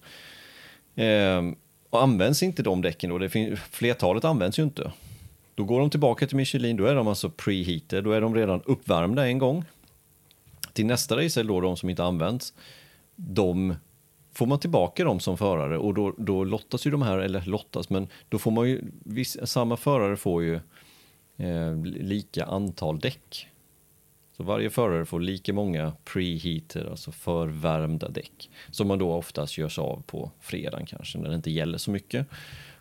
Eh, 0.96 1.42
och 1.90 2.04
används 2.04 2.44
inte 2.44 2.64
de 2.64 2.82
däcken 2.82 3.10
då, 3.10 3.18
det 3.18 3.30
finns, 3.30 3.60
flertalet 3.60 4.26
används 4.26 4.60
ju 4.60 4.64
inte. 4.64 4.92
Då 5.56 5.64
går 5.64 5.80
de 5.80 5.90
tillbaka 5.90 6.28
till 6.28 6.38
Michelin, 6.38 6.78
då 6.78 6.86
är 6.86 6.96
de 6.96 7.08
alltså 7.08 7.30
preheated, 7.30 8.04
då 8.04 8.12
är 8.12 8.22
de 8.22 8.36
redan 8.36 8.62
uppvärmda 8.66 9.28
en 9.28 9.38
gång. 9.38 9.66
Till 10.74 10.86
nästa 10.86 11.18
race, 11.18 11.44
då 11.44 11.62
de 11.62 11.78
som 11.78 11.90
inte 11.90 12.04
används, 12.04 12.54
de 13.16 13.76
får 14.34 14.46
man 14.46 14.60
tillbaka 14.60 15.04
dem 15.04 15.20
som 15.20 15.38
förare 15.38 15.78
och 15.78 15.94
då, 15.94 16.14
då 16.18 16.44
lottas 16.44 16.88
ju 16.88 16.92
de 16.92 17.02
här, 17.02 17.18
eller 17.18 17.42
lottas, 17.46 17.90
men 17.90 18.08
då 18.30 18.40
får 18.40 18.52
man 18.52 18.70
ju, 18.70 18.82
viss, 19.04 19.38
samma 19.44 19.78
förare 19.78 20.18
får 20.18 20.44
ju 20.44 20.56
eh, 21.38 21.76
lika 21.84 22.46
antal 22.46 23.00
däck. 23.00 23.48
Så 24.38 24.44
varje 24.44 24.70
förare 24.70 25.06
får 25.06 25.20
lika 25.20 25.54
många 25.54 25.94
preheater, 26.04 26.90
alltså 26.90 27.12
förvärmda 27.12 28.10
däck, 28.10 28.50
som 28.72 28.88
man 28.88 29.00
då 29.00 29.14
oftast 29.14 29.58
görs 29.58 29.80
av 29.80 30.04
på 30.06 30.32
fredagen 30.40 30.86
kanske, 30.86 31.18
när 31.18 31.30
det 31.30 31.36
inte 31.36 31.52
gäller 31.52 31.78
så 31.78 31.92
mycket. 31.92 32.28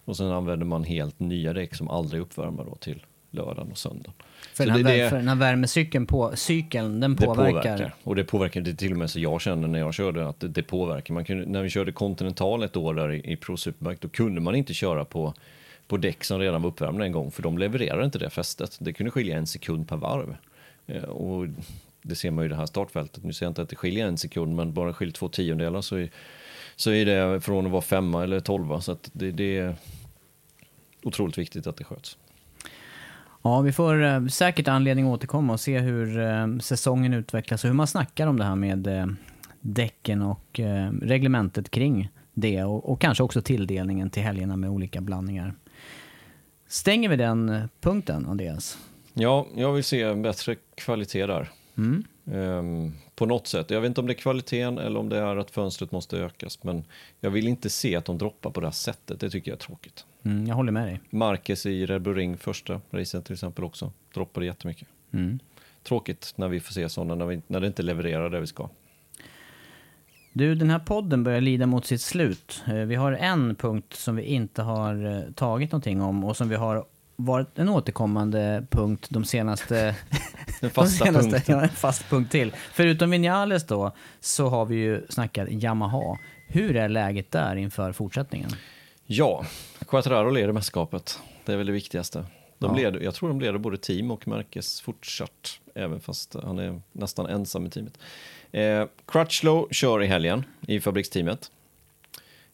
Och 0.05 0.17
sen 0.17 0.33
använder 0.33 0.67
man 0.67 0.85
helt 0.85 1.21
nya 1.21 1.53
däck 1.53 1.75
som 1.75 1.89
aldrig 1.91 2.21
är 2.21 2.25
uppvärmda 2.25 2.65
då 2.65 2.75
till 2.75 3.05
lördagen 3.31 3.71
och 3.71 3.79
söndagen. 3.79 4.13
För, 4.55 4.65
Så 4.65 4.71
den 4.71 4.73
här, 4.87 4.93
det- 4.93 5.03
det- 5.03 5.11
för 5.11 5.17
den 5.17 5.29
här 5.29 5.35
värmecykeln, 5.37 6.07
på, 6.07 6.37
cykeln, 6.37 7.01
den 7.01 7.17
det 7.17 7.27
påverkar. 7.27 7.95
Och 8.05 8.17
det 8.17 8.25
påverkar, 8.25 8.61
det 8.61 8.75
till 8.75 8.93
och 8.93 8.99
med 8.99 9.11
så 9.11 9.21
jag 9.21 9.41
kände 9.41 9.69
när 9.69 9.79
jag 9.79 9.95
körde 9.95 10.29
att 10.29 10.41
det, 10.41 10.49
det 10.49 10.63
påverkar. 10.63 11.15
Man 11.15 11.25
kunde, 11.25 11.47
när 11.47 11.63
vi 11.63 11.69
körde 11.71 11.93
Continental 11.93 12.63
ett 12.63 12.77
år 12.77 12.95
där 12.95 13.13
i, 13.13 13.33
i 13.33 13.37
Pro 13.37 13.57
Superbike, 13.57 13.99
då 14.01 14.09
kunde 14.09 14.41
man 14.41 14.55
inte 14.55 14.75
köra 14.75 15.05
på, 15.05 15.35
på 15.87 15.97
däck 15.97 16.25
som 16.25 16.41
redan 16.41 16.63
var 16.63 16.71
uppvärmda 16.71 17.05
en 17.05 17.13
gång, 17.13 17.31
för 17.31 17.43
de 17.43 17.59
levererade 17.59 18.05
inte 18.05 18.19
det 18.19 18.31
fästet. 18.31 18.77
Det 18.81 18.93
kunde 18.93 19.11
skilja 19.11 19.37
en 19.39 19.47
sekund 19.47 19.89
per 19.89 19.97
varv. 19.97 20.37
Eh, 20.87 21.03
och 21.05 21.47
det 22.03 22.15
ser 22.15 22.31
man 22.31 22.45
ju 22.45 22.47
i 22.47 22.49
det 22.49 22.57
här 22.57 22.67
startfältet. 22.67 23.25
Nu 23.25 23.33
ser 23.33 23.47
jag 23.47 23.51
inte 23.51 23.63
att 23.63 23.69
det 23.69 23.77
skiljer 23.77 24.07
en 24.07 24.19
sekund, 24.19 24.55
men 24.57 24.73
bara 24.73 24.93
skiljer 24.95 25.13
två 25.15 25.29
tiondelar 25.29 25.81
så 25.81 25.97
är, 25.97 26.11
så 26.77 26.91
är 26.91 27.07
det 27.07 27.41
från 27.41 27.67
att 27.67 27.73
vara 27.73 27.83
femma 27.83 28.23
eller 28.23 28.41
tolva. 28.41 28.81
Så 28.81 28.93
att 28.93 29.11
det, 29.13 29.31
det 29.31 29.59
är 29.59 29.75
otroligt 31.03 31.39
viktigt 31.39 31.67
att 31.67 31.77
det 31.77 31.85
sköts. 31.85 32.17
Ja, 33.43 33.61
vi 33.61 33.73
får 33.73 34.05
eh, 34.05 34.27
säkert 34.27 34.69
anledning 34.69 35.07
att 35.07 35.13
återkomma 35.13 35.53
och 35.53 35.61
se 35.61 35.79
hur 35.79 36.19
eh, 36.21 36.59
säsongen 36.59 37.15
utvecklas 37.15 37.65
och 37.65 37.69
hur 37.69 37.75
man 37.75 37.87
snackar 37.87 38.27
om 38.27 38.39
det 38.39 38.45
här 38.45 38.57
med 38.57 38.87
eh, 38.87 39.07
däcken 39.61 40.23
och 40.23 40.61
reglementet 41.03 41.71
kring 41.71 42.09
det 42.35 42.65
och, 42.65 42.91
och 42.91 43.01
kanske 43.01 43.23
också 43.23 43.43
tilldelningen 43.43 44.11
till 44.11 44.23
helgerna 44.23 44.57
med 44.57 44.71
olika 44.71 45.01
blandningar. 45.01 45.55
Stänger 46.69 47.09
vi 47.09 47.17
den 47.17 47.69
punkten, 47.81 48.27
Andreas? 48.27 48.79
Ja, 49.15 49.47
jag 49.55 49.73
vill 49.73 49.85
se 49.85 50.15
bättre 50.15 50.57
kvalitet 50.75 51.27
där. 51.27 51.51
Mm. 51.77 52.05
Ehm, 52.33 52.93
på 53.15 53.27
något 53.27 53.47
sätt. 53.47 53.71
Jag 53.71 53.81
vet 53.81 53.89
inte 53.89 54.01
om 54.01 54.07
det 54.07 54.13
är 54.13 54.15
kvaliteten 54.15 54.79
eller 54.79 55.01
om 55.01 55.09
det 55.09 55.19
är 55.19 55.37
att 55.37 55.51
fönstret 55.51 55.93
måste 55.93 56.17
ökas. 56.17 56.63
Men 56.63 56.85
jag 57.21 57.31
vill 57.31 57.49
inte 57.49 57.71
se 57.71 57.97
att 57.97 58.05
de 58.05 58.19
droppar 58.19 58.51
på 58.51 58.61
det 58.61 58.67
här 58.67 58.73
sättet. 58.73 59.21
Det 59.21 59.31
tycker 59.31 59.51
jag 59.51 59.57
är 59.57 59.61
tråkigt. 59.61 60.05
Mm, 60.29 60.47
jag 60.47 60.55
håller 60.55 60.73
med 60.73 60.87
dig. 60.87 61.01
Marquez 61.11 61.67
i 61.67 61.87
Red 61.87 62.03
Bull 62.03 62.15
Ring 62.15 62.37
första 62.37 62.81
racet 62.91 63.25
till 63.25 63.33
exempel 63.33 63.65
också. 63.65 63.93
Droppade 64.15 64.47
jättemycket. 64.47 64.89
Mm. 65.13 65.39
Tråkigt 65.83 66.33
när 66.37 66.49
vi 66.49 66.61
får 66.61 66.73
se 66.73 66.89
sådana, 66.89 67.15
när, 67.15 67.27
vi, 67.27 67.43
när 67.47 67.61
det 67.61 67.67
inte 67.67 67.83
levererar 67.83 68.31
det 68.31 68.41
vi 68.41 68.47
ska. 68.47 68.69
Du, 70.33 70.55
den 70.55 70.71
här 70.71 70.79
podden 70.79 71.25
börjar 71.25 71.41
lida 71.41 71.67
mot 71.67 71.87
sitt 71.87 72.01
slut. 72.01 72.63
Eh, 72.67 72.75
Vi 72.75 72.95
har 72.95 73.13
en 73.13 73.55
punkt 73.55 73.95
som 73.95 74.17
vi 74.17 74.23
inte 74.23 74.63
har 74.63 75.07
eh, 75.07 75.33
tagit 75.33 75.73
någonting 75.73 76.03
om 76.03 76.25
och 76.25 76.37
som 76.37 76.49
vi 76.49 76.57
har 76.57 76.85
varit 77.17 77.59
en 77.59 77.69
återkommande 77.69 78.67
punkt 78.71 79.07
de 79.11 79.25
senaste... 79.25 79.97
Den 80.61 80.71
fasta 80.71 81.05
de 81.05 81.11
senaste 81.11 81.31
punkten. 81.31 81.55
Ja, 81.57 81.63
en 81.63 81.69
fast 81.69 82.11
punkt 82.11 82.31
till. 82.33 82.53
Förutom 82.73 83.11
Vinales 83.11 83.67
då, 83.67 83.93
så 84.21 84.49
har 84.49 84.67
vi 84.67 84.77
ju 84.77 85.07
snackat 85.09 85.49
Yamaha. 85.51 86.19
Hur 86.47 86.77
är 86.77 86.89
läget 86.89 87.31
där 87.31 87.57
inför 87.57 87.93
fortsättningen? 87.93 88.51
Ja, 89.11 89.45
Quattraro 89.89 90.31
leder 90.31 90.53
mästerskapet. 90.53 91.19
Det 91.45 91.53
är 91.53 91.57
väl 91.57 91.67
det 91.67 91.73
viktigaste. 91.73 92.25
De 92.59 92.71
Ja. 92.71 92.77
leder, 92.83 93.01
jag 93.01 93.15
tror 93.15 93.29
de 93.29 93.41
leder 93.41 93.59
både 93.59 93.77
team 93.79 94.11
och 94.11 94.29
Marquez 94.29 94.81
fortsatt, 94.81 95.61
även 95.75 96.01
fast 96.01 96.35
han 96.43 96.59
är 96.59 96.81
nästan 96.93 97.27
ensam 97.27 97.67
i 97.67 97.71
teamet. 97.71 97.99
Eh, 98.53 98.85
Crutchlow 99.07 99.69
kör 99.71 100.03
i 100.03 100.07
helgen 100.07 100.45
i 100.67 100.81
fabriksteamet 100.81 101.51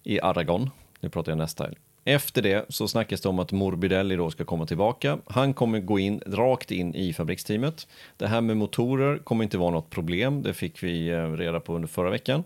i 0.03 0.21
Aragon. 0.21 0.71
Nu 1.01 1.09
pratar 1.09 1.33
jag 1.33 1.39
nästa 1.39 1.65
helg. 1.65 1.77
Efter 2.05 2.43
det 2.43 2.65
så 2.69 2.89
snackas 2.89 3.21
det 3.21 3.29
om 3.29 3.39
att 3.39 3.53
Morbidelli 3.53 4.17
då 4.17 4.31
ska 4.31 4.45
komma 4.45 4.67
tillbaka. 4.67 5.19
Han 5.27 5.55
kommer 5.55 5.81
gå 5.81 5.99
in 5.99 6.21
rakt 6.27 6.71
in 6.71 6.95
i 6.95 7.13
fabriksteamet. 7.13 7.87
Det 8.17 8.27
här 8.27 8.41
med 8.41 8.57
motorer 8.57 9.19
kommer 9.19 9.45
inte 9.45 9.59
vara 9.59 9.71
något 9.71 9.91
problem. 9.91 10.43
Det 10.43 10.55
fick 10.55 10.83
vi 10.83 11.09
eh, 11.09 11.33
reda 11.33 11.61
på 11.61 11.75
under 11.75 11.89
förra 11.89 12.11
veckan. 12.11 12.45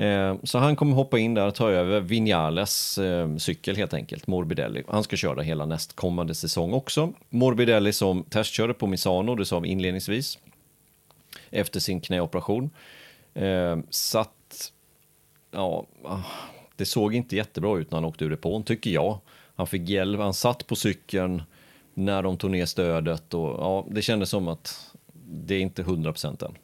Eh, 0.00 0.36
så 0.42 0.58
han 0.58 0.76
kommer 0.76 0.94
hoppa 0.94 1.18
in 1.18 1.34
där 1.34 1.46
och 1.46 1.54
ta 1.54 1.70
över 1.70 2.00
Vinales 2.00 2.98
eh, 2.98 3.36
cykel 3.36 3.76
helt 3.76 3.94
enkelt, 3.94 4.26
Morbidelli. 4.26 4.82
Han 4.88 5.04
ska 5.04 5.16
köra 5.16 5.42
hela 5.42 5.66
nästkommande 5.66 6.34
säsong 6.34 6.72
också. 6.72 7.12
Morbidelli 7.28 7.92
som 7.92 8.24
testkörde 8.24 8.74
på 8.74 8.86
Misano, 8.86 9.34
det 9.34 9.46
sa 9.46 9.58
vi 9.58 9.68
inledningsvis, 9.68 10.38
efter 11.50 11.80
sin 11.80 12.00
knäoperation. 12.00 12.70
Eh, 13.34 13.78
så 13.78 13.82
satt, 13.90 14.72
ja, 15.50 15.86
ah, 16.04 16.18
det 16.76 16.84
såg 16.84 17.14
inte 17.14 17.36
jättebra 17.36 17.78
ut 17.78 17.90
när 17.90 17.96
han 17.96 18.04
åkte 18.04 18.24
ur 18.24 18.30
depån, 18.30 18.62
tycker 18.62 18.90
jag. 18.90 19.18
Han 19.54 19.66
fick 19.66 19.88
hjälp, 19.88 20.20
han 20.20 20.34
satt 20.34 20.66
på 20.66 20.76
cykeln 20.76 21.42
när 21.94 22.22
de 22.22 22.36
tog 22.36 22.50
ner 22.50 22.66
stödet 22.66 23.34
och 23.34 23.48
ja, 23.48 23.86
det 23.90 24.02
kändes 24.02 24.30
som 24.30 24.48
att 24.48 24.94
det 25.24 25.54
är 25.54 25.60
inte 25.60 25.82
100% 25.82 26.44
än. 26.44 26.54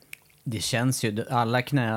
Det 0.49 0.61
känns 0.61 1.05
ju, 1.05 1.25
alla 1.31 1.63
knä, 1.63 1.93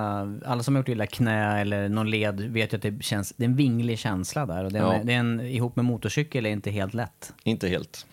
alla 0.45 0.63
som 0.63 0.75
har 0.75 0.79
gjort 0.79 0.89
illa 0.89 1.07
knä 1.07 1.61
eller 1.61 1.89
någon 1.89 2.09
led 2.09 2.39
vet 2.41 2.73
ju 2.73 2.77
att 2.77 2.81
det 2.81 3.03
känns, 3.03 3.33
det 3.37 3.43
är 3.43 3.45
en 3.49 3.55
vinglig 3.55 3.99
känsla 3.99 4.45
där 4.45 4.63
och 4.65 4.71
Ja. 4.71 4.93
är, 4.93 5.03
det 5.03 5.13
är 5.13 5.17
en, 5.17 5.39
ihop 5.41 5.75
med 5.75 5.85
motorcykel 5.85 6.45
är 6.45 6.49
inte 6.49 6.71
helt 6.71 6.93
lätt. 6.93 7.33
Inte 7.43 7.67
helt. 7.67 8.05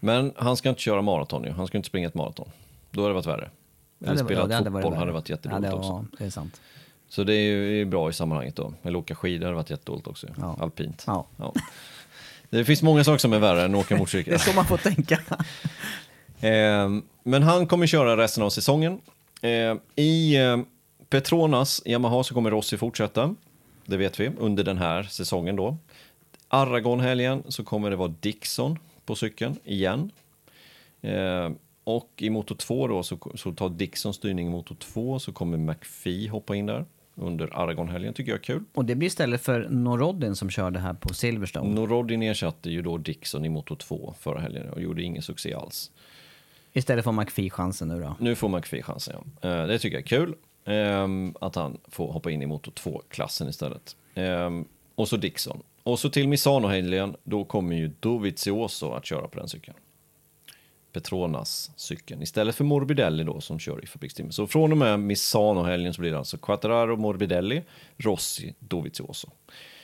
Men 0.00 0.32
han 0.36 0.56
ska 0.56 0.68
inte 0.68 0.80
köra 0.80 1.02
maraton 1.02 1.44
ju. 1.44 1.50
Han 1.50 1.66
ska 1.66 1.78
inte 1.78 1.88
springa 1.88 2.08
ett 2.08 2.14
maraton. 2.14 2.48
Då 2.90 3.00
hade 3.00 3.10
det 3.10 3.14
varit 3.14 3.26
värre. 3.26 3.50
Eller 4.04 4.14
det 4.14 4.22
var- 4.22 4.28
spela 4.28 4.40
ja, 4.40 4.60
det 4.60 4.70
fotboll 4.70 4.94
hade 4.94 5.12
varit 5.12 5.30
jättedåligt 5.30 5.64
ja, 5.64 5.70
det, 5.70 5.76
också. 5.76 5.90
var- 5.92 6.04
det 6.18 6.24
är 6.24 6.30
sant. 6.30 6.60
Så 7.08 7.24
det 7.24 7.34
är 7.34 7.56
ju 7.56 7.84
bra 7.84 8.10
i 8.10 8.12
sammanhanget 8.12 8.56
då. 8.56 8.72
Eller 8.82 8.98
åka 8.98 9.14
skidor 9.14 9.44
hade 9.46 9.56
varit 9.56 9.70
jättedåligt 9.70 10.06
också. 10.06 10.26
Ja. 10.40 10.56
Alpint. 10.60 11.04
Ja. 11.06 11.26
Det 12.50 12.64
finns 12.64 12.82
många 12.82 13.04
saker 13.04 13.18
som 13.18 13.32
är 13.32 13.38
värre 13.38 13.64
än 13.64 13.74
att 13.74 13.80
åka 13.80 13.96
motorcykel. 13.96 14.30
Det 14.32 14.36
är 14.36 14.50
så 14.50 14.52
man 14.56 14.64
får 14.66 14.76
tänka. 14.76 15.20
Eh, 16.40 16.88
men 17.22 17.42
han 17.42 17.66
kommer 17.66 17.86
köra 17.86 18.16
resten 18.16 18.42
av 18.42 18.50
säsongen. 18.50 19.00
Eh, 19.42 19.76
I 19.96 20.36
eh, 20.36 20.58
Petronas 21.08 21.82
Yamaha 21.86 22.24
så 22.24 22.34
kommer 22.34 22.50
Rossi 22.50 22.76
fortsätta. 22.76 23.34
Det 23.86 23.96
vet 23.96 24.20
vi, 24.20 24.30
under 24.38 24.64
den 24.64 24.78
här 24.78 25.02
säsongen 25.02 25.56
då. 25.56 25.76
Aragon-helgen 26.48 27.42
så 27.48 27.64
kommer 27.64 27.90
det 27.90 27.96
vara 27.96 28.14
Dixon 28.20 28.78
på 29.04 29.14
cykeln 29.14 29.56
igen. 29.64 30.10
Eh, 31.00 31.50
och 31.84 32.12
i 32.16 32.30
motor 32.30 32.54
2 32.54 32.88
då 32.88 33.02
så, 33.02 33.18
så 33.34 33.52
tar 33.52 33.68
Dixon 33.68 34.14
styrning 34.14 34.46
i 34.46 34.50
motor 34.50 34.74
2 34.74 35.18
så 35.18 35.32
kommer 35.32 35.58
McPhee 35.58 36.28
hoppa 36.28 36.56
in 36.56 36.66
där 36.66 36.84
under 37.14 37.60
Aragon-helgen. 37.60 38.14
Tycker 38.14 38.32
jag 38.32 38.38
är 38.38 38.42
kul. 38.42 38.64
Och 38.74 38.84
det 38.84 38.94
blir 38.94 39.06
istället 39.06 39.42
för 39.42 39.68
Norodin 39.68 40.36
som 40.36 40.50
körde 40.50 40.78
här 40.78 40.94
på 40.94 41.14
Silverstone. 41.14 41.74
Norodin 41.74 42.22
ersatte 42.22 42.70
ju 42.70 42.82
då 42.82 42.98
Dixon 42.98 43.44
i 43.44 43.48
motor 43.48 43.76
2 43.76 44.14
förra 44.20 44.40
helgen 44.40 44.68
och 44.68 44.80
gjorde 44.80 45.02
ingen 45.02 45.22
succé 45.22 45.54
alls. 45.54 45.90
Istället 46.76 47.04
får 47.04 47.12
McPhee 47.12 47.50
chansen 47.50 47.88
nu 47.88 48.00
då. 48.00 48.16
Nu 48.18 48.34
får 48.34 48.48
McPhee 48.48 48.82
chansen, 48.82 49.14
ja. 49.40 49.48
Eh, 49.48 49.66
det 49.66 49.78
tycker 49.78 49.96
jag 49.96 50.02
är 50.02 50.06
kul. 50.06 50.34
Ehm, 50.64 51.34
att 51.40 51.54
han 51.54 51.78
får 51.88 52.12
hoppa 52.12 52.30
in 52.30 52.42
i 52.42 52.46
motor 52.46 52.72
2-klassen 52.72 53.48
istället. 53.48 53.96
Ehm, 54.14 54.64
och 54.94 55.08
så 55.08 55.16
Dixon. 55.16 55.62
Och 55.82 55.98
så 55.98 56.10
till 56.10 56.28
Misano-helgen, 56.28 57.16
då 57.24 57.44
kommer 57.44 57.76
ju 57.76 57.90
Dovizioso 58.00 58.92
att 58.92 59.06
köra 59.06 59.28
på 59.28 59.38
den 59.38 59.48
cykeln. 59.48 59.76
Petronas 60.92 61.70
cykeln 61.76 62.22
istället 62.22 62.54
för 62.54 62.64
Morbidelli 62.64 63.24
då 63.24 63.40
som 63.40 63.58
kör 63.58 63.84
i 63.84 63.86
fabriksteamet. 63.86 64.34
Så 64.34 64.46
från 64.46 64.72
och 64.72 64.78
med 64.78 65.00
Misano-helgen 65.00 65.94
så 65.94 66.00
blir 66.00 66.10
det 66.10 66.18
alltså 66.18 66.38
Quattararo, 66.38 66.96
Morbidelli, 66.96 67.62
Rossi, 67.96 68.54
Dovizioso. 68.58 69.30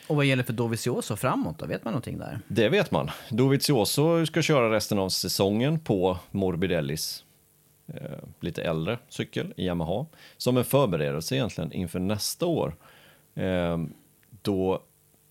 Och 0.06 0.16
vad 0.16 0.24
gäller 0.24 0.42
för 0.42 0.52
Dovizioso 0.52 1.16
framåt 1.16 1.58
då? 1.58 1.66
Vet 1.66 1.84
man 1.84 1.92
någonting 1.92 2.18
där? 2.18 2.40
Det 2.48 2.68
vet 2.68 2.90
man. 2.90 3.10
Dovizioso 3.30 4.26
ska 4.26 4.42
köra 4.42 4.74
resten 4.74 4.98
av 4.98 5.08
säsongen 5.08 5.80
på 5.80 6.18
Morbidellis 6.30 7.24
eh, 7.86 8.18
lite 8.40 8.62
äldre 8.62 8.98
cykel, 9.08 9.54
i 9.56 9.66
Yamaha, 9.66 10.06
som 10.36 10.56
en 10.56 10.64
förberedelse 10.64 11.34
egentligen 11.34 11.72
inför 11.72 11.98
nästa 11.98 12.46
år. 12.46 12.76
Eh, 13.34 13.78
då 14.42 14.82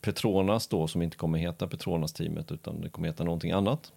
Petronas 0.02 0.68
då, 0.68 0.88
som 0.88 1.02
inte 1.02 1.18
kommer 1.18 1.40
heta 1.40 1.68
Petronas-teamet 1.68 2.52
utan 2.52 2.82
det 2.82 2.90
kommer 2.90 3.08
heta 3.08 3.24
någonting 3.24 3.52
annat. 3.52 3.92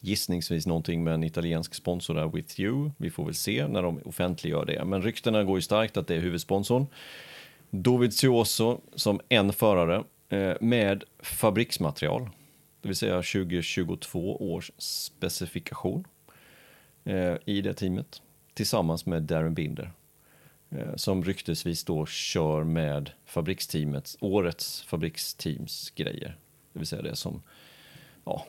Gissningsvis 0.00 0.66
någonting 0.66 1.04
med 1.04 1.14
en 1.14 1.24
italiensk 1.24 1.74
sponsor 1.74 2.14
där, 2.14 2.26
With 2.28 2.60
You. 2.60 2.90
Vi 2.96 3.10
får 3.10 3.24
väl 3.24 3.34
se 3.34 3.68
när 3.68 3.82
de 3.82 4.00
offentliggör 4.04 4.64
det. 4.64 4.84
Men 4.84 5.02
ryktena 5.02 5.44
går 5.44 5.58
ju 5.58 5.62
starkt 5.62 5.96
att 5.96 6.06
det 6.06 6.14
är 6.14 6.20
huvudsponsorn. 6.20 6.86
Dovizioso 7.74 8.80
som 8.94 9.20
en 9.28 9.52
förare 9.52 10.04
eh, 10.28 10.56
med 10.60 11.04
fabriksmaterial, 11.18 12.30
det 12.80 12.88
vill 12.88 12.96
säga 12.96 13.14
2022 13.16 14.52
års 14.52 14.70
specifikation 14.78 16.04
eh, 17.04 17.34
i 17.44 17.60
det 17.60 17.74
teamet 17.74 18.22
tillsammans 18.54 19.06
med 19.06 19.22
Darren 19.22 19.54
Binder 19.54 19.92
eh, 20.70 20.96
som 20.96 21.24
ryktesvis 21.24 21.84
då 21.84 22.06
kör 22.06 22.64
med 22.64 23.10
fabriksteamets, 23.26 24.16
årets 24.20 24.82
fabriksteams 24.82 25.90
grejer. 25.90 26.36
Det 26.72 26.78
vill 26.78 26.88
säga 26.88 27.02
det 27.02 27.16
som, 27.16 27.42
ja, 28.24 28.46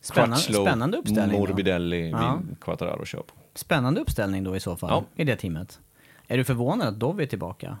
Spännande, 0.00 0.36
Crutchlow, 0.36 0.66
spännande 0.66 0.98
uppställning. 0.98 1.40
Morbidelli, 1.40 2.10
Ja. 2.10 2.42
Quattararo 2.60 3.04
kör 3.04 3.22
på. 3.22 3.34
Spännande 3.54 4.00
uppställning 4.00 4.44
då 4.44 4.56
i 4.56 4.60
så 4.60 4.76
fall, 4.76 4.90
Ja. 4.90 5.22
i 5.22 5.24
det 5.24 5.36
teamet. 5.36 5.80
Är 6.26 6.36
du 6.36 6.44
förvånad 6.44 6.88
att 6.88 7.00
Dov 7.00 7.20
är 7.20 7.26
tillbaka? 7.26 7.78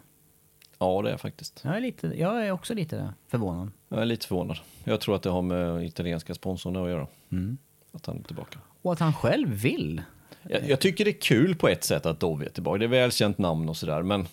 Ja, 0.82 1.02
det 1.02 1.08
är 1.08 1.10
jag 1.10 1.20
faktiskt. 1.20 1.60
Jag 1.64 1.76
är, 1.76 1.80
lite, 1.80 2.06
jag 2.06 2.46
är 2.46 2.50
också 2.50 2.74
lite 2.74 3.14
förvånad. 3.28 3.70
Jag 3.88 4.00
är 4.00 4.04
lite 4.04 4.26
förvånad. 4.26 4.58
Jag 4.84 5.00
tror 5.00 5.16
att 5.16 5.22
det 5.22 5.30
har 5.30 5.42
med 5.42 5.84
italienska 5.84 6.34
sponsorn 6.34 6.76
att 6.76 6.88
göra. 6.88 7.06
Mm. 7.32 7.58
Att 7.92 8.06
han 8.06 8.18
är 8.18 8.22
tillbaka. 8.22 8.58
Och 8.82 8.92
att 8.92 8.98
han 8.98 9.12
själv 9.12 9.48
vill. 9.48 10.02
Jag, 10.42 10.68
jag 10.68 10.80
tycker 10.80 11.04
det 11.04 11.10
är 11.10 11.20
kul 11.20 11.54
på 11.54 11.68
ett 11.68 11.84
sätt 11.84 12.06
att 12.06 12.20
Dove 12.20 12.44
är 12.44 12.50
tillbaka. 12.50 12.78
Det 12.78 12.84
är 12.84 12.88
välkänt 12.88 13.38
namn 13.38 13.68
och 13.68 13.76
sådär, 13.76 14.02
men... 14.02 14.26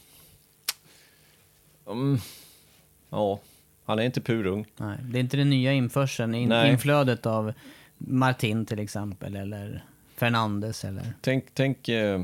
Mm, 1.87 2.17
ja, 3.09 3.39
han 3.85 3.99
är 3.99 4.03
inte 4.03 4.21
purung. 4.21 4.65
Nej, 4.77 4.97
det 5.03 5.17
är 5.17 5.19
inte 5.19 5.37
den 5.37 5.49
nya 5.49 5.73
införseln, 5.73 6.35
in, 6.35 6.49
Nej. 6.49 6.71
inflödet 6.71 7.25
av 7.25 7.53
Martin 7.97 8.65
till 8.65 8.79
exempel, 8.79 9.35
eller 9.35 9.85
Fernandes 10.15 10.85
eller 10.85 11.13
Tänk, 11.21 11.45
tänk 11.53 11.89
eh, 11.89 12.23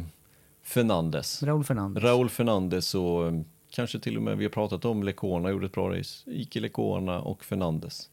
Fernandes. 0.63 1.43
Raúl 1.43 1.63
Fernandes. 1.63 2.03
Raúl 2.03 2.29
Fernandes 2.29 2.95
och 2.95 3.27
eh, 3.27 3.33
kanske 3.75 3.99
till 3.99 4.17
och 4.17 4.23
med 4.23 4.37
vi 4.37 4.45
har 4.45 4.51
pratat 4.51 4.85
om 4.85 5.03
Lecona 5.03 5.49
gjorde 5.49 5.65
ett 5.65 5.71
bra 5.71 5.97
race. 5.97 6.31
Ike 6.31 6.59
Lecona 6.59 7.19
och 7.21 7.43
Fernandes. 7.43 8.09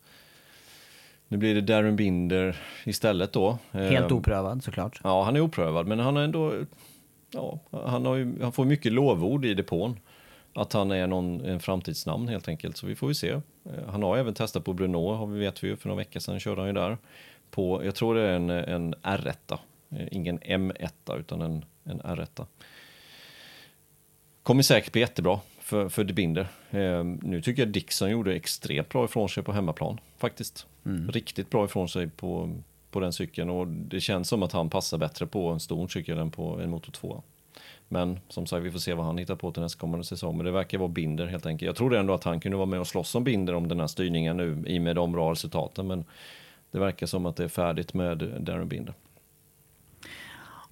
Nu 1.28 1.36
blir 1.38 1.54
det 1.54 1.60
Darren 1.60 1.96
Binder 1.96 2.56
istället 2.84 3.32
då. 3.32 3.58
Helt 3.70 4.10
Eh, 4.10 4.16
oprövad 4.16 4.64
såklart. 4.64 5.00
Ja, 5.04 5.22
han 5.22 5.36
är 5.36 5.40
oprövad, 5.40 5.86
men 5.86 5.98
han 5.98 6.16
är 6.16 6.20
ändå... 6.20 6.54
Ja, 7.30 7.60
han, 7.70 8.06
har 8.06 8.16
ju, 8.16 8.42
han 8.42 8.52
får 8.52 8.64
mycket 8.64 8.92
lovord 8.92 9.44
i 9.44 9.54
depån. 9.54 10.00
Att 10.54 10.72
han 10.72 10.90
är 10.90 11.06
någon, 11.06 11.44
en 11.44 11.60
framtidsnamn 11.60 12.28
helt 12.28 12.48
enkelt, 12.48 12.76
så 12.76 12.86
vi 12.86 12.94
får 12.94 13.08
ju 13.10 13.14
se. 13.14 13.30
Eh, 13.30 13.40
Han 13.88 14.02
har 14.02 14.16
även 14.16 14.34
testat 14.34 14.64
på 14.64 14.72
Bruno, 14.72 15.14
har 15.14 15.26
vi 15.26 15.40
vet 15.40 15.64
vi 15.64 15.68
ju, 15.68 15.76
för 15.76 15.88
några 15.88 15.98
veckor 15.98 16.20
sedan 16.20 16.40
körde 16.40 16.60
han 16.60 16.68
ju 16.68 16.74
där. 16.74 16.98
På, 17.50 17.84
jag 17.84 17.94
tror 17.94 18.14
det 18.14 18.20
är 18.22 18.34
en, 18.34 18.50
en 18.50 18.94
R1, 18.94 19.58
eh, 19.90 20.08
ingen 20.10 20.38
M1, 20.40 21.18
utan 21.18 21.42
en, 21.42 21.64
en 21.84 22.00
R1. 22.00 22.46
Kommer 24.42 24.62
säkert 24.62 24.92
bli 24.92 25.00
jättebra 25.00 25.40
för, 25.62 25.88
för 25.88 26.04
De 26.04 26.12
Binder. 26.12 26.46
Eh, 26.70 27.04
nu 27.04 27.42
tycker 27.42 27.62
jag 27.62 27.72
Dixon 27.72 28.10
gjorde 28.10 28.34
extremt 28.34 28.88
bra 28.88 29.04
ifrån 29.04 29.28
sig 29.28 29.42
på 29.42 29.52
hemmaplan, 29.52 30.00
faktiskt. 30.18 30.66
Riktigt 31.12 31.50
bra 31.50 31.64
ifrån 31.64 31.88
sig 31.88 32.08
på, 32.08 32.50
på 32.90 33.00
den 33.00 33.12
cykeln 33.12 33.50
och 33.50 33.66
det 33.66 34.00
känns 34.00 34.28
som 34.28 34.42
att 34.42 34.52
han 34.52 34.70
passar 34.70 34.98
bättre 34.98 35.26
på 35.26 35.48
en 35.48 35.60
stor 35.60 35.88
cykel 35.88 36.18
än 36.18 36.30
på 36.30 36.60
en 36.60 36.70
Moto 36.70 36.90
2. 36.90 37.22
Men 37.88 38.20
som 38.28 38.46
sagt, 38.46 38.64
vi 38.64 38.70
får 38.70 38.78
se 38.78 38.94
vad 38.94 39.06
han 39.06 39.18
hittar 39.18 39.36
på 39.36 39.52
till 39.52 39.62
nästkommande 39.62 40.04
säsong. 40.04 40.36
Men 40.36 40.46
det 40.46 40.52
verkar 40.52 40.78
vara 40.78 40.88
Binder 40.88 41.26
helt 41.26 41.46
enkelt. 41.46 41.66
Jag 41.66 41.76
trodde 41.76 41.98
ändå 41.98 42.14
att 42.14 42.24
han 42.24 42.40
kunde 42.40 42.56
vara 42.56 42.66
med 42.66 42.80
och 42.80 42.86
slåss 42.86 43.14
om 43.14 43.24
Binder 43.24 43.54
om 43.54 43.68
den 43.68 43.80
här 43.80 43.86
styrningen 43.86 44.36
nu 44.36 44.64
i 44.66 44.78
och 44.78 44.82
med 44.82 44.96
de 44.96 45.12
bra 45.12 45.32
resultaten. 45.32 45.86
Men 45.86 46.04
det 46.70 46.78
verkar 46.78 47.06
som 47.06 47.26
att 47.26 47.36
det 47.36 47.44
är 47.44 47.48
färdigt 47.48 47.94
med 47.94 48.18
Darren 48.18 48.68
Binder. 48.68 48.94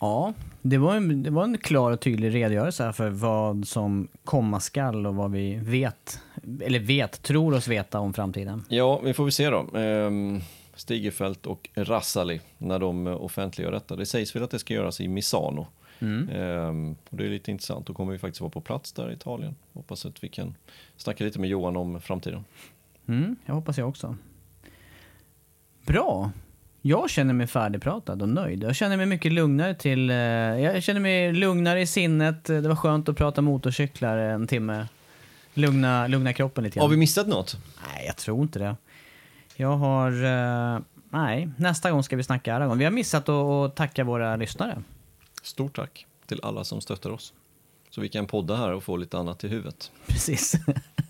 Ja, 0.01 0.35
det 0.63 0.79
var, 0.79 0.95
en, 0.95 1.23
det 1.23 1.31
var 1.31 1.45
en 1.45 1.59
klar 1.59 1.91
och 1.93 2.01
tydlig 2.01 2.35
redogörelse 2.35 2.85
här 2.85 2.93
för 2.93 3.11
vad 3.11 3.69
som 3.69 4.09
komma 4.25 4.61
skall 4.61 5.07
och 5.07 5.15
vad 5.15 5.31
vi 5.33 5.55
vet, 5.55 6.21
eller 6.61 6.79
vet, 6.79 7.23
tror 7.23 7.55
oss 7.55 7.69
veta 7.69 8.01
om 8.01 8.13
framtiden. 8.13 8.65
Ja, 8.69 8.99
vi 8.99 9.15
får 9.15 9.25
väl 9.25 9.33
se 9.33 9.51
då. 9.51 9.77
Ehm, 9.79 10.41
Stigefelt 10.75 11.47
och 11.47 11.71
Rassali 11.75 12.41
när 12.59 12.79
de 12.79 13.07
offentliggör 13.07 13.73
detta. 13.73 13.97
Det 13.97 14.07
sägs 14.07 14.37
väl 14.37 14.43
att 14.43 14.51
det 14.51 14.59
ska 14.59 14.75
göras 14.75 15.01
i 15.01 15.09
Misano. 15.09 15.67
Ehm, 16.01 16.97
och 17.11 17.17
det 17.17 17.25
är 17.25 17.31
lite 17.31 17.51
intressant. 17.51 17.87
Då 17.87 17.95
kommer 17.95 18.13
vi 18.13 18.19
faktiskt 18.19 18.41
vara 18.41 18.51
på 18.51 18.61
plats 18.61 18.93
där 18.93 19.11
i 19.11 19.15
Italien. 19.15 19.55
Hoppas 19.73 20.07
att 20.07 20.25
vi 20.25 20.29
kan 20.29 20.55
snacka 20.97 21.25
lite 21.25 21.39
med 21.39 21.51
Johan 21.51 21.77
om 21.77 22.01
framtiden. 22.01 22.45
Mm, 23.07 23.37
jag 23.47 23.55
hoppas 23.55 23.79
jag 23.79 23.89
också. 23.89 24.17
Bra. 25.87 26.31
Jag 26.83 27.11
känner 27.11 27.35
mig 27.35 27.47
färdigpratad 27.47 28.23
och 28.23 28.29
nöjd. 28.29 28.63
Jag 28.63 28.77
känner 28.77 28.97
mig 28.97 29.07
mycket 29.07 29.33
lugnare 29.33 29.75
till... 29.75 30.11
Eh, 30.11 30.17
jag 30.17 30.83
känner 30.83 31.01
mig 31.01 31.33
lugnare 31.33 31.81
i 31.81 31.87
sinnet. 31.87 32.45
Det 32.45 32.61
var 32.69 32.77
skönt 32.77 33.09
att 33.09 33.17
prata 33.17 33.43
motorcyklar 33.43 34.17
en 34.17 34.47
timme. 34.47 34.87
Lugna, 35.55 36.07
lugna 36.07 36.33
kroppen 36.33 36.65
lite 36.65 36.75
grann. 36.75 36.83
Har 36.83 36.91
vi 36.91 36.97
missat 36.97 37.29
något? 37.29 37.59
Nej, 37.93 38.07
jag 38.07 38.17
tror 38.17 38.43
inte 38.43 38.59
det. 38.59 38.77
Jag 39.57 39.77
har... 39.77 40.25
Eh, 40.25 40.81
nej, 41.11 41.49
nästa 41.57 41.91
gång 41.91 42.03
ska 42.03 42.17
vi 42.17 42.23
snacka 42.23 42.55
Aragon. 42.55 42.79
Vi 42.79 42.85
har 42.85 42.93
missat 42.93 43.29
att, 43.29 43.45
att 43.45 43.77
tacka 43.77 44.05
våra 44.05 44.37
lyssnare. 44.37 44.83
Stort 45.43 45.77
tack 45.77 46.07
till 46.27 46.41
alla 46.43 46.65
som 46.65 46.81
stöttar 46.81 47.11
oss. 47.11 47.33
Så 47.91 48.01
vi 48.01 48.09
kan 48.09 48.27
podda 48.27 48.57
här 48.57 48.73
och 48.73 48.83
få 48.83 48.97
lite 48.97 49.19
annat 49.19 49.45
i 49.45 49.49
huvudet. 49.49 49.91
Precis. 50.07 50.55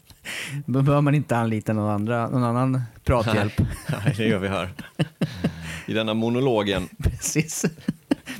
Då 0.66 0.82
behöver 0.82 1.00
man 1.00 1.14
inte 1.14 1.36
anlita 1.36 1.72
någon, 1.72 1.90
andra, 1.90 2.28
någon 2.28 2.44
annan 2.44 2.82
prathjälp. 3.04 3.52
Nej, 3.88 4.14
det 4.16 4.24
gör 4.24 4.38
vi 4.38 4.48
här. 4.48 4.70
I 5.90 5.94
denna 5.94 6.14
monologen. 6.14 6.88
Precis. 7.02 7.64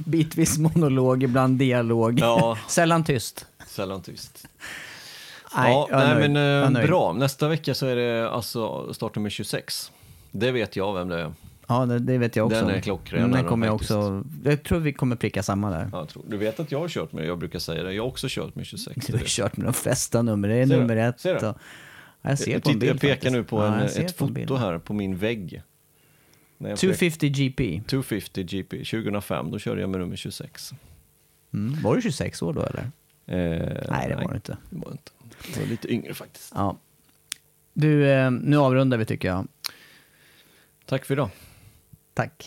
Bitvis 0.05 0.59
monolog, 0.59 1.23
ibland 1.23 1.59
dialog. 1.59 2.21
Ja. 2.21 2.59
Sällan 2.69 3.05
tyst. 3.05 3.47
Sällan 3.67 4.03
tyst. 4.03 4.47
Nej, 5.57 5.73
ja, 5.73 5.89
nej 5.91 6.29
men 6.29 6.75
eh, 6.77 6.87
bra. 6.87 7.13
Nästa 7.13 7.49
vecka 7.49 7.75
så 7.75 7.87
är 7.87 7.97
det 7.97 8.31
alltså 8.31 8.95
startnummer 8.95 9.31
26. 9.31 9.93
Det 10.31 10.51
vet 10.51 10.77
jag 10.77 10.95
vem 10.95 11.09
det 11.09 11.21
är. 11.21 11.33
Ja, 11.69 11.87
det, 11.87 11.99
det 11.99 12.19
vet 12.19 12.37
jag 12.37 12.47
också. 12.47 12.61
Den 12.61 12.71
är 12.71 12.81
klockren, 12.81 13.33
Den 13.33 13.45
kommer 13.45 13.67
jag 13.67 13.75
också... 13.75 14.25
Jag 14.45 14.63
tror 14.63 14.79
vi 14.79 14.93
kommer 14.93 15.17
pricka 15.17 15.43
samma 15.43 15.71
där. 15.71 15.89
Ja, 15.93 15.99
jag 15.99 16.09
tror. 16.09 16.25
Du 16.29 16.37
vet 16.37 16.61
att 16.61 16.73
jag 16.73 16.81
har 16.81 16.89
kört 16.89 17.13
med, 17.13 17.27
jag 17.27 17.39
brukar 17.39 17.59
säga 17.59 17.83
det, 17.83 17.93
jag 17.93 18.03
har 18.03 18.09
också 18.09 18.27
kört 18.31 18.55
med 18.55 18.67
26. 18.67 19.07
Du 19.07 19.13
har 19.13 19.25
kört 19.25 19.57
med 19.57 19.67
de 19.67 19.73
flesta 19.73 20.23
nummer. 20.23 20.49
Det 20.49 20.55
är 20.55 20.67
Ser 20.67 20.75
du? 20.75 20.81
nummer 20.81 20.97
ett. 20.97 21.21
Ser 21.21 21.41
du? 21.41 21.47
Och... 21.47 21.57
Ja, 22.23 22.31
jag 22.31 22.39
ser 22.39 22.53
jag, 22.53 22.63
på 22.63 22.71
en 22.71 22.79
bild 22.79 22.93
jag 22.93 23.01
pekar 23.01 23.15
faktiskt. 23.15 23.33
nu 23.33 23.45
på 23.45 23.59
en, 23.59 23.81
ett 23.81 23.97
på 23.97 24.13
foto 24.13 24.33
bild. 24.33 24.51
här 24.51 24.79
på 24.79 24.93
min 24.93 25.17
vägg. 25.17 25.63
När 26.61 26.71
jag 26.71 26.79
250 26.79 27.29
GP. 27.29 27.65
pek- 27.81 27.87
250 27.89 28.43
GP 28.45 28.77
2005, 28.85 29.51
då 29.51 29.59
körde 29.59 29.81
jag 29.81 29.91
med 29.91 30.01
nummer 30.01 30.17
26. 30.17 30.71
Mm. 31.55 31.83
Var 31.83 31.97
du 31.97 32.03
26 32.03 32.43
år 32.43 32.53
då 32.53 32.61
eller? 32.63 32.81
Eh, 33.27 33.87
Nej, 33.91 34.09
det 34.09 34.15
var 34.17 34.29
det 34.29 34.35
inte. 34.35 34.57
Det 34.71 34.79
var 34.87 34.93
inte. 34.93 35.11
Jag 35.55 35.61
var 35.61 35.67
lite 35.69 35.93
yngre 35.93 36.15
faktiskt. 36.15 36.53
Ja. 36.55 36.77
Du, 37.73 38.11
eh, 38.11 38.31
nu 38.31 38.57
avrundar 38.59 38.99
vi 38.99 39.05
tycker 39.05 39.29
jag. 39.29 39.49
Tack 40.87 41.05
för 41.05 41.15
idag. 41.15 41.31
Tack. 42.15 42.47